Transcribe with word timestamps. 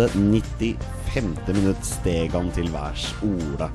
Det 0.00 0.08
95. 0.14 1.34
minutt 1.46 1.82
steg 1.84 2.32
han 2.32 2.46
til 2.56 2.70
værs 2.72 3.10
Ola 3.20 3.66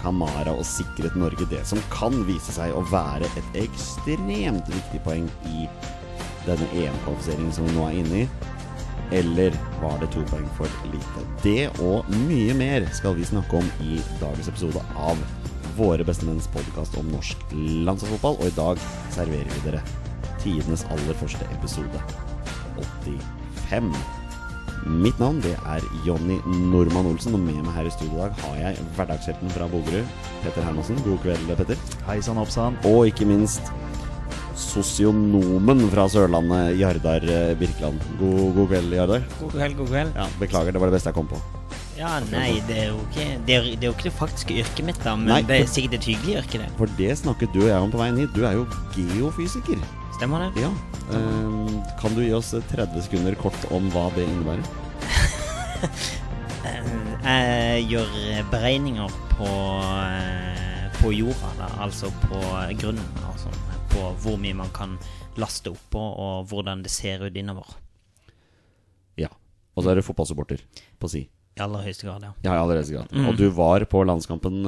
Kamara 0.00 0.54
og 0.56 0.64
sikret 0.64 1.18
Norge 1.20 1.44
det 1.50 1.60
som 1.68 1.82
kan 1.92 2.16
vise 2.24 2.54
seg 2.54 2.72
å 2.72 2.80
være 2.88 3.28
et 3.36 3.58
ekstremt 3.66 4.70
viktig 4.72 5.02
poeng 5.04 5.28
i 5.52 5.66
denne 6.46 6.70
EM-kvalifiseringen 6.70 7.52
som 7.52 7.68
vi 7.68 7.76
nå 7.76 7.84
er 7.90 8.00
inne 8.00 8.22
i. 8.22 8.24
Eller 9.20 9.60
var 9.82 10.00
det 10.00 10.08
to 10.16 10.24
poeng 10.32 10.48
for 10.56 10.80
lite? 10.94 11.28
Det 11.44 11.68
og 11.84 12.08
mye 12.24 12.56
mer 12.56 12.88
skal 12.96 13.20
vi 13.20 13.28
snakke 13.28 13.60
om 13.60 13.72
i 13.84 14.00
dagens 14.16 14.48
episode 14.48 14.88
av 14.96 15.20
Våre 15.76 16.08
bestemenns 16.08 16.48
podkast 16.56 16.96
om 16.96 17.12
norsk 17.12 17.50
landslagsfotball. 17.52 18.40
Og 18.40 18.48
i 18.48 18.56
dag 18.56 18.80
serverer 19.12 19.52
vi 19.58 19.64
dere 19.68 19.84
tidenes 20.40 20.88
aller 20.88 21.20
første 21.20 21.44
episode 21.58 22.06
85. 23.04 24.15
Mitt 24.86 25.18
navn 25.18 25.40
det 25.42 25.56
er 25.66 25.82
Jonny 26.06 26.36
Normann 26.70 27.08
Olsen, 27.10 27.34
og 27.34 27.42
med 27.42 27.58
meg 27.64 27.74
her 27.74 27.88
i 27.88 27.90
studio 27.90 28.20
i 28.20 28.20
dag 28.20 28.36
har 28.44 28.58
jeg 28.60 28.84
hverdagshelten 28.94 29.50
fra 29.50 29.66
Bogerud, 29.72 30.12
Petter 30.44 30.62
Hermansen. 30.62 31.00
God 31.02 31.18
kveld, 31.24 31.50
Petter. 31.58 31.80
Hei 32.06 32.20
sann, 32.22 32.38
hoppsann. 32.38 32.78
Og 32.86 33.08
ikke 33.10 33.26
minst 33.26 33.72
sosionomen 34.56 35.82
fra 35.90 36.06
Sørlandet, 36.08 36.76
Jardar 36.78 37.26
eh, 37.26 37.56
Birkeland. 37.58 37.98
God, 38.20 38.54
god 38.60 38.70
kveld, 38.70 38.96
Jardar. 39.00 39.26
God 39.40 39.52
kveld, 39.56 39.76
god 39.82 39.90
kveld. 39.90 40.14
Ja, 40.22 40.30
beklager, 40.38 40.76
det 40.76 40.84
var 40.84 40.92
det 40.92 40.98
beste 41.00 41.10
jeg 41.10 41.18
kom 41.18 41.28
på. 41.34 41.42
Ja, 41.96 42.14
nei, 42.30 42.60
det 42.68 42.78
er 42.84 42.88
jo 42.92 43.02
ikke 43.08 43.26
det, 43.48 43.54
er, 43.56 43.68
det, 43.72 43.82
er 43.82 43.86
jo 43.88 43.94
ikke 43.96 44.10
det 44.10 44.16
faktiske 44.20 44.62
yrket 44.62 44.86
mitt, 44.86 45.02
da. 45.02 45.18
Men 45.18 45.32
Nei, 45.32 45.42
det 45.48 45.62
er 45.64 45.70
sikkert 45.72 45.98
et 45.98 46.10
hyggelig 46.12 46.42
yrke, 46.44 46.62
det. 46.62 46.72
For 46.78 46.98
det 47.00 47.12
snakket 47.24 47.56
du 47.56 47.64
og 47.64 47.70
jeg 47.72 47.86
om 47.90 47.94
på 47.94 48.04
veien 48.04 48.22
hit. 48.22 48.36
Du 48.36 48.46
er 48.46 48.60
jo 48.60 48.66
geofysiker. 48.94 49.80
Stemmer 50.16 50.40
det? 50.46 50.60
Ja. 50.62 50.70
Um, 51.12 51.82
kan 52.00 52.14
du 52.16 52.22
gi 52.24 52.32
oss 52.34 52.54
30 52.70 53.02
sekunder 53.04 53.34
kort 53.38 53.66
om 53.74 53.90
hva 53.94 54.08
det 54.16 54.26
innebærer? 54.28 54.64
Eh, 57.26 57.78
Jeg 57.78 57.84
gjør 57.90 58.10
beregninger 58.52 59.12
på, 59.36 59.46
eh, 59.46 60.86
på 61.00 61.10
jorda, 61.14 61.48
da. 61.58 61.68
Altså 61.82 62.08
på 62.22 62.38
grunnen. 62.80 63.06
Altså 63.26 63.50
på 63.92 64.04
hvor 64.22 64.36
mye 64.40 64.54
man 64.54 64.70
kan 64.74 64.94
laste 65.38 65.70
oppå, 65.74 66.00
og 66.00 66.46
hvordan 66.50 66.82
det 66.86 66.90
ser 66.94 67.22
ut 67.26 67.36
innover. 67.38 67.66
Ja. 69.18 69.28
Og 69.74 69.84
så 69.84 69.90
er 69.92 69.98
du 70.00 70.06
fotballsupporter 70.06 70.62
på 71.02 71.10
si. 71.10 71.24
I 71.58 71.62
aller 71.66 71.82
høyeste 71.86 72.06
grad, 72.08 72.22
ja. 72.26 72.32
Ja, 72.46 72.54
i 72.56 72.62
aller 72.62 72.78
høyeste 72.80 72.94
grad. 72.98 73.10
Mm. 73.14 73.28
Og 73.30 73.38
du 73.40 73.46
var 73.58 73.84
på 73.90 74.02
landskampen 74.06 74.62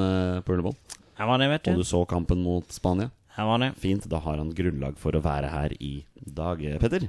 på 0.46 0.54
Ullevål. 0.56 0.74
Jeg 1.18 1.30
var 1.30 1.38
det, 1.42 1.50
vet 1.54 1.68
Og 1.72 1.78
du. 1.78 1.82
du 1.82 1.88
så 1.94 2.02
kampen 2.10 2.42
mot 2.46 2.66
Spania. 2.74 3.10
Var. 3.46 3.72
Fint. 3.78 4.08
Da 4.10 4.18
har 4.18 4.38
han 4.40 4.50
grunnlag 4.54 4.96
for 4.98 5.12
å 5.12 5.22
være 5.22 5.48
her 5.52 5.74
i 5.80 6.04
dag. 6.26 6.58
Petter. 6.80 7.06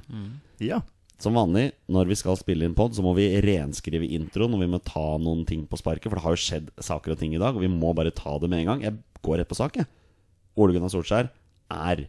Ja. 0.60 0.80
som 1.18 1.34
vanlig 1.34 1.72
når 1.88 2.06
vi 2.08 2.14
skal 2.14 2.36
spille 2.36 2.64
inn 2.64 2.74
pod, 2.74 2.92
så 2.94 3.02
må 3.02 3.14
vi 3.16 3.40
renskrive 3.42 4.06
introen, 4.08 4.54
og 4.54 4.60
vi 4.60 4.66
må 4.70 4.78
ta 4.82 5.18
noen 5.18 5.44
ting 5.46 5.66
på 5.66 5.76
sparket. 5.76 6.08
For 6.08 6.16
det 6.16 6.22
har 6.24 6.36
jo 6.36 6.40
skjedd 6.40 6.70
saker 6.80 7.12
og 7.12 7.18
ting 7.18 7.34
i 7.34 7.38
dag, 7.38 7.54
og 7.56 7.60
vi 7.60 7.68
må 7.68 7.94
bare 7.94 8.10
ta 8.14 8.38
det 8.38 8.48
med 8.48 8.60
en 8.60 8.66
gang. 8.66 8.80
Jeg 8.82 8.98
går 9.22 9.38
rett 9.38 9.48
på 9.48 9.56
sak, 9.58 9.76
jeg. 9.76 9.86
Ole 10.56 10.72
Gunnar 10.72 10.88
Solskjær 10.90 11.30
er 11.70 12.06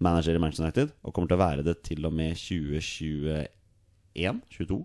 manager 0.00 0.34
i 0.34 0.38
Manchester 0.38 0.64
United, 0.64 0.92
og 1.04 1.12
kommer 1.14 1.28
til 1.28 1.38
å 1.38 1.44
være 1.44 1.64
det 1.66 1.82
til 1.82 2.04
og 2.06 2.12
med 2.12 2.34
2021? 2.38 3.48
22? 4.50 4.84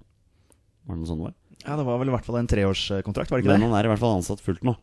Var 0.86 0.96
det 0.96 1.00
noe 1.02 1.08
sånt 1.10 1.22
det 1.22 1.28
var? 1.30 1.36
ja, 1.64 1.76
det 1.80 1.86
var 1.88 1.98
vel 2.02 2.10
i 2.10 2.12
hvert 2.12 2.26
fall 2.28 2.38
en 2.42 2.48
treårskontrakt, 2.52 3.30
var 3.32 3.40
det 3.40 3.46
ikke 3.46 3.54
Men 3.54 3.62
det? 3.62 3.70
han 3.70 3.78
er 3.80 3.86
i 3.88 3.92
hvert 3.94 4.02
fall 4.02 4.18
ansatt 4.18 4.42
fullt 4.44 4.64
nå. 4.68 4.74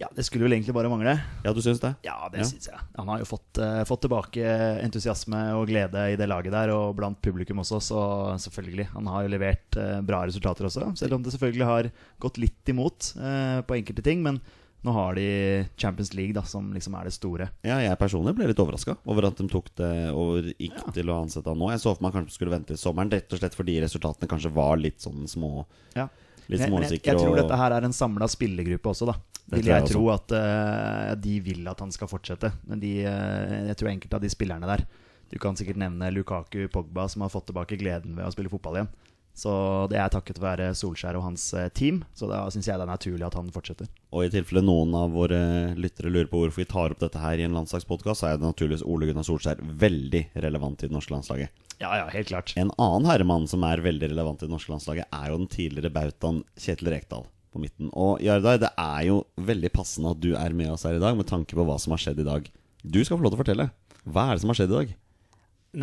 Ja, 0.00 0.08
Det 0.14 0.24
skulle 0.26 0.42
vel 0.48 0.52
egentlig 0.56 0.74
bare 0.74 0.88
mangle. 0.90 1.12
Ja, 1.44 1.52
du 1.54 1.60
syns 1.62 1.78
det? 1.80 1.94
Ja, 2.02 2.28
det 2.32 2.38
Ja. 2.40 2.44
syns 2.44 2.66
jeg. 2.66 2.78
Han 2.96 3.06
har 3.08 3.18
jo 3.20 3.24
fått, 3.24 3.58
uh, 3.62 3.84
fått 3.84 4.00
tilbake 4.02 4.42
entusiasme 4.82 5.54
og 5.54 5.68
glede 5.68 6.12
i 6.12 6.16
det 6.16 6.26
laget 6.28 6.50
der, 6.50 6.70
og 6.74 6.96
blant 6.96 7.20
publikum 7.22 7.58
også, 7.62 7.78
så 7.80 8.00
selvfølgelig. 8.42 8.88
Han 8.92 9.06
har 9.06 9.22
jo 9.22 9.28
levert 9.28 9.76
uh, 9.78 10.00
bra 10.02 10.24
resultater 10.26 10.66
også, 10.66 10.96
selv 10.98 11.14
om 11.14 11.22
det 11.22 11.32
selvfølgelig 11.32 11.64
har 11.68 11.90
gått 12.20 12.38
litt 12.42 12.64
imot 12.74 13.12
uh, 13.16 13.62
på 13.62 13.76
enkelte 13.78 14.02
ting. 14.02 14.20
Men 14.22 14.40
nå 14.84 14.92
har 14.92 15.14
de 15.14 15.68
Champions 15.78 16.12
League, 16.12 16.34
da, 16.34 16.42
som 16.42 16.72
liksom 16.74 16.98
er 16.98 17.04
det 17.04 17.12
store. 17.14 17.48
Ja, 17.64 17.78
jeg 17.78 17.96
personlig 17.96 18.34
ble 18.36 18.48
litt 18.50 18.58
overraska 18.60 18.96
over 19.06 19.28
at 19.30 19.36
de 19.38 19.46
tok 19.48 19.70
det 19.78 19.92
over 20.12 20.42
gikk 20.58 20.74
Ja. 20.74 20.90
til 20.92 21.06
å 21.06 21.22
ansette 21.22 21.46
han 21.46 21.56
nå. 21.56 21.70
Jeg 21.70 21.80
så 21.80 21.94
for 21.94 22.02
meg 22.02 22.12
kanskje 22.18 22.34
skulle 22.36 22.50
vente 22.52 22.74
til 22.74 22.82
sommeren, 22.82 23.10
rett 23.14 23.32
og 23.32 23.38
slett 23.38 23.54
fordi 23.54 23.78
resultatene 23.80 24.28
kanskje 24.28 24.52
var 24.52 24.76
litt 24.76 24.98
sånn 24.98 25.22
små 25.30 25.64
Ja. 25.94 26.08
Litt 26.46 26.60
Men- 26.68 26.82
Jeg, 26.82 26.90
jeg, 27.00 27.02
jeg 27.04 27.16
tror 27.16 27.30
og- 27.30 27.36
dette 27.48 27.56
her 27.56 27.72
er 27.72 27.84
en 27.84 27.92
samla 27.92 28.26
spillergruppe 28.28 28.90
også, 28.90 29.06
da. 29.06 29.14
Vil 29.52 29.68
jeg 29.68 29.76
jeg 29.76 29.90
tro 29.92 30.06
at 30.12 30.32
uh, 30.32 31.14
de 31.20 31.38
vil 31.44 31.66
at 31.68 31.80
han 31.84 31.92
skal 31.92 32.08
fortsette. 32.08 32.50
Men 32.68 32.80
de, 32.80 32.92
uh, 33.04 33.66
jeg 33.70 33.78
tror 33.80 33.92
enkelte 33.92 34.20
av 34.20 34.24
de 34.24 34.32
spillerne 34.32 34.70
der 34.70 34.86
Du 35.32 35.36
kan 35.42 35.56
sikkert 35.58 35.80
nevne 35.80 36.12
Lukaku, 36.14 36.68
Pogba, 36.72 37.08
som 37.08 37.24
har 37.24 37.32
fått 37.32 37.50
tilbake 37.50 37.78
gleden 37.80 38.16
ved 38.16 38.26
å 38.28 38.32
spille 38.32 38.52
fotball 38.52 38.80
igjen. 38.80 38.92
Så 39.34 39.50
det 39.90 39.98
er 39.98 40.12
takket 40.14 40.38
være 40.38 40.68
Solskjær 40.78 41.16
og 41.18 41.24
hans 41.26 41.48
eh, 41.58 41.66
team. 41.74 42.04
Så 42.14 42.28
da 42.30 42.44
syns 42.54 42.68
jeg 42.68 42.78
det 42.78 42.84
er 42.86 42.92
naturlig 42.92 43.26
at 43.26 43.34
han 43.34 43.50
fortsetter. 43.54 43.88
Og 44.14 44.22
i 44.22 44.30
tilfelle 44.30 44.62
noen 44.62 44.94
av 44.94 45.10
våre 45.16 45.40
lyttere 45.74 46.12
lurer 46.12 46.30
på 46.30 46.38
hvorfor 46.38 46.62
vi 46.62 46.68
tar 46.70 46.94
opp 46.94 47.02
dette 47.02 47.18
her 47.18 47.42
i 47.42 47.46
en 47.48 47.56
landslagspodkast, 47.58 48.22
så 48.22 48.30
er 48.30 48.38
det 48.38 48.46
naturligvis 48.46 48.86
Ole 48.86 49.10
Gunnar 49.10 49.26
Solskjær 49.26 49.58
veldig 49.82 50.22
relevant 50.46 50.84
i 50.84 50.86
det 50.86 50.94
norske 50.94 51.16
landslaget. 51.16 51.66
Ja, 51.82 51.90
ja, 51.98 52.06
helt 52.14 52.30
klart. 52.30 52.54
En 52.54 52.70
annen 52.78 53.10
herremann 53.10 53.50
som 53.50 53.66
er 53.66 53.82
veldig 53.82 54.12
relevant 54.14 54.44
i 54.44 54.46
det 54.46 54.54
norske 54.54 54.70
landslaget, 54.70 55.10
er 55.10 55.32
jo 55.32 55.40
den 55.42 55.50
tidligere 55.50 55.90
bautaen 55.98 56.44
Kjetil 56.54 56.94
Rekdal 56.94 57.26
på 57.54 57.62
midten. 57.62 57.88
Og 57.94 58.18
Jardar, 58.24 58.58
det 58.62 58.72
er 58.80 59.06
jo 59.08 59.22
veldig 59.38 59.70
passende 59.74 60.12
at 60.14 60.20
du 60.22 60.32
er 60.38 60.56
med 60.56 60.74
oss 60.74 60.84
her 60.86 60.98
i 60.98 61.02
dag, 61.02 61.16
med 61.18 61.28
tanke 61.30 61.56
på 61.56 61.66
hva 61.66 61.78
som 61.82 61.94
har 61.94 62.02
skjedd 62.02 62.20
i 62.24 62.28
dag. 62.28 62.50
Du 62.82 63.00
skal 63.00 63.16
få 63.16 63.24
lov 63.24 63.34
til 63.34 63.40
å 63.40 63.44
fortelle. 63.44 63.70
Hva 64.04 64.28
er 64.28 64.36
det 64.36 64.44
som 64.44 64.52
har 64.52 64.60
skjedd 64.60 64.74
i 64.74 64.78
dag? 64.78 64.94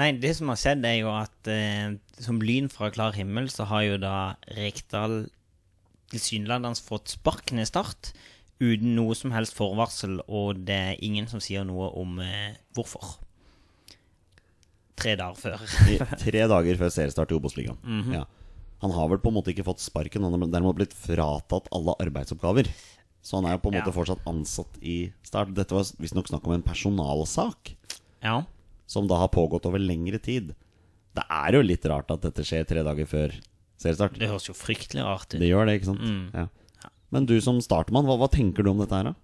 Nei, 0.02 0.10
det 0.24 0.36
som 0.38 0.52
har 0.52 0.60
skjedd, 0.60 0.86
er 0.88 0.98
jo 1.02 1.12
at 1.12 1.52
eh, 1.52 1.96
som 2.22 2.40
lyn 2.44 2.70
fra 2.72 2.92
klar 2.94 3.16
himmel, 3.18 3.50
så 3.52 3.66
har 3.72 3.88
jo 3.88 3.98
da 4.00 4.16
Rekdal 4.56 5.26
tilsynelatende 6.12 6.84
fått 6.84 7.16
sparken 7.16 7.62
i 7.64 7.68
start 7.68 8.12
uten 8.62 8.94
noe 8.94 9.16
som 9.18 9.34
helst 9.34 9.56
forvarsel, 9.58 10.20
og 10.30 10.62
det 10.68 10.78
er 10.78 11.04
ingen 11.04 11.28
som 11.32 11.42
sier 11.44 11.66
noe 11.68 11.90
om 11.98 12.20
eh, 12.24 12.54
hvorfor. 12.78 13.18
Tre 15.02 15.16
dager 15.18 15.40
før. 15.40 15.64
Tre 16.22 16.46
dager 16.52 16.78
før 16.78 16.94
seriestart 16.94 17.34
i 17.34 17.40
Obos-ligaen. 17.40 17.82
Mhm. 17.82 18.14
ja. 18.20 18.28
Han 18.82 18.92
har 18.96 19.10
vel 19.12 19.20
på 19.22 19.30
en 19.30 19.36
måte 19.38 19.52
ikke 19.54 19.66
fått 19.68 19.80
sparken, 19.84 20.24
han 20.26 20.34
har 20.34 20.48
derimot 20.50 20.76
blitt 20.80 20.94
fratatt 20.98 21.68
alle 21.72 21.94
arbeidsoppgaver. 22.02 22.70
Så 23.22 23.38
han 23.38 23.46
er 23.46 23.54
jo 23.58 23.62
på 23.62 23.70
en 23.72 23.78
måte 23.78 23.92
Ja. 23.92 23.94
fortsatt 23.94 24.24
ansatt 24.26 24.80
i 24.82 25.14
Start. 25.24 25.54
Dette 25.54 25.76
var 25.78 25.84
visstnok 26.02 26.28
snakk 26.28 26.48
om 26.48 26.54
en 26.54 26.64
personalsak, 26.66 27.76
Ja. 28.24 28.44
som 28.88 29.08
da 29.08 29.18
har 29.18 29.28
pågått 29.30 29.66
over 29.66 29.78
lengre 29.78 30.20
tid. 30.20 30.56
Det 31.14 31.24
er 31.30 31.52
jo 31.54 31.62
litt 31.62 31.86
rart 31.86 32.10
at 32.10 32.22
dette 32.22 32.42
skjer 32.42 32.66
tre 32.66 32.82
dager 32.84 33.06
før 33.06 33.32
seriestart. 33.78 34.18
Det 34.18 34.28
høres 34.30 34.48
jo 34.48 34.54
fryktelig 34.54 35.04
rart 35.04 35.34
ut. 35.36 35.40
Det 35.40 35.50
gjør 35.50 35.66
det, 35.68 35.82
ikke 35.82 35.86
sant? 35.94 36.02
Mm. 36.02 36.32
Ja. 36.34 36.48
Men 37.12 37.26
du 37.28 37.40
som 37.42 37.60
startmann, 37.60 38.06
hva, 38.06 38.18
hva 38.18 38.30
tenker 38.32 38.64
du 38.64 38.70
om 38.72 38.80
dette 38.80 38.96
her, 38.96 39.04
da? 39.04 39.16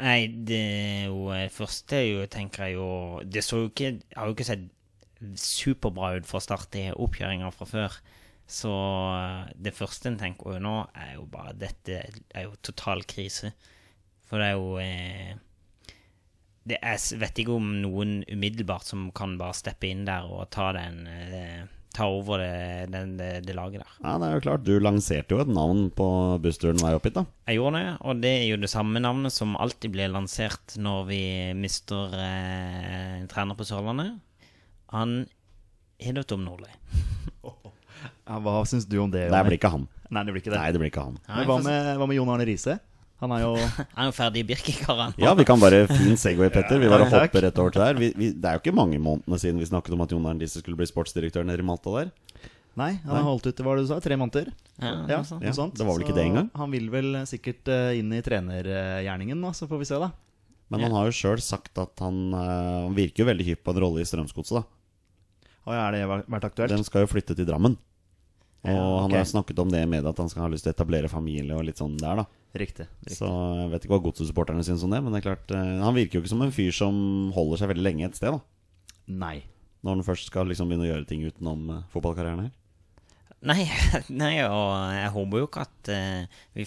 Nei, 0.00 0.26
det 0.26 0.58
er 0.58 1.06
jo 1.06 1.28
eh, 1.30 1.48
første 1.48 1.92
jeg 1.94 2.28
tenker 2.28 2.64
jeg 2.66 2.74
jo 2.74 3.20
Det 3.22 3.44
så 3.44 3.60
jo 3.62 3.68
ikke 3.68 4.02
Har 4.16 4.26
jo 4.26 4.34
ikke 4.34 4.44
sett 4.44 4.64
superbra 5.38 6.16
ut 6.18 6.26
for 6.26 6.40
start 6.42 6.74
i 6.74 6.90
oppkjøringa 6.90 7.52
fra 7.54 7.64
før. 7.68 7.94
Så 8.46 8.70
eh, 8.70 9.52
det 9.56 9.74
første 9.76 10.10
en 10.10 10.18
tenker 10.20 10.52
over 10.52 10.62
nå, 10.62 10.76
er 10.94 11.16
jo 11.16 11.24
bare 11.30 11.56
Dette 11.58 12.02
er 12.04 12.46
jo 12.46 12.56
total 12.62 13.04
krise. 13.08 13.54
For 14.28 14.40
det 14.40 14.50
er 14.50 14.58
jo 14.58 14.74
eh, 14.82 15.36
det 16.64 16.80
er, 16.80 16.98
Jeg 16.98 17.20
vet 17.20 17.40
ikke 17.40 17.56
om 17.58 17.70
noen 17.82 18.18
umiddelbart 18.32 18.88
som 18.88 19.08
kan 19.16 19.38
bare 19.40 19.56
steppe 19.56 19.88
inn 19.90 20.04
der 20.08 20.28
og 20.28 20.48
ta 20.54 20.72
den 20.76 21.06
eh, 21.10 21.64
Ta 21.94 22.08
over 22.10 22.40
det, 22.42 22.88
den, 22.90 23.12
det, 23.14 23.44
det 23.46 23.54
laget 23.54 23.84
der. 23.84 23.90
Ja, 24.02 24.16
det 24.18 24.26
er 24.26 24.32
jo 24.34 24.42
klart, 24.42 24.64
Du 24.66 24.72
lanserte 24.82 25.36
jo 25.36 25.44
et 25.44 25.50
navn 25.54 25.84
på 25.94 26.06
bussturen 26.42 26.80
vei 26.82 26.90
opp 26.96 27.04
hit, 27.06 27.14
da. 27.14 27.22
Jeg 27.46 27.60
gjorde 27.60 27.84
det, 27.84 27.92
og 28.02 28.24
det 28.24 28.32
er 28.40 28.48
jo 28.48 28.56
det 28.64 28.70
samme 28.72 28.98
navnet 28.98 29.30
som 29.30 29.54
alltid 29.62 29.94
blir 29.94 30.10
lansert 30.10 30.74
når 30.74 31.06
vi 31.06 31.20
mister 31.54 32.16
eh, 32.18 33.20
en 33.20 33.30
trener 33.30 33.54
på 33.54 33.68
Sørlandet. 33.68 34.18
Han 34.90 35.20
heter 36.02 36.26
Tom 36.26 36.42
Nordli. 36.48 36.74
Ja, 38.26 38.38
hva 38.40 38.56
syns 38.68 38.86
du 38.88 38.98
om 39.02 39.10
det? 39.12 39.28
Det 39.32 39.44
blir 39.48 39.58
ikke 39.58 39.70
han. 39.74 39.86
Nei, 40.10 40.22
det 40.24 40.34
blir 40.34 40.42
ikke 40.42 40.52
det. 40.52 40.58
Nei, 40.60 40.72
det 40.74 40.80
blir 40.82 40.90
ikke 40.92 41.04
han. 41.06 41.16
Men 41.28 41.46
hva 41.48 41.56
med, 41.64 41.92
hva 42.00 42.08
med 42.10 42.16
Jon 42.18 42.32
Arne 42.34 42.46
Riise? 42.48 42.78
Han 43.22 43.32
er 43.32 43.44
jo 43.44 43.52
Han 43.96 44.02
er 44.04 44.08
jo 44.10 44.14
ferdig 44.16 44.42
i 44.42 44.46
Birkekaran. 44.48 45.14
Ja, 45.22 45.32
vi 45.38 45.46
kan 45.48 45.60
bare 45.62 45.84
fin 45.90 46.16
Segway, 46.20 46.50
Petter. 46.52 46.80
Vi 46.82 46.90
bare 46.92 47.06
hopper 47.08 47.46
et 47.48 47.58
år 47.62 47.70
til 47.74 47.84
der. 47.84 48.00
Vi, 48.00 48.10
vi, 48.18 48.32
det 48.34 48.50
er 48.50 48.58
jo 48.58 48.64
ikke 48.64 48.74
mange 48.76 48.98
månedene 49.00 49.38
siden 49.40 49.62
vi 49.62 49.68
snakket 49.70 49.94
om 49.96 50.02
at 50.04 50.12
Jon 50.12 50.26
Arne 50.28 50.44
Riise 50.44 50.60
skulle 50.60 50.78
bli 50.80 50.88
sportsdirektør 50.90 51.46
nede 51.46 51.62
i 51.64 51.66
Malta 51.66 51.94
der. 51.94 52.12
Nei, 52.74 52.90
han 53.04 53.14
har 53.14 53.22
holdt 53.28 53.46
ut 53.46 53.54
til 53.54 53.64
hva 53.66 53.76
du 53.78 53.84
sa, 53.86 54.00
tre 54.02 54.16
måneder. 54.18 54.48
Ja, 54.82 54.90
Ja, 55.06 55.20
noe 55.22 55.52
sånt. 55.54 55.76
det 55.78 55.86
var 55.86 55.94
vel 55.94 56.02
ikke 56.02 56.10
Så 56.10 56.18
det 56.18 56.24
engang? 56.26 56.48
Han 56.58 56.72
vil 56.74 56.88
vel 56.90 57.20
sikkert 57.30 57.70
eh, 57.70 58.00
inn 58.00 58.10
i 58.10 58.18
trenergjerningen 58.26 59.38
nå, 59.38 59.52
så 59.54 59.68
får 59.70 59.78
vi 59.84 59.86
se, 59.92 60.00
da. 60.02 60.10
Men 60.74 60.82
han 60.82 60.96
har 60.96 61.06
jo 61.06 61.14
sjøl 61.14 61.38
sagt 61.44 61.78
at 61.78 62.02
han, 62.02 62.18
eh, 62.34 62.80
han 62.88 62.96
virker 62.96 63.22
jo 63.22 63.28
veldig 63.30 63.46
hypp 63.46 63.62
på 63.62 63.74
en 63.76 63.78
rolle 63.84 64.02
i 64.02 64.08
Strømsgodset. 64.08 64.58
da. 64.58 64.64
Og 65.64 65.76
er 65.78 65.94
det 65.94 66.02
vært 66.10 66.26
vært 66.34 66.48
aktuelt? 66.50 66.74
Den 66.74 66.82
skal 66.84 67.06
jo 67.06 67.12
flytte 67.14 67.36
til 67.38 67.46
Drammen. 67.46 67.78
Og 68.64 68.72
Ja, 68.72 68.84
han 69.04 69.12
har 69.12 69.26
snakket 69.28 69.58
om 69.60 69.68
det 69.68 69.82
i 69.84 69.88
media, 69.88 70.08
at 70.08 70.20
han 70.22 70.30
skal 70.32 70.46
ha 70.46 70.48
lyst 70.52 70.64
til 70.64 70.72
å 70.72 70.76
etablere 70.76 71.10
familie 71.12 71.56
og 71.56 71.66
litt 71.68 71.80
sånn 71.80 71.98
der, 72.00 72.22
da. 72.22 72.26
Riktig. 72.54 72.86
riktig. 73.02 73.16
Så 73.18 73.28
jeg 73.28 73.70
vet 73.72 73.84
ikke 73.84 73.96
hva 73.96 74.04
godssupporterne 74.06 74.64
syns 74.64 74.84
om 74.86 74.92
det, 74.94 75.02
men 75.04 75.12
det 75.12 75.20
er 75.20 75.26
klart 75.26 75.52
eh, 75.52 75.72
han 75.82 75.96
virker 75.96 76.16
jo 76.16 76.22
ikke 76.22 76.32
som 76.32 76.44
en 76.46 76.54
fyr 76.54 76.72
som 76.72 76.96
holder 77.34 77.60
seg 77.60 77.72
veldig 77.74 77.84
lenge 77.84 78.08
et 78.08 78.16
sted, 78.16 78.36
da. 78.36 79.00
Nei. 79.10 79.38
Når 79.84 79.98
han 79.98 80.06
først 80.06 80.30
skal 80.30 80.48
liksom 80.48 80.70
begynne 80.70 80.86
å 80.86 80.92
gjøre 80.92 81.08
ting 81.10 81.26
utenom 81.26 81.66
eh, 81.74 81.82
fotballkarrieren 81.92 82.46
her. 82.46 82.54
Nei, 83.44 83.66
nei, 84.22 84.38
og 84.46 84.70
jeg 84.96 85.10
håper 85.18 85.42
jo 85.42 85.48
ikke 85.50 85.64
at 85.66 85.90
uh, 85.92 86.38
vi 86.56 86.64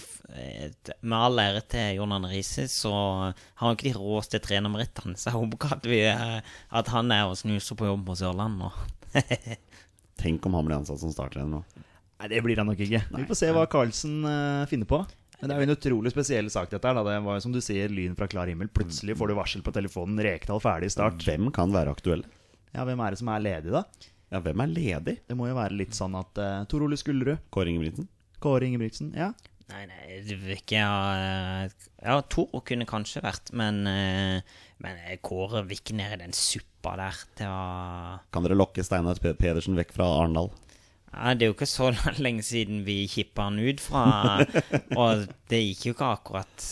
Med 1.02 1.16
all 1.18 1.42
ære 1.42 1.64
til 1.74 1.98
John 1.98 2.14
Arne 2.14 2.30
Riise, 2.30 2.68
så 2.70 2.92
har 2.94 3.64
han 3.64 3.74
ikke 3.74 3.90
de 3.90 3.96
råeste 3.98 4.42
trenermerittene. 4.44 5.18
Så 5.18 5.32
jeg 5.32 5.40
håper 5.40 5.58
ikke 5.58 5.72
at, 5.80 5.90
vi, 5.90 6.04
uh, 6.06 6.60
at 6.78 6.94
han 6.94 7.10
er 7.16 7.32
og 7.32 7.40
snuser 7.40 7.80
på 7.80 7.90
jobb 7.90 8.06
på 8.06 8.20
Sørlandet 8.22 8.68
nå. 8.68 9.18
Tenk 10.22 10.46
om 10.46 10.58
han 10.58 10.70
blir 10.70 10.78
ansatt 10.78 11.02
som 11.02 11.14
starttrener 11.14 11.58
nå. 11.58 11.87
Nei, 12.18 12.28
det 12.32 12.42
blir 12.46 12.58
han 12.58 12.70
nok 12.72 12.80
ikke. 12.82 13.04
Vi 13.14 13.26
får 13.30 13.38
se 13.38 13.50
hva 13.54 13.68
Carlsen 13.70 14.20
uh, 14.26 14.66
finner 14.70 14.90
på. 14.90 15.04
Men 15.38 15.52
det 15.52 15.54
er 15.54 15.62
jo 15.62 15.68
en 15.68 15.76
utrolig 15.76 16.12
spesiell 16.14 16.48
sak, 16.50 16.72
dette 16.72 16.90
her. 16.90 16.98
da. 16.98 17.04
Det 17.06 17.18
var 17.28 17.38
jo 17.38 17.44
som 17.46 17.54
du 17.54 17.60
sier, 17.62 17.92
lyn 17.94 18.16
fra 18.18 18.26
klar 18.30 18.50
himmel. 18.50 18.72
Plutselig 18.74 19.14
får 19.20 19.30
du 19.30 19.36
varsel 19.38 19.62
på 19.66 19.74
telefonen. 19.76 20.18
Rekdal 20.26 20.62
ferdig 20.64 20.90
start. 20.96 21.22
Hvem 21.28 21.52
kan 21.54 21.74
være 21.76 21.94
aktuelle? 21.94 22.26
Ja, 22.74 22.86
hvem 22.88 23.04
er 23.06 23.14
det 23.14 23.20
som 23.22 23.30
er 23.30 23.44
ledig, 23.46 23.74
da? 23.76 23.84
Ja, 24.34 24.42
hvem 24.44 24.64
er 24.66 24.72
ledig? 24.74 25.16
Det 25.30 25.38
må 25.38 25.48
jo 25.48 25.58
være 25.60 25.78
litt 25.78 25.94
sånn 25.98 26.18
at 26.18 26.42
uh, 26.42 26.64
Tor 26.70 26.88
Ole 26.88 26.98
Skullerud, 27.00 27.46
Kåre 27.54 27.72
Ingebrigtsen? 27.72 28.10
Kåre 28.44 28.68
Ingebrigtsen 28.68 29.14
Ja. 29.18 29.32
Nei, 29.68 29.82
nei, 29.84 30.20
det 30.24 30.38
vil 30.40 30.54
ikke 30.56 30.80
ha 30.80 31.66
Ja, 31.68 32.14
Tor 32.32 32.62
kunne 32.64 32.86
kanskje 32.88 33.20
vært, 33.26 33.52
men, 33.52 33.82
eh, 33.90 34.40
men 34.84 35.02
Kåre 35.20 35.66
vil 35.68 35.82
ikke 35.82 35.96
ned 35.98 36.14
i 36.16 36.20
den 36.22 36.36
suppa 36.36 36.94
der. 36.96 37.18
til 37.36 37.52
å 37.52 38.20
Kan 38.32 38.46
dere 38.48 38.56
lokke 38.56 38.86
Steinar 38.86 39.20
Pedersen 39.20 39.76
vekk 39.76 39.92
fra 39.98 40.08
Arendal? 40.22 40.54
Ja, 41.14 41.34
det 41.34 41.46
er 41.46 41.52
jo 41.52 41.56
ikke 41.56 41.70
så 41.70 41.92
lenge 42.26 42.44
siden 42.46 42.84
vi 42.88 43.06
kippa 43.12 43.48
han 43.48 43.62
ut 43.62 43.84
fra 43.84 44.04
Og 45.02 45.28
det 45.52 45.64
gikk 45.64 45.86
jo 45.88 45.96
ikke 45.96 46.12
akkurat 46.18 46.68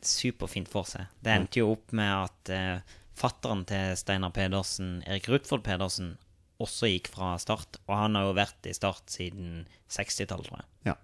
superfint 0.00 0.70
for 0.72 0.88
seg. 0.88 1.10
Det 1.20 1.32
endte 1.34 1.60
jo 1.60 1.74
opp 1.74 1.92
med 1.96 2.08
at 2.08 2.52
uh, 2.56 2.96
fatteren 3.20 3.66
til 3.68 3.96
Steinar 4.00 4.32
Pedersen, 4.32 5.00
Erik 5.04 5.28
Rutfold 5.28 5.64
Pedersen, 5.66 6.14
også 6.60 6.88
gikk 6.88 7.10
fra 7.12 7.34
Start. 7.40 7.80
Og 7.86 7.96
han 7.96 8.16
har 8.16 8.28
jo 8.28 8.36
vært 8.38 8.68
i 8.68 8.72
Start 8.76 9.12
siden 9.12 9.66
60-tallet, 9.92 10.48
tror 10.48 10.62
jeg. 10.62 10.68
Ja. 10.92 10.96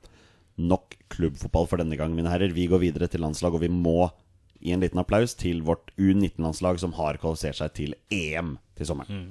Nok 0.56 0.96
klubbfotball 1.12 1.68
for 1.68 1.82
denne 1.82 1.98
gang, 2.00 2.16
mine 2.16 2.32
herrer. 2.32 2.54
Vi 2.56 2.68
går 2.70 2.80
videre 2.86 3.10
til 3.12 3.20
landslag, 3.24 3.56
og 3.56 3.64
vi 3.64 3.72
må 3.72 4.08
gi 4.64 4.72
en 4.72 4.80
liten 4.80 5.00
applaus 5.02 5.36
til 5.36 5.60
vårt 5.66 5.92
U19-landslag 6.00 6.80
som 6.80 6.96
har 6.96 7.20
kvalifisert 7.20 7.60
seg 7.60 7.76
til 7.76 7.96
EM 8.08 8.56
til 8.78 8.88
sommeren. 8.88 9.26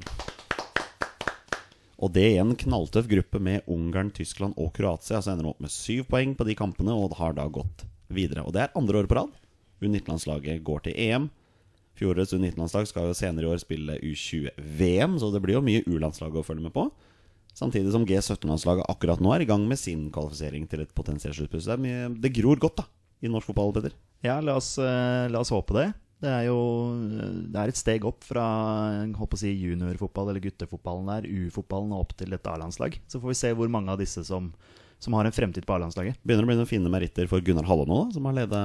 Og 2.05 2.11
det 2.13 2.25
i 2.35 2.37
en 2.37 2.53
knalltøff 2.53 3.07
gruppe 3.09 3.39
med 3.41 3.65
Ungarn, 3.71 4.11
Tyskland 4.13 4.53
og 4.61 4.75
Kroatia. 4.77 5.23
Så 5.23 5.31
ender 5.31 5.47
de 5.47 5.53
opp 5.55 5.63
med 5.63 5.73
syv 5.73 6.05
poeng 6.11 6.35
på 6.37 6.45
de 6.45 6.53
kampene 6.57 6.93
og 6.93 7.15
har 7.17 7.33
da 7.33 7.47
gått 7.49 7.87
videre. 8.13 8.43
Og 8.45 8.53
det 8.53 8.61
er 8.61 8.77
andre 8.77 9.01
året 9.01 9.09
på 9.09 9.17
rad. 9.17 9.33
U19-landslaget 9.81 10.61
går 10.67 10.85
til 10.85 10.99
EM. 11.07 11.25
Fjorårets 11.97 12.35
U19-landslag 12.35 12.85
skal 12.91 13.09
jo 13.09 13.17
senere 13.17 13.47
i 13.47 13.51
år 13.55 13.63
spille 13.63 13.97
U20-VM, 14.03 15.17
så 15.21 15.31
det 15.33 15.41
blir 15.41 15.57
jo 15.57 15.65
mye 15.65 15.83
U-landslag 15.87 16.35
å 16.35 16.43
følge 16.45 16.67
med 16.67 16.75
på. 16.75 16.89
Samtidig 17.55 17.93
som 17.95 18.05
G17-landslaget 18.07 18.85
akkurat 18.91 19.21
nå 19.23 19.31
er 19.31 19.45
i 19.45 19.49
gang 19.49 19.63
med 19.67 19.79
sin 19.79 20.09
kvalifisering 20.13 20.67
til 20.69 20.83
et 20.83 20.93
potensielt 20.95 21.37
sluttpuss. 21.39 21.69
Det, 21.71 21.93
det 22.21 22.33
gror 22.35 22.59
godt 22.61 22.83
da 22.83 22.87
i 23.23 23.31
norsk 23.31 23.49
fotball, 23.49 23.71
Petter. 23.77 23.95
Ja, 24.25 24.41
la 24.43 24.57
oss, 24.59 24.75
eh, 24.77 25.25
la 25.31 25.39
oss 25.39 25.53
håpe 25.55 25.77
det. 25.77 25.87
Det 26.23 26.31
er 26.31 26.45
jo 26.47 26.57
det 27.51 27.59
er 27.59 27.71
et 27.71 27.79
steg 27.79 28.05
opp 28.07 28.23
fra 28.25 28.45
håper 29.17 29.37
å 29.37 29.41
si 29.41 29.51
juniorfotball 29.51 30.31
eller 30.31 30.43
guttefotballen 30.43 31.11
der, 31.11 31.27
U-fotballen 31.27 31.91
og 31.95 32.05
opp 32.05 32.15
til 32.17 32.33
et 32.35 32.47
A-landslag. 32.49 32.97
Så 33.11 33.19
får 33.21 33.33
vi 33.33 33.37
se 33.41 33.51
hvor 33.57 33.71
mange 33.71 33.91
av 33.91 33.99
disse 34.01 34.23
som, 34.27 34.47
som 35.03 35.17
har 35.19 35.27
en 35.27 35.35
fremtid 35.35 35.67
på 35.67 35.75
A-landslaget. 35.75 36.17
Begynner 36.23 36.47
å 36.47 36.51
bli 36.53 36.57
noen 36.61 36.71
fine 36.71 36.91
meritter 36.93 37.27
for 37.31 37.43
Gunnar 37.45 37.67
Halle 37.69 37.87
nå, 37.89 37.99
da, 38.05 38.15
som 38.15 38.29
har 38.31 38.37
ledet 38.39 38.63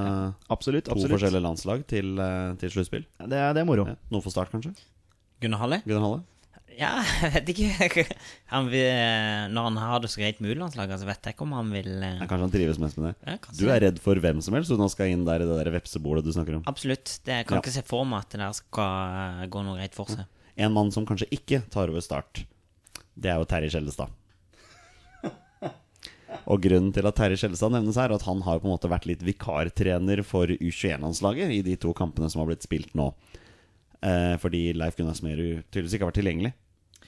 Absolutt. 0.49 0.87
to 0.87 0.94
absolutt 0.94 1.17
forskjellige 1.19 1.47
landslag 1.49 1.85
til, 1.91 2.14
eh, 2.23 2.52
til 2.62 2.76
sluttspill. 2.76 3.06
Det, 3.26 3.37
er, 3.37 3.52
det 3.56 3.64
er 3.64 3.69
moro. 3.69 3.88
Ja, 3.91 3.99
noe 4.14 4.25
for 4.25 4.35
start, 4.35 4.55
kanskje? 4.55 4.73
Gunnar 5.43 5.64
Halle? 5.64 5.82
Gunnar 5.88 6.06
Halle? 6.06 6.23
Ja, 6.78 6.90
jeg 7.22 7.32
vet 7.34 7.49
ikke. 7.52 8.05
Han 8.55 8.69
vil, 8.72 8.87
når 9.55 9.67
han 9.69 9.76
har 9.82 10.00
det 10.05 10.11
så 10.12 10.20
greit 10.22 10.38
med 10.40 10.55
U-landslaget, 10.55 11.00
så 11.02 11.08
vet 11.08 11.26
jeg 11.28 11.34
ikke 11.37 11.44
om 11.46 11.52
han 11.58 11.69
vil 11.75 11.90
eh, 12.02 12.17
Ja, 12.20 12.26
kanskje 12.31 12.46
han 12.46 12.52
trives 12.55 12.78
mest 12.82 12.99
med 12.99 13.11
det. 13.11 13.14
ja. 13.26 13.37
Du 13.58 13.64
er 13.70 13.82
redd 13.84 13.99
for 14.02 14.19
hvem 14.22 14.40
som 14.43 14.56
helst, 14.56 14.70
så 14.72 14.78
han 14.81 14.90
skal 14.93 15.12
inn 15.12 15.26
der 15.28 15.44
i 15.44 15.49
det 15.50 15.58
der 15.61 15.72
vepsebolet 15.76 16.25
du 16.26 16.32
snakker 16.34 16.56
om. 16.61 16.64
Absolutt. 16.70 17.19
Det, 17.26 17.40
jeg 17.43 17.46
kan 17.50 17.58
Ja. 17.58 17.64
ikke 17.64 17.75
se 17.76 17.84
for 17.87 18.06
meg 18.08 18.25
at 18.25 18.32
det 18.34 18.40
der 18.43 18.56
skal 18.56 19.19
eh, 19.43 19.46
gå 19.52 19.62
noe 19.67 19.76
greit 19.78 19.94
for 19.99 20.11
seg. 20.11 20.25
En 20.61 20.72
mann 20.75 20.90
som 20.94 21.06
kanskje 21.08 21.28
ikke 21.34 21.62
tar 21.72 21.93
over 21.93 22.02
start, 22.05 22.43
det 23.16 23.31
er 23.32 23.38
jo 23.43 23.46
Terje 23.50 23.70
Skjellestad. 23.75 24.11
Og 26.50 26.62
grunnen 26.62 26.93
til 26.94 27.06
at 27.06 27.16
Terje 27.19 27.37
Skjellestad 27.38 27.73
nevnes 27.75 27.99
her, 27.99 28.11
er 28.11 28.16
at 28.16 28.25
han 28.26 28.40
har 28.46 28.58
på 28.62 28.66
en 28.69 28.73
måte 28.73 28.88
vært 28.90 29.06
litt 29.06 29.23
vikartrener 29.26 30.23
for 30.26 30.50
U21-landslaget 30.50 31.50
i 31.55 31.61
de 31.66 31.75
to 31.78 31.93
kampene 31.94 32.31
som 32.31 32.40
har 32.43 32.49
blitt 32.50 32.64
spilt 32.66 32.94
nå. 32.99 33.11
Eh, 34.00 34.35
fordi 34.41 34.70
Leif 34.73 34.97
Gunnar 34.97 35.17
Smerud 35.19 35.64
tydeligvis 35.69 35.93
ikke 35.97 36.06
har 36.06 36.08
vært 36.08 36.19
tilgjengelig 36.23 36.50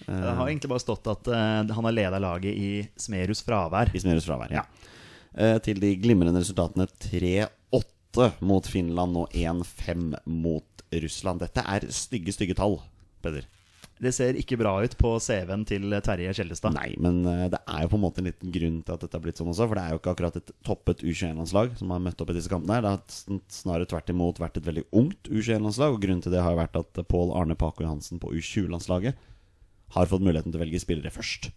Det 0.05 0.33
har 0.37 0.43
egentlig 0.45 0.69
bare 0.69 0.83
stått 0.83 1.07
at 1.09 1.31
eh, 1.33 1.71
han 1.73 1.87
har 1.89 1.95
leda 1.97 2.19
laget 2.21 2.53
i 2.53 2.73
Smerus 3.01 3.41
fravær. 3.47 3.93
i 3.95 4.03
Smerus 4.03 4.27
fravær. 4.29 4.53
Ja. 4.53 4.67
Eh, 5.33 5.57
til 5.65 5.81
de 5.81 5.95
glimrende 6.03 6.43
resultatene 6.43 6.89
3-8 7.07 8.29
mot 8.45 8.67
Finland 8.69 9.17
og 9.17 9.33
1-5 9.33 10.11
mot 10.29 10.85
Russland. 10.93 11.41
Dette 11.41 11.65
er 11.65 11.89
stygge, 11.89 12.35
stygge 12.37 12.57
tall, 12.59 12.77
Peder. 13.25 13.47
Det 14.03 14.11
ser 14.15 14.39
ikke 14.39 14.59
bra 14.59 14.73
ut 14.83 14.95
på 14.99 15.13
CV-en 15.23 15.63
til 15.69 15.95
Terje 16.03 16.33
Kjellestad. 16.35 16.75
Nei, 16.75 16.89
men 17.03 17.21
eh, 17.29 17.45
det 17.53 17.61
er 17.63 17.85
jo 17.85 17.93
på 17.93 17.99
en 18.01 18.03
måte 18.03 18.19
en 18.23 18.27
liten 18.27 18.51
grunn 18.55 18.81
til 18.83 18.97
at 18.97 19.05
dette 19.05 19.15
har 19.15 19.23
blitt 19.23 19.39
sånn 19.39 19.53
også. 19.53 19.69
For 19.71 19.79
det 19.79 19.85
er 19.85 19.95
jo 19.95 20.01
ikke 20.01 20.15
akkurat 20.17 20.39
et 20.41 20.51
toppet 20.67 21.05
U21-landslag 21.07 21.77
som 21.79 21.95
har 21.95 22.03
møtt 22.03 22.25
opp 22.25 22.33
i 22.33 22.37
disse 22.39 22.51
kampene. 22.51 22.81
her 22.81 22.87
Det 22.87 22.95
har 22.97 23.43
snarere 23.55 23.91
tvert 23.93 24.11
imot 24.11 24.43
vært 24.43 24.59
et 24.59 24.67
veldig 24.67 24.89
ungt 24.91 25.31
U21-landslag. 25.31 25.95
Og 25.95 26.03
grunnen 26.03 26.25
til 26.25 26.35
det 26.35 26.43
har 26.43 26.59
vært 26.59 26.81
at 26.83 27.05
Pål 27.13 27.31
Arne 27.39 27.59
Paco 27.59 27.87
Johansen 27.87 28.19
på 28.23 28.35
U20-landslaget 28.35 29.29
har 29.93 30.09
fått 30.11 30.25
muligheten 30.25 30.51
til 30.51 30.59
å 30.59 30.65
velge 30.65 30.83
spillere 30.83 31.13
først. 31.15 31.53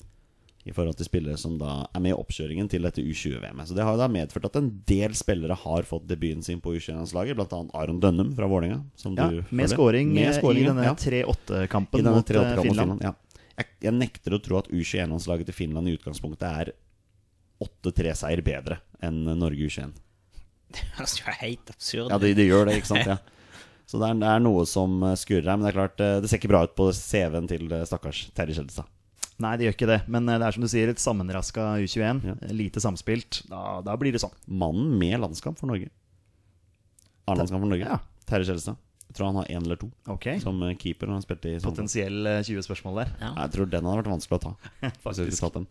I 0.66 0.74
forhold 0.74 0.98
til 0.98 1.06
spillere 1.06 1.38
som 1.38 1.60
da 1.62 1.84
er 1.94 2.02
med 2.02 2.16
i 2.16 2.18
oppkjøringen 2.18 2.66
til 2.72 2.88
dette 2.88 3.04
U20-VM-et. 3.04 3.68
Så 3.70 3.76
det 3.78 3.84
har 3.86 4.00
da 4.00 4.08
medført 4.10 4.48
at 4.48 4.56
en 4.58 4.72
del 4.90 5.14
spillere 5.18 5.54
har 5.62 5.86
fått 5.86 6.08
debuten 6.10 6.42
sin 6.46 6.58
på 6.62 6.74
U21-landslaget. 6.74 7.38
Blant 7.38 7.54
annet 7.54 7.76
Aron 7.78 8.00
Dønnum 8.02 8.32
fra 8.34 8.50
Vålerenga. 8.50 8.80
Ja, 9.06 9.28
med 9.52 9.70
scoring 9.70 10.16
Med 10.16 10.32
eh, 10.32 10.50
i 10.58 10.64
denne 10.66 10.88
ja. 10.88 10.96
3-8-kampen 10.98 12.10
mot 12.10 12.32
3-8 12.32 12.42
eh, 12.42 12.56
mot 12.56 12.66
Finland. 12.66 13.06
Ja. 13.06 13.14
Jeg, 13.60 13.70
jeg 13.86 13.94
nekter 14.00 14.36
å 14.36 14.42
tro 14.42 14.58
at 14.58 14.72
U21-landslaget 14.74 15.52
til 15.52 15.60
Finland 15.60 15.92
i 15.92 15.94
utgangspunktet 16.00 16.48
er 16.50 16.74
8-3-seier 17.62 18.42
bedre 18.50 18.80
enn 19.06 19.22
Norge 19.38 19.70
U21. 19.70 19.94
Det 20.74 20.90
høres 20.98 21.16
jo 21.22 21.38
helt 21.44 21.72
absurd 21.72 22.10
Ja, 22.10 22.18
det, 22.18 22.34
de, 22.34 22.42
de 22.42 22.50
gjør 22.50 22.72
det, 22.72 22.82
ikke 22.82 22.94
sant? 22.96 23.06
Ja. 23.14 23.22
Så 23.86 24.00
det 24.02 24.08
er, 24.10 24.18
det 24.18 24.30
er 24.34 24.42
noe 24.42 24.66
som 24.66 24.98
eh, 25.06 25.14
skurrer 25.14 25.46
her. 25.46 25.62
Men 25.62 25.70
det 25.70 25.76
er 25.76 25.80
klart, 25.84 26.02
det 26.02 26.34
ser 26.34 26.42
ikke 26.42 26.50
bra 26.56 26.66
ut 26.66 26.74
på 26.74 26.90
CV-en 26.98 27.54
til 27.54 27.70
stakkars 27.86 28.26
Terje 28.34 28.58
Skjellestad. 28.58 28.90
Nei, 29.44 29.52
det 29.60 29.66
gjør 29.68 29.76
ikke 29.76 29.90
det. 29.90 30.00
Men 30.08 30.30
eh, 30.32 30.40
det 30.40 30.48
er 30.48 30.56
som 30.56 30.64
du 30.64 30.70
sier, 30.72 30.92
et 30.92 31.02
sammenraska 31.02 31.68
U21. 31.84 32.24
Ja. 32.24 32.36
eh, 32.40 32.54
Lite 32.56 32.84
samspilt. 32.84 33.42
Da, 33.52 33.82
da 33.86 33.96
blir 34.00 34.16
det 34.16 34.22
sånn. 34.24 34.34
Mannen 34.48 34.94
med 35.02 35.20
landskamp 35.24 35.60
for 35.60 35.72
Norge. 35.72 35.90
A-landskamp 37.28 37.64
for 37.66 37.72
Norge. 37.72 37.88
Ja. 37.90 38.00
Terje 38.30 38.48
Skjellestad. 38.50 38.80
Jeg 39.06 39.18
tror 39.20 39.30
han 39.30 39.38
har 39.40 39.50
én 39.54 39.64
eller 39.64 39.78
to 39.80 39.88
okay. 40.12 40.40
som 40.44 40.58
eh, 40.66 40.74
keeper. 40.80 41.12
Han 41.14 41.24
spilte 41.24 41.52
i. 41.52 41.60
Potensiell 41.64 42.26
eh, 42.28 42.42
20 42.44 42.66
spørsmål 42.68 43.02
der. 43.04 43.12
Ja. 43.22 43.34
Jeg 43.46 43.54
tror 43.56 43.70
den 43.72 43.88
hadde 43.88 44.02
vært 44.02 44.12
vanskelig 44.16 44.40
å 44.40 44.44
ta. 44.48 44.56
Faktisk. 45.06 45.40
tatt 45.40 45.60
den. 45.60 45.68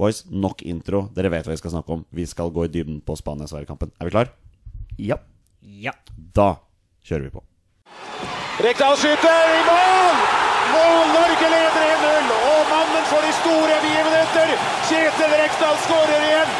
Boys, 0.00 0.22
nok 0.32 0.64
intro. 0.66 1.04
Dere 1.14 1.30
vet 1.34 1.46
hva 1.46 1.54
vi 1.54 1.60
skal 1.60 1.74
snakke 1.76 1.94
om. 1.98 2.06
Vi 2.10 2.24
skal 2.26 2.50
gå 2.54 2.64
i 2.66 2.72
dybden 2.72 3.02
på 3.06 3.14
Spania-Sverige-kampen. 3.20 3.92
Er 4.00 4.08
vi 4.08 4.14
klar? 4.14 4.32
Ja. 4.98 5.20
Ja. 5.62 5.92
Da 6.34 6.54
kjører 7.06 7.28
vi 7.28 7.34
på. 7.36 7.44
Rekdal 8.62 8.96
skyter 8.98 9.52
i 9.52 9.60
mål! 9.68 10.24
Mål! 10.72 11.04
Norge 11.14 11.52
leder 11.54 11.86
1-0. 11.92 12.41
For 13.12 13.20
de 13.20 13.32
store 13.36 13.74
begivenheter, 13.84 14.50
Kjetil 14.88 15.32
Rekdal 15.36 15.74
skårer 15.84 16.22
igjen. 16.24 16.52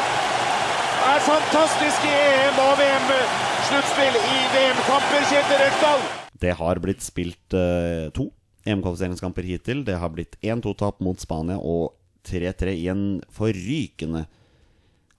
Er 1.09 1.23
fantastisk 1.25 2.03
i 2.05 2.11
EM 2.13 2.59
og 2.61 2.75
VM-sluttspill 2.77 4.17
i 4.19 4.35
VM-kamper, 4.53 5.25
Kjetil 5.31 5.63
Rekdal. 5.63 6.03
Det 6.43 6.53
har 6.59 6.81
blitt 6.83 7.01
spilt 7.01 7.57
uh, 7.57 8.11
to 8.13 8.27
EM-kvalifiseringskamper 8.69 9.49
hittil. 9.49 9.81
Det 9.87 9.97
har 9.97 10.13
blitt 10.13 10.37
1-2-tap 10.45 11.01
mot 11.01 11.25
Spania 11.25 11.57
og 11.57 11.95
3-3 12.29 12.77
i 12.83 12.85
en 12.93 13.03
forrykende 13.33 14.27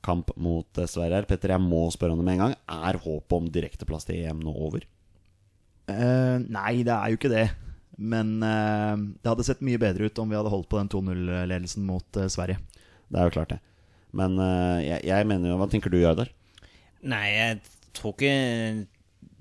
kamp 0.06 0.30
mot 0.38 0.78
eh, 0.78 0.86
Sverige 0.86 1.18
her. 1.18 1.26
Petter, 1.26 1.56
jeg 1.56 1.66
må 1.66 1.82
spørre 1.90 2.14
om 2.14 2.22
det 2.22 2.28
med 2.28 2.38
en 2.38 2.44
gang. 2.44 2.56
Er 2.86 3.02
håpet 3.02 3.36
om 3.40 3.50
direkteplass 3.50 4.06
til 4.06 4.22
EM 4.22 4.46
nå 4.46 4.54
over? 4.54 4.86
Uh, 5.90 6.38
nei, 6.46 6.84
det 6.86 6.94
er 6.94 7.10
jo 7.10 7.18
ikke 7.18 7.34
det. 7.34 7.48
Men 7.96 8.38
eh, 8.42 8.94
det 9.22 9.30
hadde 9.30 9.46
sett 9.46 9.62
mye 9.64 9.80
bedre 9.80 10.08
ut 10.08 10.18
om 10.18 10.30
vi 10.30 10.38
hadde 10.38 10.52
holdt 10.52 10.70
på 10.70 10.80
den 10.80 10.90
2-0-ledelsen 10.90 11.84
mot 11.86 12.18
eh, 12.18 12.30
Sverige. 12.32 12.58
Det 13.08 13.20
er 13.20 13.28
jo 13.28 13.34
klart, 13.36 13.54
det. 13.54 13.60
Men 14.14 14.38
eh, 14.42 14.80
jeg, 14.86 15.06
jeg 15.10 15.28
mener 15.30 15.50
jo 15.50 15.60
Hva 15.60 15.68
tenker 15.70 15.92
du, 15.92 16.00
Jardar? 16.02 16.30
Nei, 17.04 17.24
jeg 17.34 17.60
tror 17.94 18.14
ikke 18.14 18.34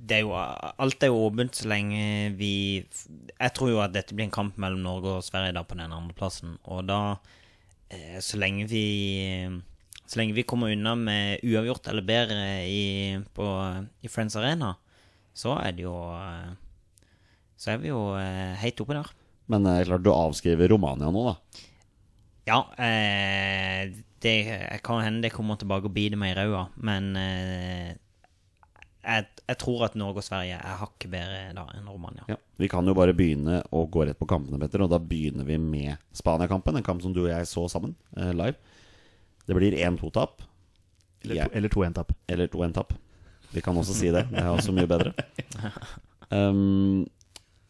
det 0.03 0.17
er 0.17 0.24
jo, 0.25 0.33
Alt 0.36 1.05
er 1.05 1.12
jo 1.13 1.22
åpent 1.27 1.55
så 1.55 1.69
lenge 1.72 2.33
vi 2.36 2.53
Jeg 2.83 3.53
tror 3.55 3.72
jo 3.72 3.83
at 3.83 3.93
dette 3.95 4.15
blir 4.15 4.27
en 4.27 4.36
kamp 4.36 4.57
mellom 4.60 4.83
Norge 4.83 5.19
og 5.19 5.25
Sverige 5.25 5.55
da 5.55 5.63
på 5.63 5.77
den 5.79 5.93
andreplassen. 5.93 6.57
Og 6.67 6.83
da 6.89 7.17
eh, 7.89 8.19
Så 8.24 8.39
lenge 8.41 8.67
vi 8.72 8.88
Så 10.03 10.19
lenge 10.19 10.36
vi 10.36 10.48
kommer 10.48 10.74
unna 10.74 10.95
med 11.00 11.45
uavgjort 11.45 11.88
eller 11.91 12.05
bedre 12.05 12.41
i, 12.67 12.83
på, 13.33 13.48
i 14.03 14.12
Friends 14.12 14.36
Arena, 14.36 14.75
så 15.33 15.55
er 15.57 15.72
det 15.74 15.86
jo 15.86 15.95
eh, 16.12 16.51
Så 17.63 17.72
er 17.74 17.79
vi 17.84 17.91
jo 17.93 18.00
eh, 18.20 18.55
helt 18.60 18.82
oppe 18.84 18.98
der. 18.98 19.12
Men 19.51 19.67
eh, 19.72 19.84
klart 19.88 20.03
du 20.03 20.12
avskriver 20.12 20.72
Romania 20.74 21.08
nå, 21.13 21.24
da. 21.29 21.36
Ja, 22.50 22.58
eh, 22.75 23.93
det 24.24 24.36
kan 24.84 25.00
hende 25.03 25.24
det 25.24 25.32
kommer 25.36 25.55
tilbake 25.60 25.88
og 25.88 25.93
biter 25.96 26.20
meg 26.20 26.34
i 26.34 26.38
ræva, 26.41 26.65
men 26.84 27.13
eh, 27.20 27.93
jeg, 29.03 29.27
jeg 29.48 29.58
tror 29.60 29.86
at 29.88 29.96
Norge 30.00 30.20
og 30.22 30.27
Sverige 30.27 30.58
er 30.60 30.77
hakket 30.79 31.12
bedre 31.12 31.39
da 31.55 31.63
enn 31.75 31.88
Romania. 31.91 32.24
Ja. 32.32 32.38
Vi 32.60 32.70
kan 32.72 32.88
jo 32.88 32.96
bare 32.96 33.15
begynne 33.15 33.62
å 33.75 33.86
gå 33.91 34.05
rett 34.08 34.20
på 34.20 34.27
kampene, 34.29 34.60
Petter. 34.62 34.84
Og 34.86 34.91
da 34.93 35.00
begynner 35.00 35.48
vi 35.48 35.58
med 35.60 36.00
Spania-kampen. 36.15 36.77
En 36.79 36.86
kamp 36.88 37.03
som 37.03 37.15
du 37.15 37.24
og 37.25 37.32
jeg 37.32 37.48
så 37.51 37.65
sammen 37.72 37.96
eh, 38.15 38.32
live. 38.36 38.55
Det 39.48 39.58
blir 39.58 39.75
1-2-tap. 39.75 40.43
Eller, 41.24 41.36
Jeg- 41.41 41.51
to, 41.51 41.58
eller 41.60 41.74
to 41.75 41.84
en-tap. 41.84 42.13
Eller 42.32 42.48
2-1-tap. 42.51 42.93
Vi 43.55 43.62
kan 43.63 43.75
også 43.79 43.96
si 43.96 44.12
det. 44.15 44.24
Det 44.32 44.39
er 44.39 44.51
også 44.51 44.75
mye 44.75 44.88
bedre. 44.91 45.15
Um, 46.34 47.03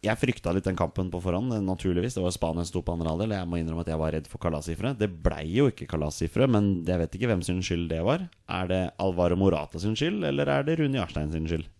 jeg 0.04 0.20
frykta 0.20 0.52
litt 0.54 0.66
den 0.68 0.78
kampen 0.78 1.10
på 1.12 1.20
forhånd, 1.24 1.54
eh, 1.56 1.62
naturligvis. 1.64 2.16
Det 2.16 2.24
var 2.24 2.34
Spania 2.34 2.64
som 2.64 2.72
sto 2.72 2.82
på 2.84 2.94
andre 2.94 3.12
halvdel. 3.12 3.36
Jeg 3.36 3.50
må 3.50 3.60
innrømme 3.60 3.84
at 3.86 3.92
jeg 3.92 4.00
var 4.00 4.12
redd 4.16 4.28
for 4.30 4.42
kalassifre. 4.42 4.94
Det 4.98 5.10
blei 5.24 5.46
jo 5.50 5.70
ikke 5.72 5.88
kalassifre, 5.90 6.48
men 6.50 6.84
jeg 6.86 7.00
vet 7.00 7.16
ikke 7.16 7.30
hvem 7.32 7.44
sin 7.46 7.62
skyld 7.64 7.88
det 7.92 8.02
var. 8.04 8.28
Er 8.48 8.68
det 8.70 8.82
Alvaro 9.02 9.38
Morata 9.40 9.80
sin 9.80 9.96
skyld, 9.96 10.24
eller 10.24 10.48
er 10.48 10.68
det 10.68 10.78
Rune 10.78 11.00
Jarstein 11.00 11.32
sin 11.32 11.48
skyld? 11.48 11.70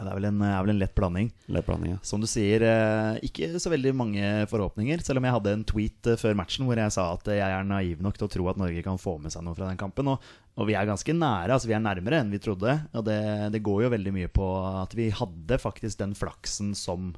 Ja, 0.00 0.06
det 0.06 0.12
er 0.14 0.16
vel 0.16 0.28
en, 0.30 0.40
er 0.40 0.60
vel 0.64 0.72
en 0.72 0.78
lett 0.80 0.94
blanding. 0.96 1.26
Lett 1.52 1.66
blanding, 1.66 1.90
ja. 1.92 1.98
Som 2.08 2.22
du 2.22 2.26
sier, 2.30 2.62
eh, 2.64 3.18
ikke 3.26 3.50
så 3.60 3.68
veldig 3.68 3.90
mange 3.92 4.28
forhåpninger. 4.48 5.02
Selv 5.04 5.20
om 5.20 5.26
jeg 5.28 5.34
hadde 5.34 5.52
en 5.52 5.64
tweet 5.68 6.08
eh, 6.08 6.16
før 6.16 6.38
matchen 6.38 6.64
hvor 6.64 6.80
jeg 6.80 6.94
sa 6.94 7.10
at 7.18 7.28
jeg 7.28 7.44
er 7.44 7.66
naiv 7.68 8.00
nok 8.00 8.16
til 8.16 8.24
å 8.24 8.30
tro 8.32 8.46
at 8.48 8.60
Norge 8.60 8.84
kan 8.86 8.96
få 9.00 9.18
med 9.20 9.34
seg 9.34 9.44
noe 9.44 9.58
fra 9.58 9.68
den 9.68 9.80
kampen. 9.80 10.08
Og, 10.08 10.30
og 10.56 10.70
vi 10.70 10.78
er 10.78 10.88
ganske 10.88 11.12
nære, 11.12 11.52
altså 11.52 11.68
vi 11.68 11.76
er 11.76 11.84
nærmere 11.84 12.22
enn 12.22 12.32
vi 12.32 12.40
trodde. 12.40 12.78
Og 12.96 13.04
det, 13.10 13.20
det 13.52 13.60
går 13.66 13.84
jo 13.84 13.92
veldig 13.92 14.14
mye 14.16 14.32
på 14.32 14.48
at 14.70 14.96
vi 14.96 15.10
hadde 15.12 15.60
faktisk 15.60 16.00
den 16.00 16.16
flaksen 16.16 16.72
som, 16.72 17.12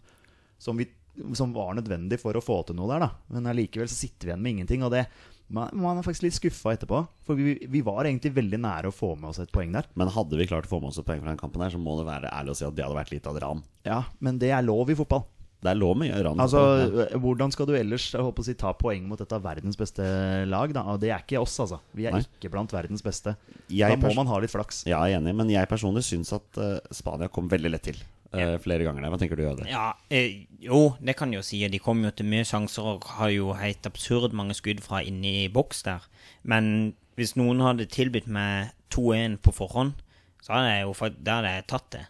som, 0.63 0.79
vi, 0.79 0.87
som 1.35 1.53
var 1.57 1.75
nødvendig 1.79 2.21
for 2.23 2.39
å 2.39 2.45
få 2.45 2.61
til 2.69 2.79
noe 2.79 2.91
der, 2.93 3.07
da. 3.07 3.11
Men 3.35 3.51
allikevel 3.51 3.91
så 3.91 3.99
sitter 3.99 4.29
vi 4.29 4.33
igjen 4.33 4.45
med 4.45 4.55
ingenting. 4.55 4.87
Og 4.87 4.95
det, 4.95 5.05
man, 5.53 5.75
man 5.75 5.99
er 5.99 6.07
faktisk 6.07 6.29
litt 6.29 6.39
skuffa 6.39 6.77
etterpå. 6.77 7.03
For 7.27 7.39
vi, 7.39 7.57
vi 7.73 7.83
var 7.85 8.07
egentlig 8.07 8.35
veldig 8.39 8.63
nære 8.63 8.93
å 8.93 8.95
få 8.95 9.15
med 9.19 9.33
oss 9.33 9.43
et 9.43 9.53
poeng 9.55 9.75
der. 9.75 9.91
Men 9.99 10.13
hadde 10.15 10.39
vi 10.39 10.49
klart 10.51 10.71
å 10.71 10.75
få 10.77 10.83
med 10.83 10.93
oss 10.93 11.03
et 11.03 11.09
poeng 11.09 11.23
fra 11.25 11.35
den 11.35 11.43
kampen, 11.43 11.65
her 11.65 11.75
så 11.75 11.83
må 11.83 11.99
det 11.99 12.09
være 12.09 12.31
ærlig 12.33 12.55
å 12.55 12.59
si 12.61 12.69
at 12.69 12.79
det 12.79 12.87
hadde 12.87 13.01
vært 13.01 13.15
litt 13.15 13.29
av 13.29 13.39
et 13.39 13.47
ran. 13.47 13.65
Ja, 13.89 14.03
men 14.23 14.39
det 14.43 14.55
er 14.55 14.67
lov 14.67 14.93
i 14.93 14.99
fotball. 14.99 15.27
Det 15.63 15.71
er 15.71 15.79
lov 15.79 15.95
med 15.95 16.11
ran. 16.27 16.41
Altså, 16.43 16.61
ja. 16.91 17.05
Hvordan 17.23 17.53
skal 17.55 17.69
du 17.71 17.77
ellers 17.79 18.09
jeg 18.11 18.25
håper 18.27 18.43
å 18.43 18.47
si, 18.49 18.55
ta 18.59 18.73
poeng 18.75 19.05
mot 19.07 19.21
et 19.23 19.35
av 19.35 19.45
verdens 19.45 19.79
beste 19.79 20.03
lag? 20.51 20.73
Da? 20.75 20.83
Det 20.99 21.13
er 21.13 21.23
ikke 21.23 21.39
oss, 21.43 21.55
altså. 21.63 21.79
Vi 21.95 22.09
er 22.11 22.17
Nei. 22.17 22.25
ikke 22.27 22.51
blant 22.51 22.75
verdens 22.75 23.05
beste. 23.07 23.37
Jeg 23.71 23.95
da 23.95 24.01
må 24.03 24.11
man 24.19 24.31
ha 24.31 24.41
litt 24.43 24.51
flaks. 24.51 24.83
Ja, 24.91 25.05
jeg 25.07 25.21
er 25.21 25.23
enig, 25.23 25.37
men 25.39 25.53
jeg 25.53 25.71
personlig 25.71 26.03
syns 26.09 26.35
at 26.35 26.59
eh, 26.59 26.81
Spania 26.91 27.31
kom 27.31 27.47
veldig 27.53 27.71
lett 27.77 27.87
til 27.93 28.03
eh, 28.39 28.57
flere 28.63 28.87
ganger 28.87 29.05
der. 29.05 29.13
Hva 29.13 29.21
tenker 29.21 29.39
du, 29.39 29.45
Øde? 29.49 29.67
Ja, 29.71 29.93
eh, 30.13 30.47
jo, 30.63 30.95
det 31.01 31.17
kan 31.19 31.33
jeg 31.33 31.43
jo 31.43 31.47
si. 31.47 31.61
De 31.69 31.81
kom 31.83 32.05
jo 32.05 32.13
til 32.15 32.29
mye 32.31 32.47
sjanser 32.49 32.95
og 32.95 33.09
har 33.19 33.33
jo 33.35 33.53
helt 33.59 33.87
absurd 33.89 34.37
mange 34.37 34.57
skudd 34.59 34.83
fra 34.85 35.03
inni 35.05 35.49
boks 35.53 35.85
der. 35.89 36.07
Men 36.43 36.95
hvis 37.19 37.37
noen 37.37 37.63
hadde 37.65 37.91
tilbudt 37.93 38.31
meg 38.33 38.73
2-1 38.95 39.39
på 39.45 39.55
forhånd, 39.57 39.95
så 40.43 40.57
hadde 40.57 40.73
jeg 40.73 40.87
jo 40.87 41.11
da 41.23 41.39
hadde 41.41 41.55
jeg 41.57 41.69
tatt 41.71 41.91
det. 41.95 42.05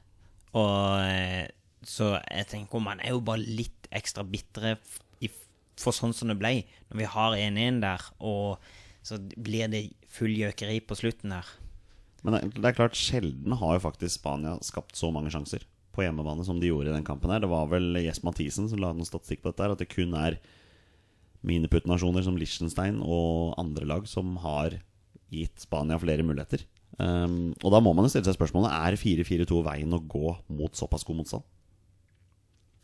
Og 0.58 0.76
eh, 1.06 1.46
så 1.82 2.14
jeg 2.20 2.50
tenker 2.50 2.82
man 2.82 3.00
er 3.02 3.16
jo 3.16 3.24
bare 3.24 3.42
litt 3.42 3.88
ekstra 3.92 4.22
bitre 4.24 4.76
for 5.80 5.96
sånn 5.96 6.14
som 6.16 6.30
det 6.30 6.38
ble, 6.40 6.62
når 6.90 7.00
vi 7.00 7.10
har 7.14 7.36
1-1 7.38 7.80
der, 7.82 8.06
og 8.22 8.62
så 9.02 9.18
blir 9.18 9.70
det 9.72 9.86
full 10.12 10.34
gjøkeri 10.36 10.78
på 10.86 10.98
slutten 10.98 11.34
der. 11.34 11.48
Men 12.22 12.36
det, 12.36 12.42
det 12.60 12.68
er 12.68 12.76
klart, 12.76 12.98
sjelden 12.98 13.56
har 13.58 13.76
jo 13.76 13.84
faktisk 13.88 14.20
Spania 14.20 14.54
skapt 14.62 14.98
så 14.98 15.10
mange 15.14 15.32
sjanser 15.34 15.64
på 15.94 16.04
hjemmebane 16.04 16.44
som 16.46 16.60
de 16.60 16.70
gjorde 16.70 16.90
i 16.90 16.96
den 16.96 17.06
kampen 17.06 17.32
her. 17.32 17.42
Det 17.44 17.50
var 17.52 17.70
vel 17.70 17.96
Jes 18.02 18.22
Mathisen 18.26 18.68
som 18.70 18.80
la 18.82 18.92
noen 18.92 19.08
statistikk 19.08 19.42
på 19.42 19.52
dette, 19.52 19.64
her, 19.64 19.74
at 19.74 19.82
det 19.82 19.90
kun 19.92 20.16
er 20.18 20.38
miniputtnasjoner 21.46 22.24
som 22.24 22.36
Liechtenstein 22.38 23.00
og 23.02 23.56
andre 23.60 23.88
lag 23.88 24.06
som 24.10 24.36
har 24.44 24.78
gitt 25.32 25.64
Spania 25.64 25.98
flere 26.00 26.24
muligheter. 26.26 26.64
Um, 27.00 27.54
og 27.64 27.72
da 27.72 27.80
må 27.82 27.94
man 27.96 28.04
jo 28.04 28.12
stille 28.12 28.26
seg 28.28 28.36
spørsmålet 28.36 28.68
Er 28.68 28.98
4-4-2 29.00 29.62
veien 29.64 29.96
å 29.96 30.02
gå 30.12 30.34
mot 30.52 30.76
såpass 30.76 31.06
god 31.08 31.22
motstand. 31.22 31.46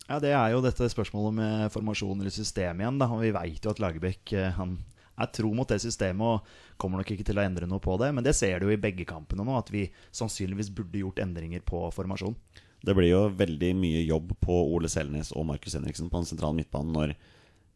Ja, 0.08 0.16
Det 0.18 0.32
er 0.32 0.54
jo 0.54 0.62
dette 0.64 0.88
spørsmålet 0.88 1.36
med 1.36 1.72
formasjon 1.74 2.22
eller 2.22 2.32
system 2.32 2.80
igjen. 2.80 3.00
Da. 3.00 3.10
Vi 3.20 3.34
veit 3.36 3.64
jo 3.64 3.74
at 3.74 3.82
Lagerbäck 3.82 4.32
eh, 4.32 4.62
er 5.18 5.30
tro 5.36 5.50
mot 5.52 5.68
det 5.68 5.80
systemet 5.84 6.24
og 6.24 6.78
kommer 6.80 7.02
nok 7.02 7.12
ikke 7.12 7.26
til 7.28 7.36
å 7.36 7.44
endre 7.44 7.68
noe 7.68 7.82
på 7.84 7.98
det. 8.00 8.08
Men 8.16 8.24
det 8.24 8.32
ser 8.38 8.60
du 8.60 8.70
jo 8.70 8.72
i 8.72 8.80
begge 8.80 9.04
kampene 9.08 9.44
nå, 9.44 9.58
at 9.58 9.68
vi 9.74 9.84
sannsynligvis 10.16 10.72
burde 10.72 11.02
gjort 11.02 11.20
endringer 11.20 11.60
på 11.66 11.84
formasjon. 11.92 12.38
Det 12.84 12.94
blir 12.94 13.10
jo 13.10 13.24
veldig 13.34 13.72
mye 13.78 14.04
jobb 14.06 14.36
på 14.44 14.54
Ole 14.74 14.90
Selnes 14.92 15.32
og 15.34 15.48
Markus 15.48 15.74
Henriksen 15.74 16.10
på 16.10 16.20
den 16.20 16.28
sentrale 16.30 16.56
midtbanen 16.60 16.94
når 16.94 17.16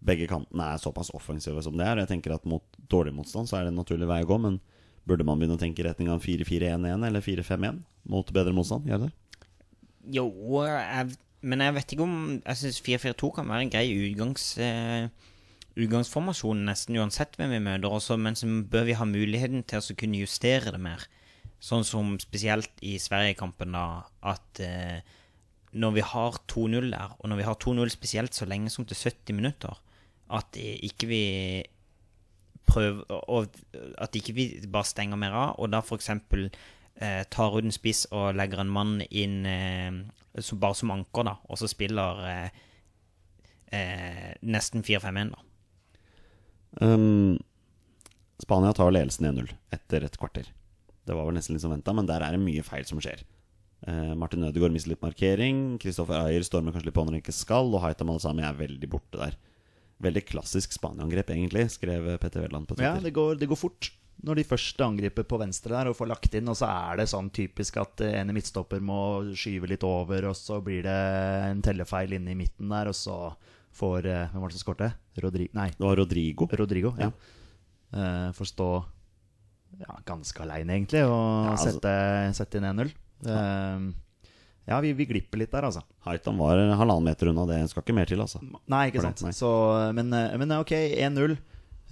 begge 0.02 0.28
kantene 0.30 0.66
er 0.72 0.82
såpass 0.82 1.12
offensive 1.14 1.62
som 1.62 1.76
det 1.78 1.86
er. 1.86 2.02
Jeg 2.02 2.10
tenker 2.10 2.34
at 2.34 2.46
Mot 2.48 2.64
dårlig 2.90 3.14
motstand 3.14 3.50
så 3.50 3.58
er 3.58 3.66
det 3.66 3.72
en 3.72 3.80
naturlig 3.82 4.08
vei 4.10 4.22
å 4.24 4.28
gå, 4.28 4.38
men 4.42 4.60
burde 5.08 5.26
man 5.26 5.38
begynne 5.38 5.58
å 5.58 5.60
tenke 5.60 5.82
i 5.82 5.86
retning 5.86 6.10
av 6.12 6.22
4-4-1-1 6.24 7.06
eller 7.08 7.24
4-5-1 7.24 7.82
mot 8.10 8.32
bedre 8.34 8.54
motstand? 8.54 8.86
Gjør 8.90 9.06
det? 9.06 9.10
Jo, 10.14 10.26
jeg, 10.66 11.16
men 11.46 11.62
jeg 11.62 11.74
vet 11.76 11.92
ikke 11.94 12.06
om 12.06 12.16
Jeg 12.40 12.58
syns 12.58 12.80
4-4-2 12.82 13.30
kan 13.36 13.50
være 13.50 13.66
en 13.66 13.72
grei 13.72 13.84
utgangs, 13.94 14.46
uh, 14.58 15.06
utgangsformasjon 15.78 16.64
nesten 16.66 16.98
uansett 16.98 17.38
hvem 17.38 17.54
vi 17.54 17.62
møter. 17.62 17.90
Også, 17.90 18.18
men 18.18 18.38
så 18.38 18.46
bør 18.46 18.86
vi 18.90 18.98
ha 18.98 19.06
muligheten 19.08 19.66
til 19.66 19.82
å 19.82 19.98
kunne 19.98 20.22
justere 20.22 20.74
det 20.74 20.82
mer. 20.82 21.06
Sånn 21.62 21.84
som 21.86 22.16
spesielt 22.18 22.80
i 22.82 22.96
Sverige-kampen, 22.98 23.76
da, 23.76 24.02
at 24.26 24.62
eh, 24.62 24.98
når 25.72 25.94
vi 25.96 26.04
har 26.04 26.40
2-0 26.50 26.90
der, 26.90 27.14
og 27.18 27.30
når 27.30 27.38
vi 27.38 27.46
har 27.46 27.58
2-0 27.62 27.92
spesielt 27.94 28.34
så 28.34 28.48
lenge 28.50 28.72
som 28.72 28.86
til 28.88 28.98
70 28.98 29.38
minutter, 29.38 29.78
at 30.32 30.56
ikke 30.58 31.06
vi 31.10 31.22
prøver 32.66 33.04
og, 33.28 33.56
At 33.98 34.16
ikke 34.16 34.32
vi 34.32 34.44
bare 34.70 34.88
stenger 34.88 35.18
mer 35.20 35.34
av, 35.36 35.58
og 35.58 35.72
da 35.72 35.82
f.eks. 35.82 36.10
Eh, 37.02 37.22
tar 37.32 37.54
ut 37.56 37.64
en 37.64 37.72
spiss 37.74 38.04
og 38.12 38.36
legger 38.36 38.60
en 38.62 38.70
mann 38.70 38.98
inn 39.08 39.46
eh, 39.48 39.94
som, 40.38 40.60
bare 40.60 40.76
som 40.76 40.92
anker, 40.94 41.24
da, 41.26 41.36
og 41.48 41.58
så 41.58 41.68
spiller 41.70 42.20
eh, 42.28 42.60
eh, 43.72 44.28
nesten 44.44 44.84
4-5-1, 44.84 45.32
da. 45.32 45.48
Um, 46.80 47.38
Spania 48.40 48.72
tar 48.76 48.92
ledelsen 48.92 49.28
1-0 49.28 49.50
etter 49.74 50.04
et 50.06 50.18
kvarter. 50.20 50.52
Det 51.06 51.14
var 51.16 51.26
vel 51.26 51.34
nesten 51.34 51.56
litt 51.56 51.64
som 51.64 51.72
venta, 51.74 51.94
men 51.96 52.06
der 52.06 52.22
er 52.22 52.36
det 52.36 52.42
mye 52.42 52.62
feil 52.66 52.84
som 52.86 53.00
skjer. 53.02 53.24
Eh, 53.86 54.12
Martin 54.18 54.44
Ødegaard 54.46 54.74
mister 54.74 54.92
litt 54.92 55.02
markering. 55.02 55.62
Kristoffer 55.82 56.28
Ayer 56.28 56.44
stormer 56.46 56.74
kanskje 56.74 56.90
litt 56.90 56.94
på 56.98 57.02
når 57.06 57.16
han 57.16 57.22
ikke 57.24 57.34
skal, 57.34 57.72
og 57.74 57.82
Haitam 57.82 58.12
Alsami 58.14 58.44
er 58.46 58.54
veldig 58.60 58.90
borte 58.92 59.18
der. 59.18 59.34
Veldig 60.02 60.22
klassisk 60.26 60.74
Spania-angrep, 60.74 61.30
egentlig, 61.34 61.68
skrev 61.74 62.06
Petter 62.22 62.44
Welland 62.44 62.68
på 62.70 62.78
Ja, 62.82 62.94
det 63.02 63.12
går, 63.14 63.36
det 63.38 63.50
går 63.50 63.58
fort. 63.58 63.90
Når 64.22 64.38
de 64.38 64.44
først 64.46 64.78
angriper 64.84 65.26
på 65.26 65.38
venstre 65.40 65.74
der 65.74 65.88
og 65.90 65.96
får 65.98 66.10
lagt 66.12 66.34
inn, 66.38 66.46
og 66.50 66.54
så 66.58 66.68
er 66.70 67.00
det 67.00 67.08
sånn 67.10 67.30
typisk 67.34 67.80
at 67.82 68.04
en 68.06 68.30
i 68.30 68.36
midtstopper 68.36 68.82
må 68.84 68.98
skyve 69.34 69.66
litt 69.70 69.82
over, 69.86 70.28
og 70.30 70.36
så 70.38 70.60
blir 70.62 70.84
det 70.86 70.98
en 71.48 71.62
tellefeil 71.64 72.14
inne 72.18 72.30
i 72.34 72.38
midten 72.38 72.70
der, 72.70 72.92
og 72.92 72.94
så 72.98 73.16
får 73.72 74.06
eh, 74.06 74.26
Hvem 74.30 74.42
var 74.44 74.52
det 74.52 74.58
som 74.58 74.66
skårte? 74.66 74.90
Rodrigo? 75.24 75.50
Nei, 75.58 75.70
Det 75.74 75.86
var 75.86 75.96
Rodrigo. 75.98 76.46
Rodrigo. 76.60 76.94
Ja. 77.00 77.08
Ja. 77.08 77.12
Eh, 77.98 78.28
får 78.36 78.50
stå 78.52 78.68
ja, 79.80 79.98
ganske 80.08 80.42
aleine, 80.44 80.76
egentlig, 80.76 81.02
å 81.06 81.16
Ja, 81.16 81.52
altså- 81.56 81.72
sette, 81.72 82.34
sette 82.38 82.58
inn 82.60 82.68
1-0. 82.68 82.92
Uh, 83.22 83.92
ja, 84.66 84.80
vi, 84.80 84.92
vi 84.94 85.06
glipper 85.06 85.38
litt 85.38 85.50
der, 85.50 85.66
altså. 85.66 85.82
Haitan 86.06 86.38
var 86.38 86.56
halvannen 86.78 87.04
meter 87.08 87.30
unna, 87.32 87.46
det 87.50 87.62
skal 87.70 87.82
ikke 87.82 87.96
mer 87.96 88.06
til, 88.10 88.20
altså. 88.22 88.38
Nei, 88.70 88.84
ikke 88.90 89.02
sant. 89.02 89.22
nei. 89.26 89.32
Så, 89.34 89.48
men, 89.96 90.12
eh, 90.14 90.36
men 90.38 90.54
ok, 90.60 90.70
1-0. 91.02 91.34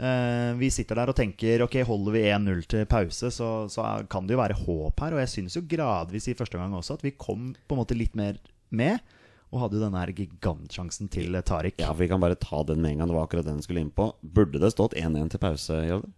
Eh, 0.00 0.52
vi 0.56 0.70
sitter 0.72 0.96
der 0.96 1.10
og 1.12 1.16
tenker 1.18 1.60
Ok, 1.66 1.74
holder 1.84 2.14
vi 2.14 2.22
1-0 2.30 2.62
til 2.72 2.86
pause, 2.88 3.28
så, 3.34 3.48
så 3.68 3.84
kan 4.08 4.24
det 4.26 4.32
jo 4.36 4.40
være 4.40 4.56
håp 4.62 5.02
her. 5.02 5.16
Og 5.16 5.20
jeg 5.24 5.32
syns 5.34 5.58
jo 5.58 5.64
gradvis 5.68 6.30
i 6.30 6.36
første 6.38 6.56
gang 6.60 6.72
også 6.78 6.96
at 6.96 7.02
vi 7.04 7.12
kom 7.18 7.50
på 7.68 7.76
en 7.76 7.82
måte 7.82 7.98
litt 7.98 8.14
mer 8.16 8.38
med. 8.70 9.02
Og 9.50 9.64
hadde 9.64 9.76
jo 9.80 9.82
denne 9.82 9.98
her 10.00 10.14
gigantsjansen 10.14 11.10
til 11.10 11.34
eh, 11.34 11.42
Tariq. 11.44 11.82
Ja, 11.82 11.90
for 11.90 12.04
Vi 12.04 12.08
kan 12.12 12.22
bare 12.22 12.38
ta 12.38 12.62
den 12.64 12.80
med 12.80 12.94
en 12.94 13.02
gang. 13.02 13.10
Det 13.10 13.18
var 13.18 13.26
akkurat 13.26 13.50
den 13.50 13.58
vi 13.58 13.66
skulle 13.66 13.82
inn 13.82 13.90
på. 13.92 14.12
Burde 14.22 14.62
det 14.62 14.70
stått 14.72 14.94
1-1 14.94 15.34
til 15.34 15.42
pause? 15.42 15.82
Gjør 15.90 16.06
det? 16.06 16.14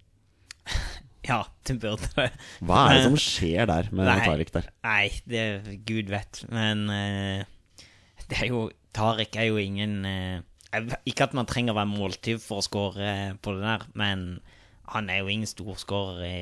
Ja, 1.32 1.40
det 1.66 1.78
burde 1.80 2.08
det. 2.16 2.28
Hva 2.60 2.84
er 2.90 2.98
det 2.98 3.04
som 3.06 3.18
skjer 3.20 3.68
der 3.70 3.88
med 3.94 4.08
Nei. 4.08 4.20
Tariq 4.26 4.52
der? 4.52 4.68
Nei, 4.84 5.04
det 5.30 5.44
Gud 5.88 6.12
vet. 6.12 6.42
Men 6.52 6.84
uh, 6.92 7.86
det 8.28 8.42
er 8.42 8.50
jo 8.50 8.66
Tariq 8.92 9.38
er 9.40 9.48
jo 9.48 9.56
ingen 9.60 10.02
uh, 10.04 10.92
Ikke 11.08 11.24
at 11.24 11.36
man 11.36 11.48
trenger 11.48 11.72
å 11.72 11.80
være 11.80 11.92
måltyv 11.94 12.42
for 12.44 12.60
å 12.60 12.66
score 12.66 13.00
eh, 13.00 13.32
på 13.40 13.56
det 13.56 13.64
der, 13.64 13.88
men 13.98 14.26
han 14.92 15.08
er 15.12 15.22
jo 15.22 15.32
ingen 15.32 15.48
storskårer 15.48 16.22
i, 16.26 16.38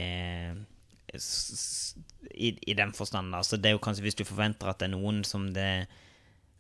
i, 2.35 2.50
i 2.54 2.76
den 2.78 2.94
forstand. 2.94 3.35
Så 3.47 3.59
det 3.59 3.70
er 3.70 3.75
jo 3.76 3.82
kanskje 3.82 4.06
hvis 4.06 4.18
du 4.18 4.23
forventer 4.26 4.70
at 4.70 4.78
det 4.82 4.88
er 4.88 4.94
noen 4.94 5.23
som 5.26 5.49
det 5.54 5.87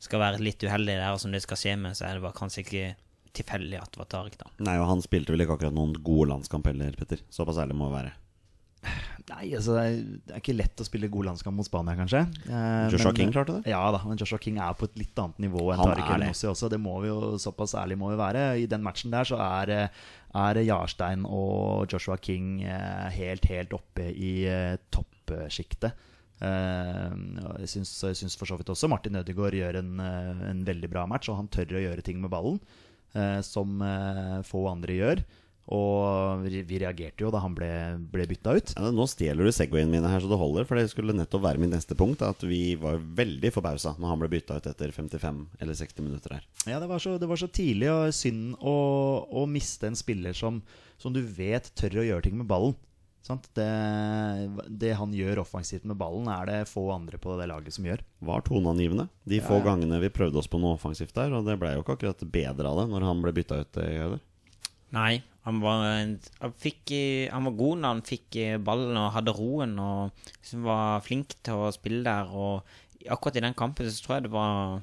skal 0.02 0.22
være 0.22 0.42
litt 0.42 0.62
uheldig 0.66 0.96
der, 0.96 1.12
og 1.14 1.22
som 1.22 1.34
det 1.34 1.42
skal 1.44 1.60
skje 1.60 1.76
med, 1.78 1.98
så 1.98 2.08
er 2.08 2.18
det 2.18 2.24
bare 2.24 2.38
kanskje 2.38 2.64
ikke 2.64 2.84
tilfeldig 3.36 3.78
at 3.78 3.92
det 3.94 4.02
var 4.02 4.10
Tariq, 4.10 4.38
da. 4.40 4.50
Nei, 4.66 4.76
og 4.80 4.88
Han 4.90 5.04
spilte 5.04 5.34
vel 5.34 5.44
ikke 5.44 5.58
akkurat 5.58 5.76
noen 5.76 5.94
gode 6.02 6.30
landskamp 6.32 6.66
heller, 6.70 6.94
Petter. 6.98 7.22
Såpass 7.32 7.60
ærlig 7.62 7.78
må 7.78 7.90
det 7.90 7.98
være. 7.98 8.14
Nei, 9.30 9.50
altså 9.54 9.74
det 9.76 9.82
er- 9.86 10.04
det 10.26 10.32
er 10.34 10.40
ikke 10.40 10.56
lett 10.56 10.80
å 10.82 10.84
spille 10.88 11.08
god 11.12 11.26
landskamp 11.28 11.54
mot 11.54 11.66
Spania, 11.66 11.94
kanskje. 11.94 12.22
Eh, 12.48 12.90
Joshua 12.90 13.12
men- 13.12 13.16
King 13.20 13.32
klarte 13.32 13.54
det. 13.62 13.70
Ja 13.70 13.82
da, 13.92 14.00
men 14.06 14.16
Joshua 14.18 14.38
King 14.42 14.58
er 14.58 14.72
på 14.74 14.84
et 14.88 14.96
litt 14.98 15.14
annet 15.22 15.38
nivå 15.38 15.68
enn 15.72 15.78
Tariq 15.84 16.18
det. 16.18 16.30
Også. 16.50 16.68
Det 16.72 16.80
må 16.80 17.00
vi 17.02 17.08
jo, 17.08 17.36
såpass 17.38 17.74
ærlig 17.78 17.98
må 18.00 18.10
vi 18.10 18.16
være. 18.18 18.62
I 18.62 18.66
den 18.66 18.82
matchen 18.82 19.10
der 19.12 19.24
så 19.28 19.38
er, 19.38 19.70
eh, 19.70 19.88
er 20.34 20.54
Jarstein 20.64 21.24
og 21.26 21.86
Joshua 21.92 22.16
King 22.16 22.62
eh, 22.64 23.10
helt, 23.10 23.44
helt 23.44 23.70
oppe 23.70 24.08
i 24.16 24.44
eh, 24.46 24.76
toppsjiktet. 24.90 25.92
Eh, 26.40 27.10
jeg 27.60 27.68
syns, 27.68 27.92
jeg 28.02 28.16
syns 28.16 28.36
for 28.36 28.46
så 28.46 28.56
vidt 28.56 28.66
også 28.72 28.88
Martin 28.88 29.14
Ødegaard 29.20 29.52
gjør 29.52 29.76
en, 29.82 30.00
en 30.00 30.64
veldig 30.64 30.90
bra 30.90 31.06
match, 31.06 31.28
og 31.28 31.36
han 31.36 31.48
tør 31.48 31.76
å 31.76 31.84
gjøre 31.84 32.02
ting 32.02 32.20
med 32.20 32.30
ballen 32.32 32.58
eh, 33.14 33.40
som 33.42 33.78
få 34.48 34.64
andre 34.72 34.96
gjør. 34.96 35.24
Og 35.70 36.42
vi 36.50 36.80
reagerte 36.82 37.22
jo 37.22 37.30
da 37.30 37.42
han 37.44 37.54
ble, 37.54 37.70
ble 38.10 38.26
bytta 38.30 38.56
ut. 38.58 38.72
Ja, 38.74 38.90
nå 38.90 39.06
stjeler 39.10 39.46
du 39.46 39.52
Segwayen 39.54 39.92
mine 39.92 40.10
her 40.10 40.22
så 40.22 40.30
det 40.30 40.40
holder, 40.40 40.66
for 40.66 40.80
det 40.80 40.90
skulle 40.90 41.14
nettopp 41.14 41.44
være 41.44 41.62
mitt 41.62 41.70
neste 41.70 41.94
punkt. 41.98 42.24
At 42.26 42.42
vi 42.42 42.74
var 42.80 42.98
veldig 42.98 43.52
forbausa 43.54 43.94
når 44.00 44.14
han 44.14 44.22
ble 44.24 44.32
bytta 44.34 44.58
ut 44.58 44.68
etter 44.72 44.94
55 44.96 45.40
eller 45.62 45.78
60 45.78 46.06
minutter 46.08 46.36
her. 46.38 46.46
Ja, 46.66 46.82
det 46.82 46.90
var 46.90 47.02
så, 47.02 47.14
det 47.22 47.30
var 47.30 47.38
så 47.38 47.50
tidlig, 47.54 47.90
og 47.92 48.10
synd 48.16 48.56
å, 48.58 48.76
å 49.30 49.46
miste 49.50 49.86
en 49.90 49.98
spiller 49.98 50.34
som, 50.36 50.58
som 50.98 51.14
du 51.14 51.22
vet 51.22 51.70
tør 51.78 52.02
å 52.02 52.08
gjøre 52.08 52.26
ting 52.26 52.40
med 52.40 52.50
ballen. 52.50 52.74
Sant? 53.22 53.46
Det, 53.54 53.68
det 54.80 54.94
han 54.96 55.12
gjør 55.14 55.42
offensivt 55.42 55.84
med 55.86 55.98
ballen, 56.00 56.26
er 56.32 56.48
det 56.48 56.58
få 56.70 56.86
andre 56.94 57.20
på 57.20 57.36
det 57.38 57.50
laget 57.50 57.76
som 57.76 57.86
gjør. 57.86 58.02
Var 58.26 58.46
toneangivende 58.48 59.06
de 59.28 59.42
få 59.44 59.60
ja. 59.60 59.66
gangene 59.68 60.00
vi 60.02 60.10
prøvde 60.14 60.40
oss 60.40 60.48
på 60.50 60.58
noe 60.58 60.78
offensivt 60.78 61.14
der, 61.14 61.36
og 61.36 61.46
det 61.46 61.58
ble 61.60 61.74
jo 61.76 61.84
ikke 61.84 61.98
akkurat 61.98 62.24
bedre 62.32 62.72
av 62.72 62.80
det 62.80 62.88
når 62.90 63.06
han 63.06 63.22
ble 63.22 63.34
bytta 63.36 63.60
ut. 63.60 63.80
eh. 63.84 64.16
Nei, 64.90 65.20
han 65.46 65.60
var, 65.62 65.86
han, 65.86 66.52
fikk, 66.60 66.92
han 67.32 67.46
var 67.48 67.56
god 67.56 67.80
når 67.80 67.94
han 67.94 68.04
fikk 68.04 68.36
eh, 68.42 68.58
ballen 68.60 68.98
og 69.00 69.14
hadde 69.14 69.34
roen 69.36 69.72
og 69.80 70.26
liksom 70.36 70.66
var 70.68 71.00
flink 71.04 71.38
til 71.46 71.64
å 71.64 71.72
spille 71.72 72.04
der. 72.04 72.28
Og 72.28 73.08
akkurat 73.08 73.40
i 73.40 73.44
den 73.46 73.56
kampen 73.56 73.88
så 73.88 74.04
tror 74.04 74.18
jeg 74.18 74.26
det 74.26 74.34
var, 74.34 74.82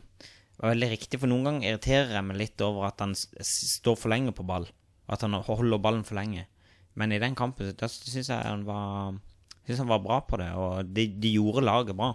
var 0.58 0.74
veldig 0.74 0.90
riktig, 0.96 1.22
for 1.22 1.30
noen 1.30 1.46
ganger 1.46 1.70
irriterer 1.70 2.18
jeg 2.18 2.26
meg 2.26 2.42
litt 2.42 2.66
over 2.66 2.90
at 2.90 3.06
han 3.06 3.14
står 3.18 4.00
for 4.02 4.14
lenge 4.14 4.34
på 4.34 4.46
ball. 4.50 4.66
At 5.08 5.24
han 5.24 5.38
holder 5.38 5.82
ballen 5.82 6.06
for 6.08 6.18
lenge. 6.18 6.48
Men 6.98 7.14
i 7.14 7.22
den 7.22 7.38
kampen 7.38 7.70
da 7.78 7.90
syns 7.92 8.32
jeg 8.34 8.42
han 8.42 8.66
var 8.66 9.20
synes 9.68 9.84
han 9.84 9.92
var 9.92 10.02
bra 10.02 10.22
på 10.24 10.40
det, 10.40 10.48
og 10.56 10.90
de, 10.96 11.06
de 11.20 11.34
gjorde 11.36 11.66
laget 11.68 11.98
bra. 12.00 12.14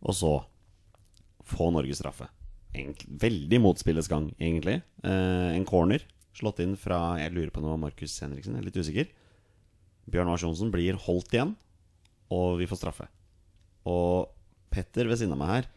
Og 0.00 0.16
så 0.16 0.36
få 1.50 1.68
Norge 1.74 1.96
straffe. 1.98 2.30
En, 2.72 2.94
veldig 3.20 3.58
motspillets 3.60 4.08
gang, 4.08 4.28
egentlig. 4.38 4.78
Eh, 5.02 5.48
en 5.56 5.66
corner 5.66 6.06
slått 6.36 6.62
inn 6.62 6.76
fra 6.78 7.18
Jeg 7.20 7.34
lurer 7.34 7.52
på 7.54 7.62
noe 7.64 7.78
Markus 7.80 8.18
Henriksen, 8.22 8.56
jeg 8.56 8.62
er 8.62 8.68
litt 8.68 8.78
usikker. 8.78 9.10
Bjørn 10.10 10.30
Lars 10.30 10.44
Johnsen 10.44 10.72
blir 10.74 10.98
holdt 11.06 11.34
igjen, 11.34 11.54
og 12.34 12.60
vi 12.60 12.68
får 12.70 12.80
straffe. 12.82 13.08
Og 13.88 14.30
Petter 14.70 15.08
ved 15.10 15.18
siden 15.18 15.34
av 15.34 15.40
meg 15.40 15.54
her, 15.54 15.70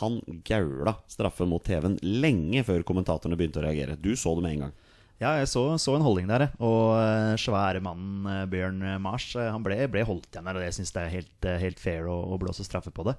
han 0.00 0.20
gaula 0.46 0.94
straffe 1.10 1.44
mot 1.48 1.64
TV-en 1.66 1.98
lenge 2.04 2.62
før 2.66 2.84
kommentatorene 2.86 3.36
begynte 3.38 3.60
å 3.60 3.64
reagere. 3.66 3.98
Du 3.98 4.14
så 4.16 4.36
det 4.36 4.44
med 4.44 4.54
en 4.54 4.64
gang. 4.66 4.76
Ja, 5.20 5.34
jeg 5.36 5.50
så, 5.52 5.66
så 5.76 5.92
en 5.96 6.04
holdning 6.04 6.30
der, 6.30 6.46
og 6.64 6.94
eh, 6.96 7.34
svære 7.36 7.82
mannen 7.84 8.24
eh, 8.24 8.46
Bjørn 8.48 8.78
Mars 9.04 9.26
eh, 9.36 9.50
Han 9.52 9.60
ble, 9.66 9.76
ble 9.92 10.06
holdt 10.08 10.30
igjen 10.30 10.46
der, 10.48 10.56
og 10.56 10.64
jeg 10.64 10.78
syns 10.78 10.94
det 10.94 11.02
er 11.02 11.12
helt, 11.12 11.48
helt 11.60 11.82
fair 11.82 12.08
å, 12.08 12.14
å 12.32 12.38
blåse 12.40 12.64
straffe 12.64 12.92
på 12.94 13.04
det. 13.10 13.18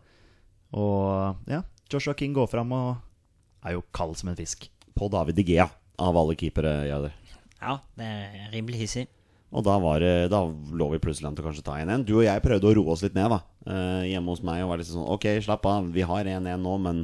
Og 0.74 1.52
ja, 1.52 1.62
Joshua 1.94 2.16
King 2.18 2.34
går 2.34 2.50
fram 2.50 2.74
og 2.74 3.68
er 3.68 3.76
jo 3.76 3.86
kald 3.94 4.18
som 4.18 4.32
en 4.32 4.40
fisk. 4.40 4.66
På 4.98 5.12
David 5.14 5.38
De 5.38 5.46
Gea, 5.46 5.68
av 6.02 6.18
alle 6.18 6.36
keepere. 6.40 6.74
Jader. 6.90 7.18
Ja, 7.62 7.78
det 8.00 8.08
er 8.08 8.46
rimelig 8.54 8.86
hissig. 8.86 9.08
Og 9.52 9.66
da, 9.68 9.76
var 9.84 10.00
det, 10.00 10.30
da 10.32 10.46
lå 10.48 10.88
vi 10.94 11.02
plutselig 11.04 11.28
an 11.28 11.36
til 11.36 11.44
å 11.44 11.50
kanskje 11.50 11.66
ta 11.68 11.76
1-1. 11.82 12.06
Du 12.08 12.14
og 12.16 12.24
jeg 12.24 12.44
prøvde 12.44 12.70
å 12.70 12.76
roe 12.78 12.94
oss 12.94 13.04
litt 13.04 13.18
ned 13.18 13.34
da 13.34 13.42
eh, 13.68 14.12
hjemme 14.14 14.32
hos 14.32 14.44
meg. 14.48 14.62
Og 14.64 14.72
var 14.72 14.80
litt 14.80 14.88
sånn 14.88 15.10
Ok, 15.12 15.28
slapp 15.44 15.68
av, 15.68 15.90
vi 15.92 16.06
har 16.08 16.30
1-1 16.38 16.64
nå, 16.64 16.78
men 16.86 17.04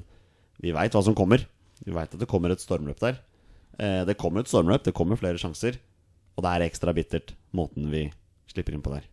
vi 0.64 0.72
veit 0.76 0.96
hva 0.96 1.04
som 1.04 1.18
kommer. 1.18 1.44
Vi 1.84 1.94
veit 1.94 2.14
at 2.14 2.22
det 2.22 2.30
kommer 2.32 2.54
et 2.54 2.64
stormløp 2.64 3.04
der. 3.04 3.20
Eh, 3.78 4.02
det 4.08 4.16
kommer 4.22 4.42
et 4.42 4.50
stormløp, 4.50 4.88
det 4.88 4.96
kommer 4.96 5.20
flere 5.20 5.42
sjanser. 5.42 5.78
Og 6.38 6.46
det 6.46 6.54
er 6.54 6.68
ekstra 6.70 6.96
bittert, 6.96 7.36
måten 7.58 7.92
vi 7.92 8.08
slipper 8.48 8.78
inn 8.78 8.86
på 8.86 8.96
der. 8.96 9.06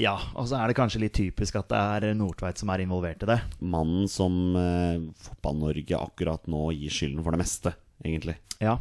Ja, 0.00 0.16
og 0.34 0.48
så 0.50 0.58
er 0.58 0.70
det 0.70 0.78
kanskje 0.78 1.04
litt 1.04 1.14
typisk 1.14 1.54
at 1.60 1.68
det 1.70 1.78
er 1.78 2.16
Nordtveit 2.18 2.58
som 2.58 2.72
er 2.72 2.82
involvert 2.82 3.22
i 3.22 3.28
det. 3.30 3.38
Mannen 3.62 4.08
som 4.10 4.56
eh, 4.58 5.04
Fotball-Norge 5.28 6.00
akkurat 6.00 6.48
nå 6.50 6.66
gir 6.74 6.94
skylden 6.94 7.22
for 7.22 7.36
det 7.36 7.42
meste, 7.44 7.74
egentlig. 8.02 8.36
Ja. 8.62 8.78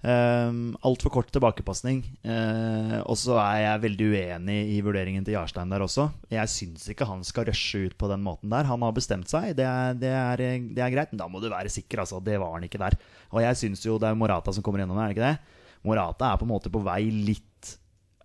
Um, 0.00 0.78
Altfor 0.86 1.12
kort 1.12 1.28
tilbakepasning. 1.34 2.00
Uh, 2.24 3.02
og 3.04 3.18
så 3.20 3.36
er 3.42 3.58
jeg 3.66 3.82
veldig 3.84 4.06
uenig 4.14 4.58
i 4.72 4.78
vurderingen 4.84 5.26
til 5.26 5.36
Jarstein 5.36 5.72
der 5.72 5.84
også. 5.84 6.08
Jeg 6.32 6.52
syns 6.52 6.86
ikke 6.88 7.08
han 7.08 7.24
skal 7.26 7.50
rushe 7.50 7.84
ut 7.84 7.96
på 8.00 8.08
den 8.08 8.24
måten 8.24 8.52
der. 8.52 8.68
Han 8.70 8.86
har 8.86 8.96
bestemt 8.96 9.28
seg, 9.32 9.52
det 9.58 9.66
er, 9.68 9.98
det 10.00 10.12
er, 10.16 10.44
det 10.72 10.84
er 10.84 10.94
greit. 10.94 11.12
Men 11.12 11.20
da 11.20 11.28
må 11.28 11.42
du 11.42 11.50
være 11.52 11.72
sikker, 11.72 12.04
altså. 12.04 12.22
Det 12.24 12.38
var 12.40 12.56
han 12.56 12.64
ikke 12.64 12.80
der. 12.80 12.96
Og 13.34 13.44
jeg 13.44 13.60
syns 13.60 13.84
jo 13.84 13.98
det 14.00 14.08
er 14.08 14.18
Morata 14.18 14.54
som 14.56 14.64
kommer 14.64 14.82
gjennom, 14.82 15.00
er 15.00 15.10
det 15.10 15.18
ikke 15.18 15.28
det? 15.28 15.58
Morata 15.84 16.30
er 16.30 16.40
på 16.40 16.48
en 16.48 16.54
måte 16.54 16.72
på 16.72 16.82
vei 16.84 17.02
litt 17.08 17.46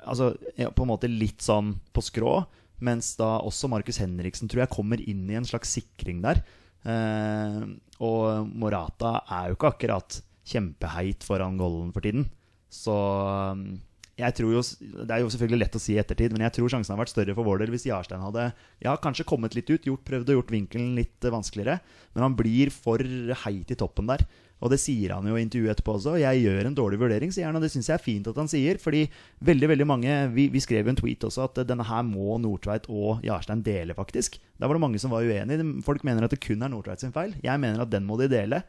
Altså 0.05 0.35
på 0.35 0.83
en 0.83 0.89
måte 0.91 1.07
litt 1.09 1.41
sånn 1.41 1.71
på 1.89 2.01
skrå. 2.05 2.43
Mens 2.85 3.15
da 3.17 3.39
også 3.41 3.65
Markus 3.71 3.97
Henriksen 3.97 4.51
tror 4.51 4.61
jeg 4.61 4.73
kommer 4.75 5.01
inn 5.01 5.23
i 5.31 5.37
en 5.39 5.47
slags 5.47 5.71
sikring 5.73 6.19
der. 6.21 6.43
Eh, 6.85 7.59
og 8.05 8.53
Morata 8.53 9.17
er 9.25 9.49
jo 9.49 9.57
ikke 9.57 9.73
akkurat 9.73 10.21
kjempeheit 10.45 11.25
foran 11.25 11.57
golden 11.57 11.91
for 11.95 12.05
tiden. 12.05 12.27
Så 12.69 12.93
um, 12.93 13.67
jeg 14.15 14.35
tror 14.37 14.53
jo 14.55 14.61
Det 14.63 15.11
er 15.11 15.21
jo 15.23 15.29
selvfølgelig 15.31 15.59
lett 15.61 15.77
å 15.77 15.81
si 15.81 15.95
i 15.95 15.99
ettertid, 15.99 16.33
men 16.35 16.45
jeg 16.45 16.55
tror 16.57 16.71
sjansen 16.71 16.93
har 16.93 17.01
vært 17.01 17.11
større 17.11 17.35
for 17.35 17.47
vår 17.47 17.63
del 17.63 17.73
hvis 17.73 17.87
Jarstein 17.89 18.23
hadde 18.23 18.47
ja, 18.83 18.95
kanskje 19.01 19.27
kommet 19.27 19.57
litt 19.57 19.69
ut, 19.71 19.87
gjort, 19.87 20.05
prøvd 20.07 20.31
å 20.31 20.37
gjort 20.39 20.53
vinkelen 20.55 20.93
litt 20.99 21.25
eh, 21.25 21.33
vanskeligere. 21.33 21.79
Men 22.15 22.27
han 22.29 22.37
blir 22.39 22.71
for 22.73 23.01
heit 23.45 23.73
i 23.73 23.79
toppen 23.79 24.11
der. 24.11 24.23
Og 24.65 24.71
det 24.73 24.79
sier 24.81 25.13
han 25.13 25.27
jo 25.29 25.37
i 25.37 25.43
intervjuet 25.45 25.75
etterpå 25.75 25.93
også. 25.99 26.15
Jeg 26.17 26.41
gjør 26.41 26.69
en 26.71 26.77
dårlig 26.77 26.97
vurdering, 27.03 27.33
sier 27.33 27.45
han, 27.45 27.57
og 27.59 27.61
det 27.61 27.69
syns 27.69 27.91
jeg 27.91 27.99
er 27.99 28.01
fint 28.01 28.29
at 28.31 28.39
han 28.41 28.49
sier. 28.49 28.79
Fordi 28.81 29.03
veldig 29.45 29.69
veldig 29.75 29.85
mange 29.85 30.15
Vi, 30.33 30.47
vi 30.49 30.63
skrev 30.63 30.87
jo 30.87 30.95
en 30.95 30.97
tweet 30.97 31.27
også 31.27 31.45
at 31.45 31.61
denne 31.69 31.85
her 31.85 32.01
må 32.07 32.39
Nordtveit 32.41 32.89
og 32.89 33.21
Jarstein 33.25 33.61
dele, 33.65 33.93
faktisk. 33.97 34.39
Der 34.57 34.65
var 34.65 34.77
det 34.79 34.81
mange 34.81 35.01
som 35.01 35.13
var 35.13 35.21
uenige. 35.21 35.67
Folk 35.85 36.03
mener 36.07 36.25
at 36.25 36.33
det 36.33 36.41
kun 36.41 36.65
er 36.65 36.73
Nordtveit 36.73 37.05
sin 37.05 37.13
feil. 37.13 37.35
Jeg 37.45 37.61
mener 37.61 37.85
at 37.85 37.93
den 37.93 38.07
må 38.09 38.17
de 38.17 38.31
dele. 38.31 38.63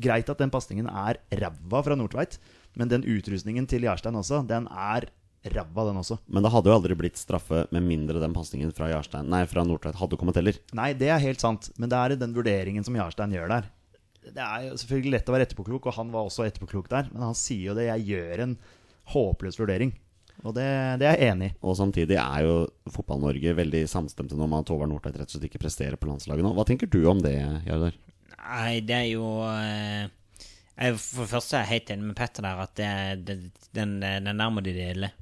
Greit 0.00 0.30
at 0.32 0.40
den 0.40 0.52
pasningen 0.52 0.88
er 0.88 1.18
ræva 1.36 1.82
fra 1.84 1.96
Nordtveit, 2.00 2.38
men 2.80 2.88
den 2.88 3.04
utrustningen 3.04 3.66
til 3.68 3.84
Jarstein 3.84 4.16
også, 4.16 4.40
den 4.48 4.64
er 4.72 5.04
ræva, 5.52 5.84
den 5.88 6.00
også. 6.00 6.16
Men 6.32 6.46
det 6.46 6.52
hadde 6.54 6.70
jo 6.70 6.78
aldri 6.78 6.96
blitt 6.96 7.20
straffe 7.20 7.66
med 7.74 7.84
mindre 7.84 8.22
den 8.22 8.32
pasningen 8.32 8.72
fra, 8.72 8.88
Jarstein- 8.88 9.28
nei, 9.28 9.44
fra 9.50 9.66
Nordtveit 9.66 9.98
hadde 10.00 10.16
kommet 10.16 10.38
heller. 10.40 10.56
Nei, 10.72 10.92
det 10.96 11.10
er 11.12 11.20
helt 11.20 11.44
sant, 11.44 11.68
men 11.76 11.92
det 11.92 11.98
er 11.98 12.16
den 12.16 12.32
vurderingen 12.32 12.86
som 12.86 12.96
Jarstein 12.96 13.34
gjør 13.36 13.52
der. 13.52 13.68
Det 14.22 14.38
er 14.38 14.68
jo 14.68 14.78
selvfølgelig 14.78 15.16
lett 15.16 15.28
å 15.30 15.34
være 15.34 15.48
etterpåklok, 15.48 15.88
og 15.90 15.96
han 15.98 16.12
var 16.14 16.28
også 16.28 16.46
etterpåklok 16.46 16.88
der, 16.92 17.10
men 17.10 17.24
han 17.26 17.36
sier 17.38 17.72
jo 17.72 17.76
det. 17.78 17.88
Jeg 17.88 18.06
gjør 18.12 18.44
en 18.46 18.56
håpløs 19.12 19.58
vurdering. 19.58 19.92
Og 20.42 20.54
det, 20.56 20.64
det 20.98 21.06
er 21.06 21.18
jeg 21.18 21.32
enig 21.34 21.50
i. 21.50 21.54
Og 21.66 21.76
samtidig 21.78 22.16
er 22.18 22.46
jo 22.46 22.54
Fotball-Norge 22.90 23.54
veldig 23.58 23.82
samstemte 23.90 24.38
nå 24.38 24.48
med 24.50 24.64
at 24.64 24.72
Håvard 24.72 24.90
Nordtveit 24.90 25.18
rett 25.20 25.30
og 25.30 25.36
slett 25.36 25.46
ikke 25.50 25.62
presterer 25.62 25.98
på 26.00 26.08
landslaget 26.08 26.46
nå. 26.46 26.54
Hva 26.56 26.64
tenker 26.66 26.90
du 26.90 27.02
om 27.10 27.20
det, 27.22 27.36
Jardar? 27.68 27.98
Nei, 28.42 28.80
det 28.86 28.96
er 28.96 29.08
jo 29.12 29.26
eh, 29.46 30.08
jeg, 30.74 30.96
For 30.98 31.22
det 31.22 31.30
første 31.30 31.58
er 31.58 31.62
jeg 31.62 31.72
helt 31.76 31.92
enig 31.94 32.08
med 32.08 32.18
Petter 32.18 32.46
der, 32.46 32.62
at 32.64 32.74
det, 32.78 32.90
det, 33.28 33.68
den, 33.76 33.98
den 34.02 34.42
der 34.42 34.50
må 34.50 34.64
de 34.64 34.74
dele. 34.74 35.12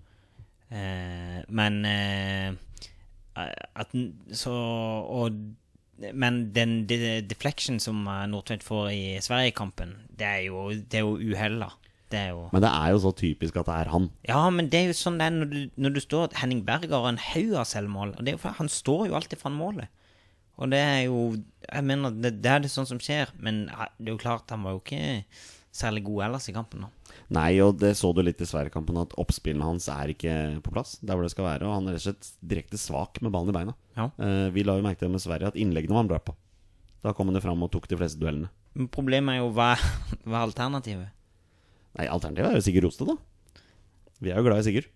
Eh, 0.71 1.41
men 1.53 1.81
eh, 1.89 2.49
at 3.41 3.93
Så 4.37 4.53
Og 4.53 5.37
Men 6.01 6.41
den 6.57 6.85
de, 6.89 7.21
deflection 7.29 7.81
som 7.83 8.07
eh, 8.09 8.25
Nordtveit 8.31 8.65
får 8.65 8.91
i 8.95 9.05
Sverigekampen, 9.25 9.97
det 10.17 10.27
er 10.27 10.43
jo, 10.49 10.71
det 10.73 11.01
er 11.01 11.07
jo 11.07 11.17
uhella. 11.19 11.71
Det 12.11 12.19
er 12.19 12.33
jo 12.33 12.49
Men 12.51 12.65
det 12.65 12.71
er 12.75 12.91
jo 12.91 13.03
så 13.05 13.13
typisk 13.15 13.57
at 13.61 13.69
det 13.69 13.75
er 13.85 13.91
han. 13.93 14.11
Ja, 14.27 14.43
men 14.51 14.67
det 14.73 14.81
er 14.81 14.89
jo 14.91 14.97
sånn 14.99 15.21
det 15.21 15.29
er 15.29 15.37
når 15.37 15.51
du, 15.53 15.61
når 15.79 15.95
du 15.95 16.01
står 16.03 16.35
Henning 16.41 16.65
Berger 16.67 17.05
har 17.05 17.13
en 17.13 17.23
haug 17.23 17.55
av 17.61 17.69
selvmål. 17.71 18.17
Og 18.19 18.27
er 18.27 18.41
for, 18.41 18.57
han 18.59 18.73
står 18.73 19.07
jo 19.11 19.19
alltid 19.19 19.39
foran 19.39 19.59
målet. 19.61 19.93
Og 20.61 20.73
det 20.73 20.81
er 20.83 21.05
jo 21.07 21.21
Jeg 21.71 21.85
mener, 21.87 22.11
det, 22.11 22.35
det 22.43 22.51
er 22.51 22.65
det 22.65 22.73
sånn 22.73 22.89
som 22.89 22.99
skjer. 23.01 23.31
Men 23.39 23.69
det 23.69 24.09
er 24.09 24.15
jo 24.17 24.23
klart, 24.23 24.51
han 24.51 24.67
var 24.67 24.75
jo 24.75 24.83
ikke 24.83 25.23
særlig 25.75 26.03
god 26.07 26.25
ellers 26.27 26.49
i 26.51 26.55
kampen. 26.55 26.85
da 26.87 26.91
Nei, 27.31 27.61
og 27.63 27.79
det 27.79 27.93
så 27.99 28.11
du 28.15 28.23
litt 28.27 28.41
i 28.43 28.49
Sverigekampen, 28.49 28.99
at 28.99 29.15
oppspillene 29.21 29.67
hans 29.67 29.87
er 29.93 30.13
ikke 30.13 30.35
på 30.65 30.73
plass 30.75 30.97
der 30.99 31.15
hvor 31.15 31.27
det 31.27 31.33
skal 31.35 31.47
være. 31.47 31.69
Og 31.69 31.77
han 31.77 31.89
er 31.89 31.97
rett 31.97 32.03
og 32.03 32.09
slett 32.09 32.31
direkte 32.53 32.81
svak 32.81 33.21
med 33.23 33.33
ballen 33.35 33.53
i 33.53 33.57
beina. 33.57 33.77
Ja. 33.97 34.09
Eh, 34.19 34.49
vi 34.55 34.65
la 34.67 34.77
jo 34.79 34.87
merke 34.87 35.05
til 35.05 35.13
med 35.13 35.23
Sverige 35.23 35.53
at 35.53 35.59
innleggene 35.61 35.95
var 35.95 36.05
han 36.05 36.11
bra 36.11 36.21
på. 36.25 36.37
Da 37.05 37.15
kom 37.17 37.31
han 37.31 37.41
fram 37.43 37.63
og 37.65 37.73
tok 37.73 37.89
de 37.91 37.99
fleste 38.01 38.21
duellene. 38.21 38.51
Men 38.75 38.91
problemet 38.93 39.37
er 39.37 39.45
jo 39.45 39.51
hva, 39.57 39.73
hva 40.27 40.41
er 40.43 40.47
alternativet? 40.49 41.15
Nei, 41.99 42.07
alternativet 42.07 42.51
er 42.51 42.59
jo 42.59 42.67
Sigurd 42.67 42.89
Roste, 42.89 43.07
da. 43.09 43.63
Vi 44.21 44.31
er 44.33 44.39
jo 44.39 44.47
glad 44.47 44.63
i 44.63 44.67
Sigurd. 44.67 44.91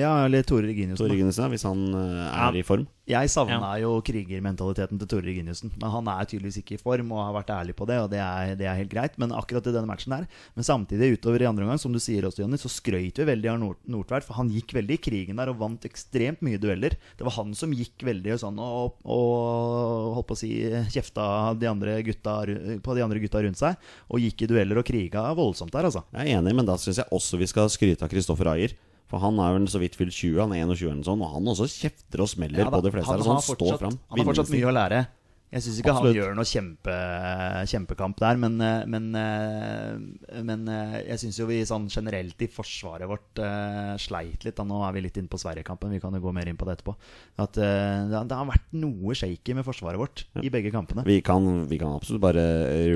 Ja, 0.00 0.24
eller 0.24 0.42
Tore 0.48 0.64
Reginiussen. 0.70 0.96
Tore. 1.02 1.12
Reginiussen, 1.12 1.50
hvis 1.52 1.64
han 1.68 1.80
uh, 1.92 2.24
er 2.24 2.48
Ja. 2.48 2.50
i 2.56 2.62
form. 2.64 2.86
Jeg 3.04 3.28
savna 3.28 3.74
Ja. 3.76 3.82
jo 3.82 4.00
krigermentaliteten 4.00 4.96
til 4.98 5.08
Tore 5.10 5.26
Reginiussen. 5.26 5.70
Men 5.76 5.90
han 5.90 6.06
er 6.08 6.24
tydeligvis 6.24 6.62
ikke 6.62 6.76
i 6.78 6.80
form 6.80 7.10
og 7.12 7.20
har 7.26 7.34
vært 7.42 7.50
ærlig 7.52 7.74
på 7.76 7.84
det, 7.86 7.98
og 8.00 8.08
det 8.08 8.20
er, 8.22 8.54
det 8.56 8.64
er 8.70 8.78
helt 8.78 8.88
greit. 8.90 9.18
Men 9.18 9.34
akkurat 9.36 9.66
i 9.66 9.74
denne 9.74 9.90
matchen 9.90 10.14
der 10.14 10.26
Men 10.56 10.64
samtidig, 10.64 11.18
utover 11.18 11.42
i 11.42 11.48
andre 11.50 11.64
omgang, 11.66 11.78
som 11.82 11.92
du 11.92 11.98
sier 12.00 12.22
også, 12.24 12.40
Jonny, 12.40 12.56
så 12.56 12.70
skrøyt 12.72 13.18
vi 13.20 13.24
veldig 13.28 13.50
av 13.52 13.58
Nord 13.60 13.76
Nordtveit. 13.86 14.24
For 14.24 14.34
han 14.34 14.48
gikk 14.48 14.72
veldig 14.72 14.96
i 14.96 15.02
krigen 15.02 15.36
der 15.36 15.50
og 15.52 15.58
vant 15.58 15.84
ekstremt 15.84 16.40
mye 16.40 16.56
dueller. 16.62 16.96
Det 17.18 17.26
var 17.26 17.36
han 17.36 17.52
som 17.52 17.74
gikk 17.76 18.00
veldig 18.06 18.38
sånn 18.40 18.56
og, 18.62 18.96
og 19.04 20.14
holdt 20.16 20.28
på 20.30 20.38
å 20.38 20.40
si 20.40 20.52
kjefta 20.94 21.52
de 21.58 21.68
andre 21.68 21.98
gutta, 22.06 22.38
på 22.80 22.96
de 22.96 23.04
andre 23.04 23.20
gutta 23.20 23.42
rundt 23.44 23.60
seg. 23.60 23.76
Og 24.08 24.24
gikk 24.24 24.46
i 24.46 24.50
dueller 24.54 24.78
og 24.80 24.88
kriga 24.88 25.26
voldsomt 25.36 25.74
der, 25.74 25.84
altså. 25.90 26.04
Jeg 26.16 26.32
er 26.32 26.40
enig, 26.40 26.56
men 26.56 26.64
da 26.64 26.78
syns 26.80 27.02
jeg 27.02 27.12
også 27.12 27.36
vi 27.36 27.50
skal 27.50 27.68
skryte 27.68 28.06
av 28.06 28.08
Kristoffer 28.14 28.48
Ayer. 28.54 28.72
For 29.12 29.20
han 29.20 29.36
er 29.44 29.52
vel 29.58 29.66
så 29.68 29.78
vidt 29.82 29.96
fylt 30.00 30.14
20, 30.16 30.38
han 30.40 30.52
er 30.56 30.62
21 30.64 31.02
og 31.02 31.08
sånn, 31.10 31.20
og 31.26 31.34
han 31.36 31.50
også 31.52 31.66
kjefter 31.68 32.22
og 32.24 32.30
smeller 32.32 32.64
Ja 32.64 32.70
på 32.72 32.78
de 32.80 32.92
fleste 32.94 33.12
her. 33.12 33.20
Så 33.20 33.28
han, 33.28 33.36
han 33.36 33.44
står 33.44 33.58
fortsatt- 33.60 33.82
fram. 33.82 33.98
Han 34.08 34.22
har 34.22 34.28
fortsatt 34.30 34.52
mye 34.54 34.70
å 34.70 34.72
lære. 34.72 35.00
Jeg 35.52 35.66
syns 35.66 35.78
ikke 35.82 35.92
Absolutt. 35.92 36.14
han 36.14 36.16
gjør 36.16 36.36
noe 36.38 36.48
kjempe, 36.48 36.92
kjempekamp 37.68 38.20
der, 38.22 38.38
men, 38.40 38.54
eh, 38.64 38.86
men, 38.88 39.08
eh, 39.20 40.40
men 40.48 40.62
eh, 40.72 40.94
jeg 41.10 41.20
syns 41.20 41.40
jo 41.42 41.46
vi 41.50 41.58
sånn 41.68 41.90
generelt 41.92 42.40
i 42.40 42.48
forsvaret 42.48 43.04
vårt 43.10 43.42
uh, 43.44 43.92
sleit 44.00 44.46
litt. 44.46 44.56
Da. 44.56 44.64
Nå 44.64 44.78
er 44.86 44.94
vi 44.96 45.02
litt 45.04 45.18
inne 45.20 45.28
på 45.28 45.36
Sverigekampen, 45.42 45.92
vi 45.92 46.00
kan 46.00 46.16
jo 46.16 46.22
gå 46.24 46.32
mer 46.32 46.48
inn 46.48 46.56
på 46.56 46.64
det 46.64 46.78
etterpå. 46.78 46.94
At 47.44 47.60
uh, 47.60 48.08
det, 48.08 48.32
har- 48.32 48.48
vært 48.48 48.72
noe 48.80 49.12
shaky 49.18 49.58
med 49.58 49.66
forsvaret 49.68 50.00
vårt 50.00 50.24
i 50.40 50.48
begge 50.52 50.72
kampene. 50.72 51.04
Vi 51.04 51.18
kan, 51.24 51.44
vi 51.68 51.78
kan 51.82 51.92
absolutt 51.98 52.24
bare 52.24 52.46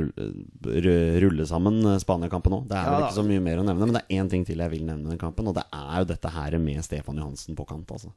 rulle, 0.01 0.97
rulle 1.23 1.47
sammen 1.49 1.85
Spania-kampen 2.01 2.57
nå. 2.57 2.63
Det 2.73 2.81
er 2.81 2.89
Ja 2.89 2.97
vel 2.97 3.05
ikke 3.05 3.19
så 3.21 3.27
mye 3.29 3.45
mer 3.45 3.61
å 3.61 3.69
nevne. 3.69 3.85
Men 3.85 3.99
det 4.01 4.05
er 4.07 4.17
én 4.23 4.33
ting 4.33 4.49
til 4.49 4.65
jeg 4.65 4.73
vil 4.73 4.89
nevne 4.89 5.13
den 5.13 5.21
kampen, 5.21 5.53
og 5.53 5.59
det 5.61 5.69
er 5.77 6.01
jo 6.01 6.09
dette 6.09 6.33
her 6.33 6.57
med 6.63 6.81
Stefan 6.89 7.21
Johansen 7.21 7.59
på 7.59 7.69
kant. 7.69 7.93
Altså. 7.93 8.15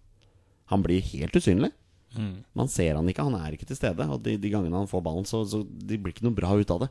Han 0.72 0.86
blir 0.86 1.04
helt 1.12 1.36
usynlig. 1.36 1.74
Man 2.58 2.68
ser 2.72 2.96
han 2.98 3.08
ikke, 3.12 3.24
han 3.28 3.36
er 3.38 3.54
ikke 3.56 3.68
til 3.70 3.78
stede. 3.78 4.08
Og 4.10 4.22
de, 4.26 4.38
de 4.42 4.50
gangene 4.54 4.76
han 4.82 4.90
får 4.90 5.04
ballen, 5.06 5.28
så, 5.30 5.44
så 5.46 5.62
det 5.68 6.00
blir 6.02 6.14
ikke 6.16 6.26
noe 6.26 6.36
bra 6.38 6.56
ut 6.58 6.72
av 6.74 6.80
det. 6.86 6.90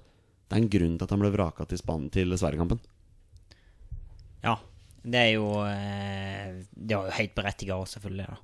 Det 0.49 0.57
er 0.57 0.63
en 0.63 0.71
grunn 0.73 0.95
til 0.99 1.05
at 1.05 1.11
han 1.13 1.21
ble 1.25 1.31
vraka 1.35 1.67
til, 1.69 1.81
Span 1.81 2.07
til 2.15 2.33
Sverigekampen. 2.39 2.79
Ja. 4.45 4.57
Det 5.09 5.21
er 5.21 5.31
jo 5.39 5.47
eh, 5.65 6.59
Det 6.75 6.97
var 6.97 7.07
jo 7.09 7.17
helt 7.17 7.35
berettiget 7.37 7.75
òg, 7.77 7.87
selvfølgelig. 7.89 8.27
da 8.27 8.37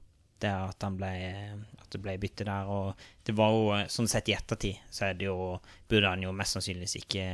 Det 0.45 0.53
at 0.71 0.85
han 0.87 0.95
ble 1.01 1.11
At 1.83 1.89
det 1.93 2.01
ble 2.05 2.15
bytte 2.23 2.47
der. 2.47 2.71
Og 2.71 2.95
det 3.27 3.35
var 3.37 3.51
jo 3.55 3.65
eh, 3.77 3.87
sånn 3.93 4.09
sett 4.11 4.31
i 4.31 4.37
ettertid, 4.37 4.79
så 4.91 5.09
er 5.11 5.19
det 5.19 5.27
jo 5.29 5.59
burde 5.91 6.11
han 6.15 6.23
jo 6.25 6.33
mest 6.37 6.57
sannsynligvis 6.57 6.97
ikke 7.03 7.27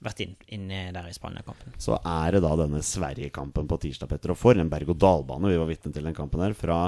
vært 0.00 0.20
inn- 0.24 0.36
inne 0.56 0.86
der 0.96 1.08
i 1.10 1.12
Spania-kampen. 1.12 1.74
Så 1.76 1.98
er 2.08 2.32
det 2.32 2.40
da 2.44 2.54
denne 2.56 2.80
Sverigekampen 2.86 3.66
på 3.68 3.76
tirsdag, 3.82 4.08
Petter. 4.08 4.32
Og 4.32 4.38
for 4.40 4.56
en 4.56 4.70
berg-og-dal-bane 4.72 5.50
vi 5.52 5.58
var 5.60 5.68
vitne 5.68 5.92
til 5.92 6.06
den 6.08 6.16
kampen 6.16 6.40
her. 6.40 6.54
Fra 6.56 6.78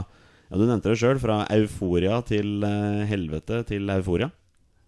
ja, 0.52 0.60
du 0.60 0.66
nevnte 0.68 0.92
det 0.92 1.00
sjøl, 1.00 1.18
fra 1.22 1.42
euforia 1.54 2.20
til 2.28 2.62
eh, 2.68 3.02
helvete 3.08 3.62
til 3.70 3.88
euforia. 3.94 4.28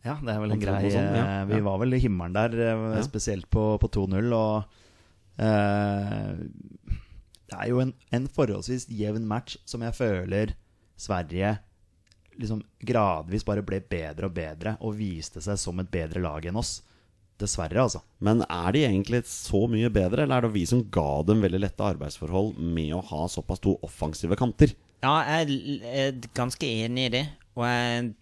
Ja, 0.04 0.18
det 0.20 0.34
er 0.34 0.40
vel 0.42 0.52
en 0.52 0.60
grei 0.60 0.90
sånn, 0.92 1.14
ja. 1.16 1.24
eh, 1.40 1.44
Vi 1.48 1.62
var 1.64 1.78
vel 1.80 1.96
i 1.96 2.02
himmelen 2.02 2.36
der, 2.36 2.56
eh, 2.60 2.98
spesielt 3.06 3.48
på, 3.48 3.78
på 3.80 3.88
2-0. 3.96 4.28
Og 4.36 5.40
eh, 5.40 6.90
det 7.48 7.56
er 7.56 7.70
jo 7.70 7.80
en, 7.80 7.94
en 8.12 8.28
forholdsvis 8.28 8.90
jevn 8.92 9.24
match 9.30 9.56
som 9.64 9.84
jeg 9.86 9.96
føler 9.96 10.52
Sverige 11.00 11.56
liksom 12.36 12.60
gradvis 12.84 13.46
bare 13.46 13.64
ble 13.64 13.80
bedre 13.88 14.28
og 14.28 14.34
bedre 14.36 14.76
og 14.84 14.96
viste 14.98 15.40
seg 15.44 15.56
som 15.60 15.80
et 15.80 15.90
bedre 15.92 16.20
lag 16.20 16.44
enn 16.50 16.60
oss. 16.60 16.82
Dessverre, 17.40 17.80
altså. 17.82 17.98
Men 18.22 18.44
er 18.44 18.74
de 18.76 18.84
egentlig 18.86 19.24
så 19.26 19.64
mye 19.70 19.88
bedre, 19.90 20.22
eller 20.22 20.36
er 20.38 20.46
det 20.46 20.54
vi 20.54 20.68
som 20.70 20.84
ga 20.94 21.22
dem 21.26 21.40
veldig 21.42 21.64
lette 21.64 21.88
arbeidsforhold 21.88 22.60
med 22.62 22.92
å 22.94 23.00
ha 23.08 23.24
såpass 23.30 23.62
to 23.64 23.72
offensive 23.82 24.38
kanter? 24.38 24.70
Ja, 25.04 25.18
jeg 25.28 25.80
er- 25.84 26.28
ganske 26.34 26.64
enig 26.66 27.06
i 27.10 27.14
det. 27.18 27.24
Og 27.54 27.66
jeg 27.68 28.14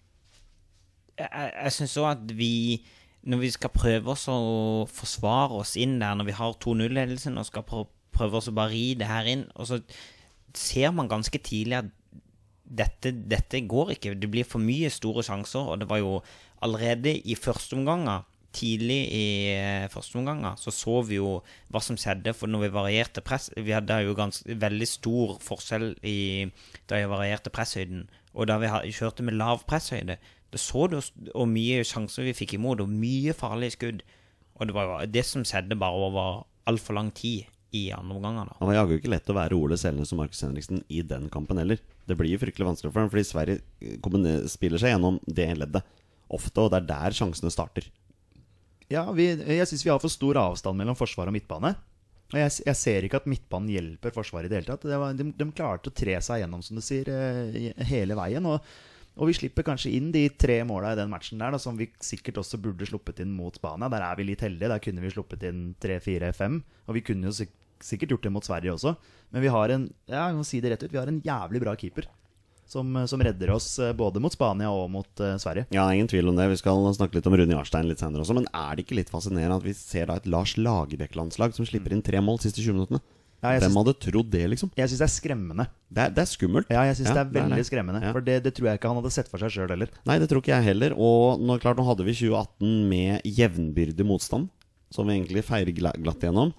Jeg, 1.17 1.29
jeg 1.63 1.71
syns 1.71 1.97
òg 2.01 2.09
at 2.11 2.31
vi 2.35 2.83
Når 3.23 3.37
vi 3.39 3.49
skal 3.53 3.69
prøve 3.71 4.11
oss 4.11 4.25
å 4.27 4.83
forsvare 4.89 5.59
oss 5.61 5.77
inn 5.79 5.99
der 6.01 6.15
når 6.17 6.25
vi 6.27 6.31
har 6.35 6.57
2-0-ledelsen, 6.59 7.37
og 7.39 7.45
skal 7.47 7.63
prøve 8.11 8.35
oss 8.35 8.49
å 8.49 8.55
bare 8.57 8.73
ri 8.73 8.95
det 8.99 9.07
her 9.07 9.23
inn, 9.31 9.45
og 9.55 9.69
så 9.69 9.77
ser 10.53 10.91
man 10.91 11.07
ganske 11.07 11.39
tidlig 11.39 11.77
at 11.77 11.85
dette, 12.67 13.13
dette 13.29 13.61
går 13.67 13.93
ikke. 13.95 14.19
Det 14.19 14.29
blir 14.29 14.43
for 14.43 14.59
mye 14.59 14.89
store 14.91 15.23
sjanser, 15.23 15.63
og 15.71 15.79
det 15.79 15.87
var 15.89 16.01
jo 16.01 16.21
allerede 16.61 17.15
i 17.23 17.35
første 17.39 17.77
omganger 17.79 18.25
Tidlig 18.53 18.99
i 19.09 19.25
eh, 19.49 19.87
første 19.89 20.19
omgang 20.19 20.43
så 20.61 20.69
så 20.69 20.99
vi 21.07 21.17
jo 21.17 21.39
hva 21.73 21.81
som 21.81 21.97
skjedde, 21.97 22.35
for 22.37 22.51
når 22.51 22.67
vi 22.67 22.75
varierte 22.75 23.23
press 23.25 23.47
Vi 23.57 23.73
hadde 23.73 23.97
jo 24.05 24.13
ganske, 24.13 24.45
veldig 24.45 24.87
stor 24.89 25.39
forskjell 25.41 25.87
i 26.05 26.17
da 26.85 26.99
vi 27.01 27.09
varierte 27.09 27.49
presshøyden, 27.53 28.05
og 28.33 28.49
da 28.51 28.59
vi 28.61 28.69
kjørte 28.93 29.25
med 29.25 29.39
lav 29.39 29.65
presshøyde. 29.69 30.19
Da 30.53 30.61
så 30.61 30.85
du 30.91 30.99
hvor 30.99 31.49
mye 31.49 31.81
sjanser 31.87 32.27
vi 32.27 32.35
fikk 32.37 32.59
imot, 32.59 32.83
og 32.83 32.93
mye 32.93 33.33
farlige 33.33 33.77
skudd. 33.77 34.03
Og 34.59 34.69
det 34.69 34.77
var 34.77 34.91
jo 34.91 35.09
det 35.09 35.25
som 35.25 35.45
skjedde 35.47 35.79
bare 35.81 36.05
over 36.11 36.43
altfor 36.69 36.99
lang 36.99 37.09
tid 37.15 37.49
i 37.73 37.87
andre 37.95 38.19
omganger. 38.19 38.53
Det 38.59 38.69
var 38.69 38.77
jaggu 38.77 38.93
ikke 38.99 39.11
lett 39.15 39.33
å 39.33 39.37
være 39.37 39.57
Ole 39.57 39.77
Selnes 39.81 40.13
og 40.13 40.21
Markus 40.21 40.43
Henriksen 40.45 40.83
i 40.93 41.01
den 41.01 41.25
kampen 41.33 41.57
heller. 41.57 41.81
Det 42.05 42.17
blir 42.19 42.35
jo 42.35 42.41
fryktelig 42.43 42.69
vanskelig 42.69 42.93
for 42.93 43.01
dem, 43.01 43.09
fordi 43.09 43.25
Sverige 43.25 44.47
spiller 44.51 44.81
seg 44.81 44.93
gjennom 44.93 45.17
det 45.25 45.49
leddet 45.57 45.81
ofte, 46.33 46.61
og 46.61 46.69
det 46.73 46.83
er 46.83 46.89
der 46.91 47.17
sjansene 47.17 47.51
starter. 47.53 47.89
Ja, 48.91 49.05
vi, 49.15 49.29
jeg 49.31 49.67
syns 49.69 49.85
vi 49.85 49.91
har 49.91 50.01
for 50.03 50.11
stor 50.11 50.39
avstand 50.41 50.79
mellom 50.79 50.97
forsvar 50.97 51.29
og 51.31 51.35
midtbane. 51.35 51.73
Og 52.33 52.39
jeg, 52.39 52.53
jeg 52.65 52.79
ser 52.79 53.05
ikke 53.05 53.19
at 53.21 53.29
midtbanen 53.29 53.69
hjelper 53.69 54.13
Forsvaret 54.15 54.49
i 54.49 54.51
det 54.51 54.61
hele 54.61 54.71
tatt. 54.71 54.87
Det 54.89 54.97
var, 54.97 55.13
de, 55.17 55.27
de 55.37 55.47
klarte 55.53 55.91
å 55.91 55.93
tre 55.93 56.15
seg 56.25 56.41
gjennom, 56.41 56.63
som 56.65 56.79
du 56.79 56.81
sier, 56.81 57.09
eh, 57.13 57.83
hele 57.91 58.17
veien. 58.17 58.47
Og, 58.49 58.65
og 59.13 59.29
vi 59.29 59.35
slipper 59.37 59.65
kanskje 59.67 59.91
inn 59.93 60.09
de 60.13 60.23
tre 60.41 60.57
måla 60.65 60.95
i 60.95 60.97
den 60.97 61.11
matchen 61.13 61.41
der, 61.41 61.53
da, 61.53 61.59
som 61.61 61.77
vi 61.77 61.91
sikkert 62.01 62.41
også 62.41 62.57
burde 62.63 62.87
sluppet 62.89 63.21
inn 63.21 63.35
mot 63.37 63.59
Spania. 63.59 63.91
Der 63.93 64.07
er 64.07 64.17
vi 64.17 64.25
litt 64.31 64.41
heldige. 64.41 64.71
Der 64.73 64.81
kunne 64.81 65.05
vi 65.05 65.13
sluppet 65.13 65.45
inn 65.49 65.67
tre, 65.83 65.99
fire, 66.01 66.33
fem. 66.33 66.57
Og 66.87 66.97
vi 66.97 67.05
kunne 67.05 67.29
jo 67.29 67.37
sikkert 67.83 68.15
gjort 68.15 68.25
det 68.25 68.33
mot 68.33 68.49
Sverige 68.49 68.73
også. 68.79 68.95
Men 69.35 69.45
vi 69.45 69.53
har 69.53 69.75
en 69.75 69.87
ja, 70.09 70.25
jeg 70.25 70.39
må 70.39 70.47
si 70.47 70.63
det 70.63 70.73
rett 70.73 70.87
ut, 70.87 70.93
vi 70.93 71.01
har 71.03 71.13
en 71.13 71.21
jævlig 71.21 71.61
bra 71.61 71.77
keeper. 71.77 72.09
Som, 72.73 72.95
som 73.11 73.21
redder 73.21 73.51
oss 73.53 73.67
eh, 73.77 73.91
både 73.93 74.17
mot 74.23 74.33
Spania 74.33 74.71
og 74.73 74.87
mot 74.89 75.21
uh, 75.21 75.35
Sverige. 75.41 75.67
Ja, 75.75 75.85
ingen 75.93 76.09
tvil 76.09 76.31
om 76.31 76.37
det. 76.39 76.47
Vi 76.55 76.57
skal 76.63 76.81
snakke 76.97 77.19
litt 77.19 77.27
om 77.29 77.35
Rune 77.37 77.53
Jarstein 77.53 77.85
litt 77.89 78.01
senere 78.01 78.23
også. 78.25 78.33
Men 78.39 78.47
er 78.49 78.73
det 78.79 78.87
ikke 78.87 78.97
litt 78.97 79.11
fascinerende 79.13 79.59
at 79.61 79.67
vi 79.67 79.75
ser 79.77 80.09
da 80.09 80.15
et 80.17 80.25
Lars 80.33 80.55
Lagerbäck-landslag 80.57 81.53
som 81.53 81.67
slipper 81.69 81.93
inn 81.93 82.01
tre 82.05 82.17
mål 82.25 82.39
de 82.41 82.47
siste 82.49 82.63
20 82.65 82.79
minuttene? 82.79 83.03
Ja, 83.43 83.57
Hvem 83.59 83.75
hadde 83.75 83.93
trodd 83.99 84.29
det, 84.31 84.41
liksom? 84.53 84.69
Jeg 84.79 84.87
syns 84.87 85.01
det 85.01 85.05
er 85.09 85.11
skremmende. 85.17 85.65
Det 85.91 85.99
er, 86.05 86.11
det 86.15 86.21
er 86.23 86.29
skummelt. 86.31 86.69
Ja, 86.71 86.85
jeg 86.87 86.95
syns 86.95 87.09
Ja, 87.11 87.15
det 87.17 87.23
er 87.25 87.31
veldig 87.41 87.57
det. 87.59 87.65
skremmende. 87.67 87.99
Ja. 88.05 88.11
For 88.15 88.23
det, 88.23 88.37
det 88.45 88.53
tror 88.55 88.69
jeg 88.69 88.79
ikke 88.79 88.91
han 88.93 88.99
hadde 89.01 89.11
sett 89.11 89.27
for 89.27 89.43
seg 89.43 89.51
sjøl 89.51 89.73
heller. 89.75 89.91
Nei, 90.07 90.15
det 90.23 90.29
tror 90.31 90.39
ikke 90.39 90.53
jeg 90.55 90.67
heller. 90.69 90.95
Og 90.95 91.43
nå, 91.43 91.57
klart, 91.59 91.75
nå 91.75 91.83
hadde 91.89 92.05
vi 92.07 92.15
2018 92.15 92.87
med 92.93 93.27
jevnbyrdig 93.27 94.07
motstand, 94.07 94.47
som 94.95 95.11
vi 95.11 95.17
egentlig 95.17 95.43
feirer 95.43 95.75
gla- 95.75 95.95
glatt 95.99 96.23
gjennom. 96.23 96.53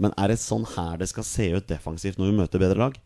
Men 0.00 0.16
er 0.16 0.32
det 0.32 0.40
sånn 0.40 0.64
her 0.72 0.96
det 1.04 1.10
skal 1.12 1.26
se 1.28 1.50
ut 1.52 1.68
defensivt 1.68 2.16
når 2.16 2.32
vi 2.32 2.38
møter 2.40 2.64
bedre 2.64 2.80
lag? 2.86 2.96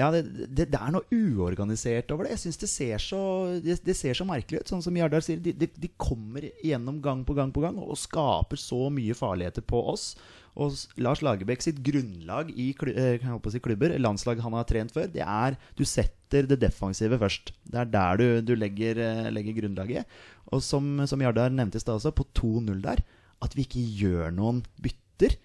Ja, 0.00 0.08
det, 0.14 0.22
det, 0.48 0.68
det 0.72 0.78
er 0.80 0.92
noe 0.94 1.04
uorganisert 1.12 2.10
over 2.14 2.24
det. 2.26 2.34
Jeg 2.36 2.42
syns 2.46 2.60
det, 2.62 2.70
ser 2.72 3.02
så- 3.04 3.60
det, 3.62 3.78
det 3.84 3.96
ser 3.98 4.16
så 4.16 4.26
merkelig 4.28 4.62
ut. 4.62 4.72
Sånn 4.72 4.84
som 4.84 4.96
Jardar 4.96 5.24
sier, 5.24 5.40
de, 5.44 5.52
de, 5.52 5.68
de 5.76 5.90
kommer 6.00 6.46
igjennom 6.50 7.00
gang 7.04 7.24
på 7.28 7.36
gang 7.36 7.52
på 7.54 7.62
gang 7.64 7.78
og 7.82 7.98
skaper 8.00 8.60
så 8.60 8.86
mye 8.94 9.16
farligheter 9.18 9.66
på 9.66 9.82
oss. 9.92 10.14
Og 10.60 10.74
Lars 10.98 11.20
Lagerbäck 11.22 11.62
sitt 11.62 11.78
grunnlag 11.86 12.50
i 12.58 12.70
eh, 12.90 13.26
si 13.52 13.60
klubber, 13.62 13.94
landslag 14.02 14.40
han 14.42 14.56
har 14.56 14.66
trent 14.66 14.92
før, 14.92 15.06
det 15.12 15.22
er 15.22 15.56
du 15.78 15.84
setter 15.86 16.48
det 16.50 16.58
defensive 16.62 17.18
først. 17.20 17.52
Det 17.70 17.78
er 17.84 17.92
der 17.92 18.18
du, 18.18 18.26
du 18.50 18.54
legger, 18.58 18.98
eh, 18.98 19.30
legger 19.30 19.60
grunnlaget. 19.60 20.08
Og 20.50 20.62
som, 20.66 21.06
som 21.06 21.22
Jardar 21.22 21.52
nevnte 21.54 21.78
i 21.78 21.84
stad 21.84 22.00
også, 22.00 22.12
på 22.16 22.26
2-0 22.34 22.80
der, 22.82 23.04
at 23.40 23.54
vi 23.56 23.64
ikke 23.66 23.84
gjør 24.02 24.34
noen 24.36 24.64
bytter. 24.82 25.38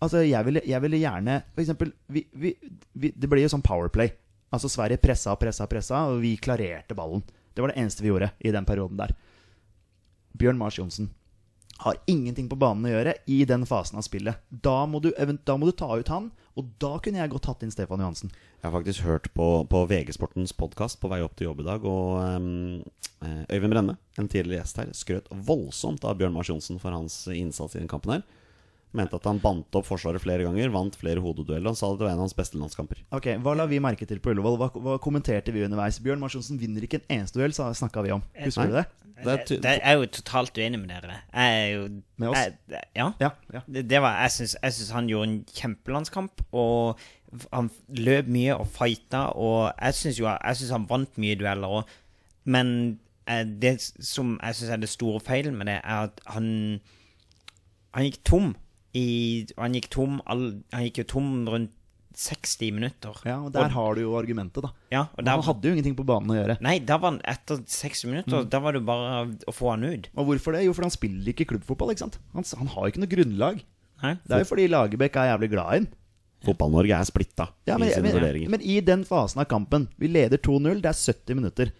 Altså, 0.00 0.22
jeg 0.24 0.46
ville, 0.46 0.62
jeg 0.64 0.80
ville 0.80 1.00
gjerne 1.02 1.34
For 1.52 1.62
eksempel, 1.62 1.92
vi, 2.08 2.24
vi, 2.32 2.54
vi, 2.96 3.12
det 3.12 3.28
ble 3.28 3.42
jo 3.44 3.52
sånn 3.52 3.64
powerplay. 3.64 4.12
Altså, 4.50 4.70
Sverige 4.72 5.00
pressa 5.02 5.34
og 5.34 5.40
pressa 5.42 5.68
pressa, 5.70 6.06
og 6.10 6.22
vi 6.24 6.34
klarerte 6.40 6.96
ballen. 6.98 7.22
Det 7.54 7.62
var 7.62 7.72
det 7.72 7.80
eneste 7.82 8.04
vi 8.04 8.10
gjorde 8.10 8.30
i 8.40 8.52
den 8.54 8.66
perioden 8.66 8.98
der. 9.00 9.12
Bjørn 10.40 10.58
Mars 10.58 10.78
Johnsen 10.78 11.10
har 11.80 11.96
ingenting 12.06 12.48
på 12.48 12.58
banen 12.60 12.84
å 12.84 12.92
gjøre 12.92 13.14
i 13.32 13.38
den 13.48 13.64
fasen 13.68 13.96
av 14.00 14.04
spillet. 14.04 14.36
Da 14.50 14.84
må, 14.88 15.00
du, 15.00 15.10
da 15.16 15.56
må 15.56 15.68
du 15.68 15.72
ta 15.76 15.88
ut 15.96 16.10
han, 16.12 16.28
og 16.58 16.72
da 16.82 16.92
kunne 17.00 17.22
jeg 17.22 17.32
godt 17.32 17.46
tatt 17.48 17.64
inn 17.64 17.72
Stefan 17.72 18.02
Johansen. 18.02 18.32
Jeg 18.60 18.66
har 18.66 18.74
faktisk 18.74 19.06
hørt 19.06 19.30
på, 19.32 19.46
på 19.70 19.80
VG 19.88 20.12
Sportens 20.12 20.52
podkast 20.56 21.00
på 21.00 21.08
vei 21.08 21.22
opp 21.24 21.38
til 21.38 21.48
jobb 21.48 21.62
i 21.62 21.68
dag, 21.70 21.86
og 21.88 22.18
eh, 22.20 23.54
Øyvind 23.54 23.72
Brenne, 23.72 23.96
en 24.20 24.28
tidligere 24.28 24.60
gjest 24.60 24.82
her, 24.82 24.92
skrøt 24.96 25.32
voldsomt 25.48 26.04
av 26.04 26.20
Bjørn 26.20 26.36
Mars 26.36 26.52
Johnsen 26.52 26.80
for 26.82 26.92
hans 26.92 27.22
innsats 27.32 27.78
i 27.78 27.80
den 27.80 27.88
kampen 27.88 28.18
her. 28.18 28.26
Mente 28.96 29.18
at 29.20 29.26
han 29.28 29.38
bandt 29.38 29.76
opp 29.78 29.86
Forsvaret 29.86 30.22
flere 30.22 30.42
ganger, 30.42 30.70
vant 30.74 30.96
flere 30.98 31.22
hodedueller. 31.22 31.68
Han 31.70 31.78
sa 31.78 31.92
at 31.92 32.00
det 32.00 32.06
var 32.08 32.14
en 32.14 32.22
av 32.22 32.26
hans 32.26 32.34
beste 32.34 32.58
landskamper. 32.58 33.04
Ok, 33.14 33.28
Hva 33.44 33.54
la 33.54 33.68
vi 33.70 33.78
merke 33.82 34.08
til 34.08 34.18
på 34.22 34.32
Ullevål? 34.32 34.56
Hva, 34.58 34.70
hva 34.82 34.96
kommenterte 35.02 35.54
vi 35.54 35.62
underveis? 35.62 36.00
Bjørn 36.02 36.22
Marsjonsen 36.22 36.58
vinner 36.58 36.82
ikke 36.82 36.98
en 36.98 37.20
eneste 37.20 37.38
duell, 37.38 37.54
snakka 37.54 38.02
vi 38.02 38.16
om. 38.16 38.24
Husker 38.34 38.66
Nei. 38.66 38.72
du 38.72 38.78
det? 38.80 38.86
Det 39.20 39.32
er 39.32 39.60
Det 39.62 39.72
er 39.82 39.92
jo 40.00 40.06
totalt 40.06 40.58
uenig 40.58 40.80
med 40.80 40.88
dere. 40.88 41.20
Jeg 41.32 41.60
er 41.62 41.70
jo 41.74 41.82
Med 42.16 42.28
oss? 42.28 42.38
Jeg, 42.38 42.82
ja. 42.96 43.10
Ja. 43.20 43.30
ja. 43.52 43.60
Det, 43.66 43.84
det 43.90 44.00
var, 44.02 44.20
jeg 44.22 44.30
syns, 44.30 44.90
han 44.90 45.08
gjorde 45.08 45.28
en 45.28 45.44
kjempelandskamp, 45.54 46.42
og 46.52 46.98
han 47.52 47.70
løp 47.88 48.26
mye 48.26 48.56
og 48.56 48.66
fighta, 48.66 49.28
og 49.38 49.72
jeg 49.80 49.94
syns 49.94 50.16
synes 50.16 50.70
han 50.70 50.88
vant 50.90 51.18
mye 51.18 51.36
dueller 51.38 51.68
òg. 51.80 51.94
Men 52.44 52.98
eh, 53.28 53.44
det 53.44 53.76
som 54.00 54.34
jeg 54.42 54.58
syns 54.58 54.70
er 54.70 54.82
det 54.82 54.90
store 54.90 55.20
feilen 55.20 55.54
med 55.56 55.70
det, 55.70 55.78
er 55.84 56.08
at 56.10 56.20
han 56.26 56.80
Han 57.94 58.04
gikk 58.06 58.20
tom 58.24 58.52
i 58.96 59.46
Han 59.56 59.76
gikk 59.76 59.90
tom 59.92 60.16
all, 60.26 60.62
Han 60.74 60.86
gikk 60.88 61.04
jo 61.04 61.06
tom 61.16 61.28
rundt 61.48 61.76
60 62.20 62.72
minutter. 62.74 63.14
ja, 63.24 63.36
og 63.38 63.52
Der 63.54 63.70
har 63.70 63.94
du 63.94 64.00
jo 64.02 64.16
argumentet, 64.18 64.64
da. 64.64 64.72
Ja, 64.90 65.04
og 65.14 65.24
der, 65.24 65.30
han 65.30 65.44
hadde 65.46 65.68
jo 65.68 65.76
ingenting 65.76 65.94
på 65.96 66.04
banen 66.04 66.32
å 66.34 66.36
gjøre. 66.36 66.56
Nei, 66.60 66.80
var 66.82 67.04
han 67.06 67.20
etter 67.22 67.62
60 67.62 68.10
minutter. 68.10 68.48
Da 68.50 68.58
var 68.60 68.74
det 68.74 68.82
bare 68.84 69.30
å 69.46 69.54
få 69.54 69.70
han 69.70 69.86
ut. 69.86 70.10
Og 70.18 70.26
hvorfor 70.26 70.56
det? 70.56 70.64
Jo, 70.66 70.74
fordi 70.74 70.90
han 70.90 70.96
spiller 70.96 71.30
ikke 71.32 71.46
klubbfotball. 71.52 71.94
ikke 71.94 72.02
sant? 72.02 72.18
Han, 72.34 72.44
han 72.58 72.72
har 72.74 72.82
jo 72.82 72.92
ikke 72.92 73.04
noe 73.04 73.14
grunnlag. 73.14 73.62
Nei? 74.02 74.14
Det 74.26 74.36
er 74.36 74.42
jo 74.42 74.50
fordi 74.50 74.66
Lagerbäck 74.72 75.16
er 75.20 75.30
jævlig 75.30 75.50
glad 75.54 75.70
i 75.70 75.78
ham. 75.78 75.88
Fotball-Norge 76.40 76.96
er 76.96 77.04
splitta 77.04 77.50
Ja, 77.68 77.76
men, 77.76 77.90
i 77.90 77.92
sine 77.92 78.14
men, 78.16 78.52
men 78.54 78.62
i 78.64 78.78
den 78.80 79.02
fasen 79.04 79.42
av 79.42 79.48
kampen 79.50 79.90
Vi 80.00 80.08
leder 80.08 80.40
2-0, 80.40 80.78
det 80.80 80.88
er 80.88 80.96
70 80.96 81.36
minutter. 81.36 81.72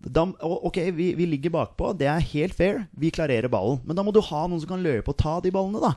Da, 0.00 0.24
ok, 0.42 0.80
vi, 0.96 1.10
vi 1.14 1.26
ligger 1.28 1.52
bakpå, 1.54 1.92
det 2.00 2.08
er 2.10 2.24
helt 2.32 2.56
fair. 2.56 2.86
Vi 2.98 3.12
klarerer 3.14 3.52
ballen. 3.52 3.82
Men 3.84 3.98
da 3.98 4.02
må 4.02 4.14
du 4.16 4.22
ha 4.24 4.46
noen 4.48 4.62
som 4.62 4.72
kan 4.72 4.82
løpe 4.82 5.12
og 5.12 5.18
ta 5.20 5.36
de 5.44 5.52
ballene, 5.54 5.82
da. 5.82 5.92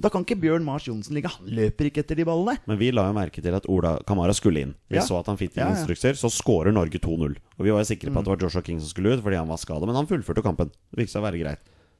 Da 0.00 0.10
kan 0.10 0.24
ikke 0.26 0.40
Bjørn 0.42 0.64
Mars 0.66 0.88
Johnsen 0.88 1.14
ligge. 1.14 1.30
Han 1.30 1.46
løper 1.54 1.86
ikke 1.86 2.02
etter 2.02 2.18
de 2.18 2.24
ballene. 2.26 2.56
Men 2.66 2.78
vi 2.80 2.88
la 2.90 3.04
jo 3.06 3.14
merke 3.14 3.42
til 3.44 3.54
at 3.54 3.68
Ola 3.70 3.92
Kamara 4.08 4.34
skulle 4.34 4.64
inn. 4.64 4.72
Vi 4.90 4.96
Ja. 4.98 5.02
så 5.06 5.20
at 5.20 5.26
han 5.30 5.36
fikk 5.38 5.54
Ja, 5.56 5.68
ja. 5.68 5.76
instrukser, 5.76 6.18
så 6.18 6.26
skårer 6.28 6.72
Norge 6.74 6.98
2-0. 6.98 7.36
Og 7.58 7.62
vi 7.64 7.70
var 7.70 7.78
jo 7.84 7.94
sikre 7.94 8.10
på 8.10 8.18
at 8.18 8.24
det 8.26 8.32
var 8.34 8.42
Joshua 8.42 8.62
King 8.66 8.80
som 8.80 8.88
skulle 8.90 9.14
ut 9.14 9.22
fordi 9.22 9.36
han 9.38 9.46
var 9.48 9.56
skada, 9.56 9.86
men 9.86 9.94
han 9.94 10.06
fullførte 10.06 10.42
kampen. 10.42 10.70
Det 10.90 10.98
virket 11.06 11.20
å 11.22 11.22
være 11.22 11.38
greit. 11.40 11.58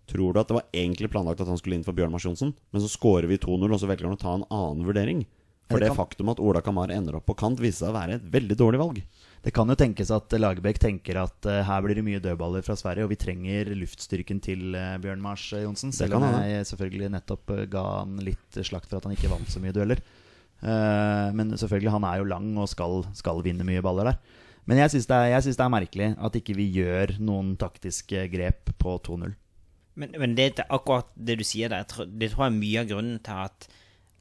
Tror 0.08 0.34
du 0.34 0.40
at 0.40 0.48
det 0.48 0.54
var 0.58 0.64
egentlig 0.74 1.08
planlagt 1.08 1.40
at 1.40 1.46
han 1.46 1.56
skulle 1.56 1.76
inn 1.78 1.84
for 1.84 1.92
Bjørn 1.94 2.10
Mars 2.10 2.24
Johnsen, 2.26 2.52
men 2.72 2.82
så 2.82 2.90
skårer 2.90 3.28
vi 3.28 3.38
2-0, 3.38 3.72
og 3.72 3.78
så 3.80 3.86
velger 3.86 4.04
han 4.10 4.16
å 4.16 4.20
ta 4.20 4.34
en 4.34 4.44
annen 4.50 4.84
vurdering? 4.84 5.24
For 5.70 5.78
Det 5.80 5.88
det 5.88 5.96
faktum 5.96 6.28
at 6.28 6.40
Ola 6.40 6.60
Kamara 6.60 6.92
ender 6.92 7.14
opp 7.16 7.24
på 7.26 7.36
kant, 7.36 7.58
viser 7.58 7.86
seg 7.86 7.94
å 7.94 7.96
være 7.96 8.14
et 8.18 8.26
veldig 8.30 8.56
dårlig 8.58 8.78
valg. 8.78 9.02
Det 9.44 9.52
kan 9.52 9.68
jo 9.68 9.76
tenkes 9.76 10.08
at 10.14 10.32
Lagerbäck 10.38 10.78
tenker 10.80 11.18
at 11.20 11.48
uh, 11.50 11.60
her 11.68 11.82
blir 11.84 11.98
det 11.98 12.04
mye 12.06 12.20
dødballer 12.24 12.64
fra 12.64 12.76
Sverige, 12.80 13.04
og 13.04 13.12
vi 13.12 13.18
trenger 13.20 13.74
luftstyrken 13.76 14.40
til 14.44 14.72
uh, 14.72 14.94
Bjørn 15.02 15.20
Mars 15.20 15.44
eh, 15.52 15.66
Johnsen. 15.66 15.92
Selv 15.92 16.16
om 16.16 16.24
jeg 16.24 16.64
selvfølgelig 16.70 17.10
nettopp 17.12 17.52
ga 17.72 17.82
han 18.00 18.16
litt 18.24 18.60
slakt 18.64 18.88
for 18.88 18.98
at 18.98 19.08
han 19.08 19.16
ikke 19.16 19.32
vant 19.32 19.52
så 19.52 19.60
mye 19.60 19.74
dueller. 19.76 20.00
Uh, 20.64 21.28
men 21.36 21.52
selvfølgelig, 21.60 21.92
han 21.92 22.08
er 22.08 22.22
jo 22.22 22.30
lang 22.30 22.48
og 22.56 22.70
skal, 22.72 23.02
skal 23.12 23.44
vinne 23.44 23.66
mye 23.68 23.84
baller 23.84 24.14
der. 24.14 24.42
Men 24.64 24.80
jeg 24.80 24.94
syns 24.94 25.08
det, 25.10 25.16
er- 25.28 25.42
synes 25.44 25.58
det 25.60 25.64
er 25.66 25.72
merkelig 25.76 26.10
at 26.16 26.36
ikke 26.40 26.56
vi 26.56 26.70
gjør 26.72 27.18
noen 27.20 27.52
taktiske 27.60 28.28
grep 28.32 28.72
på 28.80 28.96
2-0. 29.04 29.34
Men, 30.00 30.14
men 30.18 30.34
det 30.34 30.54
er 30.58 30.72
akkurat 30.72 31.10
det 31.14 31.36
du 31.38 31.44
sier 31.46 31.70
der, 31.70 31.84
det 31.84 32.32
tror 32.32 32.46
jeg 32.46 32.54
er 32.54 32.56
mye 32.56 32.80
av 32.80 32.88
grunnen 32.90 33.20
til 33.22 33.42
at 33.44 33.68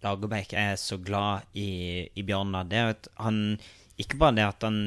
Lagerbäck 0.04 0.52
er 0.60 0.76
så 0.76 0.98
glad 1.00 1.48
i, 1.56 2.04
i 2.12 2.26
Bjørnar. 2.28 2.68
Det 2.68 2.78
er 2.78 2.92
at 2.92 3.08
han 3.24 3.58
Ikke 3.96 4.18
bare 4.20 4.36
det 4.36 4.44
at 4.44 4.64
han 4.66 4.78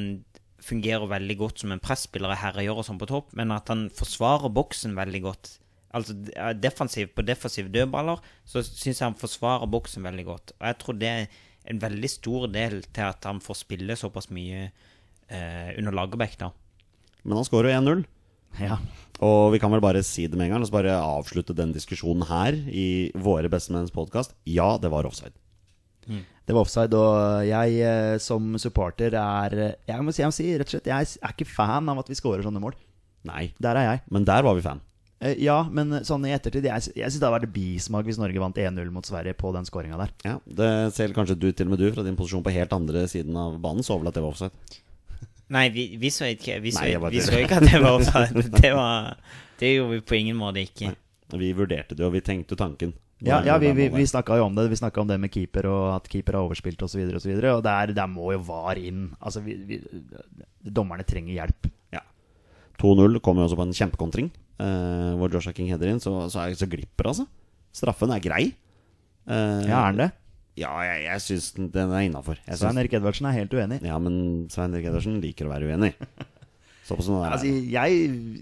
fungerer 0.67 1.07
veldig 1.09 1.37
godt 1.39 1.63
som 1.63 1.71
en 1.73 1.81
presspiller 1.83 2.33
og 2.33 2.41
herregjør 2.41 2.81
og 2.81 2.87
sånn 2.87 2.99
på 3.01 3.09
topp, 3.09 3.31
men 3.39 3.53
at 3.55 3.71
han 3.71 3.87
forsvarer 3.95 4.53
boksen 4.53 4.97
veldig 4.97 5.23
godt. 5.23 5.53
Altså 5.95 6.13
defensiv, 6.59 7.13
På 7.15 7.23
defensive 7.25 7.71
dødballer 7.73 8.19
så 8.45 8.61
syns 8.65 8.99
jeg 8.99 9.05
han 9.05 9.17
forsvarer 9.17 9.69
boksen 9.71 10.03
veldig 10.05 10.25
godt. 10.27 10.53
Og 10.59 10.67
jeg 10.67 10.79
tror 10.83 10.99
det 10.99 11.09
er 11.13 11.25
en 11.71 11.81
veldig 11.81 12.09
stor 12.11 12.47
del 12.51 12.81
til 12.85 13.07
at 13.07 13.25
han 13.27 13.39
får 13.43 13.61
spille 13.63 13.95
såpass 13.99 14.29
mye 14.31 14.67
eh, 14.67 15.71
under 15.79 15.95
Lagerbäck, 15.95 16.37
da. 16.39 16.51
Men 17.23 17.39
han 17.39 17.47
skårer 17.47 17.73
jo 17.73 17.81
1-0. 17.81 18.05
Ja. 18.61 18.77
Og 19.25 19.51
vi 19.53 19.59
kan 19.59 19.73
vel 19.73 19.83
bare 19.83 20.03
si 20.05 20.27
det 20.27 20.37
med 20.37 20.47
en 20.47 20.55
gang, 20.55 20.63
og 20.63 20.69
så 20.69 20.77
bare 20.77 20.99
avslutte 20.99 21.55
den 21.57 21.73
diskusjonen 21.75 22.27
her 22.29 22.55
i 22.69 23.09
Våre 23.17 23.49
bestemenns 23.51 23.93
podkast. 23.95 24.35
Ja, 24.47 24.75
det 24.81 24.91
var 24.93 25.09
offside. 25.09 25.35
Det 26.07 26.55
var 26.55 26.61
offside, 26.63 26.95
og 26.95 27.43
jeg 27.43 27.79
eh, 27.83 28.17
som 28.23 28.53
supporter 28.61 29.11
er 29.19 29.55
eh, 29.59 29.73
Jeg 29.89 30.03
må 30.07 30.13
si, 30.15 30.21
jeg 30.23 30.29
må 30.31 30.35
si 30.37 30.45
rett 30.55 30.69
og 30.69 30.71
slett 30.77 30.85
Jeg 30.87 31.07
er 31.19 31.33
ikke 31.33 31.47
fan 31.49 31.89
av 31.91 31.99
at 31.99 32.07
vi 32.07 32.15
scorer 32.15 32.45
sånne 32.45 32.61
mål. 32.63 32.77
Nei, 33.27 33.49
Der 33.59 33.75
er 33.75 33.89
jeg. 33.89 34.01
men 34.15 34.23
der 34.23 34.45
var 34.47 34.55
vi 34.55 34.63
fan. 34.63 34.79
Eh, 35.19 35.35
Ja, 35.43 35.63
men 35.67 35.91
sånn 36.07 36.23
i 36.29 36.31
ettertid 36.31 36.63
Jeg, 36.69 36.87
jeg 36.95 37.09
syns 37.11 37.19
det 37.19 37.27
hadde 37.27 37.39
vært 37.41 37.51
bismak 37.57 38.05
hvis 38.07 38.19
Norge 38.21 38.39
vant 38.39 38.55
1-0 38.55 38.91
mot 38.95 39.03
Sverige 39.09 39.33
på 39.35 39.51
den 39.55 39.65
skåringa 39.67 39.97
der. 39.99 40.13
Ja, 40.23 40.37
Det 40.47 40.93
ser 40.95 41.11
kanskje 41.17 41.35
du 41.41 41.51
til 41.51 41.67
og 41.67 41.73
med 41.75 41.79
du 41.83 41.89
fra 41.91 42.05
din 42.07 42.15
posisjon 42.15 42.45
på 42.45 42.53
helt 42.55 42.71
andre 42.77 43.03
siden 43.11 43.35
av 43.35 43.57
banen 43.59 43.83
så 43.83 43.97
vel 43.99 44.07
at 44.07 44.15
det 44.15 44.23
var 44.23 44.31
offside. 44.31 44.79
Nei, 45.57 45.65
vi, 45.75 45.89
vi 45.99 46.09
så 46.13 46.29
ikke 46.31 46.61
Vi 46.63 46.71
så, 46.71 46.85
Nei, 46.85 46.95
bare 47.01 47.11
vi 47.11 47.25
så 47.25 47.35
ikke 47.41 47.59
at 47.59 47.67
det 47.67 47.81
var 47.83 47.95
offside. 47.99 48.45
Det, 48.61 48.71
var, 48.77 49.17
det 49.59 49.73
gjorde 49.75 49.97
vi 49.97 50.05
på 50.13 50.15
ingen 50.21 50.39
måte 50.39 50.63
ikke. 50.63 50.93
Vi 51.35 51.51
vurderte 51.57 51.95
det, 51.97 52.05
og 52.07 52.13
vi 52.15 52.23
tenkte 52.23 52.55
tanken. 52.55 52.93
Ja, 53.25 53.39
ja 53.41 53.55
vi, 53.57 53.71
vi, 53.73 53.87
vi 53.89 54.03
snakka 54.05 54.35
jo 54.37 54.45
om 54.45 54.57
det. 54.57 54.67
Vi 54.69 54.77
snakka 54.77 55.01
om 55.01 55.07
det 55.09 55.17
med 55.21 55.31
keeper, 55.33 55.65
og 55.71 55.85
at 55.95 56.09
keeper 56.11 56.37
har 56.37 56.45
overspilt 56.45 56.83
osv. 56.85 57.01
Og, 57.07 57.21
så 57.23 57.31
videre, 57.31 57.55
og 57.57 57.63
der, 57.65 57.95
der 57.97 58.09
må 58.11 58.29
jo 58.35 58.43
VAR 58.45 58.77
inn. 58.77 59.07
Altså, 59.17 59.41
vi, 59.45 59.79
dommerne 60.61 61.05
trenger 61.07 61.33
hjelp. 61.33 61.71
Ja. 61.95 62.03
2-0 62.77 63.17
kommer 63.25 63.41
jo 63.41 63.49
også 63.49 63.57
på 63.57 63.65
en 63.65 63.75
kjempekontring, 63.79 64.29
eh, 64.61 65.11
hvor 65.17 65.33
Joshua 65.33 65.55
King 65.57 65.71
header 65.73 65.89
inn. 65.89 66.03
Så, 66.03 66.13
så, 66.29 66.45
er, 66.45 66.53
så 66.59 66.69
glipper, 66.69 67.09
altså. 67.13 67.25
Straffen 67.73 68.13
er 68.13 68.21
grei. 68.21 68.45
Eh, 69.25 69.65
Ja, 69.65 69.87
er 69.87 69.97
den 69.97 70.05
det? 70.05 70.11
Ja, 70.57 70.71
jeg, 70.81 71.03
jeg 71.05 71.21
syns 71.21 71.51
den, 71.53 71.67
den 71.73 71.91
er 71.93 72.05
innafor. 72.07 72.39
Svein 72.49 72.79
Erik 72.81 72.95
Edvardsen 72.97 73.27
er 73.29 73.35
helt 73.35 73.51
uenig. 73.53 73.77
Ja, 73.85 73.97
men 74.01 74.47
Svein 74.49 74.73
Erik 74.73 74.87
Edvardsen 74.89 75.19
liker 75.21 75.45
å 75.49 75.53
være 75.53 75.69
uenig. 75.69 75.93
Sånn. 76.87 77.01
Altså, 77.27 77.49
jeg, 77.67 77.97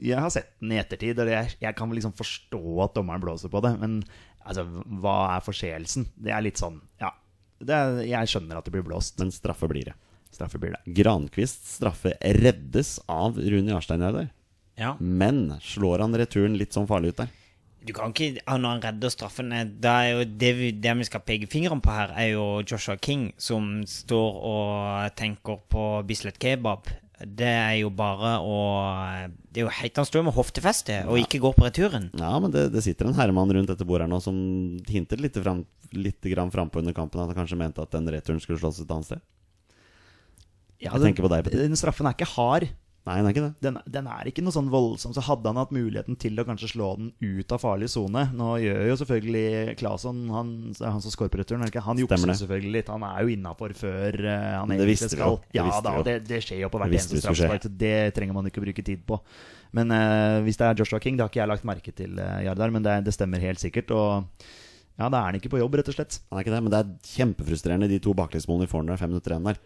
jeg 0.05 0.21
har 0.21 0.29
sett 0.29 0.51
den 0.61 0.75
i 0.75 0.77
ettertid, 0.77 1.17
og 1.17 1.31
jeg, 1.31 1.55
jeg 1.63 1.75
kan 1.75 1.91
liksom 1.97 2.13
forstå 2.15 2.61
at 2.85 2.93
dommeren 2.93 3.23
blåser 3.23 3.49
på 3.51 3.61
det. 3.65 3.71
Men 3.81 3.97
altså, 4.45 4.65
hva 5.01 5.17
er 5.35 5.45
forseelsen? 5.45 6.09
Det 6.15 6.33
er 6.33 6.45
litt 6.45 6.61
sånn 6.61 6.81
Ja. 7.01 7.11
Det 7.65 7.71
er, 7.75 8.01
jeg 8.03 8.29
skjønner 8.29 8.59
at 8.59 8.67
det 8.67 8.73
blir 8.75 8.83
blåst. 8.85 9.15
Men 9.21 9.31
straffe 9.31 9.67
blir 9.71 9.87
det. 9.87 9.95
Straffe 10.35 10.59
blir 10.59 10.75
det. 10.75 10.95
Grankvists 10.97 11.77
straffe 11.79 12.11
reddes 12.19 12.97
av 13.07 13.39
Rune 13.39 13.71
Jarstein 13.71 14.03
der. 14.03 14.27
Ja. 14.75 14.97
Men 14.99 15.55
slår 15.63 16.03
han 16.03 16.17
returen 16.19 16.57
litt 16.59 16.75
sånn 16.75 16.87
farlig 16.89 17.13
ut 17.13 17.23
der? 17.23 17.31
Du 17.85 17.93
kan 17.93 18.11
ikke 18.11 18.41
Når 18.41 18.71
han 18.71 18.81
redder 18.81 19.11
straffen 19.13 19.53
Det, 19.53 19.91
er 19.91 20.07
jo 20.09 20.23
det, 20.25 20.51
vi, 20.57 20.71
det 20.81 20.95
vi 20.97 21.05
skal 21.05 21.21
peke 21.21 21.49
fingeren 21.49 21.83
på 21.85 21.93
her, 21.93 22.11
er 22.17 22.31
jo 22.33 22.45
Joshua 22.65 22.97
King, 22.97 23.29
som 23.37 23.85
står 23.87 24.39
og 24.51 25.15
tenker 25.15 25.61
på 25.71 25.85
Bislett 26.09 26.39
kebab. 26.41 26.89
Det 27.23 27.47
er 27.47 27.77
jo 27.79 27.89
bare 27.95 28.33
å 28.43 28.55
Det 29.53 29.61
er 29.61 29.67
jo 29.69 29.71
helt 29.71 29.99
Han 30.01 30.07
står 30.07 30.25
med 30.27 30.35
hoftefeste 30.35 30.97
og 31.07 31.19
ikke 31.21 31.39
går 31.43 31.53
på 31.55 31.63
returen. 31.63 32.09
Ja, 32.19 32.33
men 32.43 32.51
det, 32.51 32.67
det 32.73 32.83
sitter 32.83 33.07
en 33.07 33.15
herremann 33.15 33.53
rundt 33.55 33.71
dette 33.71 33.87
bordet 33.87 34.07
her 34.07 34.11
nå 34.11 34.19
som 34.23 34.35
hintet 34.89 35.23
litt, 35.23 35.39
fram, 35.39 35.63
litt 35.95 36.19
grann 36.33 36.51
frampå 36.51 36.81
under 36.83 36.95
kampen 36.97 37.23
at 37.23 37.31
han 37.31 37.39
kanskje 37.39 37.59
mente 37.61 37.83
at 37.83 37.95
den 37.95 38.09
returen 38.11 38.41
skulle 38.43 38.59
slås 38.59 38.81
et 38.83 38.91
annet 38.91 39.07
sted. 39.07 39.23
Ja, 40.83 40.91
Jeg 40.91 41.07
tenker 41.07 41.23
på 41.23 41.31
deg, 41.31 41.45
Petter. 41.45 41.63
Den 41.63 41.79
straffen 41.79 42.09
er 42.09 42.17
ikke 42.17 42.27
hard. 42.35 42.67
Nei, 43.05 43.19
den 43.19 43.27
er 43.27 43.33
ikke 43.35 43.41
det. 43.43 43.53
Den, 43.61 43.75
den 43.93 44.07
er 44.09 44.27
ikke 44.29 44.41
noe 44.41 44.53
sånn 44.55 44.69
voldsom. 44.73 45.11
Så 45.13 45.21
hadde 45.27 45.51
han 45.51 45.59
hatt 45.61 45.73
muligheten 45.75 46.17
til 46.17 46.41
å 46.41 46.45
kanskje 46.47 46.71
slå 46.71 46.87
den 46.97 47.11
ut 47.21 47.53
av 47.53 47.61
farlig 47.61 47.91
sone 47.93 48.23
Nå 48.33 48.47
gjør 48.63 48.81
jo 48.89 48.95
selvfølgelig 49.03 49.75
Claesson, 49.77 50.23
han, 50.33 50.53
han 50.79 51.03
som 51.03 51.13
scorer 51.13 51.33
på 51.35 51.39
returen, 51.43 51.67
ikke? 51.69 51.83
Han 51.85 52.01
jukser 52.01 52.33
selvfølgelig 52.41 52.73
litt. 52.79 52.89
Han 52.89 53.05
er 53.05 53.19
jo 53.21 53.35
innafor 53.35 53.75
før 53.77 54.17
uh, 54.25 54.31
han 54.31 54.73
Det 54.73 54.79
egentlig 54.79 54.89
visste 54.95 55.11
skal. 55.13 55.37
Det 55.43 55.59
Ja 55.59 55.67
visste 55.69 55.85
da, 55.85 55.93
vi 55.93 55.99
jo. 55.99 56.01
og 56.01 56.09
det, 56.09 56.17
det 56.31 56.41
skjer 56.47 56.63
jo 56.63 56.71
på 56.73 56.81
hver 56.81 56.89
hvert 56.89 57.03
eneste 57.03 57.21
straffespark. 57.21 57.69
Det 57.85 57.95
trenger 58.17 58.39
man 58.39 58.49
ikke 58.49 58.65
bruke 58.65 58.87
tid 58.89 59.05
på. 59.05 59.21
Men 59.77 59.93
uh, 59.93 60.41
hvis 60.47 60.57
det 60.57 60.71
er 60.71 60.81
Joshua 60.81 61.01
King, 61.03 61.19
det 61.19 61.27
har 61.27 61.33
ikke 61.33 61.43
jeg 61.43 61.53
lagt 61.53 61.69
merke 61.69 61.93
til, 61.93 62.17
uh, 62.17 62.41
Jardar, 62.47 62.73
men 62.73 62.89
det, 62.89 62.97
det 63.05 63.13
stemmer 63.13 63.43
helt 63.43 63.61
sikkert. 63.61 63.93
Og 63.93 64.49
ja, 64.95 65.11
da 65.11 65.19
er 65.19 65.29
han 65.29 65.37
ikke 65.37 65.53
på 65.53 65.61
jobb, 65.61 65.77
rett 65.77 65.93
og 65.93 65.99
slett. 65.99 66.19
Han 66.31 66.39
er 66.39 66.47
ikke 66.47 66.57
det, 66.57 66.65
men 66.65 66.73
det 66.73 66.81
er 66.81 67.15
kjempefrustrerende, 67.19 67.91
de 67.91 68.01
to 68.01 68.17
baklengsmålene 68.17 68.65
vi 68.65 68.73
får 68.73 68.81
når 68.81 68.95
det 68.95 68.97
er 68.97 69.05
fem 69.05 69.13
minutter 69.13 69.35
igjen 69.35 69.49
der. 69.53 69.63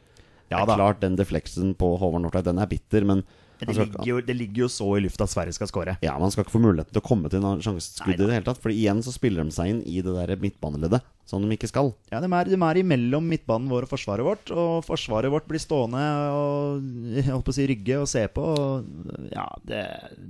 Ja 0.49 0.63
det 0.65 0.73
er 0.73 0.81
klart, 0.81 1.03
den 1.03 1.19
defleksen 1.19 1.75
på 1.77 1.93
Håvard 2.01 2.25
Nordtveit, 2.25 2.47
den 2.49 2.61
er 2.61 2.69
bitter, 2.69 3.05
men 3.05 3.21
Det 3.59 3.73
ligger, 3.75 4.05
jo, 4.07 4.21
det 4.23 4.33
ligger 4.39 4.61
jo 4.63 4.67
så 4.71 4.85
i 4.95 5.01
lufta 5.03 5.25
at 5.25 5.31
Sverige 5.33 5.53
skal 5.57 5.67
skåre. 5.67 5.97
Ja, 6.01 6.13
Man 6.17 6.31
skal 6.31 6.45
ikke 6.45 6.53
få 6.53 6.61
muligheten 6.63 6.95
til 6.95 7.01
å 7.01 7.05
komme 7.05 7.27
til 7.29 7.43
en 7.43 7.59
sjanseskudd 7.59 8.15
i 8.15 8.23
det 8.23 8.31
hele 8.31 8.47
tatt. 8.47 8.61
For 8.63 8.71
igjen 8.71 9.01
så 9.03 9.11
spiller 9.11 9.43
de 9.43 9.51
seg 9.51 9.73
inn 9.73 9.81
i 9.83 9.99
det 10.05 10.13
der 10.15 10.39
midtbaneleddet, 10.39 11.03
som 11.27 11.43
de 11.43 11.57
ikke 11.57 11.67
skal. 11.67 11.91
Ja, 12.07 12.21
de 12.23 12.29
er, 12.31 12.47
de 12.47 12.55
er 12.55 12.79
imellom 12.79 13.27
midtbanen 13.27 13.67
vår 13.67 13.83
og 13.89 13.91
forsvaret 13.91 14.23
vårt. 14.23 14.53
Og 14.55 14.87
forsvaret 14.87 15.33
vårt 15.33 15.49
blir 15.51 15.59
stående 15.59 16.05
og 16.31 16.87
jeg 17.17 17.27
holdt 17.27 17.49
på 17.49 17.53
å 17.53 17.57
si 17.59 17.67
rygge 17.73 17.99
og 17.99 18.07
se 18.07 18.23
på. 18.31 18.47
Og, 18.47 19.27
ja, 19.35 19.45
det, 19.67 19.83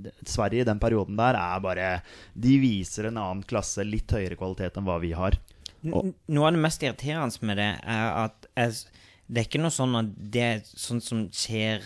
det, 0.08 0.16
Sverige 0.26 0.66
i 0.66 0.70
den 0.72 0.82
perioden 0.82 1.14
der 1.22 1.38
er 1.38 1.62
bare 1.62 1.88
De 2.34 2.58
viser 2.58 3.12
en 3.12 3.22
annen 3.22 3.46
klasse, 3.46 3.86
litt 3.86 4.10
høyere 4.10 4.34
kvalitet 4.42 4.74
enn 4.74 4.90
hva 4.90 4.98
vi 5.06 5.14
har. 5.14 5.38
Og, 5.86 6.10
Noe 6.28 6.48
av 6.50 6.56
det 6.58 6.60
mest 6.66 6.82
irriterende 6.84 7.46
med 7.46 7.62
det 7.62 7.70
er 7.78 8.10
at 8.26 8.50
jeg, 8.58 8.82
det 9.30 9.42
er 9.42 9.48
ikke 9.48 9.62
noe 9.62 9.74
sånn 9.74 9.98
at 9.98 10.14
det 10.34 10.42
er 10.42 10.62
sånn 10.66 11.00
som 11.04 11.22
skjer 11.34 11.84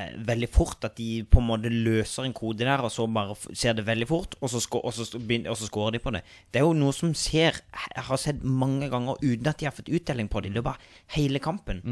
eh, 0.00 0.14
veldig 0.24 0.48
fort 0.52 0.86
at 0.88 0.96
de 0.96 1.22
på 1.28 1.42
en 1.42 1.48
måte 1.50 1.72
løser 1.72 2.24
en 2.24 2.36
kode 2.36 2.64
der, 2.64 2.80
og 2.80 2.92
så 2.92 3.06
bare 3.10 3.36
ser 3.52 3.76
det 3.76 3.86
veldig 3.86 4.08
fort, 4.08 4.36
og 4.40 4.52
så, 4.52 4.62
og 4.80 4.94
så, 4.96 5.06
og 5.20 5.58
så 5.60 5.68
scorer 5.68 5.98
de 5.98 6.02
på 6.04 6.14
det. 6.16 6.24
Det 6.48 6.62
er 6.62 6.66
jo 6.66 6.76
noe 6.78 6.94
som 6.96 7.12
skjer 7.18 7.60
Jeg 7.60 8.06
har 8.08 8.20
sett 8.20 8.44
mange 8.44 8.88
ganger 8.92 9.20
uten 9.20 9.50
at 9.50 9.60
de 9.60 9.68
har 9.68 9.76
fått 9.76 9.92
utdeling 9.92 10.30
på 10.32 10.40
det 10.44 10.54
Det 10.54 10.62
er 10.62 10.70
bare 10.70 10.94
hele 11.18 11.42
kampen. 11.44 11.84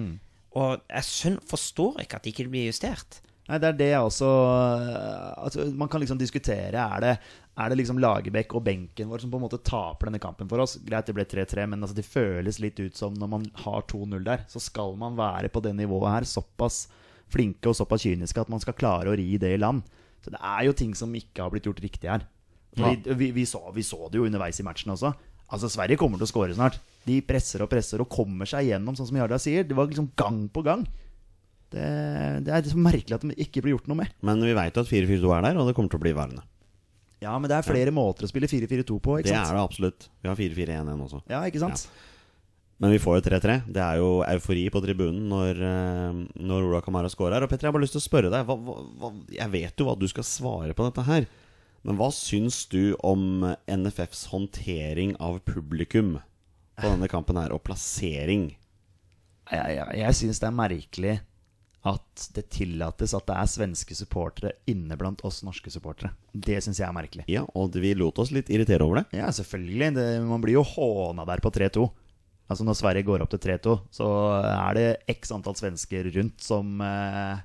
Og 0.53 0.81
jeg 0.89 1.37
forstår 1.49 2.03
ikke 2.03 2.19
at 2.19 2.25
det 2.25 2.35
ikke 2.35 2.51
blir 2.53 2.69
justert. 2.69 3.23
Nei, 3.49 3.59
det 3.59 3.69
er 3.73 3.79
det 3.79 3.89
jeg 3.91 4.07
også 4.07 4.29
altså, 5.43 5.65
Man 5.75 5.89
kan 5.91 5.99
liksom 5.99 6.19
diskutere 6.21 6.79
Er 6.79 7.01
det, 7.03 7.17
er 7.53 7.69
det 7.69 7.77
liksom 7.83 7.99
Lagerbäck 8.01 8.55
og 8.57 8.65
benken 8.65 9.11
vår 9.13 9.23
som 9.23 9.33
på 9.33 9.37
en 9.37 9.45
måte 9.45 9.61
taper 9.61 10.09
denne 10.09 10.21
kampen 10.23 10.49
for 10.49 10.63
oss? 10.65 10.79
Greit, 10.87 11.09
det 11.09 11.15
ble 11.17 11.27
3-3, 11.29 11.67
men 11.69 11.83
altså, 11.85 11.97
det 11.99 12.09
føles 12.09 12.61
litt 12.65 12.81
ut 12.81 12.97
som 12.97 13.17
når 13.19 13.33
man 13.35 13.45
har 13.65 13.85
2-0 13.91 14.23
der, 14.25 14.47
så 14.49 14.63
skal 14.63 14.97
man 15.01 15.19
være 15.19 15.51
på 15.53 15.61
det 15.65 15.75
nivået 15.77 16.15
her 16.15 16.29
såpass 16.29 16.87
flinke 17.33 17.69
og 17.69 17.77
såpass 17.77 18.05
kyniske 18.07 18.41
at 18.41 18.53
man 18.53 18.61
skal 18.61 18.77
klare 18.77 19.13
å 19.13 19.19
ri 19.19 19.37
det 19.41 19.53
i 19.57 19.61
land. 19.61 19.85
Så 20.25 20.33
det 20.33 20.41
er 20.41 20.65
jo 20.69 20.77
ting 20.79 20.95
som 20.97 21.13
ikke 21.17 21.45
har 21.45 21.53
blitt 21.53 21.69
gjort 21.69 21.83
riktig 21.85 22.09
her. 22.09 22.25
Vi, 22.73 22.95
vi, 23.05 23.29
vi, 23.37 23.45
så, 23.45 23.61
vi 23.75 23.85
så 23.85 24.07
det 24.09 24.21
jo 24.21 24.25
underveis 24.25 24.61
i 24.63 24.65
matchen 24.65 24.95
også. 24.95 25.13
Altså, 25.53 25.69
Sverige 25.69 25.99
kommer 26.01 26.17
til 26.17 26.25
å 26.25 26.31
skåre 26.31 26.57
snart. 26.57 26.79
De 27.05 27.19
presser 27.27 27.61
og 27.65 27.69
presser 27.69 28.01
og 28.01 28.09
kommer 28.13 28.49
seg 28.49 28.71
gjennom, 28.71 28.97
sånn 28.97 29.11
som 29.11 29.19
Jarda 29.19 29.37
sier. 29.43 29.67
Det 29.69 29.77
var 29.77 29.91
liksom 29.91 30.09
gang 30.17 30.47
på 30.53 30.65
gang. 30.65 30.87
Det, 31.73 31.85
det 32.47 32.55
er 32.55 32.69
så 32.69 32.81
merkelig 32.81 33.19
at 33.19 33.27
det 33.29 33.37
ikke 33.45 33.65
blir 33.65 33.77
gjort 33.77 33.91
noe 33.91 34.01
med. 34.01 34.17
Men 34.25 34.41
vi 34.45 34.57
veit 34.57 34.81
at 34.81 34.89
4-4-2 34.89 35.37
er 35.37 35.45
der, 35.51 35.61
og 35.61 35.69
det 35.69 35.77
kommer 35.77 35.93
til 35.93 36.01
å 36.01 36.05
bli 36.07 36.15
værende. 36.17 36.47
Ja, 37.23 37.37
men 37.39 37.47
det 37.51 37.57
er 37.61 37.67
flere 37.67 37.93
måter 37.95 38.27
å 38.27 38.31
spille 38.31 38.49
4-4-2 38.51 38.97
på, 39.03 39.19
ikke 39.21 39.29
Det 39.31 39.37
sant? 39.37 39.53
er 39.53 39.59
det 39.59 39.63
absolutt. 39.63 40.09
Vi 40.25 40.31
har 40.31 40.39
4-4-1-1 40.41 41.05
også. 41.07 41.21
Ja, 41.31 41.43
ikke 41.47 41.63
sant? 41.63 41.85
Men 42.83 42.91
vi 42.91 42.99
får 42.99 43.21
jo 43.21 43.23
3-3. 43.29 43.55
Det 43.71 43.83
er 43.85 44.01
jo 44.01 44.09
eufori 44.27 44.65
på 44.75 44.81
tribunen 44.83 45.29
når, 45.31 45.61
eh, 45.63 46.17
når 46.43 46.67
Ola 46.67 46.81
Kamara 46.83 47.11
scorer. 47.13 47.45
Og 47.45 47.51
Petter, 47.53 47.69
jeg 47.69 47.71
har 47.71 47.77
bare 47.77 47.85
lyst 47.87 47.95
til 47.95 48.03
å 48.03 48.09
spørre 48.09 48.33
deg 48.33 48.49
hva, 48.49 48.57
hva, 48.59 49.13
Jeg 49.31 49.51
vet 49.53 49.79
jo 49.79 49.87
hva 49.87 49.95
du 50.01 50.09
skal 50.11 50.27
svare 50.27 50.75
på 50.75 50.89
dette 50.89 51.05
her. 51.07 51.29
Men 51.87 51.99
hva 51.99 52.09
syns 52.15 52.65
du 52.71 52.97
om 53.07 53.45
NFFs 53.71 54.27
håndtering 54.35 55.15
av 55.23 55.39
publikum 55.47 56.17
på 56.79 56.91
denne 56.91 57.09
kampen 57.11 57.39
her, 57.39 57.55
og 57.55 57.63
plassering? 57.67 58.49
Jeg, 59.53 59.77
jeg, 59.79 59.99
jeg 60.03 60.19
syns 60.19 60.39
det 60.43 60.49
er 60.49 60.59
merkelig 60.59 61.15
at 61.83 62.29
det 62.37 62.45
tillates 62.55 63.15
at 63.17 63.27
det 63.27 63.35
er 63.35 63.49
svenske 63.51 63.97
supportere 63.99 64.53
inne 64.71 64.95
blant 64.99 65.25
oss 65.27 65.41
norske 65.43 65.71
supportere. 65.73 66.13
Det 66.31 66.61
syns 66.63 66.79
jeg 66.79 66.87
er 66.87 66.95
merkelig. 66.95 67.25
Ja, 67.31 67.43
og 67.59 67.75
vi 67.75 67.91
lot 67.99 68.21
oss 68.23 68.31
litt 68.35 68.53
irritere 68.55 68.87
over 68.87 69.01
det. 69.01 69.19
Ja, 69.19 69.33
selvfølgelig. 69.35 69.91
Det, 69.99 70.07
man 70.29 70.45
blir 70.45 70.61
jo 70.61 70.67
håna 70.67 71.27
der 71.27 71.43
på 71.43 71.51
3-2. 71.51 71.89
Altså 72.53 72.67
Når 72.67 72.79
Sverige 72.79 73.07
går 73.09 73.25
opp 73.25 73.33
til 73.33 73.43
3-2, 73.43 73.77
så 73.95 74.07
er 74.45 74.79
det 74.79 74.87
x 75.11 75.33
antall 75.35 75.57
svensker 75.59 76.11
rundt 76.15 76.43
som 76.45 76.83
eh, 76.85 77.41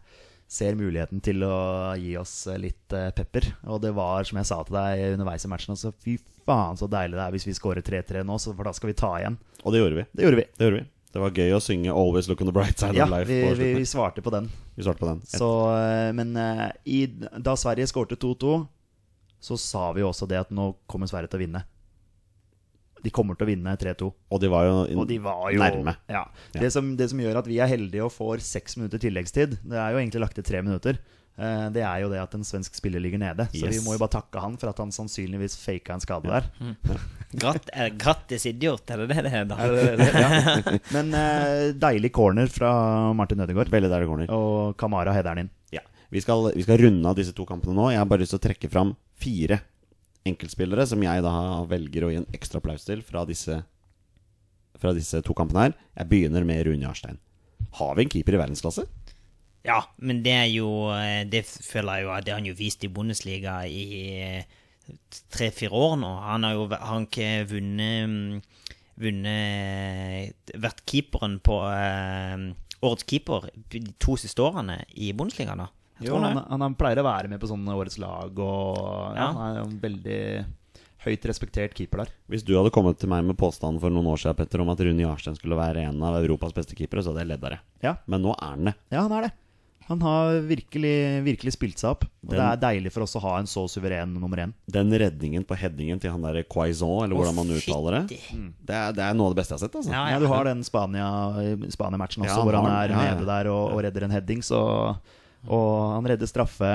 ser 0.51 0.77
muligheten 0.79 1.21
til 1.23 1.43
å 1.47 1.57
gi 1.99 2.13
oss 2.19 2.33
eh, 2.51 2.59
litt 2.61 2.93
eh, 2.95 3.09
pepper. 3.15 3.49
Og 3.71 3.81
det 3.83 3.93
var, 3.97 4.27
som 4.27 4.41
jeg 4.41 4.49
sa 4.49 4.59
til 4.67 4.77
deg 4.77 5.15
underveis 5.15 5.47
i 5.47 5.51
matchen, 5.51 5.73
altså 5.77 5.93
fy 6.03 6.17
faen 6.47 6.79
så 6.79 6.89
deilig 6.91 7.17
det 7.17 7.23
er 7.25 7.33
hvis 7.35 7.47
vi 7.49 7.55
scorer 7.57 7.85
3-3 7.85 8.23
nå, 8.27 8.37
så, 8.39 8.53
for 8.55 8.67
da 8.67 8.75
skal 8.75 8.91
vi 8.91 8.99
ta 8.99 9.15
igjen. 9.21 9.39
Og 9.63 9.73
det 9.73 9.81
gjorde 9.81 10.01
vi. 10.01 10.07
Det 10.13 10.27
gjorde 10.27 10.41
vi. 10.41 10.47
Det 10.53 10.67
gjorde 10.67 10.81
vi. 10.81 10.87
Det 11.13 11.21
var 11.23 11.31
gøy 11.31 11.53
å 11.55 11.59
synge 11.63 11.89
'Always 11.93 12.27
Look 12.29 12.41
on 12.43 12.47
the 12.49 12.53
Bright 12.53 12.77
Side 12.79 12.95
Ja, 12.97 13.05
of 13.05 13.13
Life'. 13.13 13.25
vi, 13.29 13.39
vi, 13.55 13.73
vi 13.79 13.85
svarte 13.85 14.21
på 14.21 14.29
den. 14.33 14.49
vi 14.75 14.83
svarte 14.83 14.99
på 14.99 15.07
den. 15.07 15.21
Så, 15.25 15.47
eh, 15.77 16.11
men 16.13 16.35
eh, 16.37 16.71
i, 16.85 17.05
da 17.39 17.55
Sverige 17.55 17.87
skårte 17.87 18.17
2-2, 18.19 18.67
så 19.39 19.57
sa 19.57 19.91
vi 19.93 20.03
også 20.03 20.27
det 20.27 20.39
at 20.39 20.51
nå 20.51 20.75
kommer 20.87 21.07
Sverige 21.07 21.31
til 21.31 21.39
å 21.39 21.43
vinne. 21.45 21.63
De 23.03 23.11
kommer 23.13 23.37
til 23.37 23.45
å 23.45 23.51
vinne 23.51 23.75
3-2. 23.77 24.07
Og 24.33 24.39
de 24.41 24.49
var 24.51 24.65
jo, 24.65 24.99
Og 24.99 25.07
de 25.07 25.17
var 25.21 25.51
jo 25.53 25.59
nærme. 25.61 25.93
Ja. 26.09 26.25
Ja. 26.53 26.59
Det, 26.59 26.71
som, 26.73 26.95
det 26.97 27.09
som 27.11 27.19
gjør 27.21 27.37
at 27.39 27.47
vi 27.47 27.59
er 27.61 27.69
heldige 27.69 28.03
og 28.03 28.11
får 28.11 28.41
seks 28.43 28.75
minutter 28.77 28.99
tilleggstid, 28.99 29.59
det 29.63 29.77
er 29.77 29.93
jo 29.93 30.01
egentlig 30.01 30.21
lagt 30.25 30.35
til 30.35 30.43
tre 30.43 30.61
minutter. 30.65 30.97
Eh, 31.37 31.67
Det 31.73 31.83
er 31.85 32.01
jo 32.03 32.09
det 32.11 32.19
at 32.21 32.33
en 32.37 32.43
svensk 32.47 32.75
spiller 32.77 33.01
ligger 33.03 33.21
nede. 33.21 33.47
Så 33.53 33.69
vi 33.71 33.79
må 33.85 33.95
jo 33.95 34.01
bare 34.01 34.15
takke 34.17 34.41
han 34.43 34.57
for 34.59 34.71
at 34.71 34.81
han 34.83 34.91
sannsynligvis 34.95 35.57
faka 35.61 35.95
en 35.97 36.03
skade 36.03 36.31
der. 36.31 36.49
Gratt, 37.37 37.69
eh, 37.73 37.89
grattis 37.99 38.45
idiot, 38.49 38.89
er 38.91 39.03
det 39.03 39.09
det 39.11 39.23
det 39.27 39.33
heter? 39.33 39.61
Er 39.61 39.75
det 39.75 39.85
det? 39.99 40.09
Ja. 40.23 40.77
Men 40.95 41.13
eh, 41.13 41.73
deilig 41.77 42.13
corner 42.15 42.47
fra 42.51 42.71
Martin 43.17 43.41
Ødegaard. 43.43 43.71
Veldig 43.73 43.89
deilig 43.93 44.07
corner. 44.11 44.31
Og 44.33 44.77
Kamara 44.79 45.13
header 45.15 45.35
den 45.35 45.45
inn. 45.47 45.53
Ja. 45.75 45.83
Vi 46.09 46.21
skal, 46.23 46.51
vi 46.55 46.63
skal 46.63 46.79
runde 46.81 47.09
av 47.09 47.17
disse 47.19 47.35
to 47.35 47.45
kampene 47.47 47.75
nå. 47.75 47.89
Jeg 47.91 47.99
har 48.01 48.07
bare 48.09 48.23
lyst 48.23 48.33
til 48.35 48.39
å 48.41 48.45
trekke 48.47 48.69
fram 48.71 48.95
fire 49.19 49.59
enkeltspillere 50.27 50.83
som 50.87 51.03
jeg 51.03 51.23
da 51.23 51.33
velger 51.67 52.03
å 52.03 52.11
gi 52.11 52.21
en 52.21 52.29
ekstra 52.35 52.59
applaus 52.61 52.83
til 52.87 52.99
fra 53.05 53.23
disse, 53.27 53.61
fra 54.79 54.91
disse 54.95 55.21
to 55.23 55.35
kampene 55.37 55.67
her. 55.67 55.75
Jeg 55.99 56.09
begynner 56.11 56.47
med 56.47 56.65
Rune 56.67 56.83
Jarstein. 56.87 57.19
Har 57.79 57.95
vi 57.97 58.05
en 58.05 58.11
keeper 58.11 58.37
i 58.37 58.41
verdensklasse? 58.41 58.87
Ja, 59.65 59.81
men 59.97 60.21
det 60.23 60.31
er 60.31 60.45
jo 60.51 60.67
eh, 60.93 61.23
Det 61.27 61.41
føler 61.45 61.97
jeg 61.97 62.05
jo 62.05 62.11
at 62.13 62.25
det 62.25 62.31
har 62.33 62.39
han 62.39 62.45
jo 62.49 62.53
vist 62.55 62.83
i 62.85 62.91
Bundesliga 62.93 63.57
i 63.67 64.43
tre-fire 65.33 65.73
år 65.75 65.97
nå. 65.99 66.11
Han 66.23 66.43
har 66.47 66.53
jo 66.55 66.67
han 66.71 67.07
ikke 67.09 67.31
vunnet 67.49 68.07
mm, 68.07 68.41
Vunnet 68.97 70.53
Vært 70.61 70.83
keeperen 70.89 71.39
på 71.43 71.57
eh, 71.71 72.45
Årets 72.85 73.07
keeper 73.09 73.49
de 73.73 73.81
to 74.01 74.15
siste 74.21 74.43
årene 74.45 74.79
i 75.01 75.09
Bundesliga, 75.17 75.55
da. 75.57 75.65
Jo, 76.05 76.19
han, 76.21 76.37
han, 76.45 76.61
han 76.61 76.75
pleier 76.77 76.99
å 77.01 77.07
være 77.07 77.31
med 77.31 77.41
på 77.41 77.47
sånne 77.49 77.73
årets 77.73 77.97
lag, 77.97 78.37
og 78.37 79.15
ja, 79.17 79.17
Ja. 79.17 79.27
han 79.33 79.39
er 79.47 79.55
jo 79.57 79.63
en 79.65 79.79
veldig 79.81 80.19
høyt 81.07 81.25
respektert 81.25 81.73
keeper 81.73 82.03
der. 82.03 82.11
Hvis 82.29 82.45
du 82.45 82.51
hadde 82.53 82.69
kommet 82.75 82.99
til 83.01 83.09
meg 83.09 83.25
med 83.25 83.37
påstanden 83.39 83.81
for 83.81 83.89
noen 83.93 84.11
år 84.11 84.21
siden 84.21 84.37
Petter, 84.37 84.61
om 84.61 84.69
at 84.69 84.83
Rune 84.85 85.01
Jarstein 85.07 85.39
skulle 85.39 85.57
være 85.57 85.87
en 85.89 86.03
av 86.05 86.19
Europas 86.21 86.53
beste 86.53 86.77
keepere, 86.77 87.01
så 87.01 87.15
hadde 87.15 87.23
jeg 87.25 87.31
ledd 87.31 87.47
av 87.49 87.55
det. 87.55 87.59
Ja, 87.87 87.95
Men 88.05 88.21
nå 88.27 88.35
er 88.37 88.51
han 88.53 88.69
det. 88.69 88.75
ja 88.93 89.01
han 89.07 89.17
er 89.17 89.25
det. 89.25 89.33
Han 89.87 90.01
har 90.03 90.41
virkelig, 90.43 90.95
virkelig 91.23 91.53
spilt 91.55 91.79
seg 91.79 91.93
opp. 91.93 92.01
Og 92.27 92.33
det 92.33 92.41
er 92.43 92.57
deilig 92.59 92.91
for 92.91 93.05
oss 93.05 93.15
å 93.15 93.21
ha 93.23 93.37
en 93.39 93.47
så 93.47 93.63
suveren 93.71 94.17
nummer 94.19 94.41
én. 94.43 94.51
Den 94.67 94.91
redningen 94.91 95.45
på 95.47 95.55
headingen 95.55 96.01
til 96.03 96.11
han 96.11 96.25
derre 96.27 96.43
Quaison, 96.43 97.05
eller 97.05 97.15
hvordan 97.15 97.37
man 97.37 97.53
uttaler 97.55 98.01
det, 98.01 98.17
det 98.67 98.75
er, 98.75 98.91
det 98.97 99.05
er 99.05 99.15
noe 99.15 99.29
av 99.29 99.35
det 99.35 99.39
beste 99.39 99.55
jeg 99.55 99.61
har 99.61 99.63
sett. 99.67 99.77
Altså. 99.79 99.93
Ja, 99.95 100.03
Ja, 100.11 100.19
du 100.19 100.27
har 100.27 100.43
den 100.49 100.65
Spania- 100.67 101.71
Spania-matchen 101.71 102.25
også, 102.25 102.35
Ja, 102.35 102.43
hvor 102.43 102.59
han 102.59 102.67
er 102.73 102.91
den. 102.91 102.97
Ja, 102.99 103.05
ja. 103.05 103.15
nede 103.15 103.29
der 103.31 103.49
og, 103.53 103.71
og 103.77 103.83
redder 103.87 104.03
en 104.09 104.11
heading. 104.17 104.43
Så, 104.43 104.59
og 105.47 105.69
han 105.95 106.11
redder 106.11 106.27
straffe. 106.27 106.73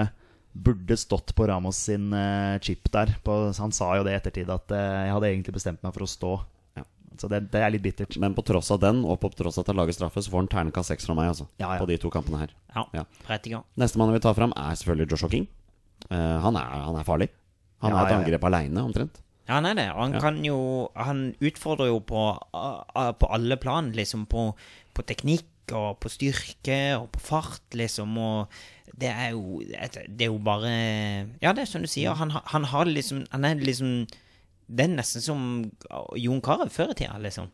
Burde 0.52 0.96
stått 1.00 1.34
på 1.36 1.46
Ramos 1.48 1.76
sin 1.88 2.10
eh, 2.12 2.58
chip 2.64 2.88
der. 2.92 3.14
På, 3.24 3.52
han 3.56 3.72
sa 3.72 3.94
jo 3.96 4.04
det 4.04 4.12
i 4.12 4.18
ettertid, 4.20 4.50
at 4.52 4.72
eh, 4.76 5.06
jeg 5.06 5.14
hadde 5.16 5.30
egentlig 5.30 5.54
bestemt 5.56 5.84
meg 5.84 5.94
for 5.96 6.04
å 6.04 6.10
stå. 6.12 6.32
Så 7.20 7.28
det, 7.30 7.40
det 7.52 7.60
er 7.62 7.72
litt 7.74 7.82
bittert. 7.84 8.16
Men 8.22 8.34
på 8.36 8.44
tross 8.46 8.70
av 8.74 8.80
den, 8.82 9.02
og 9.04 9.18
på 9.22 9.30
tross 9.36 9.58
av 9.58 9.64
at 9.64 9.72
han 9.72 9.80
lager 9.80 9.96
straffe, 9.96 10.22
så 10.22 10.32
får 10.32 10.44
han 10.44 10.50
ternekast 10.52 10.92
seks 10.92 11.08
fra 11.08 11.16
meg. 11.18 11.32
Altså, 11.32 11.48
Ja, 11.60 11.74
ja. 11.74 11.80
På 11.82 11.88
de 11.90 11.98
to 12.00 12.10
kampene 12.10 12.44
her. 12.44 12.54
Ja, 12.74 12.86
Ja. 12.92 13.04
Nestemann 13.76 14.12
jeg 14.12 14.20
vil 14.20 14.24
ta 14.28 14.32
fram, 14.36 14.52
er 14.56 14.78
selvfølgelig 14.78 15.10
Joshua 15.10 15.30
King. 15.32 15.46
Uh, 16.10 16.38
han, 16.42 16.56
er, 16.56 16.78
han 16.88 16.96
er 16.98 17.06
farlig. 17.06 17.28
Han 17.82 17.92
er 17.94 18.06
et 18.06 18.16
angrep 18.16 18.44
aleine, 18.46 18.82
omtrent. 18.82 19.20
Ja, 19.48 19.56
han 19.58 19.66
er 19.66 19.74
det. 19.74 19.88
Han 19.90 20.12
kan 20.22 20.38
jo 20.46 20.90
Han 20.94 21.34
utfordrer 21.42 21.90
jo 21.90 21.98
på, 22.00 22.20
uh, 22.54 23.12
på 23.18 23.26
alle 23.34 23.56
plan, 23.56 23.90
liksom. 23.92 24.26
På, 24.30 24.52
på 24.94 25.02
teknikk 25.02 25.48
og 25.72 25.98
på 26.02 26.10
styrke 26.10 26.78
og 26.98 27.08
på 27.14 27.20
fart, 27.22 27.62
liksom. 27.74 28.16
Og 28.18 28.46
det 28.98 29.08
er 29.10 29.30
jo 29.32 29.62
Det 29.62 30.26
er 30.26 30.30
jo 30.30 30.38
bare 30.38 30.72
Ja, 31.42 31.52
det 31.52 31.64
er 31.64 31.70
som 31.70 31.82
du 31.82 31.88
sier. 31.90 32.14
Han, 32.14 32.30
han 32.30 32.64
har 32.64 32.84
liksom 32.86 33.24
Han 33.32 33.44
er 33.44 33.54
liksom 33.56 34.06
Det 34.66 34.86
er 34.86 34.94
nesten 34.94 35.24
som 35.24 35.42
Jon 36.18 36.40
Carew 36.44 36.70
før 36.72 36.94
i 36.94 36.98
tida, 37.02 37.18
liksom. 37.22 37.50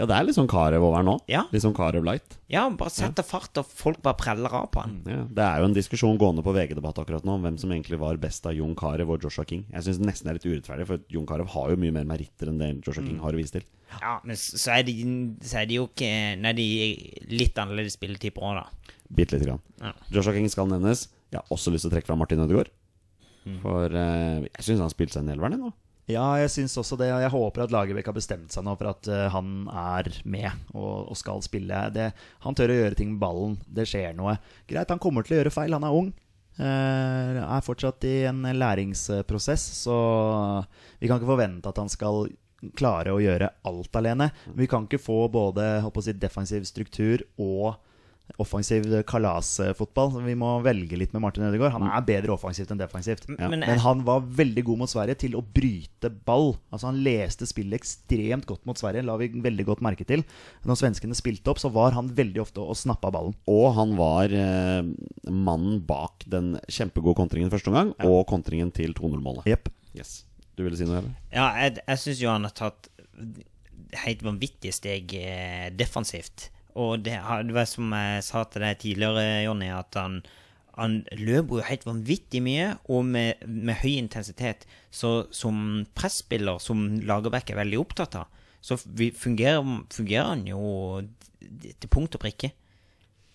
Ja, 0.00 0.06
det 0.08 0.14
er 0.16 0.24
litt 0.24 0.36
sånn 0.38 0.48
Karev 0.48 0.80
over 0.86 1.02
nå. 1.04 1.18
Ja. 1.28 1.42
Litt 1.52 1.60
sånn 1.60 1.74
Karev 1.76 2.06
light. 2.06 2.38
Ja, 2.48 2.62
bare 2.72 2.92
setter 2.94 3.24
fart, 3.26 3.52
og 3.60 3.68
folk 3.68 3.98
bare 4.00 4.16
preller 4.16 4.54
av 4.56 4.70
på 4.72 4.80
han. 4.80 4.94
Ja. 5.04 5.26
Det 5.28 5.44
er 5.44 5.60
jo 5.60 5.66
en 5.68 5.74
diskusjon 5.76 6.16
gående 6.20 6.40
på 6.46 6.54
VG-debatt 6.56 7.02
akkurat 7.02 7.26
nå 7.28 7.34
om 7.36 7.44
hvem 7.44 7.58
som 7.60 7.74
egentlig 7.74 7.98
var 8.00 8.16
best 8.22 8.48
av 8.48 8.54
Jon 8.56 8.72
Carew 8.80 9.12
og 9.12 9.26
Joshua 9.26 9.44
King. 9.44 9.66
Jeg 9.68 9.84
syns 9.84 10.00
nesten 10.00 10.30
det 10.30 10.32
er 10.32 10.38
litt 10.38 10.48
urettferdig, 10.48 10.86
for 10.88 11.04
Jon 11.12 11.28
Carew 11.28 11.52
har 11.52 11.74
jo 11.74 11.82
mye 11.82 11.92
mer 11.98 12.08
meritter 12.08 12.48
enn 12.48 12.62
det 12.62 12.70
Joshua 12.78 13.04
King 13.04 13.20
har 13.20 13.36
å 13.36 13.40
vise 13.42 13.58
til. 13.58 13.68
Ja, 13.98 14.14
men 14.24 14.40
så 14.40 14.72
er 14.78 14.88
de, 14.88 14.96
så 15.44 15.60
er 15.60 15.68
de 15.68 15.80
jo 15.80 15.88
ikke 15.90 16.10
Nei, 16.40 16.54
de 16.56 16.66
er 16.86 17.30
litt 17.34 17.60
annerledes 17.60 17.98
spilletyper 18.00 18.46
òg, 18.46 18.62
da. 18.62 18.96
Bitte 19.12 19.36
lite 19.36 19.50
grann. 19.50 19.62
Ja. 19.84 19.92
Joshua 20.16 20.32
King 20.38 20.48
skal 20.48 20.72
nevnes. 20.72 21.10
Jeg 21.28 21.42
har 21.42 21.52
også 21.52 21.74
lyst 21.74 21.84
til 21.84 21.92
å 21.92 21.98
trekke 21.98 22.08
fra 22.08 22.16
Martin 22.16 22.40
Ødegaard. 22.40 22.72
Mm. 23.44 23.60
For 23.60 23.92
eh, 23.92 24.48
jeg 24.48 24.64
syns 24.64 24.80
han 24.86 24.92
spilte 24.92 25.12
spilt 25.12 25.18
seg 25.18 25.28
en 25.28 25.34
elveren 25.36 25.60
nå. 25.60 25.74
Ja, 26.10 26.26
jeg 26.40 26.50
syns 26.52 26.76
også 26.80 26.98
det. 27.00 27.10
Jeg 27.10 27.32
håper 27.32 27.64
at 27.64 27.74
Lagerbäck 27.74 28.08
har 28.10 28.16
bestemt 28.16 28.52
seg 28.54 28.66
nå 28.66 28.74
for 28.78 28.90
at 28.92 29.10
uh, 29.10 29.28
han 29.34 29.68
er 29.68 30.10
med 30.24 30.50
og, 30.74 31.10
og 31.12 31.18
skal 31.18 31.42
spille. 31.44 31.84
Det, 31.94 32.10
han 32.44 32.58
tør 32.58 32.74
å 32.74 32.80
gjøre 32.80 32.98
ting 32.98 33.14
med 33.14 33.22
ballen. 33.22 33.56
Det 33.66 33.86
skjer 33.88 34.16
noe. 34.18 34.36
Greit, 34.70 34.90
han 34.90 35.02
kommer 35.02 35.26
til 35.26 35.36
å 35.36 35.40
gjøre 35.40 35.54
feil. 35.54 35.76
Han 35.76 35.86
er 35.86 35.96
ung. 35.96 36.12
Uh, 36.60 37.40
er 37.40 37.64
fortsatt 37.64 38.04
i 38.04 38.16
en 38.28 38.42
læringsprosess, 38.44 39.62
så 39.80 39.96
vi 41.00 41.08
kan 41.08 41.20
ikke 41.20 41.30
forvente 41.30 41.70
at 41.70 41.78
han 41.80 41.88
skal 41.88 42.26
klare 42.76 43.14
å 43.14 43.20
gjøre 43.22 43.48
alt 43.68 43.96
alene. 43.96 44.28
Vi 44.56 44.68
kan 44.68 44.84
ikke 44.84 45.00
få 45.00 45.22
både 45.32 45.78
si, 46.04 46.16
defensiv 46.20 46.66
struktur 46.68 47.24
og 47.40 47.78
offensiv 48.38 48.84
kalasfotball. 49.08 50.20
Vi 50.24 50.34
må 50.38 50.50
velge 50.64 50.96
litt 50.98 51.12
med 51.12 51.22
Martin 51.24 51.44
Ødegaard. 51.48 51.72
Han 51.72 51.86
er 51.88 52.04
bedre 52.06 52.34
offensivt 52.36 52.70
enn 52.70 52.78
defensivt. 52.80 53.26
Ja. 53.38 53.48
Men- 53.48 53.60
Men 53.60 53.78
han 53.78 54.04
var 54.04 54.20
veldig 54.20 54.64
god 54.64 54.78
mot 54.78 54.88
Sverige 54.88 55.16
til 55.18 55.32
å 55.34 55.42
bryte 55.42 56.10
ball. 56.24 56.56
Altså 56.72 56.86
Han 56.90 57.02
leste 57.04 57.46
spillet 57.46 57.80
ekstremt 57.80 58.46
godt 58.46 58.64
mot 58.66 58.76
Sverige, 58.76 59.04
la 59.04 59.16
vi 59.16 59.28
veldig 59.28 59.64
godt 59.66 59.80
merke 59.80 60.04
til. 60.06 60.24
Når 60.64 60.76
svenskene 60.76 61.14
spilte 61.14 61.48
opp, 61.48 61.58
så 61.58 61.70
var 61.72 61.92
han 61.92 62.08
veldig 62.08 62.40
ofte 62.40 62.58
og 62.60 62.74
snappa 62.76 63.10
ballen. 63.10 63.34
Og 63.48 63.74
han 63.74 63.96
var 63.96 64.24
eh, 64.32 64.82
mannen 65.30 65.80
bak 65.86 66.24
den 66.28 66.58
kjempegode 66.68 67.16
kontringen 67.16 67.50
første 67.50 67.68
omgang, 67.68 67.94
og 68.04 68.26
kontringen 68.26 68.72
til 68.72 68.92
2-0-målet. 68.94 69.46
Yep. 69.46 69.68
Yes. 69.96 70.24
Du 70.56 70.62
ville 70.64 70.76
si 70.76 70.84
noe, 70.84 70.98
eller? 70.98 71.14
Ja, 71.32 71.54
jeg, 71.56 71.78
jeg 71.86 71.96
syns 71.98 72.20
jo 72.20 72.28
han 72.28 72.42
har 72.44 72.50
tatt 72.52 72.88
helt 74.04 74.22
vanvittige 74.22 74.72
steg 74.74 75.12
eh, 75.18 75.70
defensivt. 75.74 76.50
Og 76.78 77.02
det, 77.06 77.16
det 77.48 77.56
var 77.56 77.68
som 77.68 77.90
jeg 77.96 78.26
sa 78.26 78.44
til 78.48 78.64
deg 78.66 78.78
tidligere, 78.82 79.42
Jonny, 79.46 79.70
at 79.74 79.98
han, 79.98 80.20
han 80.76 81.00
løper 81.18 81.60
jo 81.60 81.66
helt 81.66 81.86
vanvittig 81.88 82.42
mye, 82.44 82.74
og 82.92 83.08
med, 83.08 83.42
med 83.46 83.80
høy 83.82 83.96
intensitet. 83.96 84.66
Så 84.94 85.30
som 85.34 85.84
presspiller, 85.98 86.62
som 86.62 86.86
Lagerbäck 87.06 87.52
er 87.52 87.62
veldig 87.62 87.82
opptatt 87.82 88.20
av, 88.22 88.30
så 88.60 88.76
fungerer, 88.76 89.64
fungerer 89.92 90.34
han 90.34 90.44
jo 90.48 90.62
til 91.40 91.88
punkt 91.90 92.18
og 92.18 92.22
prikke. 92.22 92.52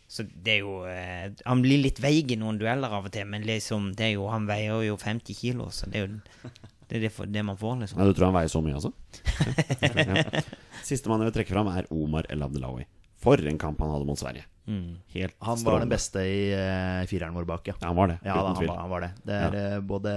Så 0.07 0.23
det 0.29 0.51
er 0.53 0.59
jo 0.61 0.73
eh, 0.85 1.31
Han 1.49 1.63
blir 1.63 1.81
litt 1.81 1.97
veig 2.03 2.29
i 2.29 2.37
noen 2.37 2.59
dueller 2.61 2.93
av 2.93 3.07
og 3.07 3.13
til, 3.13 3.25
men 3.27 3.45
liksom, 3.47 3.89
det 3.97 4.11
er 4.11 4.13
jo, 4.19 4.27
han 4.29 4.45
veier 4.47 4.83
jo 4.85 4.99
50 5.01 5.39
kilo, 5.39 5.71
så 5.73 5.89
det 5.89 5.99
er 5.99 6.05
jo 6.05 6.19
det, 6.85 6.99
er 6.99 7.07
det, 7.07 7.11
for, 7.15 7.25
det 7.25 7.41
man 7.41 7.57
får, 7.57 7.79
liksom. 7.81 7.99
Ja, 7.99 8.05
du 8.05 8.13
tror 8.13 8.29
han 8.29 8.37
veier 8.37 8.51
så 8.53 8.61
mye, 8.61 8.77
altså? 8.77 8.93
ja. 10.05 10.43
Sistemann 10.85 11.23
jeg 11.23 11.31
vil 11.31 11.37
trekke 11.39 11.55
fram, 11.55 11.71
er 11.73 11.89
Omar 11.89 12.29
El 12.29 12.45
Abdelawi. 12.45 12.85
For 13.25 13.49
en 13.49 13.57
kamp 13.61 13.81
han 13.81 13.91
hadde 13.91 14.07
mot 14.07 14.19
Sverige. 14.19 14.45
Mm. 14.65 14.97
Helt 15.13 15.35
Han 15.39 15.51
var 15.51 15.57
strålende. 15.61 15.85
den 15.85 15.91
beste 15.93 16.21
i 16.25 16.37
uh, 16.57 17.05
fireren 17.09 17.35
vår 17.37 17.45
bak, 17.45 17.67
ja. 17.69 17.75
Ja, 17.81 17.87
han 17.91 17.97
var 17.99 18.09
det. 18.09 18.15
Ja, 18.25 18.33
da, 18.33 18.53
han, 18.57 18.67
var, 18.67 18.77
han 18.79 18.89
var 18.89 19.03
det. 19.05 19.09
Det 19.27 19.35
er 19.37 19.57
ja. 19.59 19.81
både, 19.93 20.13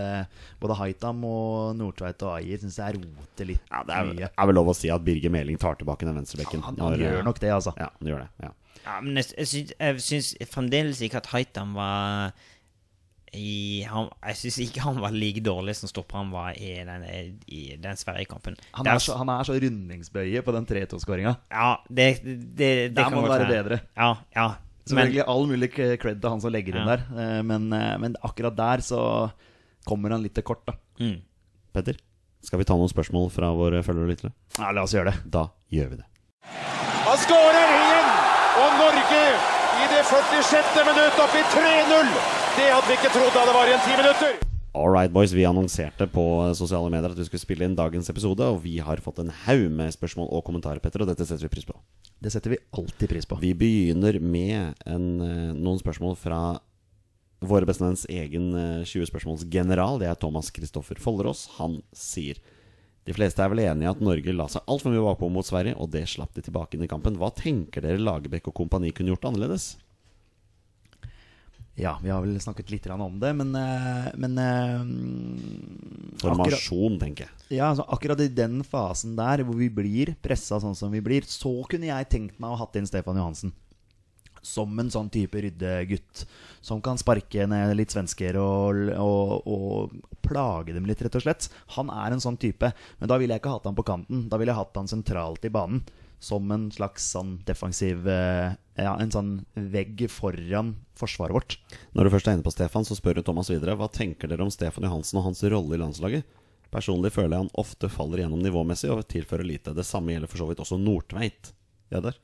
både 0.61 0.77
Haitam 0.79 1.25
og 1.29 1.77
Nordtveit 1.77 2.25
og 2.25 2.33
Ayer 2.39 2.63
syns 2.63 2.79
jeg 2.81 2.97
roter 2.97 3.51
litt 3.51 3.69
Ja, 3.69 3.83
det 3.85 3.99
er, 3.99 4.09
mye. 4.09 4.31
er 4.33 4.49
vel 4.51 4.57
lov 4.57 4.73
å 4.73 4.77
si 4.79 4.89
at 4.93 5.05
Birger 5.05 5.35
Meling 5.35 5.61
tar 5.61 5.77
tilbake 5.81 6.09
den 6.09 6.17
venstrebekken. 6.17 6.65
Han, 6.65 6.81
han 6.81 6.97
eh, 6.97 7.05
gjør 7.05 7.29
nok 7.29 7.43
det, 7.45 7.53
altså. 7.59 7.77
Ja, 7.77 7.91
han 7.99 8.13
gjør 8.13 8.25
det. 8.25 8.31
Ja. 8.47 8.55
Ja, 8.87 9.01
men 9.05 9.21
jeg, 9.21 9.29
jeg, 9.37 9.51
syns, 9.51 9.75
jeg 9.77 10.05
syns 10.07 10.31
fremdeles 10.49 11.03
ikke 11.05 11.21
at 11.21 11.29
Haitam 11.35 11.75
var 11.77 12.33
i, 13.37 13.83
han, 13.89 14.09
Jeg 14.31 14.39
syns 14.41 14.59
ikke 14.65 14.85
han 14.85 15.01
var 15.03 15.13
like 15.15 15.43
dårlig 15.45 15.75
som 15.79 15.91
stopper 15.91 16.21
han 16.21 16.31
var 16.33 16.57
i 16.57 16.71
den, 16.87 17.05
i 17.47 17.61
den 17.81 17.99
Sverige-kampen. 18.01 18.57
Han 18.79 18.89
er 18.89 19.03
så, 19.03 19.17
han 19.21 19.29
er 19.33 19.45
så 19.49 19.57
rundingsbøye 19.61 20.43
på 20.47 20.55
den 20.57 20.69
3-2-skåringa. 20.69 21.35
Ja, 21.53 21.69
det, 21.89 22.09
det, 22.25 22.39
det, 22.57 22.71
Der 22.97 23.11
kan 23.11 23.19
må 23.19 23.27
det 23.27 23.35
være 23.37 23.51
bedre. 23.53 23.81
Ja, 23.99 24.15
ja. 24.37 24.49
Men, 24.89 24.95
Selvfølgelig 24.95 25.25
all 25.29 25.47
mulig 25.51 25.69
cred 25.77 26.21
til 26.23 26.31
han 26.33 26.41
som 26.41 26.53
legger 26.55 26.79
inn 26.81 26.89
der, 26.89 27.03
eh, 27.13 27.41
men, 27.45 27.67
eh, 27.77 27.97
men 28.01 28.15
akkurat 28.25 28.57
der 28.57 28.81
så 28.87 29.01
kommer 29.85 30.15
han 30.17 30.25
litt 30.25 30.33
til 30.39 30.47
kort, 30.49 30.63
da. 30.65 30.79
mm. 31.03 31.19
Petter, 31.77 31.99
skal 32.41 32.63
vi 32.63 32.65
ta 32.65 32.77
noen 32.79 32.89
spørsmål 32.89 33.29
fra 33.35 33.51
våre 33.53 33.83
følgere 33.85 34.09
og 34.09 34.13
lyttere? 34.15 34.33
Ja, 34.57 34.73
la 34.73 34.87
oss 34.89 34.95
gjøre 34.97 35.13
det. 35.13 35.29
Da 35.29 35.45
gjør 35.75 35.93
vi 35.93 36.01
det. 36.01 36.09
Han 37.05 37.21
skårer 37.21 37.77
igjen! 37.77 38.11
Og 38.59 38.81
Norge 38.81 39.23
i 39.79 39.87
det 39.93 40.03
46. 40.09 40.83
minutt 40.89 41.21
opp 41.27 41.37
i 41.37 41.45
3-0! 41.53 42.38
Det 42.59 42.67
hadde 42.67 42.89
vi 42.91 42.95
ikke 42.97 43.11
trodd 43.15 43.35
da 43.37 43.43
det 43.47 43.53
var 43.55 43.69
igjen 43.71 43.83
ti 43.87 43.93
minutter. 43.95 44.39
All 44.79 44.91
right, 44.91 45.13
boys. 45.15 45.31
Vi 45.31 45.45
annonserte 45.47 46.09
på 46.11 46.23
sosiale 46.59 46.91
medier 46.91 47.13
at 47.15 47.21
vi 47.21 47.27
skulle 47.29 47.43
spille 47.45 47.67
inn 47.69 47.77
dagens 47.79 48.11
episode, 48.11 48.43
og 48.51 48.65
vi 48.65 48.81
har 48.83 48.99
fått 49.05 49.21
en 49.23 49.31
haug 49.45 49.69
med 49.79 49.95
spørsmål 49.95 50.27
og 50.35 50.43
kommentarer, 50.49 50.83
Petter, 50.83 51.05
og 51.05 51.11
dette 51.13 51.23
setter 51.29 51.47
vi 51.47 51.53
pris 51.53 51.69
på. 51.69 51.77
Det 52.19 52.33
setter 52.35 52.57
vi 52.57 52.59
alltid 52.75 53.13
pris 53.13 53.31
på. 53.31 53.39
Vi 53.39 53.53
begynner 53.55 54.19
med 54.19 54.75
en, 54.91 55.07
eh, 55.23 55.55
noen 55.55 55.79
spørsmål 55.79 56.19
fra 56.19 56.41
våre 57.39 57.71
bestemenns 57.71 58.09
egen 58.11 58.51
eh, 58.59 58.83
20 58.83 59.07
spørsmålsgeneral. 59.07 60.03
Det 60.03 60.11
er 60.11 60.19
Thomas 60.19 60.51
Kristoffer 60.51 60.99
Follerås. 60.99 61.47
Han 61.63 61.79
sier 61.95 62.43
de 63.07 63.15
fleste 63.15 63.39
er 63.39 63.55
vel 63.55 63.63
enige 63.71 63.87
i 63.87 63.93
at 63.95 64.03
Norge 64.03 64.35
la 64.35 64.51
seg 64.51 64.67
altfor 64.67 64.91
mye 64.91 65.07
bakpå 65.07 65.31
mot 65.31 65.47
Sverige, 65.47 65.79
og 65.79 65.95
det 65.95 66.09
slapp 66.11 66.35
de 66.35 66.43
tilbake 66.43 66.75
inn 66.75 66.83
i 66.83 66.91
kampen. 66.91 67.23
Hva 67.23 67.31
tenker 67.31 67.87
dere 67.87 68.03
Lagerbäck 68.03 68.51
og 68.51 68.59
kompani 68.59 68.91
kunne 68.91 69.15
gjort 69.15 69.31
annerledes? 69.31 69.77
Ja, 71.79 71.95
vi 72.03 72.11
har 72.11 72.25
vel 72.25 72.41
snakket 72.43 72.73
litt 72.73 72.87
om 72.91 73.21
det, 73.23 73.31
men, 73.39 73.55
eh, 73.55 74.09
men 74.19 74.39
eh, 74.43 74.81
akkurat, 76.19 76.25
Formasjon, 76.25 76.99
tenker 76.99 77.29
jeg. 77.29 77.59
ja, 77.61 77.69
altså, 77.71 77.87
akkurat 77.87 78.21
i 78.25 78.29
den 78.35 78.65
fasen 78.67 79.15
der 79.19 79.45
hvor 79.47 79.55
vi 79.61 79.69
blir 79.71 80.17
pressa 80.23 80.59
sånn 80.59 80.75
som 80.75 80.91
vi 80.91 81.03
blir, 81.05 81.23
så 81.23 81.53
kunne 81.71 81.87
jeg 81.93 82.11
tenkt 82.11 82.41
meg 82.43 82.51
å 82.51 82.57
ha 82.59 82.65
hatt 82.65 82.79
inn 82.81 82.89
Stefan 82.89 83.21
Johansen. 83.21 83.55
Som 84.43 84.75
en 84.81 84.91
sånn 84.91 85.11
type 85.13 85.39
ryddegutt 85.43 86.25
som 86.65 86.83
kan 86.83 86.99
sparke 86.99 87.47
ned 87.51 87.75
litt 87.79 87.95
svensker 87.95 88.39
og, 88.43 88.83
og, 88.99 89.47
og 89.47 90.19
plage 90.25 90.75
dem 90.75 90.87
litt, 90.89 91.03
rett 91.05 91.19
og 91.19 91.25
slett. 91.25 91.49
Han 91.77 91.91
er 91.95 92.15
en 92.15 92.23
sånn 92.23 92.39
type, 92.41 92.73
men 92.99 93.11
da 93.11 93.19
ville 93.21 93.35
jeg 93.35 93.43
ikke 93.43 93.55
hatt 93.55 93.67
han 93.71 93.79
på 93.79 93.87
kanten. 93.87 94.27
Da 94.31 94.39
ville 94.39 94.51
jeg 94.55 94.61
hatt 94.61 94.79
han 94.79 94.91
sentralt 94.91 95.47
i 95.47 95.53
banen. 95.55 95.83
Som 96.19 96.51
en 96.51 96.67
slags 96.75 97.05
sånn 97.15 97.37
defensiv 97.47 98.09
eh, 98.11 98.57
Ja, 98.79 98.93
en 99.03 99.11
sånn 99.11 99.31
vegg 99.55 100.05
foran 100.13 100.77
forsvaret 100.99 101.35
vårt. 101.35 101.57
Når 101.99 102.07
du 102.07 102.13
først 102.15 102.29
er 102.29 102.37
inne 102.37 102.47
på 102.47 102.55
Stefan, 102.55 102.87
så 102.87 102.95
spør 102.95 103.19
du 103.19 103.25
Thomas 103.27 103.51
videre 103.51 103.75
Hva 103.79 103.89
tenker 103.91 104.31
dere 104.31 104.45
om 104.45 104.53
Stefan 104.55 104.87
Johansen 104.87 105.19
og 105.19 105.27
hans 105.27 105.43
rolle 105.51 105.75
i 105.75 105.81
landslaget? 105.83 106.37
Personlig 106.71 107.11
føler 107.15 107.35
jeg 107.35 107.47
han 107.47 107.57
ofte 107.59 107.89
faller 107.91 108.23
gjennom 108.23 108.43
nivåmessig 108.45 108.91
og 108.93 109.07
tilfører 109.11 109.47
lite. 109.49 109.75
Det 109.75 109.87
samme 109.89 110.13
gjelder 110.13 110.31
for 110.31 110.43
så 110.43 110.51
vidt 110.51 110.63
også 110.63 110.79
Nordtveit. 110.79 111.51
Ja, 111.91 112.03
der. 112.05 112.19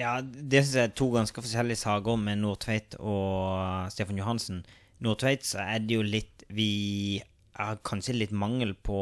Ja, 0.00 0.14
det 0.24 0.64
syns 0.64 0.78
jeg 0.78 0.88
er 0.88 0.96
to 0.98 1.10
ganske 1.14 1.44
forskjellige 1.44 1.82
saker 1.84 2.18
med 2.18 2.40
Nordtveit 2.42 2.96
og 2.98 3.92
Stefan 3.94 4.18
Johansen. 4.18 4.64
Nordtveit 5.04 5.46
så 5.46 5.62
er 5.62 5.84
det 5.84 5.98
jo 5.98 6.06
litt 6.06 6.46
Vi 6.54 7.22
har 7.54 7.78
kanskje 7.86 8.16
litt 8.16 8.34
mangel 8.34 8.74
på 8.74 8.98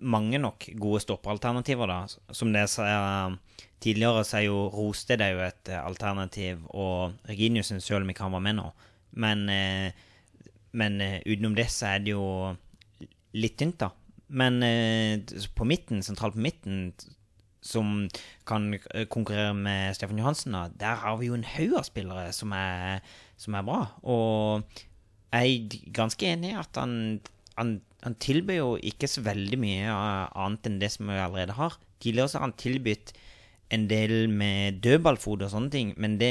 mange 0.00 0.40
nok 0.42 0.68
gode 0.80 1.02
stopperalternativer, 1.04 1.90
da. 1.90 1.98
Som 2.34 2.52
det 2.54 2.66
sa 2.72 2.86
tidligere, 3.82 4.24
så 4.24 4.40
er 4.40 4.46
jo 4.48 4.60
Rosted 4.72 5.20
er 5.20 5.34
jo 5.34 5.44
et 5.46 5.72
eh, 5.72 5.82
alternativ, 5.82 6.62
og 6.72 7.16
Reginiussen, 7.28 7.80
selv 7.80 8.06
om 8.06 8.12
ikke 8.12 8.26
han 8.26 8.36
var 8.36 8.44
med 8.44 8.58
nå. 8.60 8.70
Men, 9.22 9.48
eh, 9.52 9.90
men 10.76 11.00
eh, 11.00 11.20
utenom 11.26 11.56
det 11.56 11.68
så 11.72 11.94
er 11.94 12.04
det 12.04 12.16
jo 12.16 12.26
litt 13.36 13.58
tynt, 13.60 13.80
da. 13.82 13.92
Men 14.28 14.62
eh, 14.64 15.20
på 15.54 15.68
midten, 15.68 16.02
sentralt 16.02 16.34
på 16.34 16.44
midten, 16.46 16.90
som 17.66 18.08
kan 18.46 18.72
eh, 18.74 19.06
konkurrere 19.10 19.54
med 19.54 19.94
Stefan 19.96 20.18
Johansen, 20.18 20.54
da, 20.56 20.66
der 20.68 21.02
har 21.02 21.16
vi 21.20 21.30
jo 21.30 21.38
en 21.38 21.46
haug 21.46 21.76
av 21.78 21.86
spillere 21.88 22.30
som 22.34 22.54
er, 22.56 23.02
som 23.40 23.56
er 23.58 23.66
bra. 23.66 23.80
Og 24.02 24.78
jeg 25.34 25.56
er 25.56 25.92
ganske 25.96 26.32
enig 26.32 26.54
i 26.54 26.58
at 26.58 26.78
han, 26.80 27.20
han, 27.58 27.78
han 28.04 28.16
tilbyr 28.22 28.58
jo 28.60 28.72
ikke 28.84 29.08
så 29.10 29.22
veldig 29.24 29.58
mye 29.60 29.86
eh, 29.88 30.26
annet 30.44 30.68
enn 30.68 30.80
det 30.82 30.90
som 30.94 31.08
vi 31.10 31.18
allerede 31.20 31.56
har. 31.56 31.78
Tidligere 32.02 32.30
så 32.30 32.38
har 32.40 32.48
han 32.48 32.58
tilbudt 32.60 33.14
en 33.74 33.86
del 33.90 34.28
med 34.30 34.82
dødballfot 34.84 35.42
og 35.42 35.50
sånne 35.50 35.72
ting, 35.72 35.94
men 35.98 36.18
det, 36.20 36.30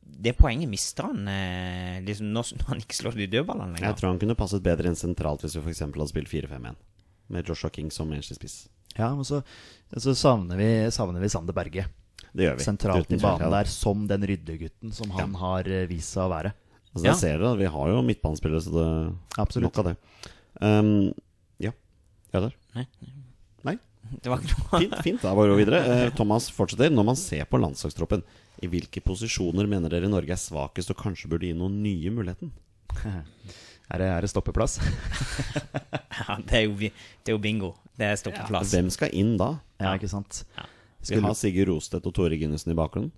det 0.00 0.36
poenget 0.38 0.70
mister 0.70 1.08
han 1.08 1.26
eh, 1.30 2.00
liksom 2.06 2.30
når, 2.36 2.52
han 2.68 2.84
ikke 2.84 3.00
slår 3.00 3.18
de 3.18 3.30
dødballene 3.38 3.74
lenger. 3.74 3.88
Jeg 3.88 4.00
tror 4.00 4.12
han 4.12 4.20
kunne 4.22 4.38
passet 4.38 4.66
bedre 4.66 4.92
enn 4.92 4.98
sentralt 4.98 5.46
hvis 5.46 5.56
vi 5.58 5.64
f.eks. 5.64 5.86
hadde 5.88 6.10
spilt 6.12 6.30
4-5-1. 6.32 6.78
Med 7.30 7.46
Joshua 7.46 7.70
King 7.70 7.92
som 7.94 8.10
spiss. 8.26 8.64
Ja, 8.96 9.12
og 9.14 9.22
så, 9.26 9.38
så 9.94 10.14
savner, 10.18 10.58
vi, 10.58 10.70
savner 10.90 11.22
vi 11.22 11.30
Sander 11.30 11.54
Berge. 11.54 11.84
Det 12.34 12.46
gjør 12.46 12.58
vi. 12.58 12.64
Sentralt 12.64 13.12
i 13.14 13.18
banen 13.22 13.54
der, 13.54 13.70
som 13.70 14.02
den 14.10 14.26
ryddegutten 14.26 14.92
som 14.94 15.14
han 15.14 15.34
har 15.38 15.66
eh, 15.70 15.86
vist 15.90 16.14
seg 16.14 16.26
å 16.26 16.32
være. 16.32 16.52
Altså, 16.90 17.04
Ja. 17.04 17.12
der 17.12 17.18
ser 17.20 17.38
dere, 17.38 17.56
vi 17.58 17.70
har 17.70 17.90
jo 17.92 18.02
midtbanespillere, 18.02 18.62
så 18.64 18.72
det 18.74 18.86
Absolutt. 19.38 19.68
nok 19.68 19.78
av 19.78 19.90
det. 19.90 19.96
Um, 20.60 21.10
ja. 21.62 21.72
er 22.32 22.46
der. 22.46 22.54
Nei. 22.76 22.84
Nei? 23.66 23.76
Det 24.20 24.30
var 24.32 24.42
ikke 24.42 24.56
noe 24.56 24.80
Fint, 24.82 24.96
fint. 25.06 25.24
Da 25.24 25.32
går 25.36 25.52
vi 25.52 25.58
videre. 25.62 25.80
Uh, 25.86 26.06
Thomas 26.16 26.50
fortsetter. 26.54 26.92
Når 26.92 27.08
man 27.12 27.18
ser 27.18 27.48
på 27.48 27.60
landslagstroppen, 27.62 28.24
i 28.60 28.68
hvilke 28.68 29.00
posisjoner 29.04 29.68
mener 29.70 29.92
dere 29.92 30.10
Norge 30.12 30.34
er 30.36 30.40
svakest 30.40 30.92
og 30.92 30.98
kanskje 31.00 31.30
burde 31.32 31.48
gi 31.48 31.56
noen 31.56 31.80
nye 31.84 32.12
muligheten? 32.14 32.52
Er 33.90 33.98
det, 33.98 34.06
er 34.06 34.22
det 34.22 34.28
stoppeplass? 34.30 34.76
Ja, 36.20 36.36
det 36.46 36.54
er 36.54 36.60
jo, 36.68 36.74
det 36.78 37.32
er 37.32 37.34
jo 37.34 37.40
bingo. 37.42 37.72
Det 37.98 38.06
er 38.06 38.18
stoppeplass. 38.20 38.70
Hvem 38.70 38.90
skal 38.94 39.10
inn 39.16 39.32
da? 39.40 39.54
Ja, 39.80 39.96
ikke 39.96 40.10
sant? 40.12 40.44
Ja. 40.54 40.66
Vi 41.08 41.18
har 41.24 41.34
Sigurd 41.34 41.70
Rostedt 41.72 42.06
og 42.06 42.14
Tore 42.14 42.36
Ginnesen 42.38 42.70
i 42.70 42.76
bakgrunnen. 42.78 43.10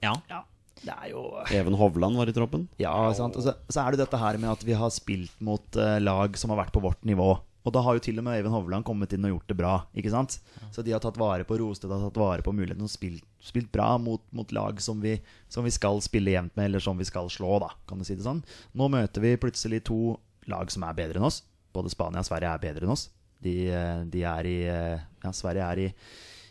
Ja. 0.00 0.14
Ja. 0.30 0.44
Det 0.84 0.94
er 0.94 1.10
jo 1.10 1.24
Even 1.54 1.76
Hovland 1.78 2.18
var 2.20 2.30
i 2.30 2.34
troppen. 2.36 2.68
Ja, 2.80 2.94
sant. 3.16 3.36
Og 3.38 3.44
så, 3.44 3.54
så 3.68 3.82
er 3.82 3.94
det 3.94 4.04
dette 4.04 4.20
her 4.20 4.38
med 4.40 4.52
at 4.52 4.64
vi 4.66 4.76
har 4.78 4.92
spilt 4.94 5.34
mot 5.44 5.78
eh, 5.78 5.98
lag 6.02 6.36
som 6.38 6.54
har 6.54 6.62
vært 6.64 6.74
på 6.76 6.82
vårt 6.84 7.02
nivå. 7.08 7.34
Og 7.66 7.74
da 7.74 7.82
har 7.84 7.98
jo 7.98 8.02
til 8.06 8.20
og 8.20 8.24
med 8.24 8.38
Even 8.38 8.54
Hovland 8.54 8.86
kommet 8.86 9.12
inn 9.12 9.26
og 9.28 9.34
gjort 9.34 9.50
det 9.50 9.56
bra. 9.58 9.72
ikke 9.98 10.12
sant? 10.12 10.38
Så 10.72 10.84
de 10.84 10.94
har 10.94 11.02
tatt 11.04 11.18
vare 11.20 11.44
på 11.44 11.58
Rosted, 11.60 11.90
har 11.92 12.06
tatt 12.06 12.20
vare 12.20 12.44
på 12.46 12.54
muligheten 12.54 12.86
og 12.86 12.92
spilt, 12.92 13.26
spilt 13.44 13.68
bra 13.74 13.90
mot, 14.00 14.22
mot 14.32 14.54
lag 14.56 14.80
som 14.80 15.02
vi, 15.04 15.18
som 15.52 15.66
vi 15.66 15.74
skal 15.74 16.00
spille 16.04 16.32
jevnt 16.32 16.54
med, 16.56 16.70
eller 16.70 16.80
som 16.84 16.96
vi 16.96 17.04
skal 17.08 17.28
slå, 17.32 17.58
da, 17.60 17.72
kan 17.90 18.00
du 18.00 18.06
si 18.08 18.16
det 18.16 18.24
sånn. 18.24 18.40
Nå 18.78 18.88
møter 18.94 19.24
vi 19.24 19.34
plutselig 19.42 19.82
to 19.90 20.16
lag 20.48 20.72
som 20.72 20.86
er 20.88 20.96
bedre 20.96 21.20
enn 21.20 21.28
oss. 21.28 21.42
Både 21.76 21.92
Spania 21.92 22.22
og 22.22 22.30
Sverige 22.30 22.54
er 22.54 22.62
bedre 22.62 22.88
enn 22.88 22.94
oss. 22.94 23.08
De, 23.44 23.56
eh, 23.68 24.00
de 24.10 24.24
er 24.26 24.48
i 24.48 24.58
eh, 24.70 25.06
Ja, 25.26 25.34
Sverige 25.36 25.66
er 25.68 25.82
i, 25.82 25.88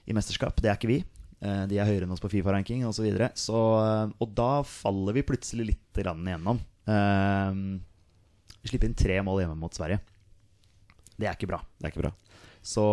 i 0.08 0.16
mesterskap, 0.16 0.62
det 0.62 0.70
er 0.70 0.78
ikke 0.78 0.92
vi. 0.92 1.02
Eh, 1.38 1.64
de 1.70 1.78
er 1.78 1.86
høyere 1.86 2.08
enn 2.08 2.14
oss 2.16 2.24
på 2.24 2.32
Fifa-ranking 2.34 2.86
osv. 2.88 2.98
Så 3.02 3.06
videre. 3.06 3.30
så, 3.38 3.60
eh, 3.84 4.16
og 4.24 4.34
da 4.38 4.64
faller 4.66 5.18
vi 5.18 5.26
plutselig 5.28 5.70
litt 5.74 6.02
igjennom. 6.02 6.62
Eh, 6.88 7.60
vi 8.62 8.72
slipper 8.72 8.90
inn 8.90 8.98
tre 8.98 9.20
mål 9.22 9.44
hjemme 9.44 9.60
mot 9.60 9.74
Sverige. 9.74 10.02
Det 11.18 11.28
er 11.28 11.38
ikke 11.38 11.50
bra. 11.50 11.62
Det 11.78 11.88
er 11.88 11.94
ikke 11.94 12.06
bra. 12.08 12.14
Så, 12.68 12.84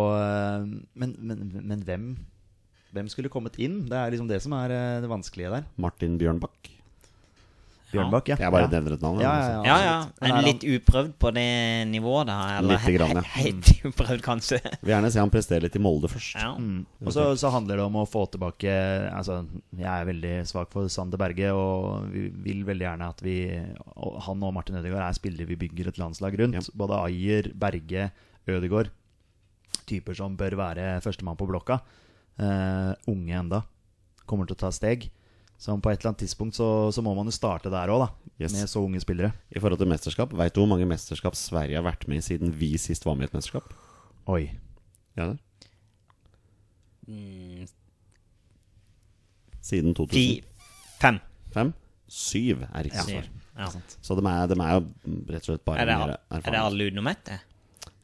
men, 0.95 1.11
men, 1.19 1.41
men 1.59 1.81
hvem, 1.83 2.05
hvem 2.95 3.09
skulle 3.11 3.29
kommet 3.33 3.57
inn? 3.59 3.81
Det 3.89 3.97
er 3.97 4.13
liksom 4.13 4.29
det 4.29 4.39
som 4.45 4.55
er 4.55 4.71
det 5.03 5.09
vanskelige 5.11 5.51
der. 5.51 5.65
Martin 5.75 6.15
Bjørnbakk. 6.21 6.69
Bjørnbakk, 7.95 8.29
ja. 8.31 8.37
Jeg 8.43 8.53
bare 8.53 8.65
ja. 8.67 8.71
nevner 8.75 8.95
et 8.95 9.05
navn. 9.05 9.21
Ja, 9.23 9.31
altså. 9.31 9.51
ja, 9.55 9.63
Ja, 9.65 9.77
ja. 9.85 9.95
er 10.27 10.33
han- 10.35 10.45
litt 10.45 10.65
uprøvd 10.67 11.13
på 11.21 11.31
det 11.35 11.45
nivået, 11.91 12.27
da? 12.29 12.37
Eller 12.59 12.75
Lite 12.77 12.93
grann, 12.97 13.15
ja. 13.19 13.23
Helt 13.43 13.71
uprøvd, 13.89 14.21
kanskje. 14.25 14.59
Vil 14.81 14.93
gjerne 14.93 15.11
se 15.13 15.19
han 15.23 15.33
prestere 15.33 15.65
litt 15.65 15.75
i 15.79 15.81
Molde 15.83 16.11
først. 16.11 16.35
Ja. 16.39 16.51
Mm. 16.59 16.85
Og 17.05 17.15
så, 17.15 17.25
så 17.39 17.51
handler 17.55 17.81
det 17.81 17.87
om 17.87 17.99
å 18.01 18.05
få 18.09 18.25
tilbake 18.33 18.75
Altså, 19.15 19.41
jeg 19.75 19.89
er 19.89 20.07
veldig 20.09 20.35
svak 20.49 20.71
for 20.73 20.87
Sander 20.91 21.19
Berge, 21.21 21.51
og 21.55 22.09
vi 22.13 22.27
vil 22.45 22.63
veldig 22.67 22.87
gjerne 22.87 23.09
at 23.13 23.21
vi 23.25 23.37
og 23.95 24.21
Han 24.27 24.43
og 24.43 24.53
Martin 24.55 24.77
Ødegaard 24.79 25.07
er 25.07 25.17
spillere 25.17 25.47
vi 25.49 25.57
bygger 25.65 25.89
et 25.91 25.99
landslag 26.01 26.37
rundt. 26.39 26.57
Ja. 26.57 26.63
Både 26.75 26.99
Ayer, 27.05 27.51
Berge, 27.55 28.09
Ødegaard. 28.47 28.91
Typer 29.85 30.17
som 30.17 30.35
bør 30.37 30.55
være 30.57 30.99
førstemann 31.05 31.37
på 31.37 31.47
blokka. 31.49 31.79
Uh, 32.39 32.91
unge 33.07 33.35
enda. 33.37 33.61
Kommer 34.25 34.47
til 34.49 34.57
å 34.57 34.63
ta 34.65 34.71
steg. 34.73 35.07
Så 35.65 35.73
på 35.81 35.89
et 35.89 35.97
eller 35.97 36.11
annet 36.11 36.21
tidspunkt 36.21 36.53
så, 36.59 36.65
så 36.93 37.01
må 37.01 37.15
man 37.17 37.25
jo 37.25 37.33
starte 37.33 37.71
der 37.73 37.89
òg, 37.89 38.03
da. 38.03 38.33
Yes. 38.37 38.53
Med 38.53 38.69
så 38.69 38.83
unge 38.85 38.99
spillere. 39.01 39.31
I 39.49 39.57
forhold 39.63 39.79
til 39.81 39.89
mesterskap, 39.89 40.33
veit 40.37 40.53
du 40.53 40.59
hvor 40.61 40.69
mange 40.75 40.85
mesterskap 40.85 41.33
Sverige 41.39 41.79
har 41.79 41.85
vært 41.87 42.05
med 42.11 42.21
i 42.21 42.25
siden 42.27 42.51
vi 42.59 42.75
sist 42.77 43.07
var 43.07 43.17
med 43.17 43.25
i 43.25 43.31
et 43.31 43.37
mesterskap? 43.39 43.71
Oi. 44.29 44.43
Ja, 45.17 45.31
det. 45.31 45.39
Mm, 47.07 47.65
Siden 49.65 49.95
Ti 50.09 50.25
fem. 51.01 51.17
Fem. 51.53 51.73
Syv 52.05 52.61
er 52.67 52.85
riktig 52.85 53.01
ja. 53.01 53.07
svar. 53.09 53.29
Ja. 53.57 53.69
Så 54.05 54.17
de 54.19 54.25
er, 54.29 54.47
de 54.51 54.57
er 54.61 54.73
jo 54.75 54.81
rett 55.31 55.41
og 55.41 55.47
slett 55.49 55.65
bare 55.65 55.81
Er 55.81 55.89
det, 55.89 55.95
mer 55.97 56.13
al- 56.13 56.41
er 56.45 56.51
det 56.53 56.61
alle 56.61 56.87
utenom 56.91 57.07
ett? 57.09 57.31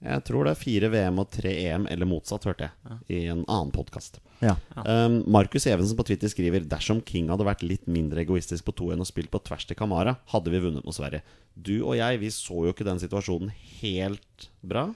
Jeg 0.02 0.24
tror 0.26 0.47
det 0.47 0.52
er 0.56 0.58
fire 0.58 0.88
VM 0.89 1.20
og 1.22 1.28
tre 1.30 1.52
EM, 1.68 1.84
eller 1.93 2.08
motsatt, 2.10 2.45
hørte 2.49 2.68
jeg, 2.72 2.95
i 3.14 3.20
en 3.30 3.43
annen 3.45 3.70
podkast. 3.76 4.18
Ja. 4.41 4.56
Um, 4.82 5.20
Markus 5.30 5.68
Evensen 5.70 5.97
på 5.99 6.06
Twitter 6.08 6.32
skriver 6.32 6.64
Dersom 6.66 7.04
King 7.06 7.30
hadde 7.30 7.45
vært 7.45 7.62
litt 7.62 7.86
mindre 7.86 8.24
egoistisk 8.24 8.66
på 8.66 8.74
2-1 8.80 9.04
og 9.06 9.10
spilt 9.12 9.30
på 9.30 9.41
tvers 9.45 9.68
til 9.70 9.78
Kamara, 9.78 10.16
hadde 10.34 10.49
vi 10.49 10.62
vunnet 10.64 10.88
mot 10.88 10.97
Sverige. 10.97 11.22
Du 11.54 11.76
og 11.84 11.93
jeg, 11.99 12.18
vi 12.24 12.32
så 12.34 12.64
jo 12.66 12.74
ikke 12.74 12.88
den 12.88 12.97
situasjonen 13.04 13.54
helt 13.84 14.49
bra. 14.66 14.88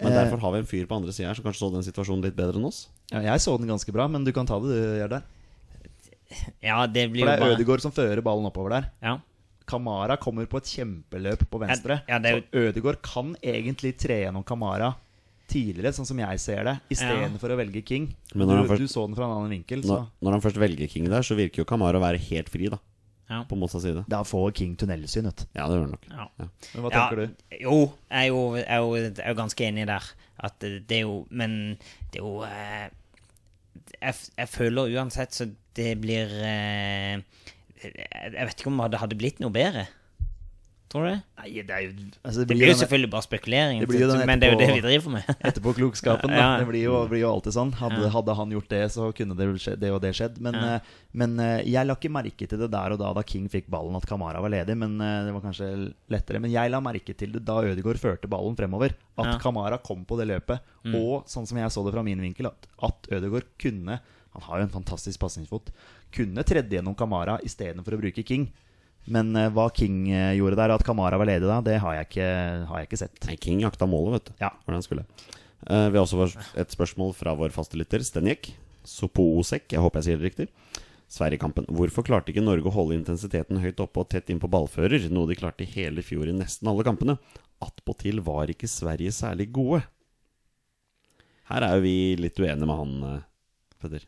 Men 0.00 0.12
Eh. 0.14 0.16
derfor 0.22 0.38
har 0.40 0.52
vi 0.54 0.58
en 0.62 0.70
fyr 0.70 0.86
på 0.88 0.96
andre 0.96 1.12
sida 1.12 1.28
her 1.28 1.34
som 1.36 1.44
kanskje 1.44 1.60
så 1.66 1.72
den 1.74 1.84
situasjonen 1.84 2.24
litt 2.24 2.36
bedre 2.38 2.56
enn 2.56 2.64
oss. 2.70 2.88
ja. 3.12 3.20
Jeg 3.20 3.40
så 3.44 3.58
den 3.58 3.68
ganske 3.68 3.92
bra, 3.92 4.06
men 4.08 4.24
du 4.24 4.32
kan 4.32 4.46
ta 4.48 4.56
det, 4.62 4.70
du 4.72 4.98
gjør 5.02 5.10
der. 5.18 5.22
Ja, 6.62 6.86
det 6.86 7.10
blir 7.10 7.24
For 7.24 7.26
det 7.26 7.34
er 7.36 7.42
bare 7.42 7.56
Ødegaard 7.58 7.82
som 7.82 7.92
fører 7.92 8.22
ballen 8.22 8.46
oppover 8.46 8.70
der. 8.70 8.84
Ja. 9.02 9.16
Kamara 9.70 10.16
kommer 10.20 10.48
på 10.50 10.58
et 10.60 10.70
kjempeløp 10.72 11.46
på 11.52 11.60
venstre. 11.62 12.00
Ja, 12.08 12.18
ja, 12.18 12.20
er 12.32 12.40
jo- 12.40 12.42
Så 12.50 12.64
Ødegaard 12.64 13.00
kan 13.06 13.36
egentlig 13.42 13.94
tre 14.02 14.18
gjennom 14.24 14.44
Kamara 14.44 14.90
tidligere, 15.50 15.90
sånn 15.94 16.06
som 16.06 16.18
jeg 16.22 16.38
ser 16.42 16.62
det, 16.64 16.76
istedenfor 16.94 17.50
å 17.50 17.56
velge 17.58 17.80
King. 17.86 18.04
Men 18.34 18.46
Du, 18.48 18.54
han 18.54 18.68
først- 18.68 18.78
du 18.78 18.86
så 18.86 19.06
den 19.06 19.16
fra 19.16 19.24
en 19.26 19.36
annen 19.38 19.50
vinkel, 19.50 19.82
så 19.82 19.96
Når, 19.96 20.06
når 20.22 20.30
han 20.36 20.40
først 20.44 20.60
velger 20.62 20.88
King 20.90 21.08
der, 21.10 21.22
så 21.26 21.34
virker 21.38 21.62
jo 21.62 21.64
Kamara 21.64 21.98
å 21.98 22.02
være 22.04 22.18
helt 22.18 22.48
fri, 22.48 22.68
da. 22.68 22.78
Ja. 23.30 23.44
På 23.46 23.54
motsatt 23.56 23.82
side. 23.82 24.04
da 24.08 24.24
får 24.26 24.52
King 24.54 24.74
tunnelsyn. 24.76 25.22
Vet 25.30 25.36
du. 25.36 25.44
Ja, 25.54 25.68
det 25.68 25.76
gjør 25.76 25.84
han 25.86 25.90
nok. 25.94 26.06
Ja. 26.10 26.24
Ja. 26.40 26.46
Men 26.74 26.82
hva 26.82 26.90
Ja, 26.90 27.08
tenker 27.08 27.16
du? 27.16 27.36
Jo, 27.60 27.76
jeg 28.10 28.24
er 28.24 28.26
jo, 28.26 28.54
jeg 28.56 28.66
er 28.66 28.80
jo, 28.82 28.94
jeg 28.96 29.18
er 29.22 29.28
jo 29.34 29.34
ganske 29.40 29.66
enig 29.68 29.86
der. 29.86 30.02
At 30.42 30.58
det 30.58 30.86
det 30.88 30.96
er 30.98 31.02
jo 31.02 31.26
Men 31.30 31.78
det 32.10 32.18
er 32.18 32.24
jo 32.24 32.42
eh, 32.42 32.88
jeg, 34.02 34.14
jeg 34.38 34.48
føler 34.48 34.90
uansett 34.96 35.30
så 35.36 35.46
det 35.74 36.00
blir 36.00 36.26
eh, 36.42 37.20
Jeg 37.82 38.46
vet 38.46 38.60
ikke 38.60 38.70
om 38.72 38.84
det 38.90 39.00
hadde 39.00 39.16
blitt 39.20 39.40
noe 39.40 39.50
bedre. 39.54 39.86
Tror 40.90 41.04
du 41.06 41.08
det? 41.12 41.18
Nei, 41.38 41.50
det 41.62 41.70
er 41.70 41.82
jo 41.84 41.90
altså, 42.26 42.42
Det 42.42 42.56
blir 42.58 42.66
jo 42.72 42.78
selvfølgelig 42.80 43.10
bare 43.12 43.22
spekulering, 43.22 43.78
Det 43.78 43.86
blir 43.92 44.00
jo 44.02 44.06
den 44.10 44.24
men 44.26 44.40
det 44.42 44.48
er 44.48 44.56
jo 44.56 44.58
det 44.58 44.66
vi 44.66 44.72
etterpå- 44.80 44.88
driver 44.88 45.12
med. 45.14 45.28
Etterpåklokskapen, 45.46 46.32
da. 46.34 46.40
Ja. 46.40 46.48
Det 46.58 46.66
blir 46.66 46.82
jo, 46.82 46.96
blir 47.06 47.20
jo 47.22 47.28
alltid 47.30 47.54
sånn. 47.54 47.70
Hadde, 47.78 48.08
hadde 48.10 48.34
han 48.34 48.50
gjort 48.56 48.68
det, 48.72 48.80
så 48.90 49.06
kunne 49.14 49.36
det, 49.38 49.46
skje- 49.62 49.76
det 49.78 49.92
og 49.94 50.00
det 50.02 50.10
skjedd. 50.18 50.40
Men, 50.42 50.58
Ja. 50.58 50.72
eh, 50.80 50.90
men 51.22 51.38
eh, 51.38 51.62
jeg 51.70 51.86
la 51.86 51.94
ikke 51.94 52.10
merke 52.10 52.48
til 52.50 52.58
det 52.58 52.70
der 52.74 52.96
og 52.96 52.98
da 52.98 53.12
da 53.14 53.22
King 53.22 53.46
fikk 53.48 53.70
ballen, 53.70 53.94
at 54.00 54.08
Kamara 54.10 54.42
var 54.42 54.50
ledig. 54.50 54.74
Men 54.82 54.98
eh, 55.00 55.24
det 55.28 55.36
var 55.38 55.46
kanskje 55.46 55.70
lettere. 56.10 56.42
Men 56.42 56.50
jeg 56.50 56.74
la 56.74 56.80
merke 56.82 57.14
til 57.16 57.38
det 57.38 57.44
da 57.46 57.60
Ødegaard 57.70 58.02
førte 58.02 58.26
ballen 58.26 58.58
fremover. 58.58 58.90
At 59.16 59.30
Ja. 59.36 59.38
Kamara 59.38 59.78
kom 59.78 60.02
på 60.04 60.18
det 60.18 60.26
løpet. 60.26 60.58
Og 60.90 61.22
sånn 61.30 61.46
som 61.46 61.56
jeg 61.62 61.70
så 61.70 61.86
det 61.86 61.94
fra 61.94 62.02
min 62.02 62.18
vinkel, 62.18 62.50
at, 62.50 62.66
at 62.82 63.06
Ødegaard 63.14 63.46
kunne 63.62 64.00
Han 64.36 64.44
har 64.46 64.60
jo 64.60 64.66
en 64.66 64.74
fantastisk 64.74 65.20
pasningsfot. 65.22 65.70
Kunne 66.14 66.44
tredd 66.46 66.70
gjennom 66.72 66.94
Kamara 66.98 67.38
istedenfor 67.46 67.96
å 67.96 68.00
bruke 68.02 68.24
King. 68.26 68.46
Men 69.10 69.32
uh, 69.34 69.48
hva 69.54 69.68
King 69.74 70.04
uh, 70.12 70.32
gjorde 70.36 70.58
der, 70.60 70.74
at 70.74 70.84
Kamara 70.86 71.18
var 71.18 71.30
ledig 71.30 71.48
da, 71.48 71.58
det 71.64 71.78
har 71.82 71.96
jeg 71.98 72.10
ikke, 72.10 72.28
har 72.70 72.82
jeg 72.82 72.90
ikke 72.90 73.00
sett. 73.00 73.22
Nei, 73.26 73.38
King 73.40 73.64
jakta 73.64 73.88
målet, 73.90 74.18
vet 74.18 74.30
du. 74.30 74.34
Ja. 74.44 74.52
Hvordan 74.66 74.86
skulle. 74.86 75.06
Uh, 75.66 75.88
vi 75.90 75.98
har 75.98 76.04
også 76.04 76.28
et 76.60 76.76
spørsmål 76.76 77.14
fra 77.16 77.34
vår 77.38 77.54
faste 77.54 77.80
lytter, 77.80 78.04
Stenjek. 78.06 78.52
Sopoosek, 78.86 79.66
jeg 79.74 79.82
håper 79.82 80.00
jeg 80.00 80.08
sier 80.08 80.20
det 80.20 80.30
riktig. 80.30 80.48
Sverigekampen. 81.10 81.66
Hvorfor 81.74 82.06
klarte 82.06 82.30
ikke 82.30 82.44
Norge 82.44 82.70
å 82.70 82.74
holde 82.74 82.94
intensiteten 82.94 83.58
høyt 83.60 83.80
oppe 83.82 84.04
og 84.04 84.12
tett 84.12 84.30
inn 84.30 84.38
på 84.40 84.50
ballfører, 84.52 85.08
noe 85.10 85.26
de 85.26 85.36
klarte 85.38 85.66
i 85.66 85.72
hele 85.72 86.04
fjor 86.06 86.30
i 86.30 86.36
nesten 86.36 86.70
alle 86.70 86.86
kampene? 86.86 87.18
Attpåtil 87.60 88.22
var 88.24 88.52
ikke 88.52 88.70
Sverige 88.70 89.12
særlig 89.12 89.50
gode. 89.52 89.82
Her 91.50 91.66
er 91.66 91.74
jo 91.76 91.82
vi 91.82 91.96
litt 92.20 92.38
uenige 92.38 92.68
med 92.68 92.78
han, 92.78 93.24
Peder. 93.80 94.06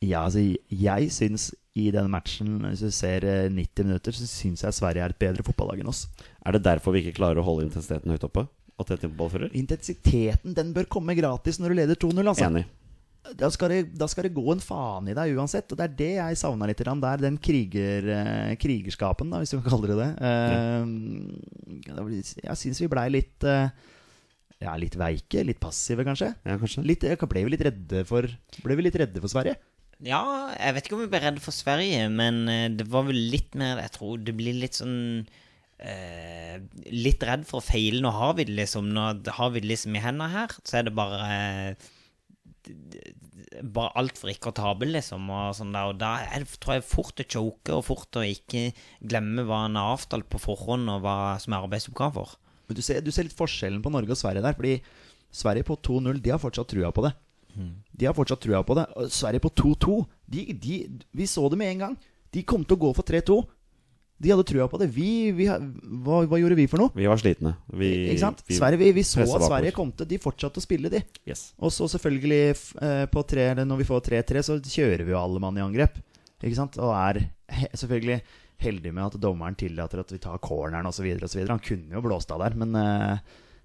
Ja, 0.00 0.24
altså, 0.24 0.40
jeg 0.72 1.10
syns 1.12 1.50
i 1.76 1.90
denne 1.92 2.10
matchen, 2.10 2.56
hvis 2.64 2.82
du 2.82 2.90
ser 2.94 3.24
eh, 3.28 3.50
90 3.52 3.86
minutter, 3.86 4.16
så 4.16 4.26
syns 4.26 4.64
jeg 4.64 4.76
Sverige 4.76 5.04
er 5.04 5.12
et 5.12 5.20
bedre 5.20 5.44
fotballag 5.46 5.82
enn 5.82 5.92
oss. 5.92 6.06
Er 6.40 6.56
det 6.56 6.64
derfor 6.64 6.96
vi 6.96 7.04
ikke 7.04 7.18
klarer 7.20 7.40
å 7.40 7.46
holde 7.46 7.68
intensiteten 7.68 8.12
høyt 8.12 8.26
oppe? 8.26 8.46
At 8.80 8.88
det 8.88 9.10
er? 9.10 9.48
Intensiteten 9.60 10.56
den 10.56 10.72
bør 10.72 10.88
komme 10.88 11.16
gratis 11.18 11.60
når 11.60 11.72
du 11.72 11.78
leder 11.82 12.00
2-0. 12.00 12.22
Altså. 12.24 12.48
Enig. 12.48 12.64
Da, 13.36 13.50
skal 13.52 13.74
det, 13.74 13.80
da 14.00 14.08
skal 14.08 14.24
det 14.24 14.32
gå 14.32 14.46
en 14.54 14.62
faen 14.64 15.10
i 15.12 15.14
deg 15.16 15.36
uansett. 15.36 15.68
Og 15.68 15.76
det 15.76 15.84
er 15.84 15.96
det 15.98 16.10
jeg 16.16 16.40
savna 16.40 16.68
litt. 16.70 16.80
Der, 16.80 17.04
er 17.10 17.20
den 17.20 17.36
kriger, 17.36 18.08
eh, 18.16 18.54
krigerskapen, 18.60 19.28
da, 19.28 19.42
hvis 19.42 19.52
du 19.52 19.60
kan 19.60 19.74
kalle 19.74 19.92
det 19.92 19.98
det. 20.00 20.10
Eh, 20.30 21.90
da 21.92 22.06
Jeg 22.08 22.60
syns 22.62 22.80
vi 22.80 22.88
blei 22.88 23.10
litt 23.12 23.44
eh, 23.44 23.68
ja, 24.64 24.74
litt 24.80 24.96
veike. 25.00 25.44
Litt 25.44 25.60
passive, 25.60 26.04
kanskje. 26.08 26.32
Ja, 26.48 26.56
kanskje. 26.60 26.84
Litt, 26.88 27.04
eh, 27.04 27.20
ble 27.20 27.44
vi 27.46 27.52
litt 27.54 27.66
redde 27.68 28.06
for 28.08 28.28
Ble 28.64 28.80
vi 28.80 28.88
litt 28.88 28.98
redde 29.00 29.20
for 29.20 29.32
Sverige? 29.32 29.60
Ja, 30.00 30.22
jeg 30.56 30.74
vet 30.74 30.86
ikke 30.86 30.96
om 30.96 31.02
vi 31.04 31.10
ble 31.12 31.20
redde 31.20 31.42
for 31.44 31.52
Sverige, 31.52 32.06
men 32.08 32.46
eh, 32.48 32.68
det 32.72 32.86
var 32.88 33.04
vel 33.08 33.18
litt 33.32 33.56
mer 33.58 33.82
Jeg 33.82 33.92
tror 33.98 34.22
det 34.24 34.32
blir 34.38 34.56
litt 34.56 34.78
sånn 34.78 35.26
eh, 35.76 36.56
Litt 36.88 37.24
redd 37.28 37.44
for 37.48 37.60
å 37.60 37.66
feile. 37.66 38.00
Nå 38.00 38.12
har 38.16 38.36
vi 38.38 38.46
det 38.48 38.56
liksom 38.62 38.88
Nå 38.96 39.06
har 39.36 39.52
vi 39.52 39.60
det 39.60 39.72
liksom 39.74 39.98
i 39.98 40.04
hendene 40.04 40.30
her, 40.32 40.56
så 40.64 40.80
er 40.80 40.88
det 40.88 40.96
bare 40.96 41.20
eh, 41.28 41.90
Bare 43.60 43.92
altfor 44.00 44.32
ikke 44.32 44.54
å 44.54 44.56
tape, 44.56 44.88
liksom. 44.88 45.28
Og, 45.28 45.52
sånn 45.58 45.76
der, 45.76 45.92
og 45.92 46.00
da 46.00 46.14
er 46.30 46.46
det, 46.46 46.60
tror 46.62 46.78
jeg 46.78 46.88
fort 46.88 47.20
å 47.20 47.28
choke, 47.36 47.76
og 47.76 47.84
fort 47.84 48.20
å 48.20 48.24
ikke 48.24 48.70
glemme 49.04 49.44
hva 49.48 49.66
en 49.66 49.76
har 49.80 49.96
avtalt 49.98 50.30
på 50.32 50.40
forhånd, 50.40 50.88
og 50.92 51.02
hva 51.04 51.16
som 51.42 51.56
er 51.56 51.66
arbeidsoppgaver. 51.66 52.36
Men 52.68 52.78
du 52.78 52.82
ser, 52.84 53.02
du 53.04 53.10
ser 53.12 53.26
litt 53.26 53.36
forskjellen 53.36 53.82
på 53.84 53.92
Norge 53.92 54.14
og 54.14 54.20
Sverige 54.20 54.44
der. 54.44 54.56
Fordi 54.56 54.76
Sverige 55.34 55.66
på 55.66 55.76
2-0, 55.90 56.22
de 56.22 56.32
har 56.32 56.40
fortsatt 56.40 56.70
trua 56.72 56.92
på 56.94 57.04
det. 57.08 57.12
De 58.00 58.06
har 58.08 58.14
fortsatt 58.16 58.40
trua 58.40 58.62
på 58.64 58.74
det. 58.78 58.86
Sverige 59.12 59.40
på 59.44 59.50
2-2, 59.50 59.96
de, 60.30 60.44
de, 60.54 60.76
vi 61.12 61.26
så 61.26 61.48
det 61.50 61.58
med 61.60 61.72
en 61.74 61.78
gang. 61.86 61.96
De 62.32 62.42
kom 62.46 62.62
til 62.64 62.76
å 62.78 62.80
gå 62.86 62.92
for 62.96 63.02
3-2. 63.04 63.40
De 64.20 64.28
hadde 64.28 64.44
trua 64.44 64.66
på 64.68 64.76
det. 64.78 64.90
Vi, 64.92 65.32
vi, 65.32 65.46
hva, 65.48 66.18
hva 66.28 66.38
gjorde 66.38 66.56
vi 66.58 66.66
for 66.68 66.82
noe? 66.82 66.92
Vi 66.94 67.06
var 67.08 67.16
slitne. 67.20 67.54
Vi, 67.72 67.88
Ikke 68.12 68.20
sant? 68.20 68.42
vi- 68.46 68.58
Sverige, 68.58 68.78
vi, 68.82 68.90
vi 68.98 69.04
så 69.08 69.24
at. 69.24 69.46
Sverige 69.48 69.72
kom 69.72 69.92
til 69.96 70.06
De 70.10 70.18
fortsatte 70.20 70.60
å 70.60 70.64
spille, 70.64 70.90
de. 70.92 71.00
Yes. 71.28 71.54
Og 71.58 71.72
så 71.72 71.88
selvfølgelig, 71.88 72.42
eh, 72.84 73.06
på 73.08 73.22
tre, 73.26 73.46
når 73.64 73.80
vi 73.80 73.88
får 73.88 74.04
3-3, 74.10 74.42
så 74.44 74.58
kjører 74.60 75.04
vi 75.08 75.14
jo 75.16 75.20
alle 75.22 75.40
mann 75.40 75.56
i 75.56 75.64
angrep. 75.64 75.96
Ikke 76.42 76.56
sant? 76.56 76.76
Og 76.80 76.92
er 76.92 77.22
he 77.48 77.66
selvfølgelig 77.74 78.20
heldig 78.60 78.92
med 78.92 79.06
at 79.08 79.16
dommeren 79.20 79.56
tillater 79.56 80.02
at 80.04 80.12
vi 80.12 80.18
tar 80.20 80.36
corneren 80.44 80.84
osv. 80.86 81.08
Han 81.48 81.64
kunne 81.64 81.96
jo 81.96 82.02
blåst 82.04 82.30
av 82.36 82.44
der, 82.44 82.54
men, 82.60 82.76
eh, 82.76 83.18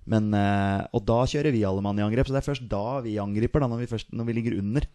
men 0.05 0.33
eh, 0.37 0.85
Og 0.93 1.01
da 1.05 1.23
kjører 1.25 1.51
vi 1.55 1.63
alle 1.65 1.81
mann 1.81 1.97
i 1.97 2.03
angrep. 2.05 2.27
Så 2.29 2.35
det 2.35 2.43
er 2.43 2.49
først 2.51 2.67
da 2.69 2.99
vi 3.05 3.17
angriper, 3.21 3.63
da, 3.63 3.67
når 3.71 3.83
vi, 3.83 3.87
først, 3.89 4.11
når 4.13 4.27
vi 4.29 4.35
ligger 4.37 4.59
under. 4.61 4.85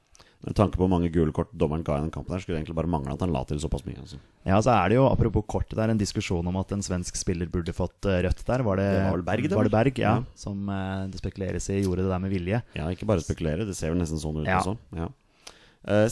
Med 0.40 0.54
tanke 0.56 0.78
på 0.78 0.86
hvor 0.86 0.88
mange 0.88 1.10
gule 1.12 1.34
kort 1.36 1.50
dommeren 1.52 1.82
ga 1.84 1.98
i 1.98 2.04
den 2.06 2.12
kampen, 2.14 2.32
her 2.32 2.40
skulle 2.40 2.56
det 2.56 2.62
egentlig 2.62 2.76
bare 2.78 2.88
mangle 2.88 3.12
at 3.12 3.20
han 3.20 3.32
la 3.34 3.42
til 3.44 3.58
såpass 3.60 3.82
mye. 3.84 3.98
Altså. 4.00 4.16
Ja, 4.48 4.56
så 4.64 4.72
er 4.72 4.88
det 4.88 4.96
jo, 4.96 5.02
apropos 5.10 5.44
kortet 5.52 5.76
der, 5.76 5.90
en 5.92 6.00
diskusjon 6.00 6.46
om 6.48 6.56
at 6.56 6.72
en 6.72 6.80
svensk 6.86 7.18
spiller 7.20 7.50
burde 7.52 7.74
fått 7.76 8.08
eh, 8.08 8.22
rødt 8.24 8.40
der. 8.48 8.64
Var 8.64 8.80
det, 8.80 8.86
Det 8.94 9.02
var 9.10 9.24
Berg, 9.26 9.42
det, 9.50 9.58
var 9.58 9.68
det? 9.68 9.74
Berg, 9.74 9.98
ja, 10.00 10.14
Ja. 10.22 10.38
Som 10.40 10.64
eh, 10.72 11.02
det 11.12 11.20
spekuleres 11.20 11.68
i 11.74 11.82
gjorde 11.82 12.06
det 12.06 12.14
der 12.14 12.22
med 12.24 12.32
vilje. 12.32 12.62
Ja, 12.78 12.88
ikke 12.88 13.04
bare 13.10 13.20
spekulere, 13.20 13.66
det 13.68 13.76
ser 13.76 13.92
vel 13.92 14.00
nesten 14.00 14.22
sånn 14.22 14.40
ut 14.40 14.48
Ja. 14.48 14.62
også. 14.62 14.78
Ja. 14.96 15.10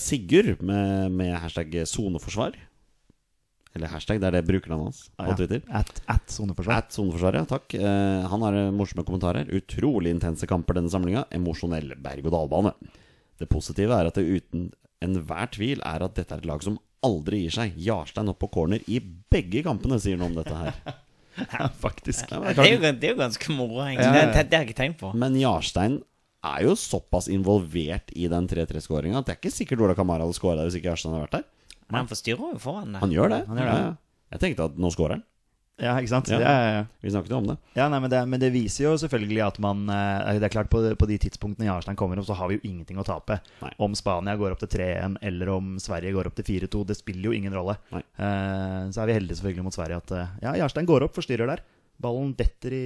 Sigurd 0.01 0.63
med, 0.65 1.13
med 1.13 1.35
hashtag 1.41 1.73
soneforsvar. 1.89 2.55
Eller 3.79 3.93
hashtag, 3.93 4.19
det 4.21 4.27
er 4.29 4.37
det 4.41 4.45
brukernavnet 4.49 4.91
hans 4.91 5.01
på 5.15 5.23
Ah, 5.25 5.31
ja. 5.31 5.37
Twitter. 5.39 5.63
At, 5.81 6.03
at 6.11 6.35
soneforsvar. 6.35 6.83
At 6.83 6.93
soneforsvar, 6.99 7.39
ja, 7.39 7.45
takk. 7.49 7.75
Eh, 7.79 8.27
han 8.35 8.45
har 8.45 8.59
eh, 8.59 8.73
morsomme 8.75 9.07
kommentarer. 9.07 9.49
Utrolig 9.55 10.11
intense 10.17 10.47
kamper 10.51 10.77
denne 10.81 10.91
samlinga. 10.93 11.25
Emosjonell 11.39 11.95
berg-og-dal-bane. 12.03 12.75
Det 13.39 13.47
positive 13.53 13.95
er 13.95 14.11
at 14.11 14.19
det 14.19 14.27
uten 14.43 14.69
enhver 15.07 15.47
tvil, 15.55 15.79
er 15.87 16.03
at 16.03 16.17
dette 16.19 16.35
er 16.35 16.43
et 16.43 16.49
lag 16.51 16.63
som 16.67 16.77
aldri 17.07 17.45
gir 17.45 17.55
seg. 17.55 17.77
Jarstein 17.79 18.29
opp 18.33 18.41
på 18.43 18.49
corner 18.51 18.83
i 18.91 18.99
begge 19.31 19.63
kampene, 19.63 20.01
sier 20.03 20.19
noe 20.19 20.33
om 20.33 20.41
dette 20.43 20.57
her. 20.59 20.75
Ja, 21.39 21.69
faktisk. 21.71 22.33
Ja, 22.35 22.41
det 22.51 22.65
er 22.65 22.73
jo, 22.73 22.79
det 22.99 23.07
er 23.07 23.13
jo 23.13 23.19
ganske 23.21 23.53
moro, 23.55 23.77
egentlig. 23.85 24.09
Ja, 24.11 24.25
det, 24.35 24.41
det 24.51 24.57
har 24.57 24.65
jeg 24.65 24.73
ikke 24.73 24.79
tenkt 24.81 24.97
på. 24.99 25.13
men 25.15 25.37
Jarstein 25.39 26.01
er 26.43 26.65
jo 26.67 26.73
såpass 26.75 27.29
involvert 27.31 28.11
i 28.19 28.27
den 28.33 28.49
3-3-skåringa 28.51 29.21
at 29.21 29.29
det 29.29 29.37
er 29.37 29.39
ikke 29.39 29.53
sikkert 29.55 29.85
Ola 29.87 29.95
Kamara 29.95 30.27
hadde 30.27 30.35
skåra 30.35 30.65
hvis 30.67 30.81
ikke 30.81 30.91
Jarstein 30.91 31.15
hadde 31.15 31.29
vært 31.29 31.37
der. 31.37 31.47
Men 31.89 32.03
han 32.03 32.11
forstyrrer 32.11 32.55
jo 32.55 32.61
foran 32.63 32.95
det. 32.95 33.03
Han 33.03 33.13
gjør 33.15 33.33
det. 33.33 33.43
Han 33.49 33.61
gjør 33.61 33.69
det. 33.71 33.81
Ja, 33.81 33.89
ja. 33.89 33.97
Jeg 34.35 34.43
tenkte 34.45 34.69
at 34.69 34.81
nå 34.81 34.91
skårer 34.93 35.19
han. 35.19 35.27
Ja, 35.79 35.93
ikke 36.03 36.11
sant? 36.11 36.27
Ja. 36.33 36.39
Ja. 36.43 36.79
Vi 37.05 37.11
snakket 37.15 37.31
jo 37.31 37.39
om 37.39 37.47
det. 37.53 37.55
Ja, 37.79 37.87
nei, 37.91 38.01
men, 38.03 38.11
det, 38.11 38.19
men 38.27 38.41
det 38.43 38.49
viser 38.51 38.89
jo 38.89 38.95
selvfølgelig 38.99 39.45
at 39.45 39.61
man 39.63 39.85
eh, 39.95 40.41
Det 40.41 40.49
er 40.49 40.55
klart 40.57 40.71
På, 40.73 40.81
på 40.99 41.07
de 41.07 41.19
tidspunktene 41.23 41.69
Jarstein 41.69 41.99
kommer 41.99 42.19
opp, 42.19 42.27
så 42.27 42.35
har 42.35 42.51
vi 42.51 42.59
jo 42.59 42.65
ingenting 42.67 42.99
å 42.99 43.07
tape. 43.07 43.39
Nei. 43.63 43.71
Om 43.87 43.95
Spania 43.99 44.35
går 44.41 44.57
opp 44.57 44.65
til 44.65 44.73
3-1, 44.75 45.21
eller 45.31 45.53
om 45.55 45.77
Sverige 45.83 46.17
går 46.17 46.31
opp 46.31 46.39
til 46.41 46.49
4-2. 46.51 46.83
Det 46.91 46.99
spiller 46.99 47.31
jo 47.31 47.37
ingen 47.39 47.55
rolle. 47.55 47.79
Eh, 47.95 48.81
så 48.91 49.05
er 49.05 49.11
vi 49.11 49.19
heldige 49.21 49.39
selvfølgelig 49.39 49.69
mot 49.69 49.79
Sverige 49.79 50.01
at 50.03 50.15
eh, 50.19 50.33
ja, 50.49 50.57
Jarstein 50.65 50.89
går 50.91 51.07
opp, 51.07 51.15
forstyrrer 51.15 51.55
der. 51.55 51.63
Ballen 52.03 52.35
detter 52.39 52.75
i 52.75 52.83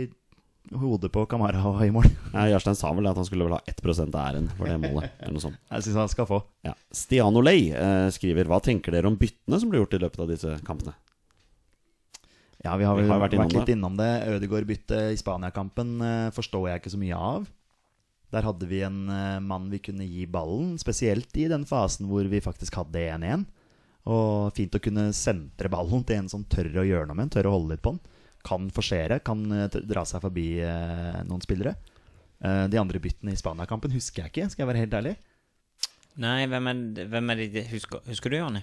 hodet 0.70 1.10
på 1.12 1.24
Kamara 1.26 1.72
i 1.86 1.90
mål. 1.94 2.06
Ja, 2.32 2.46
Jarstein 2.48 2.76
sa 2.78 2.92
vel 2.96 3.06
at 3.10 3.18
han 3.18 3.26
skulle 3.28 3.44
vel 3.48 3.56
ha 3.56 3.60
1% 3.68 4.14
av 4.14 4.20
æren 4.22 4.46
for 4.56 4.70
det 4.70 4.78
målet. 4.80 5.12
Eller 5.20 5.34
noe 5.36 5.44
sånt. 5.44 5.58
Jeg 5.74 5.86
syns 5.88 5.98
han 6.00 6.12
skal 6.12 6.28
få. 6.30 6.38
Ja. 6.66 6.72
Stian 6.94 7.36
Olei 7.36 7.70
eh, 7.76 8.08
skriver 8.14 8.48
Hva 8.48 8.60
tenker 8.64 8.94
dere 8.94 9.10
om 9.10 9.18
byttene 9.20 9.58
som 9.60 9.72
ble 9.72 9.82
gjort 9.82 9.96
i 9.98 10.02
løpet 10.04 10.22
av 10.24 10.30
disse 10.32 10.54
kampene? 10.66 10.94
Ja, 12.62 12.76
vi 12.78 12.86
har 12.86 12.94
Vi 12.94 13.08
har 13.08 13.18
vært, 13.18 13.34
vært 13.34 13.56
litt 13.56 13.66
det. 13.66 13.74
innom 13.74 13.96
det. 13.98 14.10
Ødegaard-bytte 14.36 15.00
i 15.12 15.18
Spania-kampen 15.18 15.96
eh, 16.06 16.28
forstår 16.36 16.68
jeg 16.70 16.82
ikke 16.82 16.94
så 16.94 17.00
mye 17.02 17.18
av. 17.18 17.48
Der 18.32 18.46
hadde 18.46 18.68
vi 18.70 18.78
en 18.86 19.00
eh, 19.12 19.40
mann 19.44 19.66
vi 19.72 19.80
kunne 19.82 20.06
gi 20.06 20.28
ballen, 20.30 20.76
spesielt 20.80 21.34
i 21.42 21.48
den 21.50 21.66
fasen 21.68 22.06
hvor 22.08 22.24
vi 22.30 22.40
faktisk 22.44 22.78
hadde 22.78 23.02
1-1. 23.18 23.42
Og 24.12 24.54
fint 24.56 24.74
å 24.78 24.80
kunne 24.82 25.10
sentre 25.14 25.68
ballen 25.70 26.06
til 26.06 26.22
en 26.22 26.30
som 26.30 26.46
tør 26.50 26.70
å 26.82 26.86
gjøre 26.86 27.10
noe 27.10 27.18
med 27.18 27.26
den, 27.28 27.34
tør 27.36 27.50
å 27.50 27.56
holde 27.58 27.74
litt 27.74 27.82
på 27.84 27.92
den. 27.96 28.00
Kan 28.46 28.70
forsere, 28.74 29.20
kan 29.24 29.44
eh, 29.54 29.80
dra 29.86 30.04
seg 30.08 30.22
forbi 30.24 30.46
eh, 30.66 31.22
noen 31.28 31.42
spillere. 31.44 31.76
Eh, 32.42 32.66
de 32.72 32.80
andre 32.80 33.00
byttene 33.02 33.34
i 33.34 33.38
Spania-kampen 33.38 33.94
husker 33.94 34.24
jeg 34.24 34.32
ikke, 34.32 34.50
skal 34.52 34.64
jeg 34.64 34.72
være 34.72 34.84
helt 34.84 34.96
ærlig. 34.98 35.16
Nei, 36.22 36.44
hvem 36.50 36.70
er, 36.72 36.80
hvem 37.08 37.32
er 37.32 37.42
det 37.54 37.66
husker, 37.70 38.02
husker 38.08 38.32
du, 38.32 38.40
Jonny? 38.42 38.62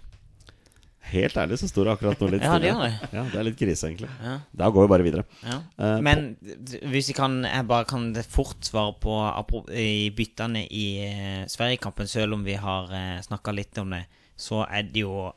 Helt 1.10 1.38
ærlig 1.40 1.58
så 1.62 1.70
står 1.70 1.88
det 1.88 1.94
akkurat 1.96 2.20
nå 2.22 2.28
litt 2.34 2.44
Ja, 2.46 2.58
det 2.60 2.74
det. 2.76 3.10
Ja, 3.16 3.24
det 3.32 3.40
er 3.40 3.46
litt 3.48 3.58
krise, 3.58 3.88
egentlig. 3.88 4.10
Ja. 4.22 4.36
Da 4.62 4.70
går 4.76 4.86
vi 4.86 4.92
bare 4.92 5.06
videre. 5.08 5.24
Ja. 5.42 5.58
Eh, 5.80 5.98
Men 6.06 6.26
hvis 6.92 7.10
jeg 7.10 7.18
kan 7.18 7.40
Jeg 7.48 7.66
bare 7.72 7.88
kan 7.90 8.12
fort 8.28 8.68
svare 8.68 8.94
på 9.00 9.64
i 9.72 10.12
byttene 10.16 10.66
i 10.68 10.88
Sverigekampen, 11.50 12.08
selv 12.08 12.36
om 12.36 12.44
vi 12.46 12.60
har 12.60 12.92
uh, 12.92 13.22
snakka 13.26 13.56
litt 13.56 13.80
om 13.82 13.96
det, 13.96 14.04
så 14.40 14.66
er 14.68 14.92
det 14.92 15.08
jo 15.08 15.32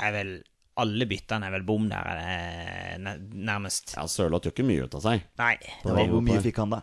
er 0.00 0.12
vel 0.14 0.30
Alle 0.76 1.06
byttene 1.08 1.46
er 1.48 1.54
vel 1.56 1.62
bom 1.64 1.86
der, 1.88 2.18
eh, 2.20 2.96
nær- 3.00 3.22
nærmest. 3.32 3.94
Ja, 3.96 4.02
Sørloth 4.12 4.44
gjør 4.44 4.52
ikke 4.56 4.66
mye 4.68 4.84
ut 4.84 4.94
av 4.98 5.00
seg. 5.06 5.22
Nei. 5.40 5.54
Det 5.82 5.92
var 5.96 6.06
hvor 6.12 6.24
mye 6.26 6.42
fikk 6.44 6.58
han 6.60 6.70
da? 6.76 6.82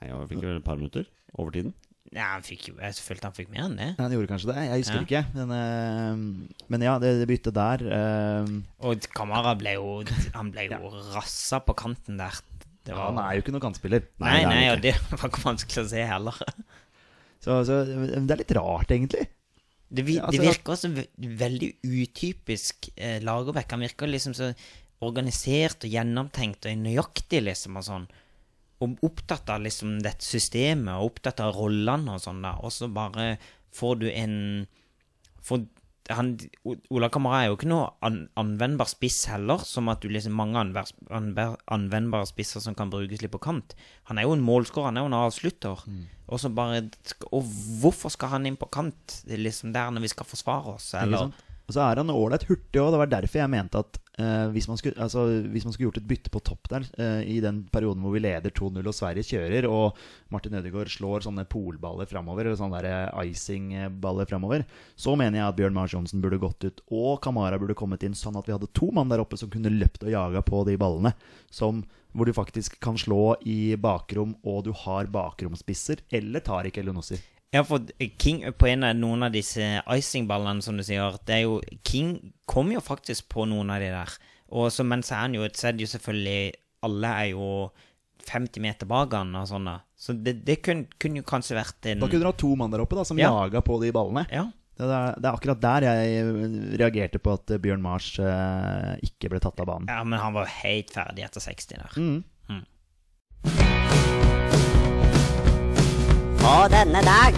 Nei, 0.00 0.08
Han 0.10 0.28
fikk 0.30 0.40
vel 0.42 0.56
et 0.56 0.64
par 0.64 0.76
minutter 0.80 1.04
over 1.38 1.50
tiden. 1.52 1.74
Ja, 2.12 2.32
han 2.34 2.42
fikk 2.44 2.66
jo 2.68 2.74
Jeg 2.76 2.92
følte 3.00 3.24
han 3.24 3.32
fikk 3.32 3.48
mer 3.54 3.62
enn 3.64 3.76
det. 3.78 3.90
Han 3.96 4.10
gjorde 4.12 4.28
kanskje 4.28 4.50
det, 4.52 4.56
jeg 4.68 4.82
husker 4.82 4.98
Ja. 5.00 5.04
ikke. 5.06 5.22
Men, 5.34 5.52
eh, 5.56 6.64
men 6.68 6.80
ja, 6.84 6.98
det, 7.00 7.12
det 7.20 7.28
byttet 7.30 7.54
der 7.56 7.84
eh, 7.88 8.50
Og 8.84 9.00
Kamara 9.14 9.54
ble 9.56 9.72
jo 9.78 10.02
Han 10.34 10.50
ble 10.52 10.66
jo 10.68 10.90
rassa 11.14 11.60
på 11.64 11.74
kanten 11.78 12.18
der. 12.20 12.36
Det 12.84 12.92
var, 12.96 13.12
Han 13.12 13.18
er 13.22 13.36
jo 13.38 13.44
ikke 13.44 13.52
noen 13.54 13.64
kantspiller. 13.68 14.02
Nei, 14.20 14.42
Nei, 14.42 14.50
nei, 14.50 14.64
og 14.74 14.82
det 14.82 14.96
var 15.12 15.28
ikke 15.30 15.44
vanskelig 15.44 15.84
å 15.84 15.88
se 15.88 16.04
heller. 16.04 16.36
Så, 17.40 17.60
så 17.66 17.78
det 17.86 18.30
er 18.30 18.42
litt 18.42 18.52
rart, 18.58 18.88
egentlig. 18.92 19.28
Det, 19.92 20.02
vi, 20.06 20.14
Ja, 20.16 20.26
det 20.30 20.40
altså- 20.40 20.48
virker 20.48 20.72
også 20.72 20.90
veldig 21.18 21.68
utypisk 21.84 22.88
eh, 22.96 23.20
Lagerbäck. 23.20 23.70
Han 23.70 23.80
virker 23.84 24.08
liksom 24.08 24.34
så 24.34 24.54
organisert 25.02 25.84
og 25.84 25.90
gjennomtenkt 25.90 26.66
og 26.66 26.78
nøyaktig, 26.78 27.42
liksom, 27.42 27.76
og 27.76 27.84
sånn. 27.84 28.06
Og 28.82 28.96
opptatt 29.02 29.50
av 29.50 29.60
liksom 29.62 30.00
dette 30.02 30.24
systemet, 30.24 30.94
og 30.94 31.12
opptatt 31.12 31.40
av 31.40 31.54
rollene 31.54 32.14
og 32.16 32.22
sånn, 32.22 32.40
da. 32.42 32.54
Og 32.62 32.72
så 32.72 32.88
bare 32.92 33.36
får 33.72 33.98
du 34.00 34.10
en 34.10 34.66
For 35.42 35.58
han, 36.10 36.32
Ola 36.90 37.08
Kamara 37.12 37.42
er 37.42 37.50
jo 37.50 37.56
ikke 37.58 37.68
noe 37.70 37.90
an, 38.02 38.24
anvendbar 38.40 38.88
spiss 38.90 39.20
heller, 39.30 39.62
som 39.66 39.90
at 39.92 40.02
du 40.02 40.10
liksom 40.10 40.34
mange 40.34 40.58
anver, 40.58 40.90
anver, 41.14 41.54
anvendbare 41.70 42.26
spisser 42.30 42.64
som 42.64 42.74
kan 42.78 42.90
brukes 42.90 43.22
litt 43.22 43.32
på 43.32 43.42
kant. 43.42 43.76
Han 44.10 44.18
er 44.18 44.26
jo 44.26 44.34
en 44.34 44.44
målskårer, 44.44 44.90
han 44.90 44.98
er 44.98 45.06
jo 45.06 45.12
en 45.12 45.20
avslutter. 45.20 45.84
Mm. 45.86 46.02
Og 46.32 46.40
så 46.40 46.48
bare 46.54 46.80
Og 47.30 47.48
hvorfor 47.82 48.12
skal 48.14 48.30
han 48.32 48.46
inn 48.48 48.54
på 48.56 48.70
kant 48.72 49.18
Det 49.26 49.36
liksom 49.36 49.74
der 49.74 49.90
når 49.92 50.06
vi 50.06 50.10
skal 50.14 50.24
forsvare 50.24 50.76
oss? 50.78 50.92
Eller? 50.96 51.32
Og 51.68 51.74
så 51.76 51.84
er 51.84 52.00
han 52.00 52.10
ålreit 52.10 52.46
hurtig 52.48 52.80
òg. 52.80 52.94
Det 52.94 53.02
var 53.02 53.12
derfor 53.12 53.42
jeg 53.42 53.52
mente 53.52 53.82
at 53.84 54.01
eh, 54.18 54.48
hvis, 54.52 54.66
man 54.68 54.78
skulle, 54.80 54.98
altså, 55.00 55.24
hvis 55.52 55.64
man 55.66 55.74
skulle 55.74 55.88
gjort 55.90 56.00
et 56.02 56.08
bytte 56.10 56.32
på 56.32 56.42
topp 56.44 56.68
der, 56.72 56.86
eh, 56.98 57.22
i 57.34 57.38
den 57.44 57.62
perioden 57.72 58.02
hvor 58.04 58.14
vi 58.14 58.22
leder 58.24 58.52
2-0 58.52 58.80
og 58.80 58.96
Sverige 58.96 59.26
kjører, 59.28 59.68
og 59.70 59.98
Martin 60.34 60.58
Ødegaard 60.58 60.92
slår 60.92 61.26
sånne 61.26 61.46
polballer 61.50 62.10
framover, 62.10 62.46
eller 62.46 62.60
sånne 62.60 62.82
der 62.84 63.10
icing-baller 63.24 64.28
framover, 64.30 64.66
så 64.96 65.16
mener 65.18 65.40
jeg 65.40 65.48
at 65.48 65.58
Bjørn 65.58 65.76
Mars 65.78 65.96
Johnsen 65.96 66.22
burde 66.24 66.40
gått 66.42 66.68
ut, 66.68 66.84
og 66.92 67.18
Kamara 67.24 67.60
burde 67.62 67.78
kommet 67.78 68.04
inn, 68.06 68.16
sånn 68.18 68.38
at 68.40 68.48
vi 68.48 68.56
hadde 68.56 68.70
to 68.76 68.92
mann 68.94 69.12
der 69.12 69.22
oppe 69.24 69.40
som 69.40 69.52
kunne 69.52 69.72
løpt 69.72 70.06
og 70.06 70.14
jaga 70.14 70.44
på 70.46 70.64
de 70.68 70.78
ballene. 70.80 71.14
Som, 71.52 71.84
hvor 72.12 72.28
du 72.28 72.36
faktisk 72.36 72.78
kan 72.84 72.98
slå 73.00 73.36
i 73.48 73.74
bakrom, 73.80 74.36
og 74.44 74.64
du 74.68 74.72
har 74.84 75.08
bakromspisser, 75.12 76.04
eller 76.12 76.44
Tariq 76.44 76.80
Elionossi. 76.80 77.20
Ja, 77.52 77.60
for 77.68 77.84
King 78.18 78.42
på 78.56 78.68
en 78.70 78.84
av 78.88 78.96
noen 78.96 79.26
av 79.26 79.32
disse 79.34 79.60
icingballene, 79.92 80.62
som 80.64 80.78
du 80.78 80.84
sier 80.86 81.18
det 81.28 81.34
er 81.36 81.42
jo, 81.44 81.58
King 81.84 82.14
kom 82.48 82.70
jo 82.72 82.80
faktisk 82.80 83.28
på 83.34 83.44
noen 83.50 83.70
av 83.74 83.82
de 83.84 83.90
der. 83.92 84.14
Og 84.52 84.70
så, 84.72 84.84
men 84.88 85.04
så 85.04 85.16
er 85.18 85.26
han 85.26 85.36
jo 85.36 85.44
så 85.52 85.68
er 85.70 85.76
det 85.76 85.86
jo 85.86 85.92
selvfølgelig 85.94 86.52
Alle 86.84 87.10
er 87.22 87.28
jo 87.32 87.46
50 88.28 88.60
meter 88.64 88.88
bak 88.90 89.12
han 89.14 89.30
og 89.38 89.46
sånn. 89.50 89.68
Så 89.98 90.16
det, 90.18 90.40
det 90.46 90.58
kunne, 90.64 90.88
kunne 91.00 91.20
jo 91.20 91.26
kanskje 91.28 91.56
vært 91.58 91.86
en 91.92 92.02
Da 92.02 92.08
kunne 92.10 92.24
du 92.24 92.30
ha 92.30 92.34
to 92.40 92.50
mann 92.58 92.72
der 92.74 92.82
oppe 92.82 92.96
da, 92.98 93.04
som 93.06 93.20
Ja. 93.20 93.30
jaga 93.44 93.62
på 93.64 93.78
de 93.82 93.92
ballene. 93.94 94.24
Ja. 94.32 94.48
Det 94.80 94.88
er, 94.88 95.14
det 95.20 95.28
er 95.28 95.36
akkurat 95.36 95.60
der 95.62 95.84
jeg 95.86 96.26
reagerte 96.80 97.20
på 97.22 97.34
at 97.36 97.52
Bjørn 97.62 97.82
Mars 97.84 98.08
eh, 98.18 98.94
ikke 99.04 99.28
ble 99.30 99.38
tatt 99.44 99.60
av 99.62 99.68
banen. 99.68 99.86
ja, 99.92 100.00
men 100.02 100.18
han 100.18 100.32
var 100.34 100.48
jo 100.48 100.54
helt 100.64 100.90
ferdig 100.94 101.26
etter 101.28 101.44
60 101.44 101.76
der. 101.76 101.98
Mm. 102.00 102.22
På 106.42 106.52
denne 106.72 106.98
dag 107.06 107.36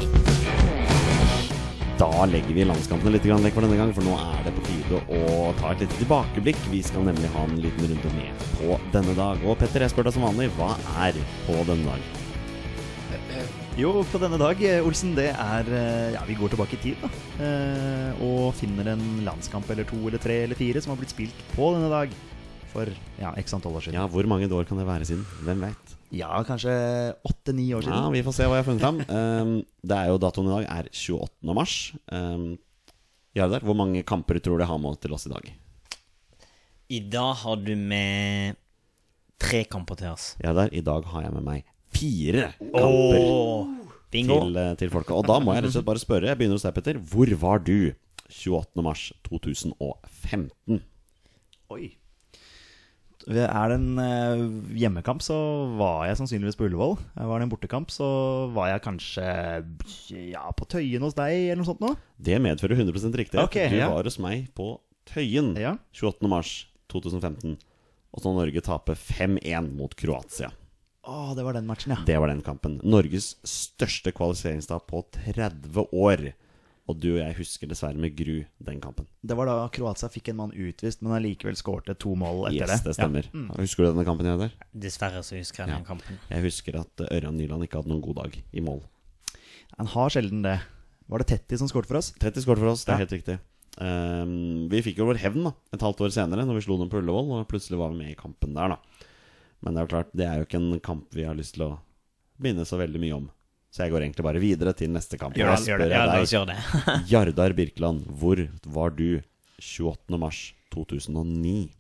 Da 2.00 2.24
legger 2.24 2.57
vi 2.57 2.64
landskampene 2.64 3.11
litt 3.12 3.26
vekk 3.28 3.52
for 3.52 3.66
denne 3.66 3.76
gang, 3.76 3.90
for 3.92 4.07
nå 4.07 4.14
er 4.16 4.46
det 4.46 4.52
på 4.57 4.62
tide 4.64 5.00
å 5.12 5.50
ta 5.59 5.74
et 5.74 5.82
lite 5.84 5.98
tilbakeblikk. 5.98 6.62
Vi 6.72 6.80
skal 6.82 7.05
nemlig 7.05 7.28
ha 7.34 7.42
en 7.44 7.59
liten 7.61 7.90
runde 7.90 8.12
med 8.16 8.46
på 8.57 8.78
denne 8.94 9.14
dag. 9.18 9.44
Og 9.44 9.59
Petter, 9.61 9.84
jeg 9.84 9.92
spør 9.92 10.09
deg 10.09 10.16
som 10.16 10.24
vanlig, 10.24 10.48
hva 10.57 10.70
er 11.05 11.18
på 11.44 11.59
denne 11.68 11.84
dag? 11.92 12.09
Jo, 13.76 13.92
på 14.09 14.20
denne 14.22 14.40
dag, 14.40 14.62
eh, 14.64 14.86
Olsen, 14.88 15.12
det 15.18 15.28
er 15.34 15.68
eh, 15.68 16.14
Ja, 16.16 16.24
vi 16.24 16.38
går 16.40 16.55
tilbake 16.55 16.78
i 16.78 16.82
tid, 16.86 17.05
da. 17.05 17.11
Eh, 17.44 18.24
og 18.24 18.55
finner 18.57 18.94
en 18.94 19.05
landskamp 19.26 19.68
eller 19.74 19.84
to 19.90 20.00
eller 20.00 20.22
tre 20.22 20.40
eller 20.46 20.59
fire 20.59 20.80
som 20.80 20.94
har 20.94 21.02
blitt 21.02 21.12
spilt 21.12 21.44
på 21.52 21.74
denne 21.76 21.92
dag 21.92 22.14
for 22.72 22.88
ja, 23.20 23.36
x 23.36 23.52
antall 23.52 23.76
år 23.76 23.84
siden. 23.84 24.00
Ja, 24.00 24.09
hvor 24.09 24.26
mange 24.32 24.48
år 24.48 24.64
kan 24.64 24.80
det 24.80 24.88
være 24.88 25.12
siden? 25.12 25.28
Hvem 25.44 25.68
vet? 25.68 25.94
Ja, 26.15 26.39
kanskje 26.47 26.73
åtte-ni 27.27 27.69
år 27.75 27.83
siden. 27.83 27.99
Ja, 27.99 28.12
vi 28.15 28.23
får 28.27 28.37
se 28.37 28.47
hva 28.47 28.59
jeg 28.59 28.65
har 28.65 28.69
funnet 28.69 28.85
fram. 28.85 29.01
Um, 29.09 29.55
det 29.83 29.99
er 29.99 30.12
jo 30.12 30.21
datoen 30.23 30.51
i 30.51 30.55
dag 30.55 30.69
er 30.77 30.91
28. 30.93 31.55
mars. 31.57 31.77
Um, 32.12 32.53
Jardar, 33.35 33.65
hvor 33.67 33.75
mange 33.79 34.05
kamper 34.07 34.39
tror 34.39 34.59
du 34.59 34.65
jeg 34.65 34.71
har 34.71 34.79
med 34.79 35.01
til 35.03 35.17
oss 35.17 35.27
i 35.27 35.33
dag? 35.33 35.49
I 36.95 37.01
dag 37.11 37.33
har 37.41 37.57
du 37.65 37.73
med 37.81 38.61
tre 39.43 39.65
kamper 39.67 39.99
til 39.99 40.12
oss. 40.12 40.29
Jardar, 40.43 40.71
i 40.71 40.85
dag 40.85 41.09
har 41.11 41.27
jeg 41.27 41.35
med 41.35 41.47
meg 41.49 41.67
fire 41.95 42.53
kamper 42.61 43.19
oh, 43.19 43.67
til, 44.15 44.57
eh, 44.61 44.73
til 44.79 44.93
folka. 44.93 45.17
Og 45.19 45.27
da 45.27 45.41
må 45.43 45.55
jeg 45.55 45.65
rett 45.65 45.73
og 45.73 45.77
slett 45.79 45.91
bare 45.91 46.03
spørre, 46.03 46.31
jeg 46.31 46.39
begynner 46.39 46.61
hos 46.61 46.67
deg, 46.67 46.77
Petter. 46.79 47.03
Hvor 47.11 47.35
var 47.43 47.65
du 47.67 47.91
28. 48.29 48.87
mars 48.87 49.09
2015? 49.27 50.83
Oi. 51.75 51.95
Er 53.25 53.70
det 53.72 53.77
en 53.79 54.01
eh, 54.03 54.43
hjemmekamp, 54.77 55.22
så 55.25 55.37
var 55.79 56.05
jeg 56.09 56.18
sannsynligvis 56.20 56.59
på 56.61 56.66
Ullevål. 56.68 56.99
Var 57.16 57.41
det 57.41 57.47
en 57.47 57.53
bortekamp, 57.53 57.93
så 57.95 58.07
var 58.53 58.68
jeg 58.68 58.83
kanskje 58.85 59.29
ja, 60.35 60.45
på 60.53 60.66
Tøyen 60.68 61.07
hos 61.07 61.16
deg, 61.16 61.33
eller 61.33 61.62
noe 61.62 61.70
sånt 61.70 61.81
noe. 61.85 61.97
Det 62.20 62.37
medfører 62.45 62.77
100 62.77 63.16
riktig. 63.16 63.41
Okay, 63.41 63.70
du 63.72 63.81
ja. 63.81 63.89
var 63.93 64.05
hos 64.05 64.20
meg 64.20 64.51
på 64.57 64.75
Tøyen 65.09 65.55
Ja. 65.61 65.77
28. 65.97 66.29
mars 66.29 66.53
2015. 66.93 67.57
Og 68.14 68.22
så 68.22 68.35
Norge 68.37 68.62
taper 68.62 68.99
5-1 68.99 69.72
mot 69.75 69.97
Kroatia. 69.99 70.53
Å, 71.05 71.35
det 71.37 71.45
var 71.45 71.57
den 71.57 71.66
matchen, 71.68 71.93
ja. 71.97 72.05
Det 72.07 72.16
var 72.20 72.31
den 72.31 72.45
kampen. 72.45 72.79
Norges 72.85 73.35
største 73.45 74.12
kvalifiseringstap 74.16 74.87
på 74.89 75.03
30 75.16 75.89
år. 75.93 76.31
Og 76.87 76.99
du 77.01 77.14
og 77.14 77.20
jeg 77.22 77.35
husker 77.39 77.66
dessverre 77.70 77.97
med 77.97 78.12
gru 78.14 78.43
den 78.61 78.80
kampen. 78.85 79.07
Det 79.24 79.37
var 79.39 79.47
da 79.49 79.55
Kroatia 79.72 80.11
fikk 80.12 80.28
en 80.28 80.37
mann 80.37 80.51
utvist, 80.53 81.01
men 81.01 81.14
allikevel 81.16 81.57
skårte 81.57 81.95
to 81.97 82.12
mål 82.14 82.51
etter 82.51 82.68
Yes, 82.68 82.82
det. 82.82 82.91
det 82.91 82.97
stemmer. 82.99 83.24
Ja. 83.24 83.39
Mm. 83.41 83.47
Husker 83.57 83.85
du 83.85 83.89
denne 83.93 84.05
kampen? 84.05 84.26
Jeder? 84.28 84.53
Dessverre 84.76 85.22
så 85.24 85.39
husker 85.39 85.64
jeg 85.64 85.68
Ja. 85.72 85.78
den 85.80 85.87
kampen. 85.89 86.18
Jeg 86.28 86.43
husker 86.45 86.76
at 86.82 87.01
eh, 87.01 87.16
Ørjan 87.16 87.39
Nyland 87.41 87.64
ikke 87.64 87.80
hadde 87.80 87.89
noen 87.89 88.03
god 88.05 88.16
dag 88.20 88.37
i 88.53 88.61
mål. 88.61 88.82
Han 89.78 89.87
har 89.87 90.11
sjelden 90.12 90.43
det. 90.45 90.61
Var 91.09 91.18
det 91.18 91.26
Tetti 91.32 91.57
som 91.59 91.68
skåret 91.68 91.87
for 91.89 91.97
oss? 91.97 92.12
30 92.20 92.45
skåret 92.45 92.59
for 92.61 92.68
oss, 92.68 92.85
det 92.85 92.93
er 92.93 92.99
Ja. 93.01 93.07
helt 93.07 93.16
riktig. 93.16 93.39
Um, 93.80 94.68
vi 94.70 94.82
fikk 94.82 94.99
jo 95.01 95.07
vår 95.09 95.18
hevn 95.18 95.45
da 95.49 95.53
et 95.72 95.80
halvt 95.82 96.05
år 96.05 96.12
senere, 96.14 96.45
når 96.47 96.55
vi 96.61 96.66
slo 96.68 96.76
dem 96.78 96.89
på 96.93 97.01
Ullevål. 97.01 97.32
Og 97.41 97.49
plutselig 97.49 97.78
var 97.80 97.91
vi 97.91 97.97
med 98.05 98.11
i 98.12 98.14
kampen 98.14 98.55
der, 98.55 98.68
da. 98.68 98.76
Men 99.64 99.74
det 99.74 99.80
er 99.80 99.87
jo 99.87 99.93
klart, 99.97 100.12
det 100.14 100.26
er 100.28 100.37
jo 100.39 100.45
ikke 100.45 100.61
en 100.61 100.80
kamp 100.80 101.09
vi 101.16 101.24
har 101.24 101.35
lyst 101.35 101.55
til 101.57 101.64
å 101.64 101.78
minne 102.39 102.61
så 102.68 102.76
veldig 102.78 103.01
mye 103.01 103.16
om. 103.16 103.30
Så 103.75 103.83
jeg 103.83 103.91
går 103.91 104.05
egentlig 104.05 104.22
bare 104.22 104.39
videre 104.39 104.70
til 104.79 104.93
neste 104.95 105.18
kamp. 105.18 105.35
Gjør 105.35 105.57
det, 105.57 105.66
gjør 105.66 105.81
det. 105.83 105.89
gjør 106.31 106.47
deg, 106.47 106.61
det. 106.61 106.99
Jardar 107.11 107.55
Birkeland, 107.59 108.05
hvor 108.20 108.39
var 108.70 108.95
du 108.95 109.09
28. 109.59 110.18
mars 110.22 110.45
2009? 110.70 111.72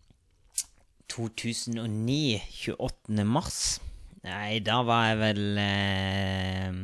2009, 1.14 2.40
28. 2.74 3.26
mars. 3.28 3.60
Nei, 4.24 4.58
da 4.64 4.80
var 4.82 5.04
jeg 5.12 5.18
vel 5.20 5.58
eh, 5.60 6.76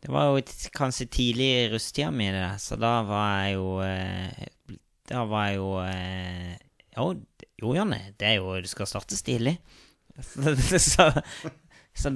Det 0.00 0.12
var 0.14 0.28
jo 0.30 0.42
kanskje 0.78 1.08
tidlig 1.10 1.48
i 1.58 1.64
rusttida 1.72 2.12
mi, 2.14 2.28
det. 2.30 2.38
der, 2.38 2.60
Så 2.62 2.78
da 2.80 2.92
var 3.02 3.32
jeg 3.42 3.56
jo 3.56 3.66
eh, 3.82 4.76
Da 5.10 5.24
var 5.26 5.48
jeg 5.50 5.58
jo 5.58 5.72
eh, 5.82 6.52
Jo, 6.94 7.08
jo, 7.64 7.74
Janne, 7.74 7.98
det 8.14 8.28
er 8.30 8.38
jo 8.38 8.54
Du 8.62 8.70
skal 8.70 8.88
starte 8.88 9.18
stilig. 9.18 9.56
så, 10.22 10.78
så 10.78 11.08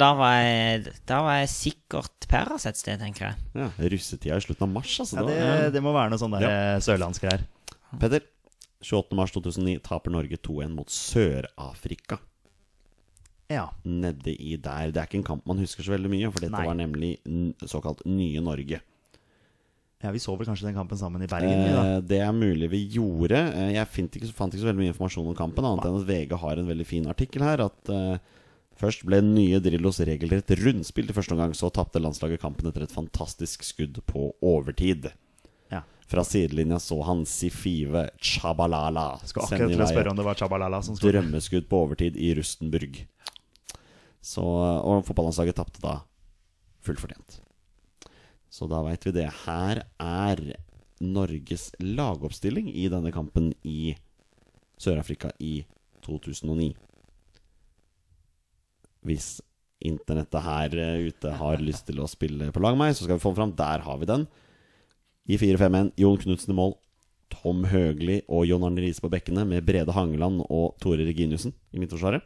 da 0.00 0.08
var 0.16 0.36
jeg 0.40 0.92
Da 1.06 1.18
var 1.22 1.36
jeg 1.42 1.50
sikkert 1.52 2.26
Paracet 2.30 2.72
et 2.74 2.80
sted, 2.80 2.98
tenker 3.02 3.28
jeg. 3.28 3.36
Ja, 3.54 3.68
Russetida 3.92 4.38
i 4.40 4.42
slutten 4.44 4.66
av 4.66 4.72
mars, 4.78 4.94
altså. 5.04 5.20
Ja, 5.20 5.26
det 5.28 5.36
det, 5.36 5.74
det 5.76 5.82
må 5.84 5.92
være 5.94 6.10
noe 6.14 6.18
sånn 6.20 6.32
der 6.34 6.46
eh, 6.48 6.78
sørlandsgreier. 6.82 7.44
Petter, 8.00 8.24
28. 8.82 9.14
mars 9.18 9.30
2009 9.36 9.78
taper 9.86 10.10
Norge 10.16 10.38
2-1 10.42 10.72
mot 10.74 10.90
Sør-Afrika. 10.90 12.18
Ja. 13.52 13.68
Nede 13.86 14.32
i 14.34 14.56
der. 14.58 14.90
Det 14.90 14.98
er 14.98 15.06
ikke 15.06 15.20
en 15.20 15.28
kamp 15.28 15.46
man 15.46 15.60
husker 15.62 15.86
så 15.86 15.94
veldig 15.94 16.10
mye, 16.10 16.30
for 16.34 16.42
dette 16.42 16.56
Nei. 16.56 16.66
var 16.66 16.78
nemlig 16.80 17.12
såkalt 17.70 18.02
nye 18.10 18.42
Norge. 18.42 18.80
ja, 20.02 20.10
vi 20.12 20.20
så 20.20 20.34
vel 20.36 20.46
kanskje 20.46 20.66
den 20.68 20.76
kampen 20.76 20.98
sammen 20.98 21.22
i 21.22 21.28
Bergen, 21.30 21.62
vi, 21.62 21.70
da. 21.72 21.84
Eh, 21.96 22.02
det 22.10 22.18
er 22.26 22.34
mulig 22.34 22.68
vi 22.74 22.82
gjorde. 22.96 23.38
Eh, 23.54 23.70
jeg 23.76 23.88
fant 23.94 24.18
ikke, 24.18 24.32
fant 24.34 24.52
ikke 24.54 24.64
så 24.64 24.68
veldig 24.72 24.82
mye 24.82 24.92
informasjon 24.92 25.30
om 25.30 25.38
kampen, 25.38 25.64
annet 25.66 25.86
enn 25.88 26.00
at 26.00 26.08
VG 26.10 26.34
har 26.42 26.60
en 26.60 26.68
veldig 26.74 26.86
fin 26.86 27.06
artikkel 27.10 27.46
her. 27.46 27.62
At 27.70 27.92
eh, 27.94 28.18
først 28.80 29.04
ble 29.08 29.20
nye 29.24 29.60
Drillos 29.62 30.00
regelrett 30.04 30.52
rundspill 30.60 31.08
til 31.08 31.16
første 31.16 31.36
omgang, 31.36 31.54
så 31.56 31.70
tapte 31.74 32.02
landslaget 32.02 32.42
kampen 32.42 32.68
etter 32.70 32.86
et 32.86 32.94
fantastisk 32.94 33.64
skudd 33.66 34.02
på 34.08 34.30
overtid. 34.44 35.10
Ja. 35.72 35.82
Fra 36.06 36.24
sidelinja 36.26 36.78
så 36.82 37.00
han 37.08 37.24
Sifive 37.26 38.06
Chabalala 38.22 39.16
Skal 39.24 39.46
akkurat 39.48 39.72
til 39.74 39.82
å 39.82 39.90
spørre 39.90 40.12
om 40.12 40.20
det 40.20 40.26
var 40.28 40.38
Chabalala 40.38 40.82
som 40.86 40.98
drømmeskudd 41.00 41.66
på 41.70 41.82
overtid 41.86 42.18
i 42.20 42.34
Rustenburg. 42.38 43.02
Så, 44.26 44.42
og 44.42 45.04
fotballandslaget 45.06 45.58
tapte 45.58 45.82
da 45.82 46.00
fullt 46.86 47.02
fortjent. 47.02 47.40
Så 48.50 48.66
da 48.70 48.80
veit 48.86 49.04
vi 49.06 49.12
det. 49.14 49.26
Her 49.44 49.82
er 50.02 50.42
Norges 51.02 51.68
lagoppstilling 51.82 52.70
i 52.72 52.86
denne 52.90 53.12
kampen 53.14 53.52
i 53.66 53.94
Sør-Afrika 54.80 55.30
i 55.42 55.60
2009. 56.06 56.72
Hvis 59.06 59.36
internettet 59.86 60.42
her 60.44 60.74
eh, 60.80 61.06
ute 61.10 61.36
har 61.38 61.62
lyst 61.62 61.86
til 61.88 62.00
å 62.02 62.08
spille 62.10 62.50
på 62.52 62.62
lag 62.64 62.76
med 62.76 62.86
meg, 62.86 62.96
så 62.96 63.06
skal 63.06 63.18
vi 63.18 63.24
få 63.24 63.32
den 63.34 63.40
fram. 63.40 63.54
Der 63.58 63.84
har 63.86 64.00
vi 64.02 64.08
den. 64.10 64.26
I 65.26 65.38
4-5-1 65.40 65.94
Jon 66.00 66.20
Knutsen 66.22 66.54
i 66.54 66.58
mål. 66.58 66.76
Tom 67.32 67.64
Høgli 67.66 68.20
og 68.30 68.44
John 68.46 68.64
Arne 68.68 68.84
Riise 68.84 69.02
på 69.02 69.10
bekkene, 69.10 69.42
med 69.48 69.64
Brede 69.66 69.94
Hangeland 69.94 70.44
og 70.46 70.76
Tore 70.82 71.02
Reginiussen 71.08 71.54
i 71.74 71.82
midtforsvaret. 71.82 72.22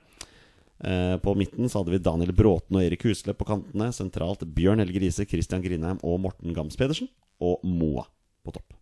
Eh, 0.80 1.16
på 1.20 1.34
midten 1.36 1.68
så 1.68 1.80
hadde 1.80 1.94
vi 1.94 2.02
Daniel 2.04 2.32
Bråten 2.36 2.76
og 2.76 2.84
Erik 2.84 3.06
Husle 3.08 3.34
på 3.36 3.48
kantene. 3.48 3.90
Sentralt 3.96 4.44
Bjørn 4.56 4.84
Helge 4.84 5.00
Riise, 5.02 5.28
Christian 5.28 5.64
Grindheim 5.64 6.00
og 6.04 6.20
Morten 6.26 6.56
Gams 6.56 6.76
Pedersen. 6.80 7.08
Og 7.40 7.64
Moa 7.64 8.04
på 8.44 8.52
topp. 8.56 8.76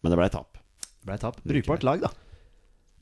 Men 0.00 0.12
det 0.12 0.16
blei 0.16 0.30
tap. 0.32 0.56
Ble 1.04 1.16
tap. 1.20 1.40
Brukbart 1.44 1.84
lag, 1.84 2.06
da. 2.06 2.10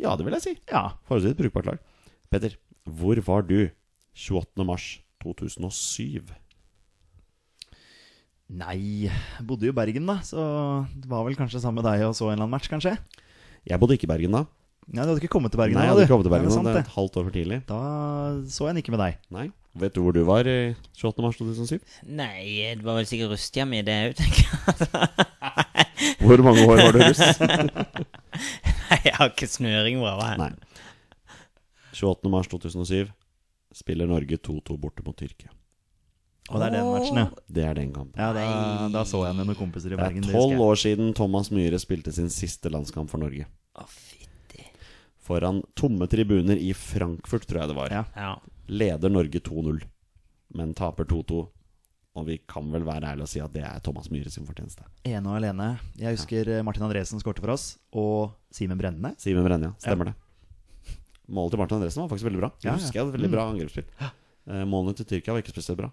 Ja, 0.03 0.15
det 0.19 0.27
vil 0.27 0.35
jeg 0.39 0.45
si. 0.45 0.55
Ja. 0.71 0.89
Forholdsvis 1.09 1.39
brukbart 1.39 1.69
lag. 1.71 1.83
Petter, 2.29 2.53
hvor 2.85 3.17
var 3.25 3.47
du 3.49 3.71
28.3.2007? 4.19 6.35
Nei, 8.49 9.05
jeg 9.05 9.13
bodde 9.45 9.67
jo 9.69 9.73
i 9.75 9.77
Bergen, 9.77 10.07
da. 10.09 10.15
Så 10.25 10.41
det 10.97 11.05
var 11.11 11.27
vel 11.27 11.37
kanskje 11.37 11.61
sammen 11.61 11.83
med 11.83 11.89
deg 11.91 12.01
og 12.09 12.15
så 12.17 12.25
en 12.29 12.33
eller 12.33 12.45
annen 12.47 12.55
match, 12.57 12.69
kanskje? 12.73 12.95
Jeg 13.69 13.81
bodde 13.81 13.95
ikke 13.99 14.09
i 14.09 14.13
Bergen 14.15 14.33
da. 14.37 14.43
Nei, 14.89 15.03
Du 15.05 15.09
hadde 15.11 15.21
ikke 15.21 15.35
kommet 15.35 15.53
til 15.53 15.61
Bergen 15.61 15.77
Nei, 15.77 15.83
jeg 15.85 15.93
hadde 15.93 16.03
ikke 16.07 16.15
kommet 16.15 16.25
til 16.25 16.33
Bergen 16.33 16.49
da, 16.49 16.55
det 16.65 16.73
er 16.73 16.81
et 16.87 16.95
halvt 16.95 17.17
år 17.21 17.25
for 17.27 17.33
tidlig. 17.35 17.59
Da 17.69 17.77
så 18.49 18.65
jeg 18.65 18.73
den 18.73 18.81
ikke 18.81 18.93
med 18.95 19.03
deg. 19.03 19.13
Nei. 19.37 19.47
Vet 19.79 19.93
du 19.95 20.01
hvor 20.01 20.13
du 20.17 20.23
var 20.25 20.45
28.3.2007? 20.49 21.77
Nei, 22.09 22.73
det 22.73 22.81
var 22.87 22.97
vel 22.97 23.05
sikkert 23.11 23.29
rusthjem 23.35 23.69
i 23.77 23.83
det 23.85 23.99
òg, 24.07 24.15
tenker 24.17 24.49
jeg. 24.49 24.57
hvor 26.25 26.41
mange 26.47 26.65
år 26.65 26.81
var 26.81 26.93
du 26.97 27.01
russ? 27.05 27.21
Nei, 28.89 29.01
jeg 29.05 29.13
har 29.19 29.29
ikke 29.29 29.45
snøring 29.53 30.01
på 30.01 30.09
det. 30.25 30.49
28.3.2007 32.07 33.11
spiller 33.75 34.09
Norge 34.09 34.37
2-2 34.37 34.77
borte 34.81 35.05
mot 35.05 35.17
Tyrkia. 35.19 35.51
Og 36.49 36.63
det 36.63 36.69
er 36.71 36.77
den 36.79 36.87
matchen, 36.89 37.19
ja. 37.21 37.27
Det 37.53 37.65
er 37.69 37.75
den 37.77 37.91
kampen. 37.93 38.17
Ja, 38.17 38.31
er, 38.33 38.87
da 38.93 39.03
så 39.05 39.21
jeg 39.27 39.37
den 39.37 39.51
med 39.51 39.59
kompiser 39.59 39.93
i 39.93 39.99
Bergen. 40.01 40.25
Det 40.25 40.33
er 40.33 40.39
tolv 40.39 40.63
år 40.65 40.81
siden 40.81 41.11
Thomas 41.17 41.51
Myhre 41.53 41.81
spilte 41.81 42.15
sin 42.17 42.31
siste 42.33 42.73
landskamp 42.73 43.11
for 43.13 43.21
Norge. 43.21 43.45
Foran 45.29 45.61
tomme 45.77 46.09
tribuner 46.09 46.57
i 46.57 46.71
Frankfurt, 46.73 47.45
tror 47.45 47.61
jeg 47.63 47.73
det 47.73 47.77
var. 47.77 47.93
Ja. 47.93 48.05
Ja. 48.17 48.31
Leder 48.73 49.13
Norge 49.13 49.43
2-0, 49.45 49.83
men 50.57 50.73
taper 50.77 51.05
2-2. 51.05 51.43
Og 52.19 52.25
vi 52.27 52.39
kan 52.51 52.73
vel 52.73 52.87
være 52.87 53.13
ærlige 53.13 53.29
og 53.29 53.31
si 53.31 53.43
at 53.45 53.53
det 53.53 53.67
er 53.69 53.83
Thomas 53.85 54.09
Myhre 54.11 54.33
sin 54.33 54.49
fortjeneste. 54.49 54.89
Ene 55.07 55.29
og 55.29 55.37
alene. 55.37 55.69
Jeg 56.01 56.17
husker 56.17 56.49
eh, 56.57 56.65
Martin 56.67 56.89
Andresen 56.89 57.21
skårte 57.21 57.45
for 57.45 57.53
oss, 57.53 57.75
og 57.93 58.33
Simen 58.57 58.81
Brenne. 58.81 59.13
Simen 59.21 59.45
Brenne, 59.47 59.71
ja. 59.71 59.85
Stemmer 59.85 60.11
det. 60.11 60.17
Målet 61.29 61.51
til 61.55 61.61
Martin 61.61 61.77
Andresen 61.79 62.03
var 62.03 62.09
faktisk 62.13 62.29
veldig 62.31 62.41
bra. 62.41 62.51
Jeg. 62.65 62.73
Husker 62.79 62.95
jeg 62.99 63.05
hadde 63.05 63.17
veldig 63.19 63.29
Mm. 63.29 63.35
bra 63.37 63.47
angrepsspill. 63.53 63.85
Eh, 64.49 64.65
Målene 64.65 64.97
til 64.97 65.05
Tyrkia 65.07 65.35
var 65.35 65.43
ikke 65.43 65.53
spesielt 65.53 65.77
bra. 65.77 65.91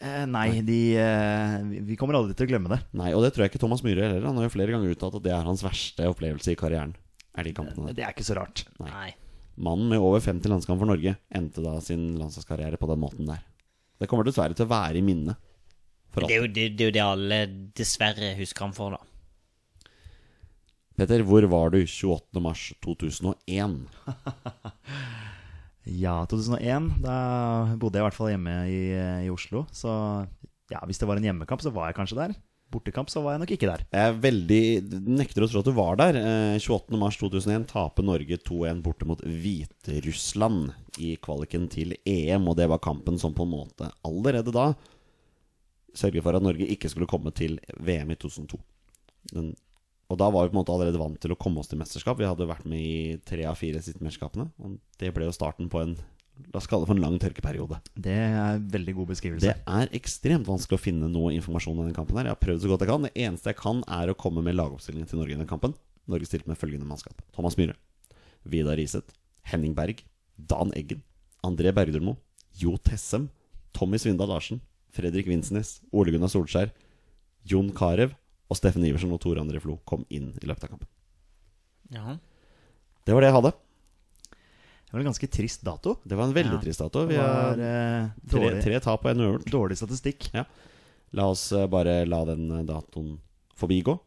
Eh, 0.00 0.24
nei, 0.26 0.60
de 0.62 0.96
eh, 0.96 1.62
vi- 1.86 1.96
kommer 1.96 2.14
aldri 2.14 2.34
til 2.36 2.46
å 2.46 2.50
glemme 2.50 2.68
det. 2.68 2.80
Nei, 2.92 3.12
Og 3.14 3.22
det 3.22 3.32
tror 3.34 3.44
jeg 3.44 3.52
ikke 3.52 3.60
Thomas 3.60 3.82
Myhre 3.82 4.02
heller. 4.06 4.26
Han 4.26 4.36
har 4.36 4.44
jo 4.48 4.54
flere 4.54 4.70
ganger 4.74 4.94
uttalt 4.94 5.14
at 5.16 5.22
det 5.22 5.32
er 5.32 5.42
hans 5.42 5.62
verste 5.62 6.06
opplevelse 6.06 6.52
i 6.52 6.56
karrieren. 6.56 6.94
Er 7.36 7.42
de 7.44 7.52
kampene 7.52 7.86
der. 7.88 7.94
Det 7.94 8.04
er 8.04 8.12
ikke 8.12 8.26
så 8.26 8.36
rart. 8.36 8.64
Nei. 8.78 9.14
Mannen 9.56 9.88
med 9.88 9.98
over 9.98 10.20
50 10.20 10.48
landskamp 10.50 10.78
for 10.78 10.86
Norge 10.86 11.16
endte 11.34 11.62
da 11.62 11.78
sin 11.80 12.16
landslagskarriere 12.18 12.76
på 12.78 12.86
den 12.90 13.00
måten 13.00 13.26
der. 13.26 13.42
Det 13.98 14.08
kommer 14.08 14.24
dessverre 14.24 14.54
til 14.54 14.66
å 14.66 14.68
være 14.70 14.96
i 14.98 15.02
minnet. 15.02 15.36
For 16.10 16.20
Det 16.22 16.30
er, 16.30 16.40
jo, 16.42 16.46
det, 16.46 16.76
det 16.76 16.80
er 16.80 16.90
jo 16.90 16.94
det 16.94 17.02
alle 17.02 17.46
dessverre 17.74 18.36
husker 18.38 18.60
han 18.66 18.72
for, 18.72 18.90
da. 18.90 18.98
Petter, 20.94 21.24
hvor 21.26 21.42
var 21.50 21.74
du 21.74 21.80
28. 21.82 22.42
mars 22.42 22.72
2001? 22.84 23.78
Ja, 25.84 26.22
2001. 26.24 26.86
Da 27.04 27.14
bodde 27.76 27.98
jeg 27.98 28.04
i 28.04 28.06
hvert 28.06 28.16
fall 28.16 28.30
hjemme 28.32 28.52
i, 28.72 28.80
i 29.26 29.30
Oslo. 29.32 29.66
Så 29.68 29.92
ja, 30.72 30.80
hvis 30.88 31.00
det 31.00 31.08
var 31.08 31.20
en 31.20 31.26
hjemmekamp, 31.28 31.60
så 31.60 31.72
var 31.74 31.90
jeg 31.90 31.98
kanskje 31.98 32.16
der. 32.22 32.32
Bortekamp, 32.72 33.10
så 33.12 33.20
var 33.22 33.34
jeg 33.34 33.42
nok 33.42 33.52
ikke 33.54 33.68
der. 33.68 33.82
Jeg 33.92 34.10
er 34.10 34.22
veldig 34.22 34.62
nekter 35.20 35.44
å 35.44 35.48
tro 35.50 35.60
at 35.60 35.68
du 35.68 35.74
var 35.76 35.98
der. 36.00 36.16
Eh, 36.18 36.56
28. 36.56 36.96
mars 36.98 37.18
2001 37.20 37.68
taper 37.70 38.06
Norge 38.06 38.38
2-1 38.48 38.80
borte 38.86 39.08
mot 39.08 39.20
Hviterussland 39.20 40.72
i 41.04 41.14
kvaliken 41.22 41.68
til 41.72 41.94
EM, 42.00 42.48
og 42.48 42.56
det 42.58 42.70
var 42.72 42.82
kampen 42.82 43.20
som 43.20 43.36
på 43.36 43.44
en 43.44 43.52
måte 43.52 43.90
allerede 44.08 44.54
da 44.56 44.70
sørget 45.94 46.24
for 46.24 46.34
at 46.34 46.42
Norge 46.42 46.66
ikke 46.72 46.90
skulle 46.90 47.10
komme 47.10 47.30
til 47.36 47.60
VM 47.78 48.10
i 48.10 48.18
2002. 48.18 48.58
Den, 49.36 49.52
og 50.12 50.18
da 50.20 50.28
var 50.30 50.44
vi 50.44 50.52
på 50.52 50.56
en 50.56 50.60
måte 50.60 50.74
allerede 50.74 51.00
vant 51.00 51.20
til 51.20 51.32
å 51.32 51.38
komme 51.40 51.62
oss 51.62 51.70
til 51.70 51.80
mesterskap. 51.80 52.18
Vi 52.20 52.28
hadde 52.28 52.48
vært 52.48 52.66
med 52.68 52.80
i 52.80 53.20
tre 53.24 53.46
av 53.48 53.56
fire 53.58 53.80
siste 53.84 54.04
mesterskapene, 54.04 54.50
og 54.60 54.76
det 55.00 55.12
ble 55.16 55.28
jo 55.28 55.36
starten 55.36 55.70
på 55.72 55.84
en 55.84 55.96
La 56.50 56.58
oss 56.58 56.66
kalle 56.66 56.82
det 56.82 56.88
for 56.90 56.98
en 56.98 57.04
lang 57.04 57.14
tørkeperiode. 57.22 57.76
Det 57.94 58.10
er 58.10 58.32
en 58.56 58.64
veldig 58.72 58.94
god 58.96 59.10
beskrivelse. 59.12 59.52
Det 59.52 59.70
er 59.70 59.92
ekstremt 59.94 60.48
vanskelig 60.50 60.80
å 60.80 60.82
finne 60.82 61.06
noe 61.06 61.30
informasjon 61.36 61.78
om 61.78 61.86
den 61.86 61.94
kampen. 61.94 62.18
her 62.18 62.26
Jeg 62.26 62.34
har 62.34 62.40
prøvd 62.42 62.64
så 62.64 62.70
godt 62.72 62.82
jeg 62.82 62.90
kan. 62.90 63.06
Det 63.06 63.12
eneste 63.22 63.52
jeg 63.52 63.58
kan, 63.60 63.82
er 63.86 64.10
å 64.10 64.16
komme 64.18 64.42
med 64.42 64.56
lagoppstillingen 64.58 65.06
til 65.06 65.20
Norge 65.20 65.36
i 65.36 65.38
den 65.38 65.50
kampen. 65.50 65.76
Norge 66.10 66.26
stilte 66.26 66.50
med 66.50 66.58
følgende 66.58 66.88
mannskap. 66.88 67.22
Thomas 67.36 67.54
Myhre. 67.54 67.76
Vidar 68.50 68.74
Riseth. 68.80 69.14
Henning 69.46 69.76
Berg. 69.78 70.02
Dan 70.34 70.74
Eggen. 70.74 71.04
André 71.46 71.70
Bergdølmo. 71.76 72.16
Jo 72.58 72.74
Tessem. 72.82 73.28
Tommy 73.70 74.02
Svindal 74.02 74.34
Larsen. 74.34 74.58
Fredrik 74.90 75.30
Vinsnes. 75.30 75.78
Ole 75.94 76.10
Gunnar 76.10 76.34
Solskjær. 76.34 76.74
Jon 77.46 77.70
Carew. 77.78 78.10
Og 78.50 78.58
Steffen 78.58 78.84
Iversen 78.84 79.12
og 79.14 79.20
Tore 79.22 79.40
André 79.42 79.60
Flo 79.62 79.78
kom 79.88 80.04
inn 80.12 80.32
i 80.42 80.46
løpet 80.48 80.66
av 80.66 80.74
kampen. 80.74 80.88
Ja. 81.94 82.16
Det 83.04 83.14
var 83.14 83.24
det 83.24 83.30
jeg 83.30 83.36
hadde. 83.38 83.52
Det 84.32 84.92
var 84.92 85.00
en 85.02 85.08
ganske 85.10 85.28
trist 85.32 85.64
dato. 85.66 85.96
Det 86.06 86.16
var 86.16 86.28
en 86.28 86.34
veldig 86.36 86.58
Ja. 86.58 86.62
trist 86.62 86.80
dato. 86.84 87.06
Vi 87.08 87.16
har 87.18 87.58
eh, 87.58 88.10
tre, 88.30 88.50
tre 88.62 88.80
tap 88.80 89.04
og 89.04 89.10
en 89.10 89.20
uavgjort. 89.24 89.50
dårlig 89.50 89.76
statistikk. 89.80 90.28
La 91.14 91.26
oss 91.30 91.50
eh, 91.52 91.66
bare 91.66 92.04
la 92.06 92.24
den 92.24 92.50
eh, 92.60 92.62
datoen 92.68 93.18
forbigå, 93.56 93.98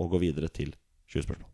og 0.00 0.10
gå 0.10 0.18
videre 0.20 0.48
til 0.48 0.72
20 1.08 1.22
spørsmål. 1.26 1.48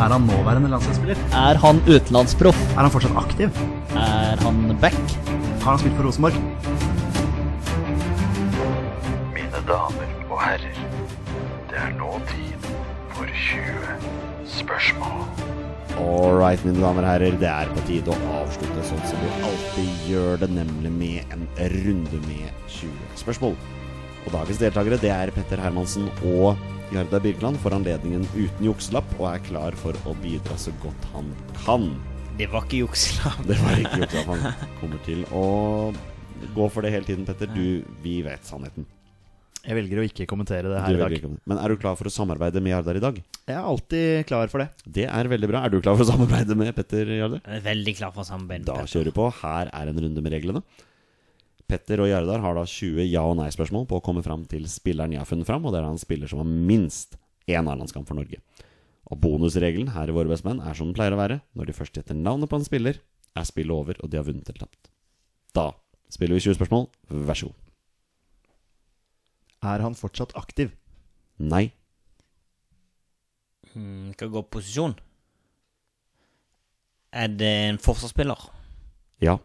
Er 0.00 0.08
han 0.14 0.22
nåværende 0.24 0.70
landslagsspiller? 0.72 1.18
Er 1.36 1.58
han 1.60 1.80
utenlandsproff? 1.88 2.60
Er 2.76 2.86
han 2.86 2.90
fortsatt 2.94 3.16
aktiv? 3.20 3.50
Er 3.92 4.40
han 4.40 4.62
back? 4.80 4.96
Har 5.60 5.74
han 5.74 5.78
spilt 5.78 5.96
for 5.98 6.06
Rosenborg? 6.08 6.36
Mine 9.34 9.58
damer 9.68 10.12
og 10.30 10.38
herrer, 10.40 10.78
det 11.68 11.76
er 11.76 11.90
nå 11.98 12.14
tid 12.30 12.68
for 13.12 13.28
20 13.28 14.46
spørsmål. 14.48 15.26
All 16.00 16.32
right, 16.38 16.64
mine 16.64 16.80
damer 16.80 17.04
og 17.04 17.10
herrer, 17.10 17.36
det 17.42 17.50
er 17.50 17.68
på 17.76 17.84
tide 17.90 18.08
å 18.14 18.32
avslutte 18.38 18.86
sånn 18.88 19.04
som 19.04 19.20
vi 19.20 19.34
alltid 19.50 20.08
gjør 20.08 20.40
det, 20.40 20.48
nemlig 20.56 20.94
med 20.96 21.34
en 21.36 21.44
runde 21.76 22.22
med 22.24 22.64
20 22.80 23.20
spørsmål. 23.20 23.58
Og 24.24 24.32
dagens 24.32 24.62
deltakere 24.64 25.00
det 25.02 25.12
er 25.12 25.34
Petter 25.36 25.60
Hermansen 25.60 26.08
og 26.24 26.54
Jarda 26.94 27.20
Birkeland 27.20 27.60
for 27.60 27.76
anledningen 27.76 28.24
uten 28.32 28.64
jukselapp 28.64 29.12
og 29.18 29.28
er 29.34 29.44
klar 29.44 29.76
for 29.84 30.08
å 30.08 30.16
bidra 30.24 30.56
så 30.56 30.72
godt 30.80 31.12
han 31.12 31.28
kan. 31.60 31.92
Det 32.40 32.46
var 32.48 32.64
ikke 32.64 32.78
jukselapp. 32.86 33.42
Det 33.50 33.56
var 33.60 33.82
ikke 33.82 33.98
jukselapp. 34.00 34.30
Han 34.32 34.70
kommer 34.80 35.02
til 35.04 35.26
å 35.36 35.44
gå 36.56 36.68
for 36.72 36.86
det 36.86 36.94
hele 36.94 37.04
tiden, 37.04 37.26
Petter. 37.28 37.50
Du, 37.52 37.82
vi 38.00 38.14
vet 38.24 38.46
sannheten. 38.48 38.86
Jeg 39.60 39.76
velger 39.76 40.00
å 40.00 40.04
ikke 40.08 40.24
kommentere 40.24 40.70
det 40.72 40.78
her 40.80 40.96
i 40.96 41.00
dag. 41.02 41.26
Men 41.50 41.58
er 41.60 41.68
du 41.68 41.76
klar 41.82 41.98
for 42.00 42.08
å 42.08 42.12
samarbeide 42.14 42.62
med 42.64 42.72
Jardar 42.72 42.96
i 42.96 43.02
dag? 43.04 43.18
Jeg 43.44 43.52
er 43.58 43.66
alltid 43.68 44.24
klar 44.30 44.48
for 44.48 44.64
det. 44.64 44.70
Det 44.88 45.04
er 45.04 45.28
veldig 45.28 45.50
bra. 45.50 45.60
Er 45.66 45.74
du 45.74 45.82
klar 45.84 45.98
for 45.98 46.06
å 46.06 46.08
samarbeide 46.14 46.56
med 46.56 46.72
Petter 46.78 47.12
Jardar? 47.18 47.42
Er 47.44 47.60
veldig 47.66 47.94
klar 47.98 48.14
for 48.16 48.24
å 48.24 48.28
samarbeid. 48.30 48.64
Da 48.70 48.78
kjører 48.88 49.10
vi 49.10 49.16
på. 49.20 49.26
Her 49.42 49.68
er 49.76 49.92
en 49.92 50.00
runde 50.06 50.24
med 50.24 50.32
reglene. 50.32 50.64
Petter 51.68 52.00
og 52.00 52.08
Jardar 52.08 52.40
har 52.40 52.56
da 52.56 52.64
20 52.64 53.04
ja- 53.12 53.26
og 53.28 53.36
nei-spørsmål 53.42 53.84
på 53.90 54.00
å 54.00 54.06
komme 54.08 54.24
fram 54.24 54.48
til 54.48 54.64
spilleren 54.64 55.12
jeg 55.12 55.20
har 55.20 55.28
funnet 55.28 55.46
fram, 55.46 55.68
og 55.68 55.76
det 55.76 55.84
er 55.84 55.90
en 55.92 56.00
spiller 56.00 56.32
som 56.32 56.40
har 56.40 56.48
minst 56.48 57.20
én 57.50 57.68
A-landskamp 57.68 58.08
for 58.08 58.16
Norge. 58.16 58.40
Og 59.10 59.18
bonusregelen 59.18 59.90
her 59.94 60.10
i 60.10 60.14
Våre 60.14 60.30
bestemenn 60.30 60.62
er 60.62 60.76
som 60.78 60.90
den 60.90 60.96
pleier 60.96 61.16
å 61.16 61.18
være. 61.20 61.40
Når 61.58 61.70
de 61.70 61.76
først 61.76 61.96
gjetter 61.98 62.18
navnet 62.18 62.50
på 62.50 62.60
en 62.60 62.66
spiller, 62.66 63.00
er 63.34 63.46
spillet 63.48 63.74
over, 63.74 63.98
og 63.98 64.10
de 64.10 64.18
har 64.20 64.26
vunnet 64.26 64.46
eller 64.48 64.62
tapt. 64.62 64.90
Da 65.56 65.72
spiller 66.10 66.38
vi 66.38 66.44
20 66.46 66.58
spørsmål. 66.60 66.86
Vær 67.10 67.38
så 67.38 67.50
god. 67.50 67.58
Er 69.70 69.84
han 69.84 69.98
fortsatt 69.98 70.36
aktiv? 70.38 70.70
Nei. 71.42 71.70
Hmm, 73.72 74.12
skal 74.14 74.30
gå 74.32 74.42
posisjon. 74.50 74.94
Er 77.12 77.28
det 77.34 77.50
en 77.66 77.82
forsvarsspiller? 77.82 78.46
Ja. 79.20 79.36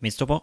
Midtstopper? 0.00 0.40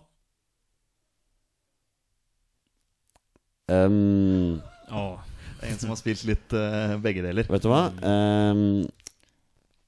Um, 3.71 4.61
Åh. 4.91 5.30
En 5.67 5.77
som 5.77 5.91
har 5.93 5.99
spilt 5.99 6.23
litt 6.25 6.53
uh, 6.57 6.95
begge 7.03 7.21
deler. 7.25 7.45
vet 7.51 7.61
du 7.63 7.69
hva? 7.69 7.83
Um, 8.01 8.87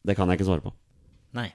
det 0.06 0.16
kan 0.18 0.30
jeg 0.30 0.40
ikke 0.40 0.48
svare 0.52 0.64
på. 0.66 0.74
Nei. 1.34 1.48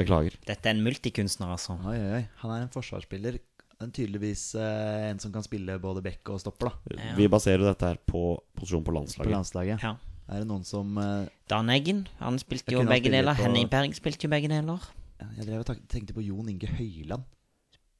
Beklager. 0.00 0.36
Dette 0.46 0.68
er 0.70 0.76
en 0.76 0.82
multikunstner, 0.84 1.50
altså. 1.56 1.76
Oi, 1.88 1.96
oi, 1.96 2.10
oi. 2.20 2.24
Han 2.42 2.54
er 2.54 2.64
en 2.66 2.72
forsvarsspiller. 2.72 3.38
En 3.84 3.90
tydeligvis 3.92 4.54
uh, 4.56 5.10
en 5.10 5.18
som 5.20 5.32
kan 5.34 5.44
spille 5.44 5.76
både 5.82 6.00
back 6.04 6.28
og 6.32 6.40
stopper, 6.40 6.70
da. 6.72 6.96
Ja. 6.96 7.14
Vi 7.18 7.28
baserer 7.32 7.66
dette 7.66 7.90
her 7.90 7.98
på 8.08 8.22
posisjon 8.56 8.84
på 8.86 8.94
landslaget. 8.96 9.28
På 9.28 9.34
landslaget. 9.34 9.76
landslaget. 9.76 9.82
Ja. 9.84 10.32
Er 10.32 10.40
det 10.42 10.48
noen 10.50 10.64
som 10.66 10.96
uh, 10.98 11.28
Dan 11.52 11.68
Eggen, 11.70 12.06
han 12.18 12.38
spilte 12.42 12.72
jo 12.74 12.80
begge 12.88 13.12
deler. 13.12 13.36
på- 13.36 13.44
Henning 13.44 13.68
Berg 13.70 13.92
spilte 13.94 14.26
jo 14.26 14.32
begge 14.32 14.48
deler. 14.50 14.88
Jeg 15.36 15.46
drev 15.48 15.62
og 15.62 15.68
tenkte 15.92 16.12
på 16.16 16.24
Jon 16.24 16.48
Inge 16.52 16.68
Høyland. 16.76 17.22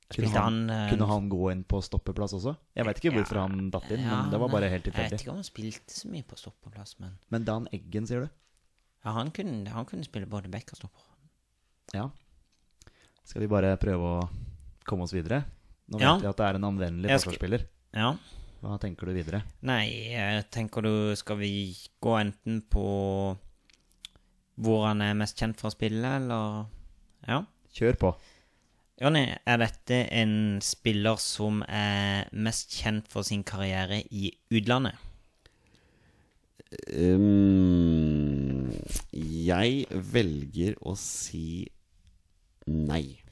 Kunne 0.09 0.29
han, 0.31 0.69
han, 0.69 0.71
eh, 0.71 0.91
kunne 0.93 1.07
han 1.11 1.29
gå 1.29 1.51
inn 1.51 1.65
på 1.67 1.81
stoppeplass 1.83 2.33
også? 2.37 2.53
Jeg 2.79 2.85
vet 2.87 3.01
ikke 3.01 3.11
hvorfor 3.17 3.37
Ja, 3.41 3.47
han 3.49 3.71
datt 3.75 3.89
inn, 3.91 4.05
ja, 4.07 4.21
men 4.23 4.31
det 4.31 4.39
var 4.39 4.49
bare 4.53 4.69
helt 4.71 4.85
tilfeldig. 4.87 5.11
Jeg 5.11 5.19
vet 5.19 5.25
ikke 5.25 5.33
om 5.33 5.41
han 5.41 5.49
spilte 5.49 5.97
så 5.97 6.09
mye 6.13 6.23
på 6.23 6.37
stoppeplass, 6.39 6.99
men 7.01 7.17
Men 7.31 7.45
Dan 7.45 7.67
Eggen, 7.73 8.07
sier 8.07 8.21
du? 8.21 8.29
ja, 9.05 9.11
han, 9.13 9.31
kunne, 9.31 9.67
han 9.71 9.85
kunne 9.85 10.05
spille 10.05 10.27
både 10.27 10.49
back 10.51 10.71
og 10.73 10.77
stopper. 10.79 11.03
Ja. 11.95 12.09
Skal 13.25 13.41
vi 13.43 13.49
bare 13.51 13.77
prøve 13.83 14.13
å 14.21 14.29
komme 14.87 15.03
oss 15.03 15.13
videre? 15.13 15.45
Nå 15.89 15.99
Ja. 16.01 16.15
vet 16.17 16.23
jeg 16.23 16.31
at 16.31 16.37
det 16.37 16.47
er 16.47 16.55
en 16.55 16.65
anvendelig 16.71 17.11
forsvarsspiller. 17.11 17.67
Ja. 17.95 18.13
Hva 18.63 18.79
tenker 18.81 19.07
du 19.07 19.13
videre? 19.13 19.43
Nei, 19.63 19.85
jeg 20.15 20.51
tenker 20.51 20.83
du 20.83 21.15
Skal 21.17 21.37
vi 21.37 21.77
gå 22.03 22.15
enten 22.19 22.63
på 22.71 23.37
hvor 24.57 24.87
han 24.87 25.03
er 25.03 25.15
mest 25.15 25.37
kjent 25.39 25.59
for 25.61 25.69
å 25.69 25.75
spille, 25.75 26.17
eller 26.17 26.67
Ja. 27.29 27.43
Kjør 27.75 27.99
på. 27.99 28.15
Jonny, 28.97 29.27
er 29.45 29.59
dette 29.61 29.97
en 30.09 30.57
spiller 30.65 31.19
som 31.21 31.59
er 31.69 32.31
mest 32.33 32.73
kjent 32.79 33.11
for 33.13 33.27
sin 33.29 33.43
karriere 33.45 33.99
i 34.09 34.31
utlandet? 34.49 34.97
Um, 36.97 38.73
jeg 39.13 39.85
velger 40.17 40.81
å 40.81 40.97
si 40.97 41.67
nei. 42.73 43.26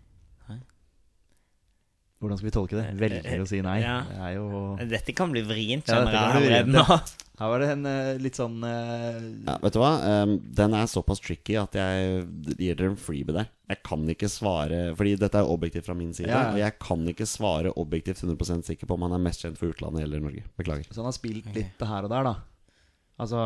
Hvordan 2.25 2.41
skal 2.41 2.49
vi 2.49 2.55
tolke 2.57 2.79
det? 2.79 2.87
Velger 3.01 3.43
å 3.45 3.47
si 3.49 3.61
nei. 3.65 3.77
Ja. 3.85 3.99
Det 4.09 4.17
er 4.29 4.33
jo 4.39 4.49
Dette 4.91 5.15
kan 5.17 5.31
bli 5.35 5.43
vrient, 5.47 5.89
Ja, 5.93 6.01
dette 6.05 6.17
jeg 6.17 6.41
allerede. 6.41 6.99
Her 7.41 7.51
var 7.51 7.59
det 7.65 7.69
en 7.75 7.87
eh, 7.91 8.09
litt 8.23 8.37
sånn 8.39 8.61
uh... 8.63 9.17
Ja, 9.49 9.57
vet 9.65 9.75
du 9.75 9.81
hva? 9.83 9.89
um, 10.23 10.37
den 10.55 10.77
er 10.79 10.87
såpass 10.87 11.19
tricky 11.19 11.57
at 11.59 11.75
jeg 11.75 12.23
gir 12.61 12.77
dere 12.79 12.93
en 12.93 13.01
freebie 13.01 13.35
der. 13.35 13.49
Jeg 13.73 13.81
kan 13.83 14.05
ikke 14.13 14.29
svare 14.31 14.79
Fordi 14.95 15.17
dette 15.19 15.41
er 15.41 15.51
objektivt 15.51 15.89
fra 15.89 15.97
min 15.99 16.13
side, 16.15 16.29
Ja, 16.31 16.45
ja. 16.45 16.53
og 16.55 16.61
jeg 16.63 16.77
kan 16.85 17.03
ikke 17.11 17.27
svare 17.27 17.73
objektivt 17.81 18.23
100% 18.23 18.69
sikker 18.71 18.87
på 18.87 18.95
om 18.95 19.07
han 19.09 19.17
er 19.19 19.25
mest 19.27 19.43
kjent 19.43 19.59
for 19.59 19.75
utlandet 19.75 20.07
eller 20.07 20.23
Norge. 20.23 20.45
Beklager. 20.61 20.87
Så 20.95 21.03
han 21.03 21.11
har 21.11 21.17
spilt 21.19 21.49
litt 21.59 21.83
her 21.91 22.07
og 22.07 22.13
der, 22.15 22.31
da. 22.31 22.37
Altså 23.19 23.43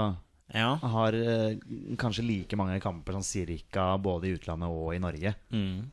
Ja. 0.52 0.74
Han 0.84 0.92
har 0.98 1.16
uh, 1.16 1.56
kanskje 2.00 2.26
like 2.28 2.60
mange 2.60 2.76
kamper 2.84 3.16
sånn 3.16 3.24
cirka 3.26 3.94
både 4.00 4.28
i 4.28 4.36
utlandet 4.36 4.68
og 4.68 4.92
i 4.96 5.00
Norge. 5.00 5.32
Mm. 5.48 5.88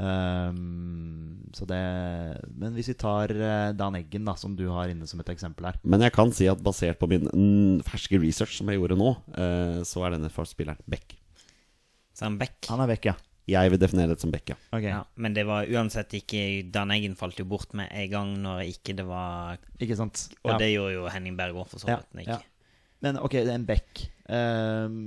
Ehm, 0.00 1.50
så 1.52 1.66
det 1.68 1.80
Men 2.56 2.72
hvis 2.76 2.88
vi 2.92 2.96
tar 2.96 3.32
eh, 3.34 3.72
Dan 3.76 3.98
Eggen, 3.98 4.24
da, 4.24 4.36
som 4.38 4.54
du 4.56 4.64
har 4.72 4.88
inne 4.88 5.08
som 5.10 5.20
et 5.20 5.32
eksempel 5.32 5.66
her 5.68 5.80
Men 5.84 6.04
jeg 6.06 6.14
kan 6.14 6.32
si 6.32 6.46
at 6.48 6.62
basert 6.64 7.00
på 7.00 7.08
min 7.10 7.82
ferske 7.84 8.20
research 8.22 8.56
som 8.56 8.70
jeg 8.70 8.80
gjorde 8.80 8.96
nå, 9.00 9.10
uh, 9.36 9.80
så 9.86 10.06
er 10.06 10.16
denne 10.16 10.30
spilleren 10.30 10.80
Beck. 10.88 11.18
Så 12.16 12.28
han 12.28 12.38
Beck? 12.40 12.62
Han 12.70 12.84
er 12.84 12.94
Beck, 12.94 13.10
ja. 13.10 13.16
Jeg 13.50 13.72
vil 13.72 13.80
definere 13.82 14.14
det 14.14 14.22
som 14.22 14.32
Beck, 14.32 14.52
ja. 14.52 14.56
Okay. 14.70 14.92
Ja, 14.92 15.02
men 15.20 15.34
det 15.34 15.44
var 15.48 15.68
uansett 15.68 16.14
ikke 16.20 16.44
Dan 16.70 16.92
Eggen 16.94 17.16
falt 17.18 17.40
jo 17.40 17.48
bort 17.50 17.74
med 17.76 17.90
en 17.90 18.10
gang 18.12 18.32
når 18.44 18.62
ikke 18.70 18.94
det 18.98 19.06
var 19.08 19.58
Ikke 19.80 19.98
sant? 19.98 20.28
Og 20.44 20.54
ja. 20.54 20.60
det 20.62 20.70
gjorde 20.70 20.94
jo 20.94 21.10
Henning 21.10 21.36
Berg 21.40 21.58
òg, 21.58 21.68
for 21.72 21.82
så 21.82 21.90
vidt. 21.90 22.08
men 22.14 22.28
ja. 22.28 22.38
Men 23.00 23.16
ok, 23.16 23.38
det 23.40 23.48
er 23.48 23.56
en 23.56 23.68
Beck. 23.68 24.02
Ehm, 24.28 25.00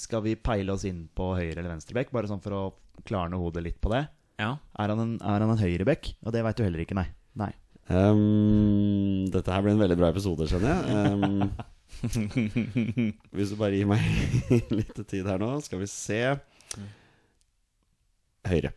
skal 0.00 0.24
vi 0.24 0.36
peile 0.38 0.74
oss 0.74 0.86
inn 0.88 1.06
på 1.16 1.32
høyre 1.36 1.58
eller 1.58 1.72
venstre 1.74 1.96
back, 1.96 2.12
bare 2.14 2.30
sånn 2.30 2.42
for 2.44 2.56
å 2.56 2.62
klarne 3.06 3.38
hodet 3.40 3.64
litt 3.64 3.80
på 3.82 3.92
det? 3.92 4.06
Ja. 4.40 4.56
Er 4.78 4.92
han 4.92 5.02
en, 5.02 5.14
er 5.20 5.44
han 5.44 5.52
en 5.52 5.60
høyre 5.60 5.86
back? 5.88 6.10
Og 6.24 6.34
det 6.34 6.42
veit 6.44 6.58
du 6.58 6.64
heller 6.66 6.84
ikke, 6.84 6.98
nei. 6.98 7.08
Nei. 7.36 7.52
Um, 7.86 9.26
dette 9.30 9.52
her 9.52 9.62
blir 9.62 9.76
en 9.76 9.82
veldig 9.84 9.98
bra 10.00 10.10
episode, 10.12 10.48
skjønner 10.50 10.72
jeg. 10.74 11.12
Um, 11.14 11.50
hvis 13.36 13.52
du 13.52 13.58
bare 13.60 13.76
gir 13.78 13.88
meg 13.88 14.02
litt 14.78 14.98
tid 15.08 15.28
her 15.28 15.40
nå, 15.40 15.52
skal 15.64 15.80
vi 15.82 15.90
se. 15.90 16.20
Høyre. 18.46 18.74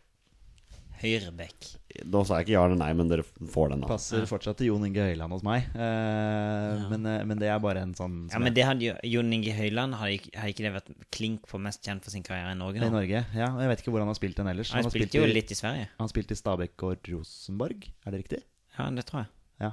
Høyreback. 1.00 1.68
Da 2.06 2.20
sa 2.24 2.38
jeg 2.38 2.46
ikke 2.46 2.54
ja 2.54 2.62
eller 2.68 2.78
nei, 2.78 2.90
men 2.96 3.08
dere 3.10 3.24
får 3.24 3.72
den. 3.72 3.82
da 3.82 3.88
Passer 3.90 4.26
fortsatt 4.28 4.60
til 4.60 4.68
Jon 4.70 4.84
Inge 4.86 5.04
Høyland 5.08 5.34
hos 5.34 5.42
meg. 5.46 5.66
Eh, 5.74 6.84
men, 6.92 7.06
eh, 7.08 7.22
men 7.26 7.40
det 7.40 7.48
er 7.50 7.58
bare 7.62 7.82
en 7.86 7.94
sånn 7.98 8.18
Ja, 8.30 8.40
men 8.42 8.54
det 8.56 8.66
hadde 8.68 8.86
jo 8.86 8.94
Jon 9.10 9.32
Inge 9.34 9.54
Høyland 9.56 9.96
har 9.98 10.12
ikke, 10.14 10.30
ikke 10.52 10.66
det 10.66 10.72
vært 10.76 10.92
klink 11.16 11.48
for 11.50 11.62
mest 11.62 11.82
kjent 11.86 12.06
for 12.06 12.14
sin 12.14 12.24
karriere 12.26 12.54
i 12.54 12.58
Norge? 12.60 12.82
Nå? 12.82 12.90
I? 12.92 12.94
Norge, 12.94 13.24
ja. 13.34 13.50
og 13.50 13.64
Jeg 13.64 13.72
vet 13.72 13.82
ikke 13.82 13.94
hvor 13.96 14.04
han 14.04 14.12
har 14.12 14.18
spilt 14.20 14.38
den 14.38 14.52
ellers. 14.52 14.72
Han 14.76 14.86
har 14.86 14.94
spilte 14.94 15.20
jo 15.20 15.28
litt 15.28 15.50
i 15.50 15.58
Sverige. 15.58 15.90
Han 15.98 16.12
spilte 16.12 16.36
i 16.36 16.40
Stabæk 16.40 16.86
og 16.86 17.12
Rosenborg, 17.12 17.88
er 18.04 18.14
det 18.14 18.22
riktig? 18.22 18.42
Ja, 18.78 18.88
det 18.94 19.06
tror 19.08 19.24
jeg. 19.24 19.32
Ja. 19.66 19.72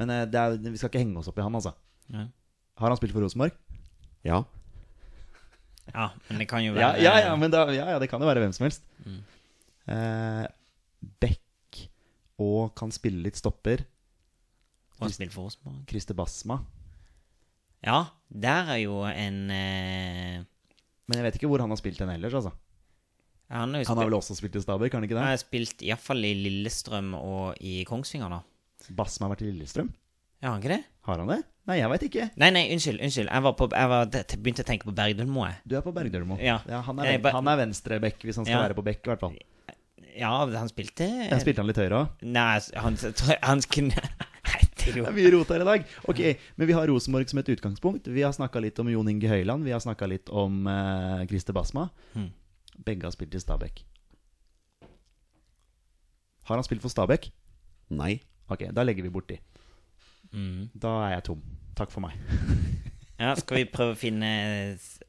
Men 0.00 0.14
eh, 0.14 0.26
det 0.30 0.44
er, 0.44 0.60
vi 0.62 0.80
skal 0.80 0.92
ikke 0.92 1.02
henge 1.02 1.20
oss 1.20 1.30
opp 1.30 1.40
i 1.40 1.44
han, 1.44 1.58
altså. 1.58 1.74
Ja, 2.14 2.28
Har 2.80 2.94
han 2.94 3.00
spilt 3.00 3.12
for 3.16 3.26
Rosenborg? 3.26 3.56
Ja. 4.26 4.42
ja 5.92 6.10
men 6.28 6.40
det 6.40 6.48
kan 6.50 6.64
jo 6.64 6.72
Ja, 6.72 6.94
være 6.94 7.02
ja, 7.04 7.18
ja, 7.28 7.34
men 7.38 7.52
da, 7.52 7.66
ja, 7.74 7.90
ja, 7.92 7.98
det 8.00 8.08
kan 8.10 8.22
jo 8.22 8.30
være 8.30 8.46
hvem 8.46 8.54
som 8.56 8.66
helst. 8.66 8.86
Mm. 9.04 9.20
Eh, 9.88 10.46
Beck 11.00 11.84
og 12.38 12.74
kan 12.78 12.90
spille 12.94 13.22
litt 13.24 13.38
stopper. 13.38 13.84
Og 14.98 15.10
spille 15.14 15.30
for 15.30 15.46
Rosenborg. 15.46 15.82
Christer 15.90 16.14
Basma. 16.18 16.60
Ja, 17.86 18.00
der 18.28 18.72
er 18.74 18.80
jo 18.82 19.04
en 19.06 19.36
eh, 19.54 20.40
Men 21.06 21.20
jeg 21.20 21.26
vet 21.28 21.36
ikke 21.38 21.50
hvor 21.50 21.62
han 21.62 21.70
har 21.70 21.78
spilt 21.78 22.00
den 22.02 22.10
ellers, 22.10 22.34
altså. 22.34 22.50
Han 23.48 23.72
har 23.72 23.80
jo 23.84 23.88
Han 23.88 23.96
har 24.02 24.08
vel 24.10 24.16
også 24.18 24.34
spilt 24.36 24.56
i 24.58 24.60
Stabæk, 24.60 24.92
har 24.92 24.98
han 25.00 25.06
ikke 25.06 25.16
han 25.16 25.24
det? 25.24 25.30
har 25.36 25.40
spilt 25.40 25.84
iallfall 25.86 26.24
i 26.26 26.34
Lillestrøm 26.36 27.14
og 27.16 27.54
i 27.64 27.78
Kongsvinger, 27.88 28.28
da. 28.34 28.42
Basma 28.98 29.26
har 29.28 29.36
vært 29.36 29.46
i 29.46 29.52
Lillestrøm? 29.52 29.88
Ja, 30.42 30.50
har 30.50 30.56
han 30.58 30.62
ikke 30.62 30.74
det? 30.74 30.82
Har 31.08 31.22
han 31.22 31.30
det? 31.30 31.38
Nei, 31.68 31.76
jeg 31.80 31.90
veit 31.92 32.04
ikke. 32.08 32.26
Nei, 32.40 32.50
nei, 32.54 32.64
unnskyld. 32.74 33.00
unnskyld 33.04 33.28
Jeg, 33.30 33.42
var 33.44 33.54
på, 33.58 33.68
jeg 33.72 33.88
var, 33.92 34.10
begynte 34.42 34.64
å 34.64 34.68
tenke 34.68 34.88
på 34.88 34.94
Bergdølmo. 34.96 35.46
Du 35.68 35.74
er 35.78 35.82
på 35.84 35.92
Bergdølmo. 35.96 36.36
Ja. 36.42 36.58
han, 36.66 37.00
er, 37.02 37.08
Jeg 37.14 37.22
ba- 37.24 37.32
han 37.38 37.48
er 37.52 37.56
venstre 37.62 37.98
back, 38.02 38.18
hvis 38.24 38.36
han 38.40 38.46
skal 38.48 38.56
Ja. 38.58 38.62
være 38.66 38.76
på 38.78 38.84
bekk, 38.86 39.00
i 39.06 39.10
hvert 39.12 39.20
fall. 39.24 39.38
Ja, 40.18 40.32
han 40.42 40.70
spilte 40.70 41.06
Jeg 41.06 41.42
spilte 41.44 41.62
han 41.62 41.68
litt 41.70 41.78
høyere 41.78 42.02
òg. 42.02 42.24
Nei, 42.26 42.58
han, 42.82 42.98
han 43.48 43.62
kunne 43.70 44.02
Det 44.78 44.94
er 44.96 45.14
mye 45.14 45.32
rot 45.34 45.52
her 45.52 45.62
i 45.62 45.68
dag. 45.68 45.92
Ok, 46.10 46.22
Men 46.56 46.70
vi 46.70 46.76
har 46.76 46.88
Rosenborg 46.90 47.30
som 47.30 47.40
et 47.42 47.52
utgangspunkt. 47.54 48.08
Vi 48.10 48.24
har 48.24 48.34
snakka 48.34 48.62
litt 48.64 48.78
om 48.82 48.90
Jon 48.90 49.10
Inge 49.12 49.30
Høyland. 49.30 49.66
Vi 49.66 49.74
har 49.74 49.82
snakka 49.84 50.08
litt 50.10 50.32
om 50.32 50.64
uh, 50.66 51.22
Christer 51.30 51.56
Basma. 51.56 51.88
Mm. 52.16 52.30
Begge 52.86 53.06
har 53.06 53.14
spilt 53.14 53.36
i 53.36 53.42
Stabæk. 53.42 53.84
Har 56.48 56.56
han 56.56 56.64
spilt 56.64 56.82
for 56.82 56.92
Stabæk? 56.92 57.28
Nei. 57.92 58.16
Ok, 58.48 58.70
da 58.72 58.84
legger 58.86 59.04
vi 59.04 59.12
borti. 59.12 59.36
Mm. 60.32 60.70
Da 60.72 60.94
er 61.06 61.18
jeg 61.18 61.28
tom. 61.28 61.42
Takk 61.78 61.92
for 61.92 62.04
meg. 62.04 62.16
Ja, 63.18 63.34
skal 63.34 63.60
vi 63.60 63.66
prøve 63.66 63.96
å 63.96 63.98
finne 63.98 64.28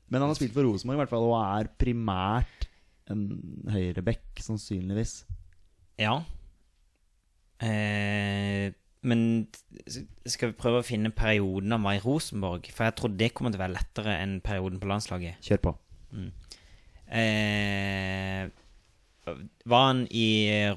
Men 0.10 0.24
han 0.24 0.32
har 0.32 0.38
spilt 0.38 0.56
for 0.56 0.66
Rosenborg 0.66 0.98
i 0.98 1.02
hvert 1.04 1.12
fall, 1.12 1.28
og 1.30 1.36
er 1.38 1.70
primært 1.80 2.59
en 3.14 3.24
høyreback, 3.72 4.40
sannsynligvis. 4.44 5.24
Ja. 6.00 6.20
Eh, 7.60 8.72
men 9.02 9.22
skal 10.28 10.52
vi 10.52 10.58
prøve 10.60 10.82
å 10.82 10.86
finne 10.88 11.12
perioden 11.16 11.72
av 11.76 11.82
meg 11.84 12.00
i 12.00 12.04
Rosenborg? 12.06 12.68
For 12.76 12.88
jeg 12.88 12.96
tror 13.00 13.16
det 13.20 13.32
kommer 13.36 13.52
til 13.54 13.60
å 13.62 13.66
være 13.66 13.78
lettere 13.78 14.16
enn 14.24 14.38
perioden 14.44 14.80
på 14.82 14.90
landslaget. 14.92 15.40
Kjør 15.46 15.62
på. 15.68 15.74
Eh, 17.10 18.50
var 19.70 19.86
han 19.90 20.04
i 20.12 20.28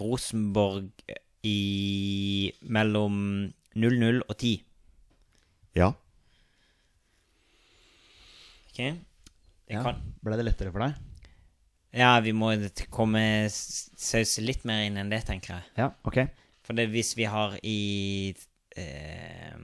Rosenborg 0.00 0.90
i 1.46 2.52
mellom 2.62 3.16
00 3.74 4.22
og 4.28 4.36
10? 4.36 4.54
Ja. 5.78 5.90
Ok? 8.68 8.78
Det 8.78 9.74
Ja. 9.76 9.82
kan. 9.82 10.00
Ble 10.22 10.36
det 10.36 10.44
lettere 10.46 10.72
for 10.72 10.80
deg? 10.84 10.94
Ja, 11.93 12.14
vi 12.24 12.32
må 12.32 12.55
komme 12.93 13.22
sause 13.53 14.45
litt 14.45 14.64
mer 14.68 14.86
inn 14.86 14.97
enn 15.01 15.12
det, 15.12 15.22
tenker 15.28 15.59
jeg. 15.59 15.64
Ja, 15.76 15.90
ok. 16.09 16.24
For 16.64 16.78
det 16.78 16.88
hvis 16.93 17.12
vi 17.18 17.26
har 17.28 17.57
i 17.66 18.32
eh, 18.78 19.57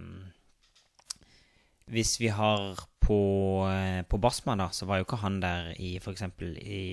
Hvis 1.89 2.19
vi 2.21 2.29
har 2.35 2.77
på, 3.01 3.21
eh, 3.71 4.03
på 4.05 4.21
Basma, 4.21 4.59
da, 4.61 4.69
så 4.77 4.85
var 4.89 5.01
jo 5.01 5.07
ikke 5.07 5.23
han 5.23 5.41
der 5.41 5.73
i 5.81 5.95
for 6.05 6.13
eksempel 6.13 6.59
i 6.61 6.85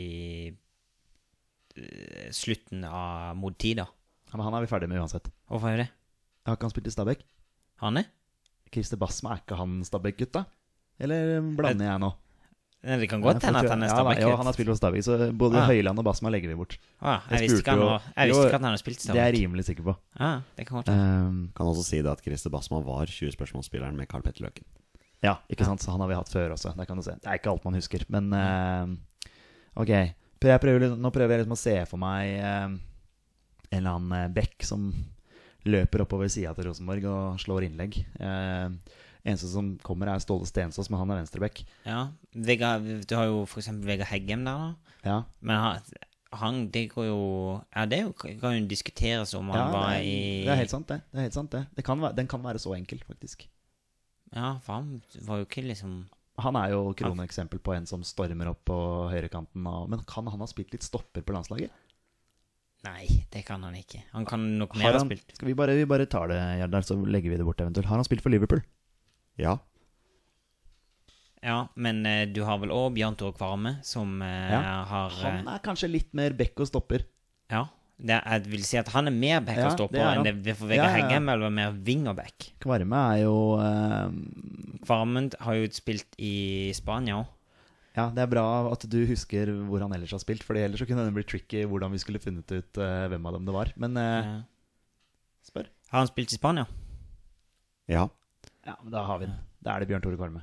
eh, 1.75 2.29
slutten 2.31 2.85
av 2.87 3.35
Mod 3.35 3.57
10, 3.59 3.75
da. 3.81 3.89
Han, 4.31 4.45
han 4.45 4.55
er 4.55 4.63
vi 4.63 4.71
ferdig 4.71 4.87
med 4.91 5.01
uansett. 5.03 5.27
Hvorfor 5.51 5.73
er 5.73 5.83
det? 5.83 5.89
Har 6.47 6.55
ikke 6.55 6.69
han 6.69 6.75
spilt 6.77 6.87
i 6.87 6.95
Stabæk? 6.95 7.25
Han 7.83 7.99
er? 7.99 8.07
Christer 8.71 8.99
Basma, 9.01 9.35
er 9.35 9.43
ikke 9.43 9.59
han 9.59 9.81
Stabæk-gutt, 9.83 10.31
da? 10.37 10.45
Eller 11.03 11.41
blander 11.57 11.89
jeg 11.91 11.99
nå? 12.05 12.15
Det 12.85 13.07
kan 13.09 13.21
godt 13.23 13.41
hende 13.41 13.59
at 13.63 13.69
han 13.71 13.81
er 13.83 13.87
Ja, 13.89 13.93
da, 13.95 13.97
stabæk 13.97 14.19
Ja, 14.21 14.35
han 14.37 14.45
har 14.45 14.53
spilt 14.53 14.69
hos 14.69 14.77
Stabæk, 14.77 15.03
så 15.03 15.15
både 15.33 15.57
Ah. 15.57 15.67
Høyland 15.71 15.97
og 15.97 16.05
Basma 16.05 16.29
legger 16.29 16.49
vi 16.51 16.55
bort. 16.59 16.77
ah, 17.01 17.19
Jeg 17.31 17.39
Jeg 17.39 17.41
visste 17.49 17.57
ikke 17.63 17.71
han 17.71 17.79
jo- 17.79 17.99
jeg 18.15 18.27
visste 18.29 18.43
ikke 18.45 18.55
at 18.55 18.61
han 18.61 18.69
hadde 18.69 18.77
spilt 18.83 18.99
Stabæk. 19.01 19.13
Det 19.15 19.21
er 19.21 19.25
jeg 19.31 19.41
rimelig 19.41 19.65
sikker 19.65 19.83
på. 19.83 19.95
Ah, 20.19 20.39
det 20.57 20.67
kan 20.67 20.75
godt. 20.77 20.89
Um, 20.89 21.51
Kan 21.57 21.65
også 21.65 21.83
si 21.83 21.97
det 22.01 22.11
at 22.11 22.21
Christer 22.21 22.49
Basma 22.53 22.79
var 22.79 23.05
20-spørsmålsspilleren 23.05 23.95
med 23.97 24.07
Carl 24.07 24.21
Petter 24.21 24.45
Løken. 24.45 24.63
ja, 25.23 25.35
ikke 25.49 25.65
sant? 25.65 25.81
Så 25.81 25.89
han 25.91 25.99
har 25.99 26.07
vi 26.07 26.13
hatt 26.15 26.29
før 26.29 26.51
også. 26.53 26.75
Det 26.77 26.87
kan 26.87 26.95
du 26.97 27.01
se. 27.01 27.11
Det 27.17 27.25
er 27.25 27.33
ikke 27.39 27.49
alt 27.51 27.63
man 27.65 27.73
husker. 27.73 28.05
Men 28.09 28.33
uh, 28.33 28.87
ok. 29.81 29.87
Jeg 30.45 30.61
prøver, 30.61 30.95
nå 30.95 31.09
prøver 31.11 31.29
jeg 31.31 31.39
liksom 31.45 31.55
å 31.55 31.57
se 31.57 31.85
for 31.89 31.97
meg 31.97 32.37
uh, 32.39 32.67
en 32.69 32.79
eller 33.71 33.89
annen 33.95 34.11
eh, 34.13 34.27
bekk 34.29 34.61
som 34.63 34.93
løper 35.65 36.03
oppover 36.05 36.29
sida 36.29 36.53
til 36.53 36.65
Rosenborg 36.69 37.03
og 37.09 37.39
slår 37.41 37.65
innlegg. 37.65 37.97
Um, 38.21 38.79
eneste 39.25 39.49
som 39.51 39.73
kommer, 39.85 40.11
er 40.13 40.21
Ståle 40.23 40.47
Stensås, 40.49 40.89
men 40.91 41.01
han 41.01 41.11
er 41.13 41.21
venstrebekk. 41.23 41.63
Ja, 41.85 42.01
Vega, 42.35 42.75
Du 42.79 43.15
har 43.17 43.25
jo 43.29 43.43
eksempel 43.45 43.89
Vegard 43.89 44.11
Heggem 44.11 44.45
der, 44.45 44.65
da. 44.65 44.95
Ja. 45.05 45.17
Men 45.41 45.61
han, 45.61 45.81
han 46.35 46.61
Det 46.73 46.87
går 46.93 47.05
jo 47.07 47.19
Ja, 47.75 47.85
det 47.85 47.99
kan 48.41 48.55
jo 48.57 48.65
diskuteres 48.67 49.33
om 49.37 49.49
han 49.53 49.59
Ja, 49.59 49.65
var 49.71 49.89
det, 49.91 49.99
er, 49.99 50.03
i 50.09 50.43
det 50.47 50.53
er 50.55 50.61
helt 50.63 50.73
sant, 50.73 50.87
det. 50.89 51.01
det, 51.11 51.27
helt 51.27 51.37
sant, 51.37 51.51
det. 51.53 51.63
det 51.77 51.85
kan 51.85 52.01
være, 52.01 52.15
den 52.17 52.27
kan 52.31 52.41
være 52.43 52.61
så 52.61 52.73
enkel, 52.77 53.01
faktisk. 53.07 53.47
Ja, 54.33 54.57
for 54.65 54.79
han 54.81 55.01
var 55.27 55.39
jo 55.43 55.45
ikke 55.47 55.63
liksom 55.63 56.05
Han 56.43 56.57
er 56.59 56.73
jo 56.73 56.93
kroneksempel 56.97 57.61
på 57.63 57.75
en 57.77 57.85
som 57.87 58.01
stormer 58.03 58.49
opp 58.51 58.65
på 58.67 58.77
høyrekanten. 59.13 59.61
Men 59.63 60.01
kan 60.09 60.27
han 60.27 60.41
ha 60.43 60.47
spilt 60.51 60.73
litt 60.75 60.83
stopper 60.83 61.23
på 61.23 61.31
landslaget? 61.31 61.71
Nei, 62.85 63.05
det 63.31 63.45
kan 63.47 63.63
han 63.63 63.73
ikke. 63.79 64.01
Han 64.11 64.25
kan 64.27 64.43
nok 64.59 64.75
mer 64.77 64.93
ha 64.93 64.99
spilt. 65.01 65.31
skal 65.37 65.47
vi 65.47 65.55
bare, 65.57 65.73
vi 65.79 65.85
bare 65.89 66.05
tar 66.05 66.27
det, 66.29 66.37
Gjerdar, 66.59 66.83
så 66.85 66.97
legger 67.07 67.31
vi 67.33 67.39
det 67.39 67.45
bort 67.47 67.61
eventuelt. 67.63 67.87
Har 67.89 67.97
han 67.97 68.05
spilt 68.05 68.21
for 68.21 68.33
Liverpool? 68.33 68.61
Ja. 69.41 69.57
Ja, 71.45 71.59
men 71.77 72.05
eh, 72.09 72.23
du 72.33 72.41
har 72.47 72.57
vel 72.61 72.71
òg 72.73 72.95
Bjørn 72.95 73.17
Tore 73.19 73.35
Kvarme, 73.37 73.75
som 73.85 74.17
eh, 74.25 74.53
Ja, 74.55 74.81
har 74.89 75.13
eh, 75.13 75.25
Han 75.27 75.49
er 75.51 75.61
kanskje 75.65 75.91
litt 75.91 76.13
mer 76.17 76.33
bekk 76.37 76.63
og 76.65 76.71
stopper. 76.71 77.03
Ja. 77.53 77.67
Det, 77.95 78.17
jeg 78.17 78.49
vil 78.51 78.63
si 78.67 78.75
at 78.79 78.89
han 78.91 79.07
er 79.07 79.13
mer 79.15 79.43
bekk 79.45 79.61
Ja, 79.61 79.67
og 79.69 79.75
stopper 79.77 79.95
det 79.95 80.03
er 80.03 80.17
enn 80.19 80.25
det 80.25 80.55
for 80.57 80.67
Vegard 80.67 80.89
Ja, 80.89 80.89
ja, 80.89 80.97
ja. 80.97 81.05
Heggem, 81.05 81.29
eller 81.31 81.53
mer 81.53 81.77
wing 81.85 82.09
og 82.11 82.17
back. 82.17 82.49
Kvarme 82.63 83.03
er 83.13 83.21
jo 83.21 83.35
eh, 83.61 84.17
Kvarmen 84.87 85.29
har 85.45 85.59
jo 85.61 85.69
spilt 85.75 86.17
i 86.19 86.33
Spania 86.75 87.21
òg. 87.21 87.31
Ja, 87.95 88.09
det 88.11 88.25
er 88.25 88.27
bra 88.33 88.43
at 88.73 88.81
du 88.91 88.97
husker 89.07 89.53
hvor 89.69 89.79
han 89.85 89.93
ellers 89.95 90.11
har 90.11 90.19
spilt, 90.19 90.43
for 90.43 90.57
ellers 90.59 90.81
så 90.81 90.87
kunne 90.89 91.05
det 91.07 91.13
blitt 91.15 91.29
tricky 91.31 91.61
hvordan 91.63 91.93
vi 91.95 92.01
skulle 92.03 92.19
funnet 92.19 92.49
ut 92.51 92.81
eh, 92.83 93.05
hvem 93.13 93.29
av 93.29 93.37
dem 93.37 93.45
det 93.47 93.55
var. 93.55 93.71
Men 93.79 93.95
eh, 94.01 94.33
spør. 95.47 95.69
Har 95.93 96.03
han 96.03 96.09
spilt 96.11 96.33
i 96.35 96.39
Spania? 96.41 96.65
Ja. 97.87 98.09
Ja, 98.65 98.75
men 98.81 98.91
da 98.93 99.03
har 99.05 99.19
vi 99.21 99.27
den. 99.29 99.35
Da 99.65 99.75
er 99.75 99.83
det 99.83 99.89
Bjørn 99.91 100.03
Tore 100.05 100.17
Kvarme. 100.19 100.41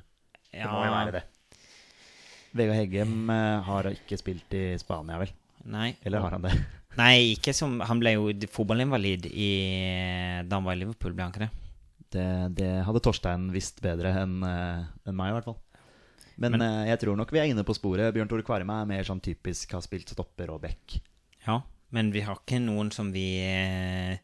Det 0.53 0.67
må 0.69 0.83
jo 0.85 0.91
være 0.93 1.15
det. 1.17 1.23
Vegard 2.53 2.77
Heggem 2.77 3.29
eh, 3.33 3.63
har 3.65 3.87
ikke 3.89 4.17
spilt 4.21 4.53
i 4.55 4.63
Spania, 4.81 5.17
vel? 5.23 5.31
Nei. 5.73 5.93
Eller 6.05 6.21
har 6.21 6.35
han 6.37 6.43
det? 6.45 6.53
Nei, 6.99 7.33
ikke 7.33 7.53
som 7.57 7.79
Han 7.89 7.97
ble 8.03 8.11
jo 8.13 8.27
fotballinvalid 8.53 9.25
i, 9.31 9.47
da 10.45 10.59
han 10.59 10.67
var 10.67 10.75
i 10.77 10.81
Liverpool, 10.83 11.15
ble 11.17 11.25
han 11.25 11.33
ikke 11.33 11.47
det? 11.47 11.51
Det, 12.13 12.25
det 12.59 12.71
hadde 12.85 13.01
Torstein 13.01 13.47
visst 13.49 13.79
bedre 13.81 14.11
enn 14.21 14.35
en 14.45 15.15
meg, 15.17 15.31
i 15.31 15.37
hvert 15.39 15.47
fall. 15.49 15.57
Men, 16.37 16.53
Men- 16.59 16.65
eh, 16.67 16.89
jeg 16.91 17.01
tror 17.01 17.17
nok 17.17 17.33
vi 17.33 17.41
er 17.41 17.49
inne 17.49 17.65
på 17.65 17.73
sporet. 17.77 18.13
Bjørn 18.13 18.29
Tore 18.29 18.45
Kvarme 18.45 18.75
er 18.83 18.89
mer 18.91 19.07
sånn 19.07 19.21
typisk 19.25 19.73
har 19.73 19.81
spilt 19.85 20.13
stopper 20.13 20.53
og 20.53 20.61
back, 20.67 20.99
Ja, 21.47 21.59
men 21.93 22.11
vi 22.13 22.21
har 22.25 22.37
ikke 22.39 22.61
noen 22.61 22.91
som 22.93 23.09
vi 23.13 23.25
eh, 23.41 24.21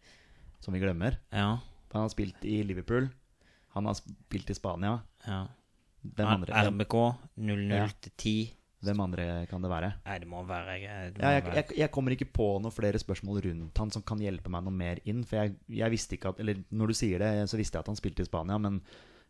som 0.61 0.73
vi 0.75 0.79
glemmer. 0.83 1.17
Ja. 1.33 1.55
Han 1.95 2.05
har 2.05 2.13
spilt 2.13 2.45
i 2.45 2.61
Liverpool. 2.65 3.09
Han 3.79 3.89
har 3.89 3.97
spilt 3.99 4.51
i 4.53 4.57
Spania. 4.57 4.99
ja. 5.27 5.45
Hvem 5.99 6.29
andre, 6.31 6.53
RBK 6.69 6.93
00 7.43 7.63
Ja. 7.75 7.87
til 7.99 8.11
10. 8.15 8.33
hvem 8.87 9.01
andre 9.03 9.23
kan 9.51 9.59
det 9.61 9.69
være? 9.69 9.89
Nei, 10.05 10.13
det 10.23 10.27
må 10.31 10.45
være 10.47 10.77
jeg, 10.79 11.09
må 11.17 11.19
Ja, 11.25 11.31
jeg, 11.35 11.43
jeg, 11.57 11.65
jeg 11.81 11.91
kommer 11.91 12.15
ikke 12.15 12.29
på 12.31 12.45
noen 12.63 12.71
flere 12.71 12.95
spørsmål 13.01 13.41
rundt 13.43 13.77
han 13.83 13.91
som 13.91 14.01
kan 14.07 14.21
hjelpe 14.23 14.47
meg 14.53 14.63
noe 14.63 14.71
mer 14.71 15.01
inn. 15.03 15.25
For 15.27 15.41
jeg, 15.41 15.57
jeg 15.67 15.91
visste 15.91 16.15
ikke 16.15 16.29
at 16.31 16.39
Eller 16.39 16.61
når 16.71 16.87
du 16.93 16.95
sier 16.95 17.19
det, 17.19 17.49
så 17.51 17.59
visste 17.59 17.75
jeg 17.75 17.83
at 17.83 17.91
han 17.91 17.99
spilte 17.99 18.23
i 18.23 18.29
Spania, 18.29 18.55
men 18.57 18.79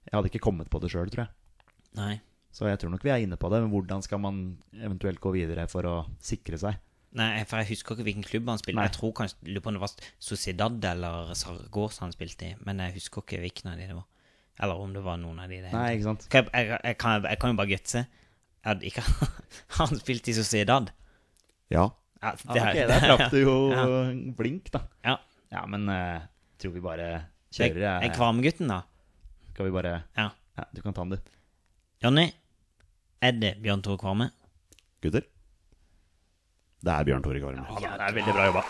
jeg 0.06 0.14
hadde 0.14 0.30
ikke 0.30 0.44
kommet 0.46 0.70
på 0.70 0.80
det 0.84 0.92
sjøl, 0.94 1.10
tror 1.10 1.26
jeg. 1.26 1.34
Nei. 1.98 2.20
Så 2.54 2.70
jeg 2.70 2.78
tror 2.82 2.94
nok 2.94 3.04
vi 3.06 3.10
er 3.16 3.26
inne 3.26 3.38
på 3.42 3.50
det. 3.50 3.64
Men 3.66 3.74
hvordan 3.74 4.06
skal 4.06 4.22
man 4.22 4.38
eventuelt 4.78 5.20
gå 5.26 5.34
videre 5.34 5.66
for 5.68 5.90
å 5.90 5.96
sikre 6.22 6.58
seg? 6.62 6.78
Nei, 7.18 7.42
for 7.50 7.58
jeg 7.64 7.72
husker 7.74 7.98
ikke 7.98 8.06
hvilken 8.06 8.30
klubb 8.30 8.48
han 8.54 8.62
spilte. 8.62 8.78
i. 8.78 8.86
Jeg 8.86 8.94
tror 9.00 9.12
kanskje 9.18 9.50
lurer 9.50 9.66
på 9.66 9.74
om 9.74 9.80
det 9.80 9.82
var 9.88 9.98
Sociedad 10.22 10.86
eller 10.86 11.34
Sargos 11.34 11.98
han 12.06 12.14
spilte 12.14 12.52
i, 12.54 12.56
men 12.70 12.78
jeg 12.86 13.00
husker 13.02 13.26
ikke 13.26 13.42
hvilken 13.42 13.74
av 13.74 13.82
de 13.82 13.90
det 13.90 13.98
var. 13.98 14.06
Eller 14.60 14.76
om 14.84 14.92
det 14.94 15.02
var 15.06 15.18
noen 15.22 15.40
av 15.40 15.50
de 15.52 15.62
det. 15.64 15.72
Nei, 15.72 15.86
ikke 15.96 16.08
sant? 16.10 16.26
Jeg, 16.34 16.50
jeg, 16.52 16.80
jeg, 16.84 16.98
kan, 17.00 17.24
jeg 17.24 17.40
kan 17.40 17.54
jo 17.54 17.60
bare 17.62 17.72
gutse. 17.72 18.02
Jeg 18.66 18.92
har 19.04 19.78
Han 19.80 20.00
spilt 20.02 20.28
i 20.28 20.36
Sociedad. 20.36 20.92
Ja. 21.72 21.86
Ja, 22.20 22.34
Ja, 22.44 22.52
ok, 22.52 22.80
der 22.90 23.00
traff 23.06 23.32
du 23.32 23.38
jo 23.40 23.54
Ja. 23.78 23.86
blink, 24.36 24.68
da. 24.74 24.82
Ja. 25.08 25.16
Ja, 25.54 25.64
men 25.72 25.88
uh, 25.88 26.20
tror 26.60 26.74
vi 26.76 26.84
bare 26.84 27.08
kjører. 27.56 27.80
jeg 27.80 28.10
Jeg, 28.10 28.16
Kvarmegutten, 28.18 28.68
da. 28.68 28.82
skal 29.54 29.70
vi 29.70 29.72
bare 29.72 29.94
Ja. 30.18 30.30
Ja, 30.60 30.66
du 30.76 30.82
kan 30.84 30.94
ta 30.94 31.06
den, 31.08 31.16
du. 31.16 31.32
Jonny, 32.04 32.28
er 33.24 33.32
det 33.40 33.56
Bjørn 33.64 33.82
Tore 33.82 33.98
Kvarme? 33.98 34.30
Gutter? 35.02 35.24
Det 36.84 36.92
er 36.92 37.08
Bjørn 37.08 37.24
Tore 37.24 37.40
Kvarme. 37.40 37.64
Ja, 37.80 37.96
det 37.96 38.10
er 38.12 38.20
veldig 38.20 38.36
bra 38.36 38.46
jobba. 38.52 38.64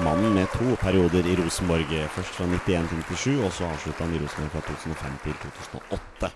Mannen 0.00 0.32
med 0.34 0.48
to 0.56 0.72
perioder 0.80 1.26
i 1.28 1.36
Rosenborg. 1.36 1.90
Først 2.14 2.32
fra 2.38 2.46
91 2.48 2.88
til 2.88 3.02
97, 3.04 3.42
og 3.44 3.50
så 3.52 3.66
avslutta 3.68 4.06
han 4.06 4.14
i 4.16 4.20
Rosenborg 4.22 4.54
fra 4.54 4.62
2005 4.70 5.18
til 5.26 5.34
2008. 5.42 6.30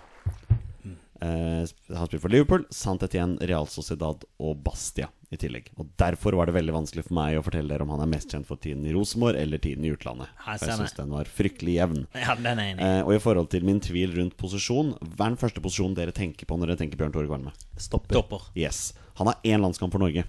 Eh, 1.25 1.63
han 1.97 2.11
spilte 2.11 2.21
for 2.21 2.33
Liverpool, 2.35 2.67
Sant 2.69 3.01
Etienne, 3.07 3.41
Real 3.49 3.65
Sociedad 3.73 4.27
og 4.37 4.59
Bastia 4.61 5.09
i 5.33 5.39
tillegg. 5.41 5.71
Og 5.81 5.89
Derfor 5.97 6.37
var 6.37 6.51
det 6.51 6.57
veldig 6.59 6.75
vanskelig 6.77 7.07
for 7.07 7.17
meg 7.17 7.39
å 7.39 7.45
fortelle 7.47 7.73
dere 7.73 7.87
om 7.87 7.95
han 7.95 8.03
er 8.05 8.11
mest 8.13 8.35
kjent 8.35 8.45
for 8.47 8.61
tiden 8.61 8.85
i 8.85 8.93
Rosenborg 8.93 9.41
eller 9.41 9.63
tiden 9.65 9.87
i 9.89 9.93
utlandet. 9.95 10.29
Jeg 10.37 10.61
For 10.61 10.73
jeg 10.75 10.81
syns 10.83 10.99
den 10.99 11.15
var 11.17 11.31
fryktelig 11.39 11.79
jevn. 11.79 12.03
Ja, 12.13 12.35
den 12.37 12.61
er 12.61 12.75
enig. 12.75 12.85
Eh, 12.85 13.01
og 13.07 13.15
i 13.17 13.23
forhold 13.25 13.49
til 13.55 13.65
min 13.65 13.81
tvil 13.81 14.13
rundt 14.19 14.37
posisjon, 14.37 14.93
hva 15.01 15.31
er 15.31 15.33
den 15.33 15.41
første 15.41 15.65
posisjonen 15.65 15.97
dere 15.97 16.13
tenker 16.17 16.45
på 16.45 16.61
når 16.61 16.75
dere 16.75 16.83
tenker 16.85 17.01
Bjørn 17.01 17.17
Tore 17.17 17.31
Kvalme? 17.33 17.57
Stopper. 17.81 18.21
Topper. 18.21 18.51
Yes. 18.53 18.91
Han 19.17 19.33
har 19.33 19.41
én 19.49 19.65
landskamp 19.65 19.97
for 19.97 20.05
Norge. 20.05 20.29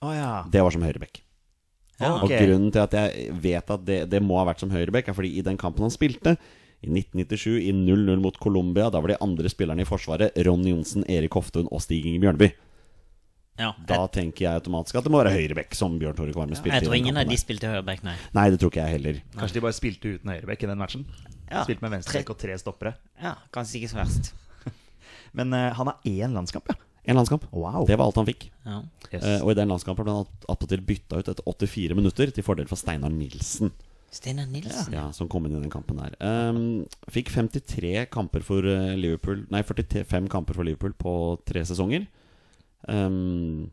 Å 0.00 0.14
ja. 0.14 0.30
Det 0.48 0.62
var 0.62 0.72
som 0.72 0.86
høyrebekk. 0.86 1.24
Ja. 2.00 2.14
okay. 2.16 2.40
Og 2.40 2.48
grunnen 2.48 2.72
til 2.72 2.82
at 2.82 2.96
jeg 2.96 3.34
vet 3.44 3.70
at 3.76 3.84
det, 3.84 4.00
det 4.12 4.22
må 4.24 4.38
ha 4.40 4.46
vært 4.48 4.64
som 4.64 4.72
høyrebekk, 4.72 5.10
er 5.10 5.16
fordi 5.16 5.34
i 5.36 5.44
den 5.44 5.60
kampen 5.60 5.84
han 5.84 5.92
spilte, 5.92 6.38
i 6.80 6.88
1997, 6.88 7.58
i 7.68 7.74
0-0 7.76 8.22
mot 8.24 8.36
Colombia, 8.40 8.88
da 8.88 9.02
var 9.04 9.12
de 9.12 9.20
andre 9.20 9.50
spillerne 9.52 9.84
i 9.84 9.88
Forsvaret 9.88 10.36
Ronny 10.46 10.72
Johnsen, 10.72 11.04
Erik 11.12 11.36
Hoftun 11.36 11.68
og 11.68 11.82
Stig 11.84 12.08
Inge 12.08 12.22
Bjørneby. 12.24 12.48
Ja. 13.60 13.74
Da 13.84 13.98
tenker 14.08 14.46
jeg 14.46 14.60
automatisk 14.62 14.96
at 14.96 15.04
det 15.04 15.12
må 15.12 15.20
være 15.20 15.34
høyrebekk, 15.34 15.74
som 15.76 15.98
Bjørn 16.00 16.16
Tore 16.16 16.32
Kvarme 16.32 16.56
spilte. 16.56 16.78
Jeg 16.78 16.88
tror 16.88 16.96
ingen 16.96 17.20
av 17.20 17.28
de 17.28 17.36
spilte 17.36 17.68
høyreback, 17.68 18.00
nei. 18.06 18.14
Nei, 18.36 18.46
det 18.54 18.60
tror 18.62 18.72
ikke 18.72 18.86
jeg 18.86 18.96
heller. 18.96 19.18
Kanskje 19.36 19.58
de 19.58 19.64
bare 19.66 19.76
spilte 19.76 20.14
uten 20.14 20.32
høyrebekk 20.32 20.64
i 20.64 20.70
den 20.70 20.80
matchen? 20.80 21.04
Ja. 21.50 21.66
Spilte 21.66 21.84
med 21.84 21.98
venstrebekk 21.98 22.32
og 22.32 22.38
tre 22.40 22.56
stoppere. 22.62 22.94
Ja, 23.20 23.34
Kanskje 23.52 23.82
ikke 23.82 23.92
så 23.92 24.00
verst. 24.00 24.32
Men 25.36 25.52
uh, 25.52 25.66
han 25.76 25.92
har 25.92 26.08
én 26.08 26.38
landskamp, 26.38 26.72
ja. 26.72 26.78
En 27.08 27.16
landskamp. 27.16 27.46
Wow. 27.52 27.86
Det 27.88 27.96
var 27.96 28.06
alt 28.10 28.16
han 28.20 28.26
fikk. 28.28 28.50
Ja. 28.66 28.82
Yes. 29.12 29.22
Eh, 29.24 29.40
og 29.42 29.50
i 29.52 29.54
den 29.58 29.68
landskampen 29.72 30.04
ble 30.04 30.12
han 30.18 30.26
attpåtil 30.52 30.82
bytta 30.86 31.18
ut 31.22 31.28
etter 31.32 31.46
84 31.48 31.94
minutter 31.96 32.30
til 32.36 32.44
fordel 32.44 32.68
for 32.68 32.76
Steinar 32.76 33.10
Nilsen. 33.10 33.72
Steinar 34.12 34.46
Nilsen. 34.50 34.92
Ja, 34.92 35.06
som 35.14 35.28
kom 35.30 35.46
inn 35.46 35.56
i 35.56 35.60
den 35.62 35.70
kampen 35.72 35.96
der. 36.02 36.14
Um, 36.20 36.84
fikk 37.08 37.30
53 37.32 38.06
kamper 38.10 38.42
for 38.42 38.66
eh, 38.66 38.96
Liverpool 38.98 39.46
Nei, 39.50 39.62
45 39.62 40.28
kamper 40.28 40.54
for 40.58 40.66
Liverpool 40.66 40.92
på 40.98 41.14
tre 41.48 41.62
sesonger. 41.64 42.06
Um, 42.88 43.70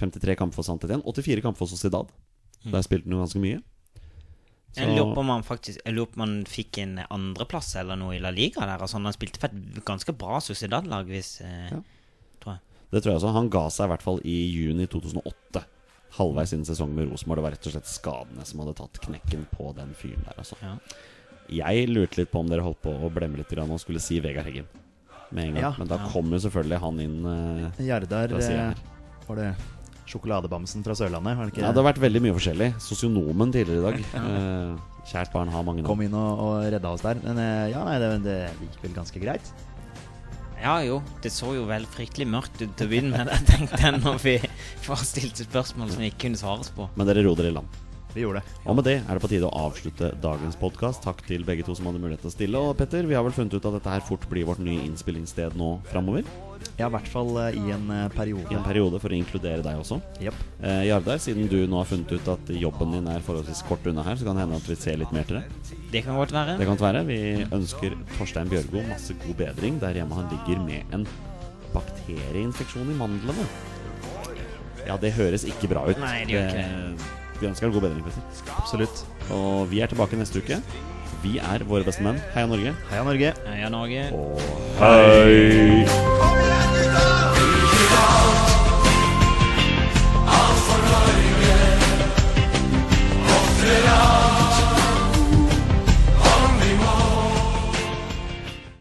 53 0.00 0.36
kamper 0.36 0.56
for 0.60 0.66
Santetien, 0.66 1.02
84 1.04 1.42
kamper 1.44 1.58
for 1.64 1.70
Sociedad. 1.70 2.08
Der 2.64 2.82
spilte 2.84 3.08
han 3.08 3.16
jo 3.16 3.22
ganske 3.24 3.40
mye. 3.40 3.60
Så- 4.72 4.82
Jeg 4.84 4.94
lurer 4.96 5.14
på 5.16 5.20
om 5.24 5.28
han 5.32 5.42
faktisk 5.42 5.78
Jeg 5.84 5.94
lurer 5.94 6.06
på 6.12 6.20
om 6.20 6.28
han 6.28 6.44
fikk 6.44 6.78
en 6.78 6.98
andreplass 7.10 7.74
eller 7.80 7.96
noe 7.96 8.14
i 8.14 8.20
La 8.20 8.30
Liga 8.30 8.60
der. 8.60 8.78
Altså, 8.78 9.00
han 9.02 9.12
spilte 9.12 9.40
for 9.40 9.48
et 9.48 9.84
ganske 9.84 10.12
bra 10.16 10.38
Sociedad-lag, 10.38 11.06
hvis 11.06 11.40
eh, 11.40 11.70
Ja. 11.72 11.80
Det 12.90 13.02
tror 13.02 13.12
jeg 13.12 13.20
også. 13.20 13.32
Han 13.36 13.48
ga 13.52 13.64
seg 13.70 13.86
i 13.86 13.92
hvert 13.94 14.02
fall 14.02 14.20
i 14.26 14.36
juni 14.50 14.86
2008. 14.90 15.62
Halvveis 16.18 16.52
inn 16.56 16.64
i 16.64 16.66
sesongen 16.66 16.96
med 16.98 17.10
Rosenborg. 17.12 17.38
Det 17.38 17.44
var 17.46 17.54
rett 17.54 17.66
og 17.70 17.74
slett 17.76 17.86
skadene 17.90 18.44
som 18.48 18.62
hadde 18.64 18.74
tatt 18.80 18.98
knekken 19.04 19.44
på 19.54 19.70
den 19.76 19.92
fyren 19.94 20.24
der. 20.26 20.34
Altså. 20.42 20.58
Ja. 20.62 20.74
Jeg 21.50 21.88
lurte 21.90 22.18
litt 22.20 22.30
på 22.32 22.42
om 22.42 22.50
dere 22.50 22.62
holdt 22.66 22.80
på 22.82 22.90
å 22.94 23.10
blemme 23.14 23.38
litt 23.40 23.50
grann 23.50 23.70
og 23.74 23.78
skulle 23.82 24.02
si 24.02 24.18
Vegard 24.22 24.46
Heggen 24.50 24.66
med 25.30 25.44
en 25.48 25.54
gang. 25.54 25.62
Ja. 25.68 25.72
Men 25.78 25.86
da 25.90 25.96
Ja. 26.00 26.08
kom 26.10 26.30
jo 26.34 26.38
selvfølgelig 26.42 26.80
han 26.82 27.00
inn. 27.00 27.18
eh, 27.26 27.84
Gjerdar 27.86 28.32
eh, 28.38 28.74
Var 29.28 29.36
det 29.36 29.48
sjokoladebamsen 30.10 30.82
fra 30.82 30.94
Sørlandet? 30.98 31.36
Var 31.38 31.46
det 31.46 31.52
ikke 31.54 31.62
Ja, 31.62 31.70
det 31.72 31.82
har 31.84 31.92
vært 31.92 32.02
veldig 32.02 32.22
mye 32.22 32.34
forskjellig. 32.34 32.70
Sosionomen 32.82 33.52
tidligere 33.54 33.78
i 33.78 33.86
dag. 33.86 34.04
Eh, 35.00 35.06
kjært 35.10 35.32
barn 35.32 35.48
har 35.48 35.62
mange 35.64 35.82
Kom 35.86 36.02
inn 36.02 36.12
og, 36.14 36.38
og 36.42 36.64
redda 36.74 36.90
oss 36.92 37.02
der. 37.06 37.18
Men 37.24 37.38
eh, 37.38 37.70
ja, 37.72 37.84
nei, 37.86 37.98
det, 38.02 38.10
det 38.26 38.38
gikk 38.66 38.82
vel 38.82 38.92
ganske 38.98 39.22
greit. 39.22 39.52
Ja 40.60 40.74
jo, 40.84 41.00
det 41.24 41.32
så 41.34 41.54
jo 41.56 41.66
vel 41.68 41.86
fryktelig 41.90 42.26
mørkt 42.30 42.60
ut 42.60 42.74
til 42.76 42.88
å 42.88 42.90
begynne 42.90 43.14
med, 43.14 43.30
det, 43.30 43.38
tenkte 43.48 43.80
jeg, 43.80 44.00
når 44.02 44.18
vi 44.22 44.34
først 44.84 45.14
stilte 45.14 45.46
spørsmål 45.46 45.94
som 45.94 46.02
vi 46.04 46.10
ikke 46.12 46.26
kunne 46.26 46.40
svares 46.40 46.72
på. 46.76 46.88
Men 46.96 47.08
dere 47.08 47.24
ro 47.26 47.36
dere 47.38 47.52
i 47.52 47.56
land. 47.60 47.80
Vi 48.10 48.24
gjorde 48.24 48.40
det. 48.42 48.56
Og 48.66 48.74
med 48.74 48.86
det 48.88 48.96
er 48.98 49.10
det 49.14 49.22
på 49.22 49.30
tide 49.30 49.46
å 49.46 49.66
avslutte 49.68 50.10
dagens 50.22 50.58
podkast. 50.58 51.04
Takk 51.04 51.22
til 51.28 51.44
begge 51.46 51.62
to 51.66 51.76
som 51.78 51.86
hadde 51.86 52.02
mulighet 52.02 52.24
til 52.24 52.32
å 52.32 52.34
stille. 52.34 52.62
Og 52.70 52.74
Petter, 52.78 53.06
vi 53.06 53.14
har 53.14 53.22
vel 53.26 53.36
funnet 53.36 53.54
ut 53.54 53.68
at 53.70 53.76
dette 53.78 53.92
her 53.94 54.02
fort 54.02 54.26
blir 54.30 54.48
vårt 54.48 54.62
nye 54.64 54.82
innspillingssted 54.88 55.54
nå 55.58 55.76
framover. 55.92 56.26
Ja, 56.80 56.88
i 56.88 56.94
hvert 56.94 57.08
fall 57.12 57.34
uh, 57.36 57.50
i 57.52 57.72
en 57.74 57.90
uh, 57.92 58.06
periode. 58.14 58.48
I 58.48 58.56
en 58.56 58.64
periode 58.64 59.00
for 59.02 59.12
å 59.12 59.16
inkludere 59.18 59.60
deg 59.64 59.80
også. 59.82 59.98
Japp. 60.24 60.38
Uh, 60.62 60.80
Jardar, 60.88 61.20
siden 61.20 61.50
du 61.50 61.58
nå 61.68 61.82
har 61.82 61.88
funnet 61.90 62.14
ut 62.16 62.30
at 62.32 62.52
jobben 62.56 62.94
din 62.96 63.10
er 63.12 63.24
forholdsvis 63.26 63.60
kort 63.68 63.84
unna 63.90 64.04
her, 64.06 64.16
så 64.16 64.24
kan 64.24 64.38
det 64.38 64.46
hende 64.46 64.60
at 64.62 64.70
vi 64.70 64.78
ser 64.80 64.96
litt 65.00 65.12
mer 65.12 65.28
til 65.28 65.40
det. 65.40 65.76
Det 65.92 66.04
kan 66.06 66.16
godt 66.16 66.32
være. 66.32 66.56
Det 66.60 66.68
kan 66.70 66.80
være. 66.80 67.02
Vi 67.10 67.18
ønsker 67.44 67.98
Torstein 68.16 68.48
Bjørgo 68.52 68.84
masse 68.88 69.16
god 69.26 69.36
bedring 69.42 69.80
der 69.82 70.00
hjemme 70.00 70.16
han 70.16 70.30
ligger 70.32 70.62
med 70.64 70.96
en 70.96 71.04
bakterieinfeksjon 71.74 72.94
i 72.94 72.96
mandlene. 72.98 73.48
Ja, 74.86 74.96
det 75.00 75.12
høres 75.18 75.44
ikke 75.44 75.68
bra 75.74 75.84
ut. 75.90 76.00
Nei, 76.00 76.22
det 76.24 76.38
gjør 76.38 76.54
ikke 76.54 77.10
Vi 77.40 77.50
ønsker 77.50 77.68
deg 77.68 77.76
god 77.76 77.86
bedring, 77.88 78.06
Petter. 78.08 78.54
Absolutt. 78.56 79.04
Og 79.36 79.68
vi 79.70 79.84
er 79.84 79.92
tilbake 79.92 80.18
neste 80.20 80.40
uke. 80.40 80.62
Vi 81.20 81.36
er 81.36 81.64
våre 81.68 81.84
beste 81.84 82.04
menn. 82.04 82.20
Heia 82.32 82.48
Norge. 82.48 82.72
Heia 82.88 83.04
Norge. 83.04 83.34
Heia 83.44 83.72
Norge. 83.72 84.08
Og 84.16 84.40
hei! 84.80 86.59